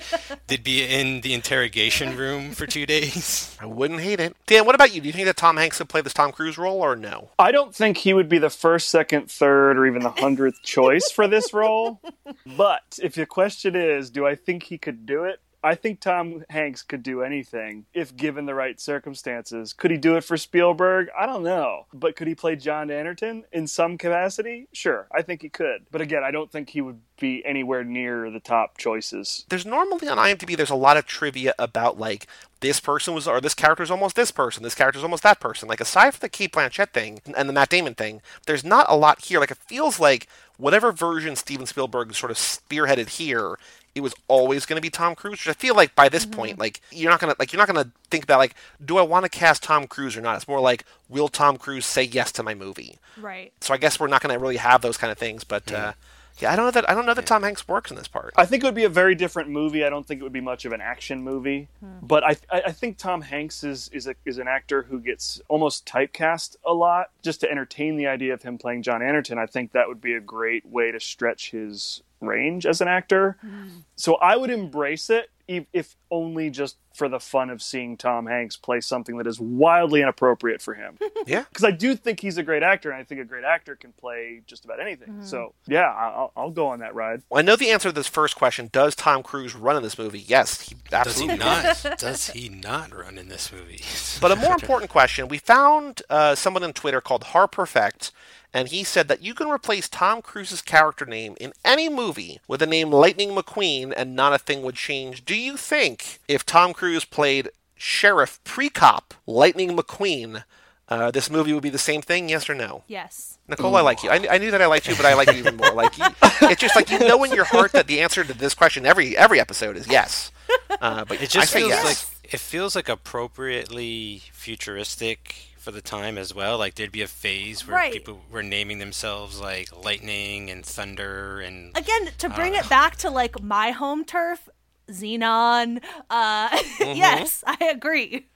they'd 0.48 0.64
be 0.64 0.84
in 0.84 1.22
the 1.22 1.34
interrogation 1.34 2.16
room 2.16 2.52
for 2.52 2.66
two 2.66 2.86
days. 2.86 3.56
I 3.60 3.66
wouldn't 3.66 4.02
hate 4.02 4.20
it. 4.20 4.36
Dan, 4.48 4.66
what 4.66 4.76
about 4.76 4.94
you? 4.94 5.02
Do 5.02 5.08
you 5.08 5.14
think 5.14 5.26
that 5.26 5.38
Tom 5.38 5.58
Hanks 5.58 5.80
would 5.80 5.90
play 5.90 6.02
this 6.02 6.14
Tom 6.14 6.32
Cruise 6.32 6.58
role 6.58 6.80
or 6.82 6.96
no? 6.96 7.30
I 7.40 7.52
don't 7.52 7.74
think 7.76 7.98
he 7.98 8.14
would 8.14 8.30
be 8.30 8.38
the 8.38 8.50
first, 8.50 8.90
second, 8.90 9.30
third, 9.30 9.78
or 9.78 9.86
even 9.86 10.02
the 10.02 10.12
hundredth 10.12 10.62
choice 10.64 11.12
for 11.12 11.28
this 11.28 11.54
role. 11.54 12.02
But 12.46 13.00
if 13.02 13.16
the 13.16 13.26
question 13.26 13.76
is, 13.76 14.10
do 14.10 14.26
I 14.26 14.36
think 14.36 14.64
he 14.64 14.78
could 14.78 15.06
do 15.06 15.24
it? 15.26 15.40
I 15.64 15.76
think 15.76 16.00
Tom 16.00 16.44
Hanks 16.50 16.82
could 16.82 17.04
do 17.04 17.22
anything 17.22 17.86
if 17.94 18.16
given 18.16 18.46
the 18.46 18.56
right 18.56 18.80
circumstances. 18.80 19.74
Could 19.74 19.92
he 19.92 19.98
do 19.98 20.16
it 20.18 20.24
for 20.24 20.38
Spielberg? 20.38 21.10
I 21.18 21.26
don't 21.26 21.44
know. 21.44 21.86
But 21.94 22.16
could 22.16 22.28
he 22.28 22.36
play 22.36 22.56
John 22.56 22.90
Anderton 22.90 23.46
in 23.52 23.68
some 23.68 23.98
capacity? 23.98 24.68
Sure, 24.74 25.08
I 25.12 25.22
think 25.22 25.42
he 25.42 25.50
could. 25.50 25.86
But 25.92 26.02
again, 26.02 26.24
I 26.24 26.32
don't 26.32 26.52
think 26.52 26.70
he 26.70 26.82
would 26.82 27.00
be 27.20 27.46
anywhere 27.46 27.84
near 27.84 28.32
the 28.32 28.40
top 28.40 28.78
choices. 28.78 29.46
There's 29.50 29.66
normally 29.66 30.08
on 30.08 30.18
IMDb, 30.18 30.58
there's 30.58 30.72
a 30.72 30.76
lot 30.76 30.98
of 30.98 31.06
trivia 31.06 31.54
about 31.60 32.00
like 32.00 32.26
this 32.62 32.80
person 32.80 33.14
was, 33.14 33.28
or 33.28 33.40
this 33.40 33.54
character 33.54 33.84
is 33.84 33.92
almost 33.92 34.16
this 34.16 34.32
person, 34.32 34.64
this 34.64 34.76
character 34.76 34.98
is 34.98 35.04
almost 35.04 35.24
that 35.24 35.40
person. 35.40 35.70
Like 35.70 35.82
aside 35.82 36.12
from 36.12 36.20
the 36.22 36.30
Cate 36.30 36.54
Blanchett 36.54 36.92
thing 36.92 37.22
and 37.36 37.48
the 37.48 37.54
Matt 37.54 37.70
Damon 37.70 37.94
thing, 37.94 38.22
there's 38.48 38.64
not 38.64 38.88
a 38.90 38.96
lot 38.96 39.26
here. 39.26 39.40
Like 39.40 39.52
it 39.52 39.58
feels 39.58 40.00
like 40.00 40.28
whatever 40.58 40.92
version 40.92 41.36
Steven 41.36 41.66
Spielberg 41.66 42.14
sort 42.16 42.32
of 42.32 42.38
spearheaded 42.38 43.10
here, 43.10 43.58
it 43.94 44.02
was 44.02 44.14
always 44.28 44.66
going 44.66 44.78
to 44.78 44.82
be 44.82 44.90
Tom 44.90 45.16
Cruise. 45.16 45.34
Which 45.34 45.48
I 45.48 45.54
feel 45.54 45.76
like 45.76 45.96
by 45.96 46.10
this 46.10 46.26
point, 46.26 46.60
like 46.60 46.82
you're 46.92 47.12
not 47.12 47.20
gonna 47.20 47.36
like 47.40 47.52
you're 47.52 47.60
not 47.60 47.68
gonna 47.68 47.92
think 48.10 48.24
about 48.24 48.40
like, 48.40 48.56
do 48.84 48.98
I 48.98 49.02
want 49.02 49.26
to 49.26 49.30
cast 49.30 49.64
Tom 49.64 49.88
Cruise 49.88 50.16
or 50.16 50.22
not? 50.22 50.36
It's 50.36 50.48
more 50.48 50.60
like, 50.60 50.86
will 51.10 51.30
Tom 51.30 51.58
Cruise 51.58 51.86
say 51.86 52.04
yes 52.04 52.32
to 52.34 52.44
my 52.44 52.54
movie? 52.54 53.00
Right. 53.18 53.52
So 53.62 53.74
I 53.74 53.78
guess 53.78 54.00
we're 54.00 54.08
not 54.08 54.22
going 54.22 54.34
to 54.34 54.40
really 54.40 54.58
have 54.58 54.82
those 54.82 54.98
kind 54.98 55.12
of 55.12 55.18
things. 55.18 55.44
But 55.44 55.72
uh, 55.72 55.94
yeah, 56.42 56.52
I 56.52 56.56
don't 56.56 56.66
know 56.66 56.72
that 56.72 56.90
I 56.90 56.94
don't 56.94 57.06
know 57.06 57.14
that 57.14 57.26
Tom 57.26 57.44
Hanks 57.44 57.68
works 57.68 57.92
in 57.92 57.98
this 57.98 58.08
part. 58.08 58.34
I 58.36 58.46
think 58.46 58.64
it 58.64 58.66
would 58.66 58.76
be 58.76 58.84
a 58.84 58.90
very 58.90 59.16
different 59.16 59.50
movie. 59.50 59.84
I 59.86 59.90
don't 59.90 60.06
think 60.06 60.22
it 60.22 60.24
would 60.24 60.34
be 60.34 60.42
much 60.42 60.66
of 60.66 60.72
an 60.72 60.82
action 60.82 61.22
movie. 61.22 61.68
Hmm. 61.80 62.06
But 62.06 62.24
I, 62.24 62.36
I 62.52 62.62
I 62.68 62.72
think 62.72 62.98
Tom 62.98 63.22
Hanks 63.22 63.64
is 63.64 63.90
is 63.90 64.08
a, 64.08 64.16
is 64.26 64.38
an 64.38 64.48
actor 64.48 64.84
who 64.84 65.00
gets 65.00 65.42
almost 65.48 65.86
typecast 65.86 66.56
a 66.66 66.74
lot 66.74 67.12
just 67.22 67.42
to 67.42 67.52
entertain 67.52 67.98
the 67.98 68.08
idea 68.08 68.34
of 68.34 68.42
him 68.42 68.58
playing 68.58 68.84
John 68.84 69.02
Anderton. 69.02 69.38
I 69.38 69.46
think 69.46 69.72
that 69.72 69.88
would 69.88 70.02
be 70.02 70.14
a 70.14 70.22
great 70.22 70.66
way 70.66 70.92
to 70.92 71.00
stretch 71.00 71.52
his 71.52 72.02
range 72.20 72.66
as 72.66 72.82
an 72.82 72.88
actor. 72.88 73.38
Hmm. 73.42 73.68
So 73.96 74.16
I 74.16 74.36
would 74.36 74.50
embrace 74.50 75.10
it 75.10 75.30
if, 75.58 75.66
if 75.74 75.96
only 76.10 76.50
just 76.50 76.78
for 76.94 77.08
the 77.08 77.20
fun 77.20 77.50
of 77.50 77.62
seeing 77.62 77.96
Tom 77.96 78.26
Hanks 78.26 78.58
play 78.58 78.82
something 78.82 79.18
that 79.18 79.26
is 79.28 79.40
wildly 79.40 80.02
inappropriate 80.02 80.62
for 80.62 80.74
him. 80.74 80.98
Yeah. 81.28 81.44
Because 81.48 81.64
I 81.64 81.70
do 81.72 81.96
think 81.96 82.20
he's 82.20 82.38
a 82.40 82.44
great 82.44 82.64
actor, 82.64 82.90
and 82.90 83.00
I 83.00 83.04
think 83.04 83.22
a 83.22 83.24
great 83.24 83.44
actor 83.44 83.76
can 83.76 83.92
play 83.94 84.42
just 84.48 84.66
about 84.66 84.80
anything. 84.80 85.24
So 85.24 85.54
yeah, 85.68 85.84
I- 85.84 86.10
I'll, 86.10 86.32
I'll 86.36 86.50
go 86.52 86.68
on 86.70 86.80
that 86.80 86.96
ride. 86.96 87.22
Well, 87.30 87.38
I 87.38 87.44
know 87.44 87.56
the 87.56 87.70
answer 87.70 87.90
to 87.90 87.94
this 87.94 88.08
first 88.08 88.36
question. 88.36 88.70
Does 88.72 88.96
Tom 88.96 89.22
Cruise 89.22 89.54
run 89.56 89.78
in 89.78 89.84
this 89.84 90.00
movie? 90.00 90.20
Yes, 90.20 90.62
he 90.62 90.76
Does 90.90 90.94
absolutely 91.08 91.36
he 91.36 91.40
not? 91.40 91.86
Does 92.00 92.30
he 92.32 92.50
not 92.50 92.92
run 92.94 93.20
in 93.20 93.30
this 93.30 93.52
movie? 93.52 93.82
But 94.20 94.32
a 94.32 94.36
more 94.36 94.54
important 94.54 94.90
question: 94.90 95.28
We 95.28 95.38
found 95.38 96.02
uh, 96.10 96.34
someone 96.34 96.64
on 96.64 96.74
Twitter 96.74 97.02
called 97.02 97.22
Harperfect, 97.26 98.12
and 98.54 98.68
he 98.68 98.84
said 98.84 99.08
that 99.08 99.22
you 99.22 99.34
can 99.34 99.50
replace 99.50 99.88
Tom 99.88 100.22
Cruise's 100.22 100.62
character 100.62 101.06
name 101.06 101.36
in 101.40 101.54
any 101.64 101.90
movie 101.90 102.40
with 102.48 102.60
the 102.60 102.68
name 102.68 102.92
Lightning 102.92 103.30
McQueen, 103.32 103.94
and 103.96 104.16
not 104.16 104.34
a 104.34 104.38
thing 104.38 104.62
would 104.64 104.76
change. 104.76 105.24
Do 105.26 105.36
you 105.36 105.56
think 105.58 106.20
if 106.28 106.46
Tom 106.46 106.74
Cruise 106.74 107.06
played 107.06 107.50
Sheriff 107.76 108.40
Pre-Cop 108.44 109.14
Lightning 109.26 109.76
McQueen, 109.76 110.44
uh, 110.90 111.10
this 111.12 111.30
movie 111.30 111.54
would 111.54 111.64
be 111.64 111.70
the 111.70 111.78
same 111.78 112.02
thing? 112.02 112.28
Yes 112.28 112.50
or 112.50 112.54
no? 112.54 112.84
Yes. 112.88 113.38
Nicole, 113.48 113.76
I 113.78 113.82
like 113.82 114.04
you. 114.04 114.10
I, 114.10 114.28
I 114.30 114.38
knew 114.38 114.52
that 114.52 114.62
I 114.62 114.66
liked 114.66 114.88
you, 114.88 114.96
but 114.96 115.06
I 115.06 115.14
like 115.14 115.32
you 115.32 115.40
even 115.40 115.56
more. 115.58 115.72
Like, 115.74 115.98
you, 115.98 116.06
it's 116.44 116.62
just 116.62 116.76
like 116.76 116.90
you 116.90 117.00
know 117.00 117.24
in 117.24 117.32
your 117.32 117.46
heart 117.46 117.72
that 117.72 117.88
the 117.88 118.02
answer 118.02 118.24
to 118.24 118.34
this 118.34 118.54
question 118.54 118.86
every 118.86 119.18
every 119.18 119.40
episode 119.40 119.78
is 119.78 119.88
yes. 119.88 120.32
Uh, 120.70 121.06
but 121.06 121.22
It 121.22 121.30
just 121.30 121.38
I 121.38 121.46
say 121.46 121.60
feels 121.60 121.70
yes. 121.72 121.86
like 121.86 122.34
it 122.34 122.40
feels 122.40 122.76
like 122.76 122.90
appropriately 122.90 124.22
futuristic 124.34 125.36
for 125.62 125.72
the 125.72 125.82
time 125.82 126.18
as 126.18 126.34
well. 126.34 126.58
Like 126.58 126.76
there'd 126.76 126.92
be 126.92 127.04
a 127.04 127.08
phase 127.08 127.68
where 127.68 127.78
Right. 127.78 127.94
people 127.94 128.22
were 128.32 128.42
naming 128.44 128.80
themselves 128.80 129.40
like 129.40 129.70
lightning 129.86 130.50
and 130.50 130.66
thunder 130.66 131.40
and 131.40 131.78
Again, 131.78 132.10
to 132.18 132.30
bring 132.30 132.56
it 132.56 132.68
back 132.68 132.96
to 132.98 133.10
like 133.12 133.42
my 133.42 133.70
home 133.72 134.04
turf, 134.04 134.50
Zenon. 134.90 135.82
Uh, 136.10 136.50
yes, 136.80 137.44
I 137.46 137.58
agree. 137.72 138.28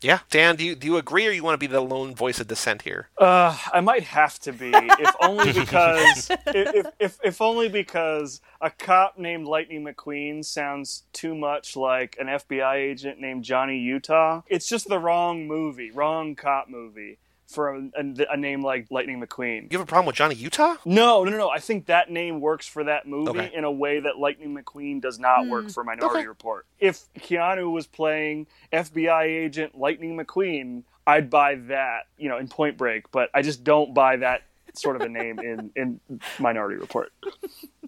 Yeah, 0.00 0.20
Dan, 0.30 0.54
do 0.54 0.64
you 0.64 0.74
do 0.76 0.86
you 0.86 0.96
agree, 0.96 1.26
or 1.26 1.32
you 1.32 1.42
want 1.42 1.54
to 1.54 1.58
be 1.58 1.66
the 1.66 1.80
lone 1.80 2.14
voice 2.14 2.38
of 2.38 2.46
dissent 2.46 2.82
here? 2.82 3.08
Uh, 3.18 3.56
I 3.72 3.80
might 3.80 4.04
have 4.04 4.38
to 4.40 4.52
be, 4.52 4.70
if 4.72 5.14
only 5.20 5.52
because 5.60 6.30
if, 6.46 6.86
if 7.00 7.18
if 7.22 7.40
only 7.40 7.68
because 7.68 8.40
a 8.60 8.70
cop 8.70 9.18
named 9.18 9.46
Lightning 9.46 9.84
McQueen 9.84 10.44
sounds 10.44 11.02
too 11.12 11.34
much 11.34 11.74
like 11.74 12.16
an 12.20 12.28
FBI 12.28 12.76
agent 12.76 13.20
named 13.20 13.42
Johnny 13.42 13.78
Utah. 13.78 14.42
It's 14.46 14.68
just 14.68 14.88
the 14.88 15.00
wrong 15.00 15.48
movie, 15.48 15.90
wrong 15.90 16.36
cop 16.36 16.68
movie 16.68 17.18
for 17.48 17.74
a, 17.74 17.90
a, 17.96 18.32
a 18.32 18.36
name 18.36 18.62
like 18.62 18.86
Lightning 18.90 19.20
McQueen. 19.20 19.72
You 19.72 19.78
have 19.78 19.86
a 19.86 19.86
problem 19.86 20.06
with 20.06 20.16
Johnny 20.16 20.34
Utah? 20.34 20.76
No, 20.84 21.24
no, 21.24 21.30
no. 21.36 21.48
I 21.48 21.58
think 21.58 21.86
that 21.86 22.10
name 22.10 22.40
works 22.40 22.66
for 22.66 22.84
that 22.84 23.06
movie 23.08 23.30
Okay. 23.30 23.50
in 23.54 23.64
a 23.64 23.72
way 23.72 24.00
that 24.00 24.18
Lightning 24.18 24.54
McQueen 24.54 25.00
does 25.00 25.18
not 25.18 25.46
work 25.46 25.64
hmm. 25.64 25.70
for 25.70 25.82
Minority 25.82 26.18
Okay. 26.18 26.26
Report. 26.26 26.66
If 26.78 27.04
Keanu 27.18 27.72
was 27.72 27.86
playing 27.86 28.46
FBI 28.72 29.24
agent 29.24 29.76
Lightning 29.76 30.16
McQueen, 30.16 30.82
I'd 31.06 31.30
buy 31.30 31.54
that, 31.54 32.02
you 32.18 32.28
know, 32.28 32.36
in 32.36 32.48
Point 32.48 32.76
Break, 32.76 33.10
but 33.10 33.30
I 33.32 33.40
just 33.40 33.64
don't 33.64 33.94
buy 33.94 34.16
that 34.16 34.42
sort 34.74 34.96
of 34.96 35.02
a 35.02 35.08
name 35.08 35.38
in, 35.42 35.70
in 35.74 36.00
Minority 36.38 36.76
Report. 36.76 37.10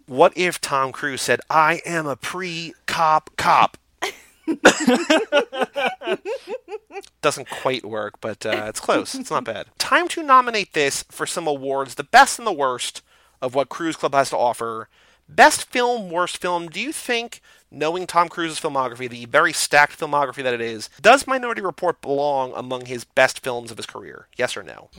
What 0.07 0.33
if 0.37 0.61
Tom 0.61 0.91
Cruise 0.91 1.21
said, 1.21 1.41
"I 1.51 1.83
am 1.85 2.07
a 2.07 2.17
pre-cop 2.17 3.31
cop"? 3.37 3.77
Doesn't 7.23 7.49
quite 7.51 7.85
work, 7.85 8.21
but 8.21 8.45
uh, 8.45 8.67
it's 8.69 8.81
close. 8.81 9.15
It's 9.15 9.31
not 9.31 9.45
bad. 9.45 9.67
Time 9.79 10.09
to 10.09 10.23
nominate 10.23 10.73
this 10.73 11.05
for 11.11 11.27
some 11.27 11.47
awards, 11.47 11.95
the 11.95 12.05
best 12.05 12.39
and 12.39 12.47
the 12.47 12.53
worst 12.53 13.03
of 13.41 13.55
what 13.55 13.69
Cruise 13.69 13.97
Club 13.97 14.15
has 14.15 14.31
to 14.31 14.37
offer. 14.37 14.89
Best 15.29 15.67
film, 15.67 16.11
worst 16.11 16.39
film. 16.39 16.69
Do 16.69 16.81
you 16.81 16.93
think, 16.93 17.41
knowing 17.71 18.07
Tom 18.07 18.29
Cruise's 18.29 18.59
filmography, 18.59 19.09
the 19.09 19.27
very 19.27 19.53
stacked 19.53 19.99
filmography 19.99 20.43
that 20.43 20.55
it 20.55 20.61
is, 20.61 20.91
does 21.01 21.27
Minority 21.27 21.61
Report 21.61 22.01
belong 22.01 22.53
among 22.57 22.87
his 22.87 23.05
best 23.05 23.41
films 23.41 23.71
of 23.71 23.77
his 23.77 23.87
career? 23.87 24.27
Yes 24.37 24.57
or 24.57 24.65
no? 24.65 24.91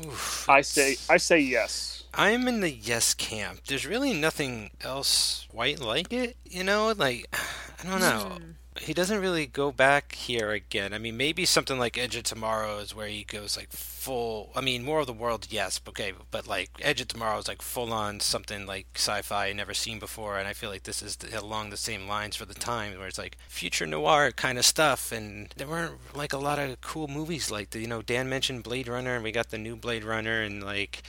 I 0.48 0.62
say 0.62 0.96
I 1.10 1.18
say 1.18 1.40
yes. 1.40 2.04
I'm 2.14 2.48
in 2.48 2.62
the 2.62 2.72
yes 2.72 3.14
camp. 3.14 3.62
There's 3.68 3.86
really 3.86 4.14
nothing 4.14 4.72
else 4.82 5.48
quite 5.52 5.80
like 5.80 6.14
it, 6.14 6.38
you 6.46 6.64
know? 6.64 6.94
Like 6.98 7.28
I 7.84 7.90
don't 7.90 8.00
know. 8.00 8.38
Hmm. 8.38 8.52
He 8.82 8.96
doesn't 8.96 9.22
really 9.22 9.46
go 9.46 9.72
back 9.72 10.16
here 10.16 10.50
again. 10.50 10.92
I 10.92 10.98
mean, 10.98 11.16
maybe 11.16 11.46
something 11.46 11.78
like 11.78 12.00
Edge 12.00 12.16
of 12.16 12.24
Tomorrow 12.24 12.80
is 12.80 12.96
where 12.96 13.08
he 13.08 13.24
goes 13.24 13.56
like 13.56 13.70
full. 13.70 14.50
I 14.56 14.62
mean, 14.62 14.88
War 14.88 15.02
of 15.02 15.08
the 15.08 15.14
World, 15.14 15.46
yes, 15.52 15.80
okay, 15.88 16.14
but 16.32 16.48
like 16.48 16.72
Edge 16.82 17.00
of 17.00 17.08
Tomorrow 17.08 17.38
is 17.38 17.48
like 17.48 17.62
full 17.62 17.94
on 17.94 18.20
something 18.20 18.66
like 18.66 18.88
sci-fi 18.96 19.54
never 19.54 19.76
seen 19.76 20.00
before, 20.00 20.40
and 20.40 20.48
I 20.48 20.54
feel 20.54 20.72
like 20.72 20.84
this 20.84 21.04
is 21.04 21.16
along 21.32 21.70
the 21.70 21.78
same 21.78 22.08
lines 22.08 22.36
for 22.36 22.46
the 22.46 22.56
time 22.56 22.98
where 22.98 23.08
it's 23.08 23.20
like 23.20 23.38
future 23.48 23.86
noir 23.86 24.32
kind 24.32 24.58
of 24.58 24.66
stuff, 24.66 25.12
and 25.12 25.54
there 25.58 25.68
weren't 25.68 26.16
like 26.16 26.34
a 26.34 26.40
lot 26.40 26.58
of 26.58 26.82
cool 26.82 27.08
movies 27.08 27.52
like 27.52 27.70
the, 27.70 27.82
You 27.82 27.88
know, 27.88 28.02
Dan 28.02 28.30
mentioned 28.30 28.64
Blade 28.64 28.88
Runner, 28.88 29.14
and 29.14 29.24
we 29.24 29.32
got 29.32 29.52
the 29.52 29.60
new 29.60 29.76
Blade 29.76 30.04
Runner, 30.04 30.42
and 30.42 30.64
like 30.64 31.04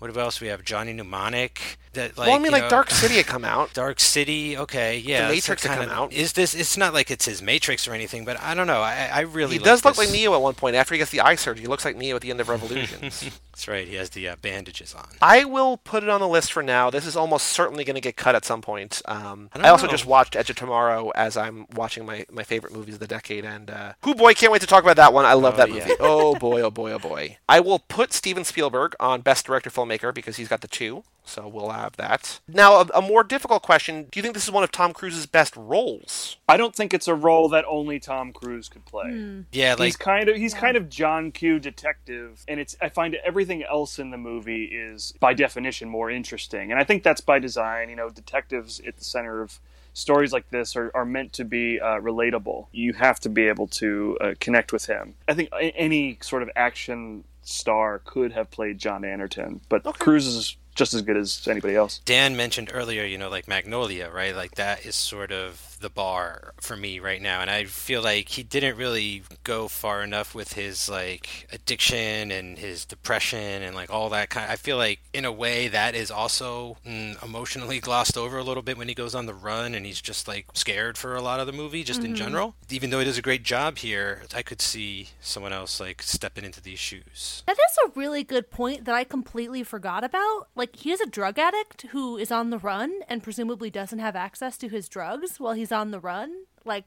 what 0.00 0.16
else 0.16 0.40
we 0.40 0.48
have? 0.48 0.64
Johnny 0.64 0.92
Mnemonic. 0.92 1.78
That 1.92 2.16
like, 2.16 2.28
well, 2.28 2.36
I 2.36 2.38
mean, 2.38 2.52
like 2.52 2.62
know, 2.64 2.70
Dark 2.70 2.90
City 2.90 3.16
had 3.16 3.26
come 3.26 3.44
out. 3.44 3.72
Dark 3.74 4.00
City, 4.00 4.56
okay, 4.56 4.98
yeah. 4.98 5.26
The 5.28 5.34
Matrix 5.34 5.64
had 5.64 5.76
come 5.78 5.88
out. 5.90 6.12
Is 6.12 6.32
this? 6.34 6.54
It's 6.54 6.76
not 6.76 6.94
like 6.94 7.10
it's 7.10 7.24
his 7.26 7.42
Matrix 7.42 7.86
or 7.88 7.94
anything, 7.94 8.24
but 8.24 8.40
I 8.40 8.54
don't 8.54 8.66
know. 8.66 8.80
I, 8.80 9.10
I 9.12 9.20
really 9.22 9.58
He 9.58 9.58
does 9.64 9.84
look 9.84 9.96
this. 9.96 10.06
like 10.06 10.12
Neo 10.16 10.34
at 10.34 10.40
one 10.40 10.54
point. 10.54 10.76
After 10.76 10.94
he 10.94 10.98
gets 10.98 11.10
the 11.10 11.20
eye 11.20 11.34
surgery, 11.34 11.62
he 11.62 11.68
looks 11.68 11.84
like 11.84 11.96
Neo 11.96 12.16
at 12.16 12.22
the 12.22 12.30
end 12.30 12.40
of 12.40 12.48
Revolutions. 12.48 13.30
That's 13.60 13.68
right. 13.68 13.86
He 13.86 13.96
has 13.96 14.08
the 14.08 14.26
uh, 14.26 14.36
bandages 14.40 14.94
on. 14.94 15.06
I 15.20 15.44
will 15.44 15.76
put 15.76 16.02
it 16.02 16.08
on 16.08 16.18
the 16.20 16.28
list 16.28 16.50
for 16.50 16.62
now. 16.62 16.88
This 16.88 17.04
is 17.04 17.14
almost 17.14 17.48
certainly 17.48 17.84
going 17.84 17.94
to 17.94 18.00
get 18.00 18.16
cut 18.16 18.34
at 18.34 18.46
some 18.46 18.62
point. 18.62 19.02
Um, 19.04 19.50
I 19.52 19.66
I, 19.66 19.68
also 19.68 19.84
know. 19.84 19.90
just 19.92 20.06
watched 20.06 20.34
Edge 20.34 20.48
of 20.48 20.56
Tomorrow 20.56 21.10
as 21.10 21.36
I'm 21.36 21.66
watching 21.74 22.06
my, 22.06 22.24
my 22.32 22.42
favorite 22.42 22.72
movies 22.72 22.94
of 22.94 23.00
the 23.00 23.06
decade, 23.06 23.44
and 23.44 23.70
uh, 23.70 23.92
who 24.02 24.14
boy, 24.14 24.32
can't 24.32 24.50
wait 24.50 24.62
to 24.62 24.66
talk 24.66 24.82
about 24.82 24.96
that 24.96 25.12
one. 25.12 25.26
I 25.26 25.34
love 25.34 25.54
Oh, 25.54 25.56
that 25.58 25.68
yeah. 25.68 25.80
movie. 25.80 25.96
oh 26.00 26.36
boy, 26.36 26.62
oh 26.62 26.70
boy, 26.70 26.92
oh 26.92 26.98
boy. 26.98 27.36
I 27.50 27.60
will 27.60 27.80
put 27.80 28.14
Steven 28.14 28.44
Spielberg 28.44 28.96
on 28.98 29.20
Best 29.20 29.44
Director 29.44 29.68
Filmmaker 29.68 30.14
because 30.14 30.38
he's 30.38 30.48
got 30.48 30.62
the 30.62 30.66
two, 30.68 31.04
so 31.24 31.46
we'll 31.46 31.70
have 31.70 31.96
that. 31.96 32.40
Now, 32.48 32.80
a, 32.80 32.86
a 32.96 33.02
more 33.02 33.22
difficult 33.22 33.62
question: 33.62 34.06
Do 34.10 34.18
you 34.18 34.22
think 34.22 34.34
this 34.34 34.44
is 34.44 34.50
one 34.50 34.64
of 34.64 34.72
Tom 34.72 34.92
Cruise's 34.92 35.26
best 35.26 35.56
roles? 35.56 36.36
I 36.48 36.56
don't 36.56 36.74
think 36.74 36.92
it's 36.92 37.08
a 37.08 37.14
role 37.14 37.48
that 37.50 37.64
only 37.68 38.00
Tom 38.00 38.32
Cruise 38.32 38.68
could 38.68 38.84
play. 38.84 39.44
Yeah, 39.52 39.76
he's 39.76 39.96
kind 39.96 40.28
of 40.28 40.36
he's 40.36 40.54
kind 40.54 40.76
of 40.76 40.88
John 40.88 41.32
Q 41.32 41.58
detective, 41.58 42.44
and 42.48 42.60
it's 42.60 42.76
I 42.80 42.88
find 42.88 43.16
everything 43.24 43.62
else 43.62 43.98
in 43.98 44.10
the 44.10 44.18
movie 44.18 44.64
is 44.64 45.14
by 45.20 45.34
definition 45.34 45.88
more 45.88 46.10
interesting, 46.10 46.70
and 46.70 46.80
I 46.80 46.84
think 46.84 47.02
that's 47.02 47.20
by 47.20 47.38
design. 47.38 47.90
You 47.90 47.96
know, 47.96 48.10
detectives 48.10 48.80
at 48.86 48.96
the 48.96 49.04
center 49.04 49.42
of 49.42 49.60
stories 49.92 50.32
like 50.32 50.48
this 50.50 50.76
are, 50.76 50.90
are 50.94 51.04
meant 51.04 51.32
to 51.34 51.44
be 51.44 51.80
uh, 51.80 52.00
relatable. 52.00 52.66
You 52.72 52.92
have 52.94 53.20
to 53.20 53.28
be 53.28 53.48
able 53.48 53.66
to 53.68 54.18
uh, 54.20 54.34
connect 54.40 54.72
with 54.72 54.86
him. 54.86 55.14
I 55.28 55.34
think 55.34 55.50
any 55.52 56.18
sort 56.20 56.42
of 56.42 56.50
action 56.56 57.24
star 57.42 58.00
could 58.04 58.32
have 58.32 58.50
played 58.50 58.78
John 58.78 59.04
Anderton, 59.04 59.60
but 59.68 59.82
Cruise 59.98 60.26
is 60.26 60.56
just 60.74 60.94
as 60.94 61.02
good 61.02 61.16
as 61.16 61.46
anybody 61.48 61.74
else. 61.74 62.00
Dan 62.04 62.36
mentioned 62.36 62.70
earlier, 62.72 63.04
you 63.04 63.18
know, 63.18 63.28
like 63.28 63.48
Magnolia, 63.48 64.10
right? 64.10 64.34
Like 64.34 64.54
that 64.56 64.84
is 64.86 64.94
sort 64.94 65.32
of 65.32 65.69
the 65.80 65.90
bar 65.90 66.54
for 66.60 66.76
me 66.76 67.00
right 67.00 67.20
now, 67.20 67.40
and 67.40 67.50
I 67.50 67.64
feel 67.64 68.02
like 68.02 68.28
he 68.28 68.42
didn't 68.42 68.76
really 68.76 69.22
go 69.44 69.68
far 69.68 70.02
enough 70.02 70.34
with 70.34 70.52
his 70.52 70.88
like 70.88 71.48
addiction 71.52 72.30
and 72.30 72.58
his 72.58 72.84
depression 72.84 73.62
and 73.62 73.74
like 73.74 73.90
all 73.90 74.10
that 74.10 74.30
kind. 74.30 74.50
I 74.50 74.56
feel 74.56 74.76
like 74.76 75.00
in 75.12 75.24
a 75.24 75.32
way 75.32 75.68
that 75.68 75.94
is 75.94 76.10
also 76.10 76.76
mm, 76.86 77.22
emotionally 77.22 77.80
glossed 77.80 78.16
over 78.16 78.38
a 78.38 78.44
little 78.44 78.62
bit 78.62 78.78
when 78.78 78.88
he 78.88 78.94
goes 78.94 79.14
on 79.14 79.26
the 79.26 79.34
run 79.34 79.74
and 79.74 79.84
he's 79.86 80.00
just 80.00 80.28
like 80.28 80.46
scared 80.54 80.96
for 80.98 81.16
a 81.16 81.22
lot 81.22 81.40
of 81.40 81.46
the 81.46 81.52
movie, 81.52 81.82
just 81.82 82.04
in 82.04 82.14
general. 82.14 82.54
Even 82.70 82.90
though 82.90 82.98
he 82.98 83.04
does 83.04 83.18
a 83.18 83.22
great 83.22 83.42
job 83.42 83.78
here, 83.78 84.22
I 84.34 84.42
could 84.42 84.60
see 84.60 85.08
someone 85.20 85.52
else 85.52 85.80
like 85.80 86.02
stepping 86.02 86.44
into 86.44 86.60
these 86.60 86.78
shoes. 86.78 87.42
That 87.46 87.56
is 87.56 87.78
a 87.84 87.98
really 87.98 88.22
good 88.22 88.50
point 88.50 88.84
that 88.84 88.94
I 88.94 89.04
completely 89.04 89.62
forgot 89.62 90.04
about. 90.04 90.48
Like, 90.54 90.76
he 90.76 90.92
is 90.92 91.00
a 91.00 91.06
drug 91.06 91.38
addict 91.38 91.82
who 91.90 92.16
is 92.16 92.30
on 92.30 92.50
the 92.50 92.58
run 92.58 93.00
and 93.08 93.22
presumably 93.22 93.70
doesn't 93.70 93.98
have 93.98 94.16
access 94.16 94.56
to 94.58 94.68
his 94.68 94.88
drugs 94.88 95.40
while 95.40 95.54
he's 95.54 95.69
on 95.72 95.90
the 95.90 96.00
run. 96.00 96.32
Like, 96.64 96.84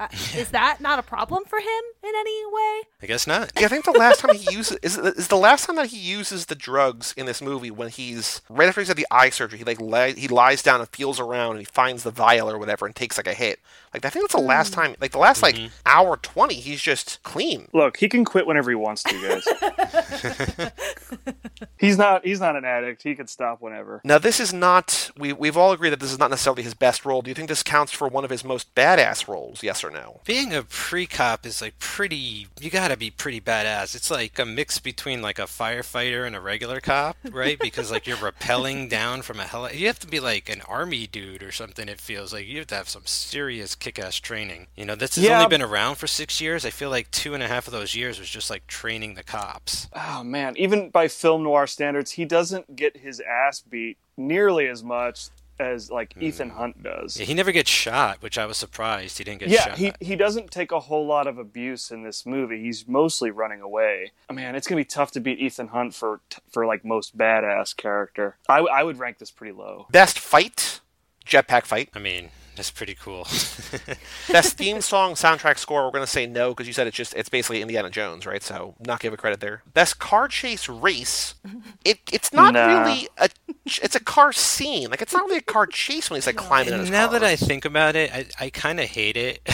uh, 0.00 0.08
is 0.36 0.50
that 0.50 0.80
not 0.80 0.98
a 0.98 1.02
problem 1.02 1.44
for 1.44 1.60
him 1.60 1.82
in 2.02 2.12
any 2.16 2.46
way? 2.46 2.80
I 3.00 3.06
guess 3.06 3.28
not. 3.28 3.52
Yeah, 3.56 3.66
I 3.66 3.68
think 3.68 3.84
the 3.84 3.92
last 3.92 4.20
time 4.20 4.34
he 4.34 4.52
uses 4.56 4.76
is 4.82 4.98
is 4.98 5.28
the 5.28 5.36
last 5.36 5.66
time 5.66 5.76
that 5.76 5.86
he 5.86 5.98
uses 5.98 6.46
the 6.46 6.56
drugs 6.56 7.14
in 7.16 7.26
this 7.26 7.40
movie 7.40 7.70
when 7.70 7.88
he's 7.88 8.42
right 8.48 8.68
after 8.68 8.80
he's 8.80 8.88
had 8.88 8.96
the 8.96 9.06
eye 9.10 9.30
surgery. 9.30 9.58
He 9.58 9.64
like 9.64 9.80
li- 9.80 10.14
he 10.18 10.26
lies 10.26 10.62
down 10.62 10.80
and 10.80 10.88
feels 10.88 11.20
around 11.20 11.52
and 11.52 11.60
he 11.60 11.64
finds 11.64 12.02
the 12.02 12.10
vial 12.10 12.50
or 12.50 12.58
whatever 12.58 12.86
and 12.86 12.96
takes 12.96 13.16
like 13.16 13.28
a 13.28 13.34
hit. 13.34 13.60
Like 13.92 14.04
I 14.04 14.10
think 14.10 14.24
that's 14.24 14.34
the 14.34 14.40
last 14.40 14.72
time. 14.72 14.96
Like 15.00 15.12
the 15.12 15.18
last 15.18 15.42
like 15.42 15.56
hour 15.86 16.16
twenty, 16.16 16.56
he's 16.56 16.82
just 16.82 17.22
clean. 17.22 17.68
Look, 17.72 17.96
he 17.96 18.08
can 18.08 18.24
quit 18.24 18.48
whenever 18.48 18.70
he 18.70 18.74
wants 18.74 19.04
to, 19.04 19.12
guys. 19.22 20.72
he's 21.78 21.96
not 21.96 22.24
he's 22.24 22.40
not 22.40 22.56
an 22.56 22.64
addict. 22.64 23.04
He 23.04 23.14
can 23.14 23.28
stop 23.28 23.60
whenever. 23.60 24.00
Now 24.02 24.18
this 24.18 24.40
is 24.40 24.52
not. 24.52 25.12
We 25.16 25.32
we've 25.32 25.56
all 25.56 25.70
agreed 25.70 25.90
that 25.90 26.00
this 26.00 26.12
is 26.12 26.18
not 26.18 26.30
necessarily 26.30 26.64
his 26.64 26.74
best 26.74 27.04
role. 27.04 27.22
Do 27.22 27.30
you 27.30 27.34
think 27.34 27.48
this 27.48 27.62
counts 27.62 27.92
for 27.92 28.08
one 28.08 28.24
of 28.24 28.30
his 28.30 28.44
most 28.44 28.74
badass 28.74 29.28
roles? 29.28 29.62
Yes 29.64 29.82
or 29.82 29.90
no? 29.90 30.20
being 30.24 30.52
a 30.54 30.62
pre-cop 30.62 31.44
is 31.46 31.60
like 31.62 31.78
pretty 31.78 32.46
you 32.60 32.70
gotta 32.70 32.96
be 32.96 33.10
pretty 33.10 33.40
badass. 33.40 33.94
It's 33.94 34.10
like 34.10 34.38
a 34.38 34.44
mix 34.44 34.78
between 34.78 35.22
like 35.22 35.38
a 35.38 35.42
firefighter 35.42 36.26
and 36.26 36.36
a 36.36 36.40
regular 36.40 36.80
cop 36.80 37.16
right? 37.30 37.58
Because 37.58 37.90
like 37.90 38.06
you're 38.06 38.16
rappelling 38.18 38.88
down 38.98 39.22
from 39.22 39.40
a 39.40 39.44
heli 39.44 39.76
you 39.76 39.86
have 39.86 39.98
to 40.00 40.06
be 40.06 40.20
like 40.20 40.48
an 40.48 40.60
army 40.68 41.06
dude 41.06 41.42
or 41.42 41.50
something 41.52 41.88
it 41.88 42.00
feels 42.00 42.32
like. 42.32 42.46
You 42.46 42.58
have 42.58 42.66
to 42.68 42.74
have 42.76 42.88
some 42.88 43.06
serious 43.06 43.74
kick-ass 43.74 44.16
training. 44.16 44.66
You 44.76 44.84
know 44.84 44.94
this 44.94 45.16
has 45.16 45.24
Yeah. 45.24 45.38
only 45.38 45.48
been 45.48 45.62
around 45.62 45.96
for 45.96 46.06
six 46.06 46.40
years. 46.40 46.64
I 46.64 46.70
feel 46.70 46.90
like 46.90 47.10
two 47.10 47.32
and 47.34 47.42
a 47.42 47.48
half 47.48 47.66
of 47.66 47.72
those 47.72 47.94
years 47.94 48.18
was 48.20 48.28
just 48.28 48.50
like 48.50 48.66
training 48.66 49.14
the 49.14 49.22
cops. 49.24 49.88
Oh 49.94 50.22
man, 50.22 50.54
even 50.56 50.90
by 50.90 51.08
film 51.08 51.42
noir 51.42 51.66
standards, 51.66 52.12
he 52.12 52.24
doesn't 52.24 52.76
get 52.76 52.98
his 52.98 53.20
ass 53.20 53.60
beat 53.62 53.96
nearly 54.16 54.66
as 54.68 54.82
much 54.84 55.28
as 55.58 55.90
like 55.90 56.14
hmm. 56.14 56.22
Ethan 56.22 56.50
Hunt 56.50 56.82
does. 56.82 57.18
yeah, 57.18 57.26
he 57.26 57.34
never 57.34 57.52
gets 57.52 57.70
shot 57.70 58.20
which 58.22 58.36
i 58.38 58.46
was 58.46 58.56
surprised 58.56 59.18
he 59.18 59.24
didn't 59.24 59.40
get 59.40 59.48
Yeah, 59.48 59.68
shot 59.68 59.78
he 59.78 59.92
he 60.00 60.16
doesn't 60.16 60.50
take 60.50 60.72
a 60.72 60.80
whole 60.80 61.06
lot 61.06 61.26
of 61.26 61.38
abuse 61.38 61.90
in 61.90 62.02
this 62.02 62.26
movie. 62.26 62.60
He's 62.62 62.86
mostly 62.88 63.30
running 63.30 63.60
away. 63.60 64.12
Oh, 64.28 64.34
man, 64.34 64.54
it's 64.54 64.66
gonna 64.66 64.80
be 64.80 64.84
tough 64.84 65.10
to 65.12 65.20
beat 65.20 65.38
Ethan 65.38 65.68
Hunt 65.68 65.94
for 65.94 66.20
for 66.50 66.66
like 66.66 66.84
most 66.84 67.16
badass 67.16 67.76
character. 67.76 68.36
I, 68.48 68.58
I 68.60 68.82
would 68.82 68.98
rank 68.98 69.18
this 69.18 69.30
pretty 69.30 69.52
low. 69.52 69.86
Best 69.90 70.18
fight, 70.18 70.80
jetpack 71.26 71.64
fight. 71.64 71.90
i 71.94 71.98
mean 71.98 72.30
that's 72.56 72.70
pretty 72.70 72.94
cool 72.94 73.26
Best 74.30 74.56
theme 74.56 74.80
song, 74.80 75.14
soundtrack 75.14 75.58
score. 75.58 75.84
We're 75.84 75.90
gonna 75.92 76.06
say 76.06 76.26
no 76.26 76.50
because 76.50 76.66
you 76.66 76.72
said 76.72 76.86
it's 76.86 76.96
just 76.96 77.14
it's 77.14 77.28
basically 77.28 77.62
Indiana 77.62 77.90
Jones, 77.90 78.26
right? 78.26 78.42
So 78.42 78.74
not 78.86 79.00
give 79.00 79.12
a 79.12 79.16
credit 79.16 79.40
there. 79.40 79.62
Best 79.72 79.98
car 79.98 80.28
chase 80.28 80.68
race. 80.68 81.34
It 81.84 81.98
it's 82.12 82.32
not 82.32 82.54
Nah. 82.54 82.82
really 82.82 83.08
a 83.18 83.28
it's 83.66 83.94
a 83.94 84.00
car 84.00 84.32
scene. 84.32 84.90
Like 84.90 85.02
it's 85.02 85.12
not 85.12 85.24
really 85.24 85.38
a 85.38 85.42
car 85.42 85.66
chase 85.66 86.10
when 86.10 86.16
he's 86.16 86.26
like 86.26 86.36
climbing 86.36 86.74
in 86.74 86.80
his 86.80 86.90
now 86.90 87.08
car. 87.08 87.18
that 87.18 87.24
I 87.26 87.36
think 87.36 87.64
about 87.64 87.96
it, 87.96 88.10
I, 88.12 88.26
I 88.40 88.50
kind 88.50 88.80
of 88.80 88.86
hate 88.86 89.16
it. 89.16 89.40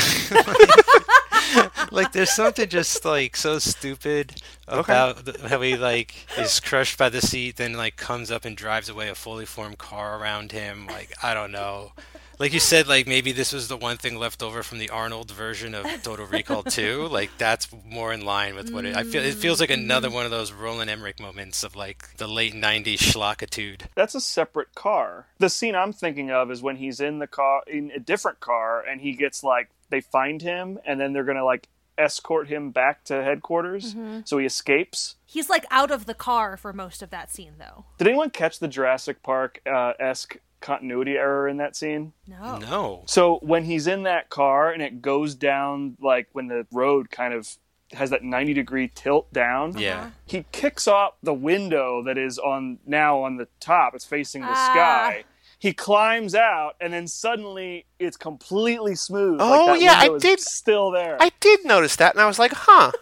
like, 1.90 2.12
there's 2.12 2.30
something 2.30 2.68
just 2.68 3.04
like 3.04 3.36
so 3.36 3.58
stupid 3.58 4.40
about 4.68 5.24
the, 5.24 5.48
how 5.48 5.60
he 5.60 5.76
like 5.76 6.14
is 6.38 6.60
crushed 6.60 6.98
by 6.98 7.08
the 7.08 7.20
seat, 7.20 7.56
then 7.56 7.74
like 7.74 7.96
comes 7.96 8.30
up 8.30 8.44
and 8.44 8.56
drives 8.56 8.88
away 8.88 9.08
a 9.08 9.14
fully 9.14 9.46
formed 9.46 9.78
car 9.78 10.18
around 10.20 10.52
him. 10.52 10.86
Like, 10.86 11.12
I 11.22 11.34
don't 11.34 11.52
know. 11.52 11.92
Like 12.40 12.54
you 12.54 12.58
said, 12.58 12.88
like 12.88 13.06
maybe 13.06 13.32
this 13.32 13.52
was 13.52 13.68
the 13.68 13.76
one 13.76 13.98
thing 13.98 14.16
left 14.16 14.42
over 14.42 14.62
from 14.62 14.78
the 14.78 14.88
Arnold 14.88 15.30
version 15.30 15.74
of 15.74 15.84
Total 16.02 16.24
Recall 16.24 16.62
2. 16.62 17.06
Like 17.08 17.30
that's 17.36 17.68
more 17.84 18.14
in 18.14 18.24
line 18.24 18.54
with 18.54 18.72
what 18.72 18.86
it. 18.86 18.96
I 18.96 19.04
feel 19.04 19.22
it 19.22 19.34
feels 19.34 19.60
like 19.60 19.68
another 19.68 20.08
one 20.08 20.24
of 20.24 20.30
those 20.30 20.50
Roland 20.50 20.88
Emmerich 20.88 21.20
moments 21.20 21.62
of 21.62 21.76
like 21.76 22.16
the 22.16 22.26
late 22.26 22.54
'90s 22.54 22.96
schlockitude. 22.96 23.82
That's 23.94 24.14
a 24.14 24.22
separate 24.22 24.74
car. 24.74 25.26
The 25.36 25.50
scene 25.50 25.74
I'm 25.74 25.92
thinking 25.92 26.30
of 26.30 26.50
is 26.50 26.62
when 26.62 26.76
he's 26.76 26.98
in 26.98 27.18
the 27.18 27.26
car 27.26 27.62
in 27.66 27.90
a 27.94 27.98
different 28.00 28.40
car 28.40 28.82
and 28.82 29.02
he 29.02 29.12
gets 29.12 29.44
like 29.44 29.68
they 29.90 30.00
find 30.00 30.40
him 30.40 30.78
and 30.86 30.98
then 30.98 31.12
they're 31.12 31.24
gonna 31.24 31.44
like 31.44 31.68
escort 31.98 32.48
him 32.48 32.70
back 32.70 33.04
to 33.04 33.22
headquarters 33.22 33.94
so 34.24 34.38
he 34.38 34.46
escapes. 34.46 35.16
He's 35.26 35.50
like 35.50 35.66
out 35.70 35.90
of 35.90 36.06
the 36.06 36.14
car 36.14 36.56
for 36.56 36.72
most 36.72 37.02
of 37.02 37.10
that 37.10 37.30
scene, 37.30 37.56
though. 37.58 37.84
Did 37.98 38.08
anyone 38.08 38.30
catch 38.30 38.60
the 38.60 38.68
Jurassic 38.68 39.22
Park 39.22 39.60
uh, 39.66 39.92
esque 40.00 40.38
continuity 40.60 41.16
error 41.16 41.48
in 41.48 41.56
that 41.58 41.74
scene? 41.76 42.12
No. 42.26 42.58
No. 42.58 43.02
So 43.06 43.38
when 43.42 43.64
he's 43.64 43.86
in 43.86 44.02
that 44.04 44.30
car 44.30 44.70
and 44.70 44.82
it 44.82 45.02
goes 45.02 45.34
down, 45.34 45.96
like 46.00 46.28
when 46.32 46.48
the 46.48 46.66
road 46.72 47.10
kind 47.10 47.34
of 47.34 47.48
has 47.92 48.10
that 48.10 48.22
90 48.22 48.54
degree 48.54 48.88
tilt 48.94 49.32
down, 49.32 49.76
Yeah. 49.76 50.10
he 50.24 50.44
kicks 50.52 50.86
off 50.86 51.14
the 51.22 51.34
window 51.34 52.02
that 52.04 52.16
is 52.16 52.38
on 52.38 52.78
now 52.86 53.22
on 53.22 53.36
the 53.36 53.48
top. 53.58 53.94
It's 53.94 54.04
facing 54.04 54.42
the 54.42 54.48
Ah. 54.50 54.70
sky. 54.72 55.24
He 55.60 55.72
climbs 55.74 56.34
out, 56.34 56.74
and 56.80 56.92
then 56.92 57.06
suddenly 57.06 57.84
it's 57.98 58.16
completely 58.16 58.94
smooth. 58.96 59.38
Oh, 59.40 59.66
like 59.66 59.80
that 59.80 59.84
yeah, 59.84 60.10
I 60.10 60.14
is 60.16 60.22
did- 60.22 60.40
Still 60.40 60.90
there. 60.90 61.16
I 61.20 61.30
did 61.38 61.64
notice 61.66 61.96
that, 61.96 62.14
and 62.14 62.20
I 62.22 62.26
was 62.26 62.38
like, 62.40 62.52
huh. 62.54 62.90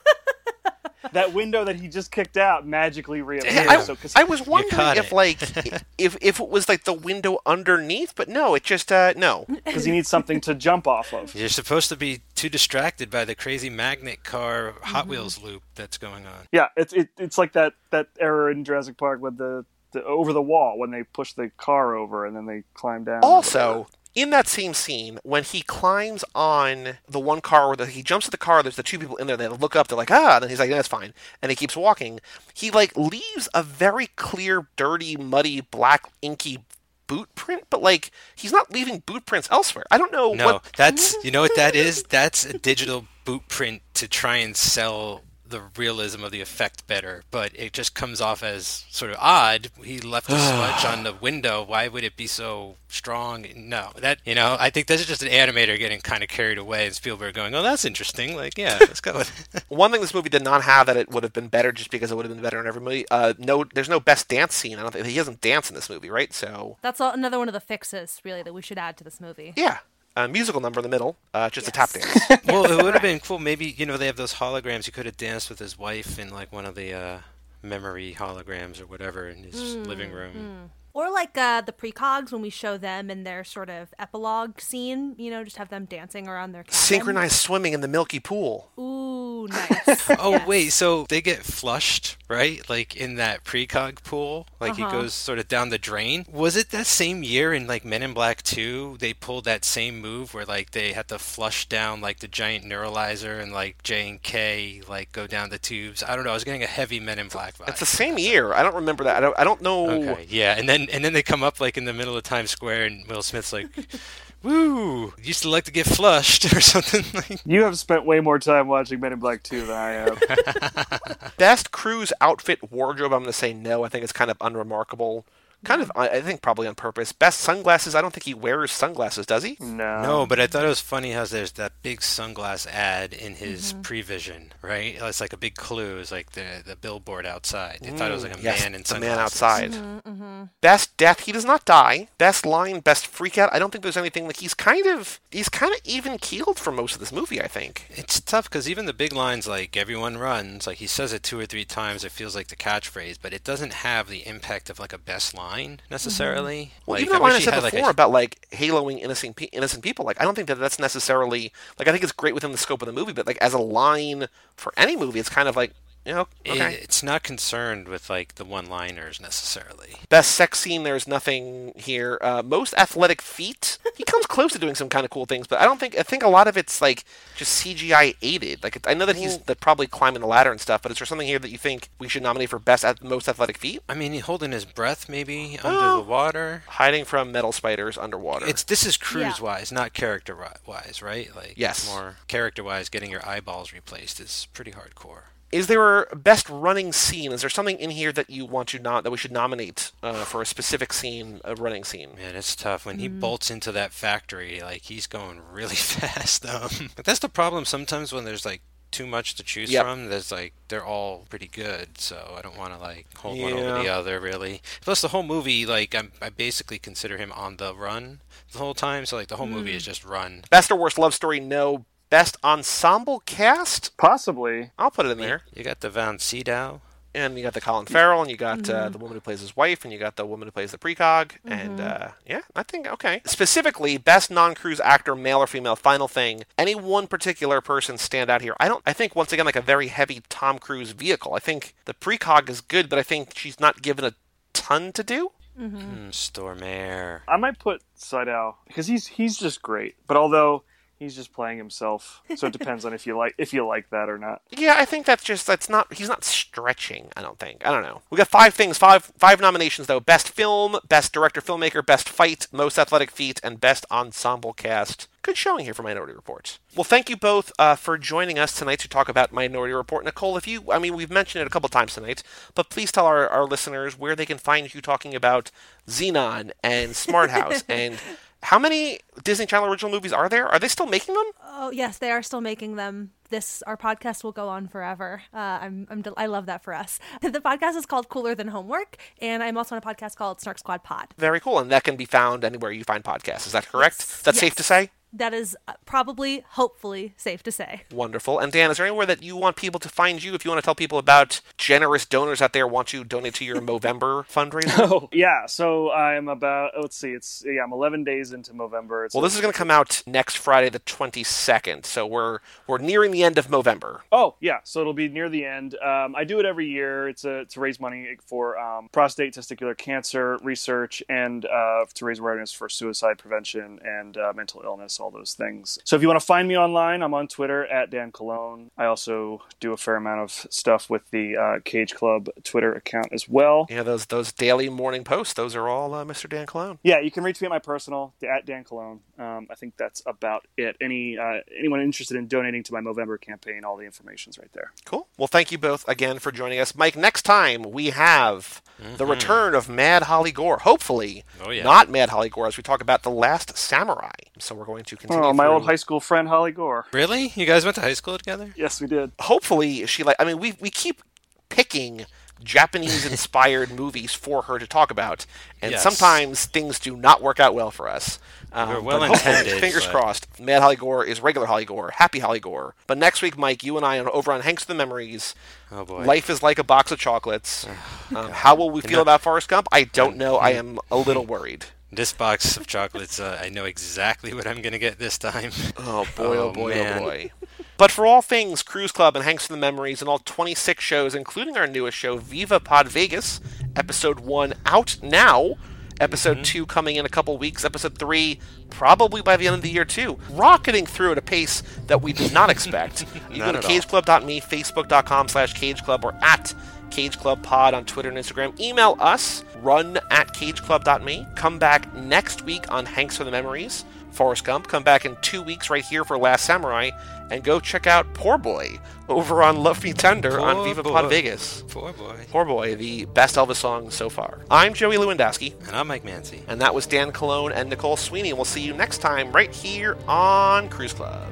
That 1.12 1.32
window 1.32 1.64
that 1.64 1.76
he 1.76 1.88
just 1.88 2.10
kicked 2.10 2.36
out 2.36 2.66
magically 2.66 3.22
reappears. 3.22 3.66
I, 3.68 3.80
So, 3.82 3.94
'cause 3.94 4.12
I 4.16 4.24
was 4.34 4.44
wondering 4.46 4.96
if 4.98 5.06
it. 5.06 5.14
like 5.14 5.38
if 5.98 6.16
if 6.20 6.40
it 6.40 6.48
was 6.48 6.68
like 6.68 6.84
the 6.84 6.92
window 6.92 7.38
underneath, 7.46 8.14
but 8.16 8.28
no, 8.28 8.54
it 8.56 8.64
just 8.64 8.90
uh 8.92 9.14
no. 9.16 9.46
because 9.48 9.84
he 9.84 9.92
needs 9.92 10.08
something 10.08 10.40
to 10.42 10.54
jump 10.56 10.86
off 10.88 11.14
of. 11.14 11.34
You're 11.36 11.48
supposed 11.48 11.88
to 11.90 11.96
be 11.96 12.22
too 12.34 12.48
distracted 12.50 13.10
by 13.10 13.24
the 13.24 13.34
crazy 13.36 13.70
magnet 13.70 14.24
car 14.24 14.74
Hot 14.82 15.06
Wheels 15.06 15.40
loop 15.40 15.62
that's 15.76 15.96
going 15.98 16.26
on. 16.26 16.48
Yeah, 16.52 16.66
it's 16.76 16.92
it, 16.92 17.08
it's 17.16 17.38
like 17.38 17.52
that 17.52 17.74
that 17.90 18.08
error 18.18 18.50
in 18.50 18.64
Jurassic 18.64 18.98
Park 18.98 19.22
with 19.22 19.38
the, 19.38 19.64
the 19.92 20.04
over 20.04 20.32
the 20.32 20.42
wall 20.42 20.78
when 20.78 20.90
they 20.90 21.02
push 21.02 21.32
the 21.32 21.50
car 21.56 21.94
over 21.94 22.26
and 22.26 22.36
then 22.36 22.46
they 22.46 22.64
climb 22.74 23.04
down. 23.04 23.20
Also, 23.22 23.86
in 24.14 24.30
that 24.30 24.48
same 24.48 24.74
scene, 24.74 25.18
when 25.22 25.44
he 25.44 25.62
climbs 25.62 26.24
on 26.34 26.98
the 27.08 27.20
one 27.20 27.40
car 27.40 27.68
where 27.68 27.76
the, 27.76 27.86
he 27.86 28.02
jumps 28.02 28.26
to 28.26 28.30
the 28.30 28.36
car, 28.36 28.62
there's 28.62 28.76
the 28.76 28.82
two 28.82 28.98
people 28.98 29.16
in 29.16 29.26
there. 29.26 29.36
They 29.36 29.48
look 29.48 29.76
up, 29.76 29.88
they're 29.88 29.96
like, 29.96 30.10
ah, 30.10 30.34
and 30.34 30.42
then 30.42 30.50
he's 30.50 30.58
like, 30.58 30.70
that's 30.70 30.88
fine, 30.88 31.14
and 31.40 31.50
he 31.50 31.56
keeps 31.56 31.76
walking. 31.76 32.20
He 32.54 32.70
like 32.70 32.96
leaves 32.96 33.48
a 33.54 33.62
very 33.62 34.08
clear, 34.16 34.66
dirty, 34.76 35.16
muddy, 35.16 35.60
black, 35.60 36.10
inky 36.22 36.64
boot 37.06 37.34
print, 37.34 37.64
but 37.70 37.82
like 37.82 38.10
he's 38.36 38.52
not 38.52 38.72
leaving 38.72 39.02
boot 39.06 39.26
prints 39.26 39.48
elsewhere. 39.50 39.84
I 39.90 39.98
don't 39.98 40.12
know. 40.12 40.34
No, 40.34 40.54
what... 40.54 40.70
that's 40.76 41.16
you 41.24 41.30
know 41.30 41.42
what 41.42 41.56
that 41.56 41.74
is. 41.74 42.02
That's 42.04 42.44
a 42.44 42.58
digital 42.58 43.06
boot 43.24 43.48
print 43.48 43.82
to 43.94 44.08
try 44.08 44.36
and 44.36 44.56
sell 44.56 45.22
the 45.48 45.62
realism 45.76 46.24
of 46.24 46.30
the 46.30 46.40
effect 46.40 46.86
better, 46.86 47.22
but 47.30 47.52
it 47.54 47.72
just 47.72 47.94
comes 47.94 48.20
off 48.20 48.42
as 48.42 48.84
sort 48.90 49.10
of 49.10 49.16
odd. 49.20 49.70
He 49.82 50.00
left 50.00 50.28
a 50.28 50.38
smudge 50.38 50.84
on 50.84 51.04
the 51.04 51.14
window. 51.14 51.62
Why 51.62 51.88
would 51.88 52.04
it 52.04 52.16
be 52.16 52.26
so 52.26 52.76
strong? 52.88 53.46
No, 53.56 53.90
that 53.96 54.18
you 54.24 54.34
know, 54.34 54.56
I 54.58 54.70
think 54.70 54.86
this 54.86 55.00
is 55.00 55.06
just 55.06 55.22
an 55.22 55.28
animator 55.28 55.78
getting 55.78 56.00
kind 56.00 56.22
of 56.22 56.28
carried 56.28 56.58
away, 56.58 56.86
and 56.86 56.94
Spielberg 56.94 57.34
going, 57.34 57.54
"Oh, 57.54 57.62
that's 57.62 57.84
interesting. 57.84 58.36
Like, 58.36 58.58
yeah, 58.58 58.76
let's 58.80 59.00
go 59.00 59.14
with." 59.14 59.64
One 59.68 59.90
thing 59.90 60.00
this 60.00 60.14
movie 60.14 60.28
did 60.28 60.44
not 60.44 60.62
have 60.62 60.86
that 60.86 60.96
it 60.96 61.10
would 61.10 61.22
have 61.22 61.32
been 61.32 61.48
better, 61.48 61.72
just 61.72 61.90
because 61.90 62.10
it 62.10 62.16
would 62.16 62.26
have 62.26 62.34
been 62.34 62.42
better 62.42 62.60
in 62.60 62.66
every 62.66 62.80
movie. 62.80 63.06
Uh, 63.10 63.34
no, 63.38 63.64
there's 63.74 63.88
no 63.88 64.00
best 64.00 64.28
dance 64.28 64.54
scene. 64.54 64.78
I 64.78 64.82
don't 64.82 64.92
think 64.92 65.06
he 65.06 65.14
doesn't 65.14 65.40
dance 65.40 65.68
in 65.68 65.74
this 65.74 65.90
movie, 65.90 66.10
right? 66.10 66.32
So 66.32 66.76
that's 66.82 67.00
all, 67.00 67.12
another 67.12 67.38
one 67.38 67.48
of 67.48 67.54
the 67.54 67.60
fixes, 67.60 68.20
really, 68.24 68.42
that 68.42 68.54
we 68.54 68.62
should 68.62 68.78
add 68.78 68.96
to 68.98 69.04
this 69.04 69.20
movie. 69.20 69.52
Yeah, 69.56 69.78
a 70.24 70.28
musical 70.28 70.60
number 70.60 70.80
in 70.80 70.82
the 70.82 70.88
middle, 70.88 71.16
uh, 71.32 71.48
just 71.50 71.66
Yes. 71.66 71.68
a 71.68 71.72
tap 71.72 71.90
dance. 71.90 72.44
well, 72.46 72.64
it 72.70 72.82
would 72.82 72.94
have 72.94 73.02
been 73.02 73.20
cool. 73.20 73.38
Maybe 73.38 73.66
you 73.66 73.86
know 73.86 73.96
they 73.96 74.06
have 74.06 74.16
those 74.16 74.34
holograms. 74.34 74.86
You 74.86 74.92
could 74.92 75.06
have 75.06 75.16
danced 75.16 75.48
with 75.48 75.58
his 75.58 75.78
wife 75.78 76.18
in 76.18 76.30
like 76.30 76.52
one 76.52 76.66
of 76.66 76.74
the 76.74 76.92
uh, 76.92 77.18
memory 77.62 78.14
holograms 78.18 78.80
or 78.80 78.86
whatever 78.86 79.28
in 79.28 79.44
his 79.44 79.76
living 79.76 80.10
room. 80.12 80.70
Or 80.98 81.12
like 81.12 81.38
uh, 81.38 81.60
the 81.60 81.70
precogs 81.70 82.32
when 82.32 82.42
we 82.42 82.50
show 82.50 82.76
them 82.76 83.08
in 83.08 83.22
their 83.22 83.44
sort 83.44 83.70
of 83.70 83.94
epilogue 84.00 84.60
scene, 84.60 85.14
you 85.16 85.30
know, 85.30 85.44
just 85.44 85.56
have 85.58 85.68
them 85.68 85.84
dancing 85.84 86.26
around 86.26 86.50
their 86.50 86.64
cabin. 86.64 86.74
Synchronized 86.74 87.36
swimming 87.36 87.72
in 87.72 87.82
the 87.82 87.86
milky 87.86 88.18
pool. 88.18 88.72
Ooh, 88.76 89.46
nice. 89.50 90.10
Oh 90.18 90.32
Yes. 90.32 90.46
wait, 90.48 90.68
so 90.70 91.06
they 91.08 91.20
get 91.20 91.44
flushed, 91.44 92.16
right? 92.28 92.68
Like 92.68 92.96
in 92.96 93.14
that 93.14 93.44
precog 93.44 94.02
pool, 94.02 94.48
like 94.58 94.72
Uh-huh. 94.72 94.86
he 94.90 94.92
goes 94.92 95.14
sort 95.14 95.38
of 95.38 95.46
down 95.46 95.68
the 95.68 95.78
drain. 95.78 96.26
Was 96.32 96.56
it 96.56 96.70
that 96.70 96.86
same 96.86 97.22
year 97.22 97.54
in 97.54 97.68
like 97.68 97.84
Men 97.84 98.02
in 98.02 98.12
Black 98.12 98.42
2, 98.42 98.96
they 98.98 99.14
pulled 99.14 99.44
that 99.44 99.64
same 99.64 100.00
move 100.00 100.34
where 100.34 100.44
like 100.44 100.72
they 100.72 100.94
had 100.94 101.06
to 101.08 101.18
flush 101.20 101.68
down 101.68 102.00
like 102.00 102.18
the 102.18 102.26
giant 102.26 102.64
neuralizer 102.64 103.40
and 103.40 103.52
like 103.52 103.84
J 103.84 104.08
and 104.08 104.20
K 104.22 104.82
like 104.88 105.12
go 105.12 105.28
down 105.28 105.50
the 105.50 105.58
tubes. 105.60 106.02
I 106.02 106.16
don't 106.16 106.24
know. 106.24 106.30
I 106.32 106.34
was 106.34 106.42
getting 106.42 106.64
a 106.64 106.66
heavy 106.66 106.98
Men 106.98 107.20
in 107.20 107.28
Black 107.28 107.56
vibe. 107.56 107.68
It's 107.68 107.78
the 107.78 107.86
same 107.86 108.18
year. 108.18 108.52
I 108.52 108.64
don't 108.64 108.74
remember 108.74 109.04
that. 109.04 109.16
I 109.18 109.20
don't. 109.20 109.38
I 109.38 109.44
don't 109.44 109.62
know. 109.62 109.88
Okay, 109.90 110.26
yeah, 110.28 110.56
and 110.58 110.68
then 110.68 110.87
and 110.92 111.04
then 111.04 111.12
they 111.12 111.22
come 111.22 111.42
up 111.42 111.60
like 111.60 111.76
in 111.76 111.84
the 111.84 111.92
middle 111.92 112.16
of 112.16 112.22
Times 112.22 112.50
Square, 112.50 112.84
and 112.86 113.06
Will 113.08 113.22
Smith's 113.22 113.52
like, 113.52 113.68
"Woo, 114.42 115.12
used 115.22 115.42
to 115.42 115.50
like 115.50 115.64
to 115.64 115.72
get 115.72 115.86
flushed" 115.86 116.44
or 116.52 116.60
something 116.60 117.04
like. 117.14 117.40
You 117.44 117.62
have 117.64 117.78
spent 117.78 118.04
way 118.04 118.20
more 118.20 118.38
time 118.38 118.68
watching 118.68 119.00
Men 119.00 119.12
in 119.12 119.18
Black 119.18 119.42
2 119.42 119.66
than 119.66 119.76
I 119.76 119.90
have. 119.90 121.32
Best 121.38 121.70
cruise 121.70 122.12
outfit 122.20 122.70
wardrobe. 122.70 123.12
I'm 123.12 123.20
going 123.20 123.26
to 123.26 123.32
say 123.32 123.52
no. 123.52 123.84
I 123.84 123.88
think 123.88 124.04
it's 124.04 124.12
kind 124.12 124.30
of 124.30 124.36
unremarkable. 124.40 125.24
Kind 125.64 125.82
of, 125.82 125.90
I 125.96 126.08
I 126.08 126.20
think 126.20 126.40
probably 126.40 126.66
on 126.68 126.74
purpose. 126.76 127.12
Best 127.12 127.40
sunglasses. 127.40 127.94
I 127.94 128.00
don't 128.00 128.12
think 128.14 128.24
he 128.24 128.34
wears 128.34 128.70
sunglasses, 128.70 129.26
does 129.26 129.42
he? 129.42 129.56
no. 129.60 130.02
No, 130.02 130.26
but 130.26 130.38
I 130.38 130.46
thought 130.46 130.64
it 130.64 130.68
was 130.68 130.80
funny 130.80 131.12
how 131.12 131.24
there's 131.24 131.52
that 131.52 131.72
big 131.82 132.00
sunglass 132.00 132.66
ad 132.66 133.12
in 133.12 133.34
his 133.34 133.72
Mm-hmm. 133.72 133.80
prevision, 133.82 134.42
right? 134.62 134.96
It's 135.00 135.20
like 135.20 135.32
a 135.32 135.36
big 135.36 135.56
clue. 135.56 135.98
It's 135.98 136.12
like 136.12 136.32
the 136.32 136.62
the 136.64 136.76
billboard 136.76 137.26
outside. 137.26 137.78
They 137.82 137.90
thought 137.90 138.10
it 138.10 138.14
was 138.14 138.22
like 138.22 138.34
a 138.34 138.38
Mm, 138.38 138.42
yes, 138.44 138.62
man 138.62 138.74
in 138.76 138.82
the 138.82 138.94
man 139.00 139.02
sunglasses. 139.10 139.42
outside. 139.42 139.70
Mm-hmm, 139.72 140.42
Best 140.60 140.96
death. 140.96 141.20
He 141.20 141.32
does 141.32 141.44
not 141.44 141.64
die. 141.64 142.08
Best 142.18 142.46
line. 142.46 142.78
Best 142.80 143.06
freak 143.08 143.36
out. 143.36 143.52
I 143.52 143.58
don't 143.58 143.70
think 143.72 143.82
there's 143.82 143.96
anything 143.96 144.26
like 144.26 144.36
he's 144.38 144.54
kind 144.54 144.86
of 144.86 145.20
he's 145.30 145.48
kind 145.48 145.72
of 145.74 145.80
even 145.84 146.18
keeled 146.18 146.58
for 146.58 146.70
most 146.70 146.94
of 146.94 147.00
this 147.00 147.12
movie. 147.12 147.42
I 147.42 147.48
think. 147.48 147.86
It's 147.90 148.20
tough 148.20 148.48
because 148.48 148.68
even 148.68 148.86
the 148.86 148.92
big 148.92 149.12
lines 149.12 149.48
like 149.48 149.76
"everyone 149.76 150.18
runs," 150.18 150.66
like 150.68 150.78
he 150.78 150.86
says 150.86 151.12
it 151.12 151.24
two 151.24 151.38
or 151.40 151.46
three 151.46 151.64
times. 151.64 152.04
It 152.04 152.12
feels 152.12 152.36
like 152.36 152.46
the 152.48 152.56
catchphrase, 152.56 153.18
but 153.20 153.32
it 153.32 153.42
doesn't 153.42 153.72
have 153.72 154.08
the 154.08 154.24
impact 154.26 154.70
of 154.70 154.78
like 154.78 154.92
a 154.92 154.98
best 154.98 155.34
line 155.34 155.47
Mm-hmm. 155.48 155.74
necessarily. 155.90 156.72
Well, 156.86 156.96
Like, 156.96 157.04
even 157.04 157.16
the 157.16 157.22
line 157.22 157.32
I 157.32 157.38
said 157.40 157.54
had, 157.54 157.62
like, 157.62 157.72
a- 157.72 157.76
before 157.76 157.90
about 157.90 158.10
like 158.10 158.46
haloing 158.52 159.00
innocent 159.00 159.36
pe- 159.36 159.46
innocent 159.46 159.82
people, 159.82 160.04
like 160.04 160.20
I 160.20 160.24
don't 160.24 160.34
think 160.34 160.48
that 160.48 160.58
that's 160.58 160.78
necessarily 160.78 161.52
like 161.78 161.88
I 161.88 161.92
think 161.92 162.02
it's 162.02 162.12
great 162.12 162.34
within 162.34 162.52
the 162.52 162.58
scope 162.58 162.82
of 162.82 162.86
the 162.86 162.92
movie, 162.92 163.12
but 163.12 163.26
like 163.26 163.38
as 163.38 163.54
a 163.54 163.58
line 163.58 164.26
for 164.56 164.72
any 164.76 164.96
movie, 164.96 165.18
it's 165.20 165.28
kind 165.28 165.48
of 165.48 165.56
like 165.56 165.72
you 166.08 166.14
know 166.14 166.26
it- 166.44 166.52
okay. 166.52 166.74
it's 166.82 167.02
not 167.02 167.22
concerned 167.22 167.86
with 167.86 168.08
like 168.08 168.34
the 168.36 168.44
one-liners 168.44 169.20
necessarily. 169.20 169.96
Best 170.08 170.32
sex 170.32 170.58
scene, 170.58 170.82
there's 170.82 171.06
nothing 171.06 171.72
here. 171.76 172.18
Uh, 172.22 172.42
most 172.42 172.72
athletic 172.78 173.20
feat, 173.20 173.78
he 173.96 174.04
comes 174.04 174.24
close 174.26 174.52
to 174.52 174.58
doing 174.58 174.74
some 174.74 174.88
kind 174.88 175.04
of 175.04 175.10
cool 175.10 175.26
things, 175.26 175.46
but 175.46 175.60
I 175.60 175.64
don't 175.64 175.78
think 175.78 175.98
I 175.98 176.02
think 176.02 176.22
a 176.22 176.28
lot 176.28 176.48
of 176.48 176.56
it's 176.56 176.80
like 176.80 177.04
just 177.36 177.62
CGI 177.64 178.16
aided. 178.22 178.62
Like 178.62 178.84
I 178.88 178.94
know 178.94 179.04
that 179.06 179.16
he's 179.16 179.38
that 179.38 179.60
probably 179.60 179.86
climbing 179.86 180.22
the 180.22 180.26
ladder 180.26 180.50
and 180.50 180.60
stuff, 180.60 180.82
but 180.82 180.90
is 180.90 180.98
there 180.98 181.06
something 181.06 181.26
here 181.28 181.38
that 181.38 181.50
you 181.50 181.58
think 181.58 181.90
we 181.98 182.08
should 182.08 182.22
nominate 182.22 182.48
for 182.48 182.58
best 182.58 182.84
at 182.84 183.02
most 183.04 183.28
athletic 183.28 183.58
feat? 183.58 183.82
I 183.88 183.94
mean, 183.94 184.18
holding 184.20 184.52
his 184.52 184.64
breath 184.64 185.08
maybe 185.08 185.58
under 185.62 185.78
Well- 185.78 185.96
the 186.02 186.08
water. 186.08 186.62
Hiding 186.68 187.04
from 187.04 187.30
metal 187.32 187.52
spiders 187.52 187.98
underwater. 187.98 188.46
It's 188.46 188.62
this 188.64 188.84
is 188.86 188.96
cruise 188.96 189.40
wise, 189.40 189.70
not 189.70 189.92
character 189.92 190.34
wise, 190.66 191.02
right? 191.02 191.34
Like 191.36 191.54
Yes. 191.56 191.86
more 191.86 192.16
character 192.28 192.64
wise, 192.64 192.88
getting 192.88 193.10
your 193.10 193.26
eyeballs 193.28 193.72
replaced 193.72 194.20
is 194.20 194.46
pretty 194.54 194.72
hardcore. 194.72 195.24
Is 195.50 195.66
there 195.66 196.02
a 196.04 196.16
best 196.16 196.48
running 196.50 196.92
scene? 196.92 197.32
Is 197.32 197.40
there 197.40 197.48
something 197.50 197.78
in 197.78 197.90
here 197.90 198.12
that 198.12 198.28
you 198.28 198.44
want 198.44 198.68
to 198.70 198.78
not 198.78 199.02
that 199.04 199.10
we 199.10 199.16
should 199.16 199.32
nominate 199.32 199.92
uh, 200.02 200.24
for 200.24 200.42
a 200.42 200.46
specific 200.46 200.92
scene, 200.92 201.40
a 201.44 201.54
running 201.54 201.84
scene? 201.84 202.10
Man, 202.16 202.36
it's 202.36 202.54
tough 202.54 202.84
when 202.84 202.96
Mm. 202.98 203.00
he 203.00 203.08
bolts 203.08 203.50
into 203.50 203.72
that 203.72 203.92
factory. 203.92 204.60
Like 204.60 204.82
he's 204.82 205.06
going 205.06 205.40
really 205.50 205.74
fast. 205.76 206.44
Um, 206.46 206.90
but 206.96 207.04
that's 207.06 207.20
the 207.20 207.28
problem 207.30 207.64
sometimes 207.64 208.12
when 208.12 208.24
there's 208.24 208.44
like 208.44 208.60
too 208.90 209.06
much 209.06 209.34
to 209.36 209.42
choose 209.42 209.70
Yep. 209.70 209.84
from. 209.84 210.08
There's 210.08 210.30
like 210.32 210.52
they're 210.68 210.84
all 210.84 211.24
pretty 211.30 211.48
good, 211.48 211.98
so 211.98 212.34
I 212.36 212.42
don't 212.42 212.56
want 212.58 212.72
to 212.74 212.78
like 212.78 213.06
hold 213.16 213.40
one 213.40 213.52
over 213.54 213.82
the 213.82 213.88
other 213.88 214.20
really. 214.20 214.60
Plus 214.82 215.00
the 215.00 215.08
whole 215.08 215.22
movie, 215.22 215.64
like 215.66 215.94
I'm, 215.94 216.12
I 216.22 216.28
basically 216.30 216.78
consider 216.78 217.16
him 217.16 217.32
on 217.32 217.56
the 217.56 217.74
run 217.74 218.20
the 218.52 218.58
whole 218.58 218.74
time. 218.74 219.06
So 219.06 219.16
like 219.16 219.28
the 219.28 219.36
whole 219.36 219.46
movie 219.46 219.72
Mm. 219.72 219.76
is 219.76 219.84
just 219.84 220.04
run. 220.04 220.42
Best 220.50 220.70
or 220.70 220.76
worst 220.76 220.98
love 220.98 221.14
story? 221.14 221.40
No. 221.40 221.84
Best 222.10 222.36
ensemble 222.42 223.20
cast? 223.20 223.96
Possibly. 223.96 224.70
I'll 224.78 224.90
put 224.90 225.06
it 225.06 225.10
in 225.10 225.18
there. 225.18 225.42
You 225.54 225.64
got 225.64 225.80
the 225.80 225.90
Von 225.90 226.18
Sydow. 226.18 226.80
And 227.14 227.36
you 227.36 227.42
got 227.42 227.54
the 227.54 227.60
Colin 227.60 227.86
Farrell, 227.86 228.20
and 228.20 228.30
you 228.30 228.36
got 228.36 228.68
uh, 228.68 228.90
the 228.90 228.98
woman 228.98 229.16
who 229.16 229.20
plays 229.20 229.40
his 229.40 229.56
wife, 229.56 229.82
and 229.82 229.92
you 229.92 229.98
got 229.98 230.16
the 230.16 230.26
woman 230.26 230.46
who 230.46 230.52
plays 230.52 230.72
the 230.72 230.78
precog, 230.78 231.32
and 231.42 231.80
uh, 231.80 232.08
yeah, 232.26 232.42
I 232.54 232.62
think 232.62 232.86
okay. 232.86 233.22
Specifically, 233.24 233.96
best 233.96 234.30
non-cruise 234.30 234.78
actor, 234.78 235.16
male 235.16 235.38
or 235.38 235.46
female. 235.46 235.74
Final 235.74 236.06
thing, 236.06 236.44
any 236.58 236.74
one 236.74 237.06
particular 237.06 237.62
person 237.62 237.96
stand 237.96 238.28
out 238.28 238.42
here? 238.42 238.54
I 238.60 238.68
don't. 238.68 238.82
I 238.86 238.92
think 238.92 239.16
once 239.16 239.32
again, 239.32 239.46
like 239.46 239.56
a 239.56 239.62
very 239.62 239.88
heavy 239.88 240.22
Tom 240.28 240.58
Cruise 240.58 240.92
vehicle. 240.92 241.32
I 241.34 241.38
think 241.38 241.74
the 241.86 241.94
precog 241.94 242.48
is 242.50 242.60
good, 242.60 242.90
but 242.90 242.98
I 242.98 243.02
think 243.02 243.36
she's 243.36 243.58
not 243.58 243.80
given 243.80 244.04
a 244.04 244.12
ton 244.52 244.92
to 244.92 245.02
do. 245.02 245.32
Mm, 245.58 246.10
Stormare. 246.10 247.22
I 247.26 247.36
might 247.38 247.58
put 247.58 247.82
Seidel 247.94 248.58
because 248.68 248.86
he's 248.86 249.06
he's 249.06 249.38
just 249.38 249.62
great. 249.62 249.96
But 250.06 250.18
although 250.18 250.62
he's 250.98 251.14
just 251.14 251.32
playing 251.32 251.58
himself, 251.58 252.22
so 252.36 252.46
it 252.46 252.52
depends 252.58 252.84
on 252.84 252.92
if 252.92 253.06
you 253.06 253.16
like 253.16 253.34
if 253.38 253.52
you 253.52 253.66
like 253.66 253.90
that 253.90 254.08
or 254.08 254.18
not. 254.18 254.42
Yeah, 254.50 254.74
I 254.76 254.84
think 254.84 255.06
that's 255.06 255.24
just 255.24 255.46
that's 255.46 255.68
not 255.68 255.92
he's 255.94 256.08
not 256.08 256.24
stretching. 256.24 257.08
I 257.16 257.22
don't 257.22 257.38
think. 257.38 257.66
I 257.66 257.70
don't 257.70 257.82
know. 257.82 258.02
We 258.10 258.16
got 258.16 258.28
five 258.28 258.54
things, 258.54 258.78
five 258.78 259.12
five 259.16 259.40
nominations 259.40 259.86
though: 259.86 260.00
best 260.00 260.28
film, 260.28 260.76
best 260.88 261.12
director, 261.12 261.40
filmmaker, 261.40 261.84
best 261.84 262.08
fight, 262.08 262.46
most 262.52 262.78
athletic 262.78 263.10
feat, 263.10 263.40
and 263.42 263.60
best 263.60 263.86
ensemble 263.90 264.52
cast. 264.52 265.08
Good 265.22 265.36
showing 265.36 265.64
here 265.64 265.74
for 265.74 265.82
Minority 265.82 266.14
Report. 266.14 266.58
Well, 266.74 266.84
thank 266.84 267.10
you 267.10 267.16
both 267.16 267.52
uh, 267.58 267.74
for 267.74 267.98
joining 267.98 268.38
us 268.38 268.54
tonight 268.54 268.78
to 268.78 268.88
talk 268.88 269.08
about 269.08 269.32
Minority 269.32 269.74
Report. 269.74 270.04
Nicole, 270.04 270.36
if 270.36 270.46
you, 270.46 270.72
I 270.72 270.78
mean, 270.78 270.96
we've 270.96 271.10
mentioned 271.10 271.42
it 271.42 271.46
a 271.46 271.50
couple 271.50 271.68
times 271.68 271.94
tonight, 271.94 272.22
but 272.54 272.70
please 272.70 272.90
tell 272.92 273.04
our, 273.04 273.28
our 273.28 273.44
listeners 273.44 273.98
where 273.98 274.16
they 274.16 274.24
can 274.24 274.38
find 274.38 274.72
you 274.72 274.80
talking 274.80 275.14
about 275.14 275.50
Zenon 275.86 276.52
and 276.62 276.96
Smart 276.96 277.30
House 277.30 277.62
and 277.68 277.98
how 278.42 278.58
many 278.58 279.00
Disney 279.24 279.46
Channel 279.46 279.68
original 279.70 279.90
movies 279.92 280.12
are 280.12 280.28
there? 280.28 280.46
Are 280.48 280.58
they 280.58 280.68
still 280.68 280.86
making 280.86 281.14
them? 281.14 281.24
Oh 281.44 281.70
yes, 281.70 281.98
they 281.98 282.10
are 282.10 282.22
still 282.22 282.40
making 282.40 282.76
them. 282.76 283.10
This 283.30 283.62
our 283.66 283.76
podcast 283.76 284.24
will 284.24 284.32
go 284.32 284.48
on 284.48 284.68
forever. 284.68 285.22
Uh, 285.34 285.36
I'm, 285.60 285.86
I'm 285.90 286.00
del- 286.02 286.14
I 286.16 286.26
love 286.26 286.46
that 286.46 286.62
for 286.64 286.72
us. 286.72 286.98
The 287.20 287.40
podcast 287.40 287.76
is 287.76 287.84
called 287.84 288.08
Cooler 288.08 288.34
Than 288.34 288.48
Homework, 288.48 288.96
and 289.20 289.42
I'm 289.42 289.58
also 289.58 289.74
on 289.76 289.82
a 289.82 289.84
podcast 289.84 290.16
called 290.16 290.40
Snark 290.40 290.58
Squad 290.58 290.82
Pod. 290.82 291.08
Very 291.18 291.40
cool, 291.40 291.58
and 291.58 291.70
that 291.70 291.84
can 291.84 291.96
be 291.96 292.06
found 292.06 292.42
anywhere 292.44 292.70
you 292.72 292.84
find 292.84 293.04
podcasts. 293.04 293.46
Is 293.46 293.52
that 293.52 293.66
correct? 293.68 293.96
Yes. 294.00 294.22
That's 294.22 294.36
Yes. 294.36 294.40
safe 294.40 294.54
to 294.54 294.62
say. 294.62 294.90
That 295.12 295.32
is 295.32 295.56
uh, 295.66 295.74
probably, 295.86 296.44
hopefully, 296.50 297.14
safe 297.16 297.42
to 297.44 297.52
say. 297.52 297.82
Wonderful. 297.92 298.38
And 298.38 298.52
Dan, 298.52 298.70
is 298.70 298.76
there 298.76 298.86
anywhere 298.86 299.06
that 299.06 299.22
you 299.22 299.36
want 299.36 299.56
people 299.56 299.80
to 299.80 299.88
find 299.88 300.22
you 300.22 300.34
if 300.34 300.44
you 300.44 300.50
want 300.50 300.60
to 300.62 300.64
tell 300.64 300.74
people 300.74 300.98
about 300.98 301.40
generous 301.56 302.04
donors 302.04 302.42
out 302.42 302.52
there 302.52 302.66
want 302.66 302.92
you 302.92 303.02
to 303.02 303.08
donate 303.08 303.34
to 303.34 303.44
your 303.44 303.60
Movember 303.60 304.26
fundraiser? 304.26 304.78
Oh, 304.90 305.08
yeah. 305.12 305.44
So 305.46 305.90
I'm 305.92 306.28
about, 306.28 306.70
let's 306.80 306.96
see, 306.96 307.10
it's, 307.10 307.42
yeah, 307.44 307.62
I'm 307.62 307.72
11 307.72 308.04
days 308.04 308.32
into 308.32 308.52
Movember. 308.52 309.04
It's 309.04 309.14
well, 309.14 309.22
this 309.22 309.34
is 309.34 309.40
going 309.40 309.52
to 309.52 309.58
come 309.58 309.70
out 309.70 310.02
next 310.06 310.36
Friday, 310.38 310.70
the 310.70 310.80
22nd. 310.80 311.84
So 311.84 312.06
we're 312.06 312.38
we're 312.66 312.78
nearing 312.78 313.10
the 313.10 313.22
end 313.22 313.38
of 313.38 313.48
Movember. 313.48 314.00
Oh, 314.12 314.36
yeah. 314.40 314.58
So 314.64 314.80
it'll 314.80 314.94
be 314.94 315.08
near 315.08 315.28
the 315.28 315.44
end. 315.44 315.74
Um, 315.84 316.14
I 316.16 316.24
do 316.24 316.38
it 316.38 316.46
every 316.46 316.68
year. 316.68 317.08
It's 317.08 317.24
a, 317.24 317.44
to 317.46 317.60
raise 317.60 317.80
money 317.80 318.16
for 318.24 318.58
um, 318.58 318.88
prostate 318.92 319.34
testicular 319.34 319.76
cancer 319.76 320.38
research 320.42 321.02
and 321.08 321.44
uh, 321.44 321.84
to 321.94 322.04
raise 322.04 322.18
awareness 322.18 322.52
for 322.52 322.68
suicide 322.68 323.18
prevention 323.18 323.80
and 323.84 324.16
uh, 324.16 324.32
mental 324.34 324.62
illness 324.64 324.97
all 325.00 325.10
those 325.10 325.34
things. 325.34 325.78
So 325.84 325.96
if 325.96 326.02
you 326.02 326.08
want 326.08 326.20
to 326.20 326.26
find 326.26 326.48
me 326.48 326.56
online, 326.56 327.02
I'm 327.02 327.14
on 327.14 327.28
Twitter 327.28 327.66
at 327.66 327.90
Dan 327.90 328.12
Cologne. 328.12 328.70
I 328.76 328.86
also 328.86 329.42
do 329.60 329.72
a 329.72 329.76
fair 329.76 329.96
amount 329.96 330.20
of 330.20 330.30
stuff 330.30 330.90
with 330.90 331.08
the 331.10 331.36
uh, 331.36 331.60
Cage 331.64 331.94
Club 331.94 332.28
Twitter 332.44 332.72
account 332.72 333.08
as 333.12 333.28
well. 333.28 333.66
Yeah, 333.68 333.82
those 333.82 334.06
those 334.06 334.32
daily 334.32 334.68
morning 334.68 335.04
posts, 335.04 335.34
those 335.34 335.54
are 335.54 335.68
all 335.68 335.94
uh, 335.94 336.04
Mr. 336.04 336.28
Dan 336.28 336.46
Cologne. 336.46 336.78
Yeah, 336.82 337.00
you 337.00 337.10
can 337.10 337.24
reach 337.24 337.40
me 337.40 337.46
at 337.46 337.50
my 337.50 337.58
personal 337.58 338.14
at 338.22 338.46
Dan 338.46 338.64
Cologne. 338.64 339.00
Um, 339.18 339.48
I 339.50 339.54
think 339.54 339.76
that's 339.76 340.02
about 340.06 340.46
it. 340.56 340.76
Any 340.80 341.18
uh, 341.18 341.40
anyone 341.56 341.80
interested 341.80 342.16
in 342.16 342.28
donating 342.28 342.62
to 342.64 342.72
my 342.72 342.80
Movember 342.80 343.20
campaign, 343.20 343.64
all 343.64 343.76
the 343.76 343.84
information's 343.84 344.38
right 344.38 344.52
there. 344.52 344.72
Cool. 344.84 345.08
Well, 345.16 345.28
thank 345.28 345.52
you 345.52 345.58
both 345.58 345.86
again 345.88 346.18
for 346.18 346.32
joining 346.32 346.60
us, 346.60 346.74
Mike. 346.74 346.96
Next 346.96 347.22
time 347.22 347.62
we 347.62 347.90
have 347.90 348.62
mm-hmm. 348.80 348.96
the 348.96 349.06
return 349.06 349.54
of 349.54 349.68
Mad 349.68 350.04
Holly 350.04 350.32
Gore. 350.32 350.58
Hopefully, 350.58 351.24
oh, 351.44 351.50
yeah. 351.50 351.62
not 351.62 351.90
Mad 351.90 352.10
Holly 352.10 352.28
Gore, 352.28 352.46
as 352.46 352.56
we 352.56 352.62
talk 352.62 352.80
about 352.80 353.02
the 353.02 353.10
Last 353.10 353.56
Samurai. 353.56 354.10
So 354.40 354.54
we're 354.54 354.64
going 354.64 354.84
to 354.84 354.96
continue. 354.96 355.22
Oh, 355.22 355.32
my 355.32 355.46
old 355.46 355.64
high 355.64 355.76
school 355.76 356.00
friend 356.00 356.28
Holly 356.28 356.52
Gore. 356.52 356.86
Really? 356.92 357.32
You 357.34 357.46
guys 357.46 357.64
went 357.64 357.74
to 357.76 357.80
high 357.80 357.94
school 357.94 358.18
together? 358.18 358.52
Yes, 358.56 358.80
we 358.80 358.86
did. 358.86 359.12
Hopefully, 359.20 359.86
she 359.86 360.02
like. 360.02 360.16
I 360.18 360.24
mean, 360.24 360.38
we 360.38 360.54
we 360.60 360.70
keep 360.70 361.02
picking 361.48 362.06
Japanese 362.42 363.06
inspired 363.10 363.70
movies 363.70 364.14
for 364.14 364.42
her 364.42 364.58
to 364.58 364.66
talk 364.66 364.90
about, 364.90 365.26
and 365.60 365.72
yes. 365.72 365.82
sometimes 365.82 366.46
things 366.46 366.78
do 366.78 366.96
not 366.96 367.22
work 367.22 367.40
out 367.40 367.54
well 367.54 367.70
for 367.70 367.88
us. 367.88 368.18
Um, 368.52 368.84
well 368.84 369.02
intended. 369.02 369.60
Fingers 369.60 369.84
but... 369.84 369.92
crossed. 369.92 370.40
Mad 370.40 370.62
Holly 370.62 370.76
Gore 370.76 371.04
is 371.04 371.20
regular 371.20 371.46
Holly 371.46 371.64
Gore, 371.64 371.90
happy 371.90 372.20
Holly 372.20 372.40
Gore. 372.40 372.74
But 372.86 372.98
next 372.98 373.20
week, 373.20 373.36
Mike, 373.36 373.62
you 373.62 373.76
and 373.76 373.84
I 373.84 373.98
are 373.98 374.14
over 374.14 374.32
on 374.32 374.40
Hanks 374.40 374.64
the 374.64 374.74
Memories. 374.74 375.34
Oh 375.70 375.84
boy. 375.84 376.04
Life 376.04 376.30
is 376.30 376.42
like 376.42 376.58
a 376.58 376.64
box 376.64 376.90
of 376.90 376.98
chocolates. 376.98 377.66
um, 378.14 378.30
how 378.30 378.54
will 378.54 378.70
we 378.70 378.80
feel 378.80 379.02
about 379.02 379.20
Forrest 379.20 379.48
Gump? 379.48 379.68
I 379.70 379.84
don't 379.84 380.16
know. 380.16 380.36
I 380.36 380.50
am 380.50 380.78
a 380.90 380.96
little 380.96 381.26
worried. 381.26 381.66
This 381.90 382.12
box 382.12 382.58
of 382.58 382.66
chocolates, 382.66 383.18
uh, 383.18 383.40
I 383.42 383.48
know 383.48 383.64
exactly 383.64 384.34
what 384.34 384.46
I'm 384.46 384.60
going 384.60 384.74
to 384.74 384.78
get 384.78 384.98
this 384.98 385.16
time. 385.16 385.52
Oh 385.78 386.06
boy, 386.16 386.36
oh, 386.36 386.48
oh 386.48 386.52
boy, 386.52 386.72
oh, 386.72 386.74
man. 386.74 387.02
oh 387.02 387.06
boy. 387.06 387.30
But 387.78 387.90
for 387.90 388.04
all 388.04 388.20
things 388.20 388.62
Cruise 388.62 388.92
Club 388.92 389.16
and 389.16 389.24
Hanks 389.24 389.46
for 389.46 389.54
the 389.54 389.58
Memories 389.58 390.02
and 390.02 390.08
all 390.08 390.18
26 390.18 390.84
shows, 390.84 391.14
including 391.14 391.56
our 391.56 391.66
newest 391.66 391.96
show, 391.96 392.18
Viva 392.18 392.60
Pod 392.60 392.88
Vegas, 392.88 393.40
episode 393.74 394.20
1 394.20 394.54
out 394.66 394.98
now. 395.02 395.54
Episode 396.00 396.38
mm-hmm. 396.38 396.42
2 396.42 396.66
coming 396.66 396.96
in 396.96 397.06
a 397.06 397.08
couple 397.08 397.36
weeks. 397.38 397.64
Episode 397.64 397.96
3 397.98 398.38
probably 398.70 399.22
by 399.22 399.36
the 399.36 399.46
end 399.46 399.56
of 399.56 399.62
the 399.62 399.70
year, 399.70 399.84
too. 399.84 400.18
Rocketing 400.30 400.86
through 400.86 401.12
at 401.12 401.18
a 401.18 401.22
pace 401.22 401.62
that 401.86 402.02
we 402.02 402.12
did 402.12 402.32
not 402.32 402.50
expect. 402.50 403.06
you 403.30 403.38
go 403.38 403.52
to 403.52 403.58
cageclub.me, 403.58 404.40
facebook.com 404.40 405.28
slash 405.28 405.54
cageclub, 405.54 406.04
or 406.04 406.14
at 406.22 406.54
Cage 406.90 407.18
Club 407.18 407.42
Pod 407.42 407.74
on 407.74 407.84
Twitter 407.84 408.08
and 408.08 408.18
Instagram. 408.18 408.58
Email 408.60 408.96
us, 409.00 409.44
run 409.62 409.98
at 410.10 410.34
cageclub.me. 410.34 411.26
Come 411.34 411.58
back 411.58 411.92
next 411.94 412.44
week 412.44 412.70
on 412.72 412.86
Hanks 412.86 413.16
for 413.16 413.24
the 413.24 413.30
Memories, 413.30 413.84
Forrest 414.10 414.44
Gump. 414.44 414.68
Come 414.68 414.82
back 414.82 415.04
in 415.04 415.16
two 415.22 415.42
weeks 415.42 415.70
right 415.70 415.84
here 415.84 416.04
for 416.04 416.18
Last 416.18 416.44
Samurai. 416.44 416.90
And 417.30 417.44
go 417.44 417.60
check 417.60 417.86
out 417.86 418.14
Poor 418.14 418.38
Boy 418.38 418.78
over 419.08 419.42
on 419.42 419.58
Love 419.58 419.84
Me 419.84 419.92
Tender 419.92 420.30
Poor 420.30 420.40
on 420.40 420.64
Viva 420.64 420.82
boy. 420.82 420.90
Pod 420.90 421.10
Vegas. 421.10 421.62
Poor 421.68 421.92
Boy. 421.92 422.16
Poor 422.30 422.44
Boy, 422.44 422.74
the 422.74 423.04
best 423.06 423.36
Elvis 423.36 423.56
song 423.56 423.90
so 423.90 424.08
far. 424.08 424.40
I'm 424.50 424.72
Joey 424.72 424.96
Lewandowski. 424.96 425.54
And 425.66 425.76
I'm 425.76 425.86
Mike 425.88 426.04
Mancy. 426.04 426.42
And 426.48 426.60
that 426.62 426.74
was 426.74 426.86
Dan 426.86 427.12
Colon 427.12 427.52
and 427.52 427.68
Nicole 427.68 427.96
Sweeney. 427.98 428.32
We'll 428.32 428.46
see 428.46 428.62
you 428.62 428.72
next 428.72 428.98
time 428.98 429.30
right 429.32 429.54
here 429.54 429.98
on 430.08 430.68
Cruise 430.70 430.94
Club. 430.94 431.30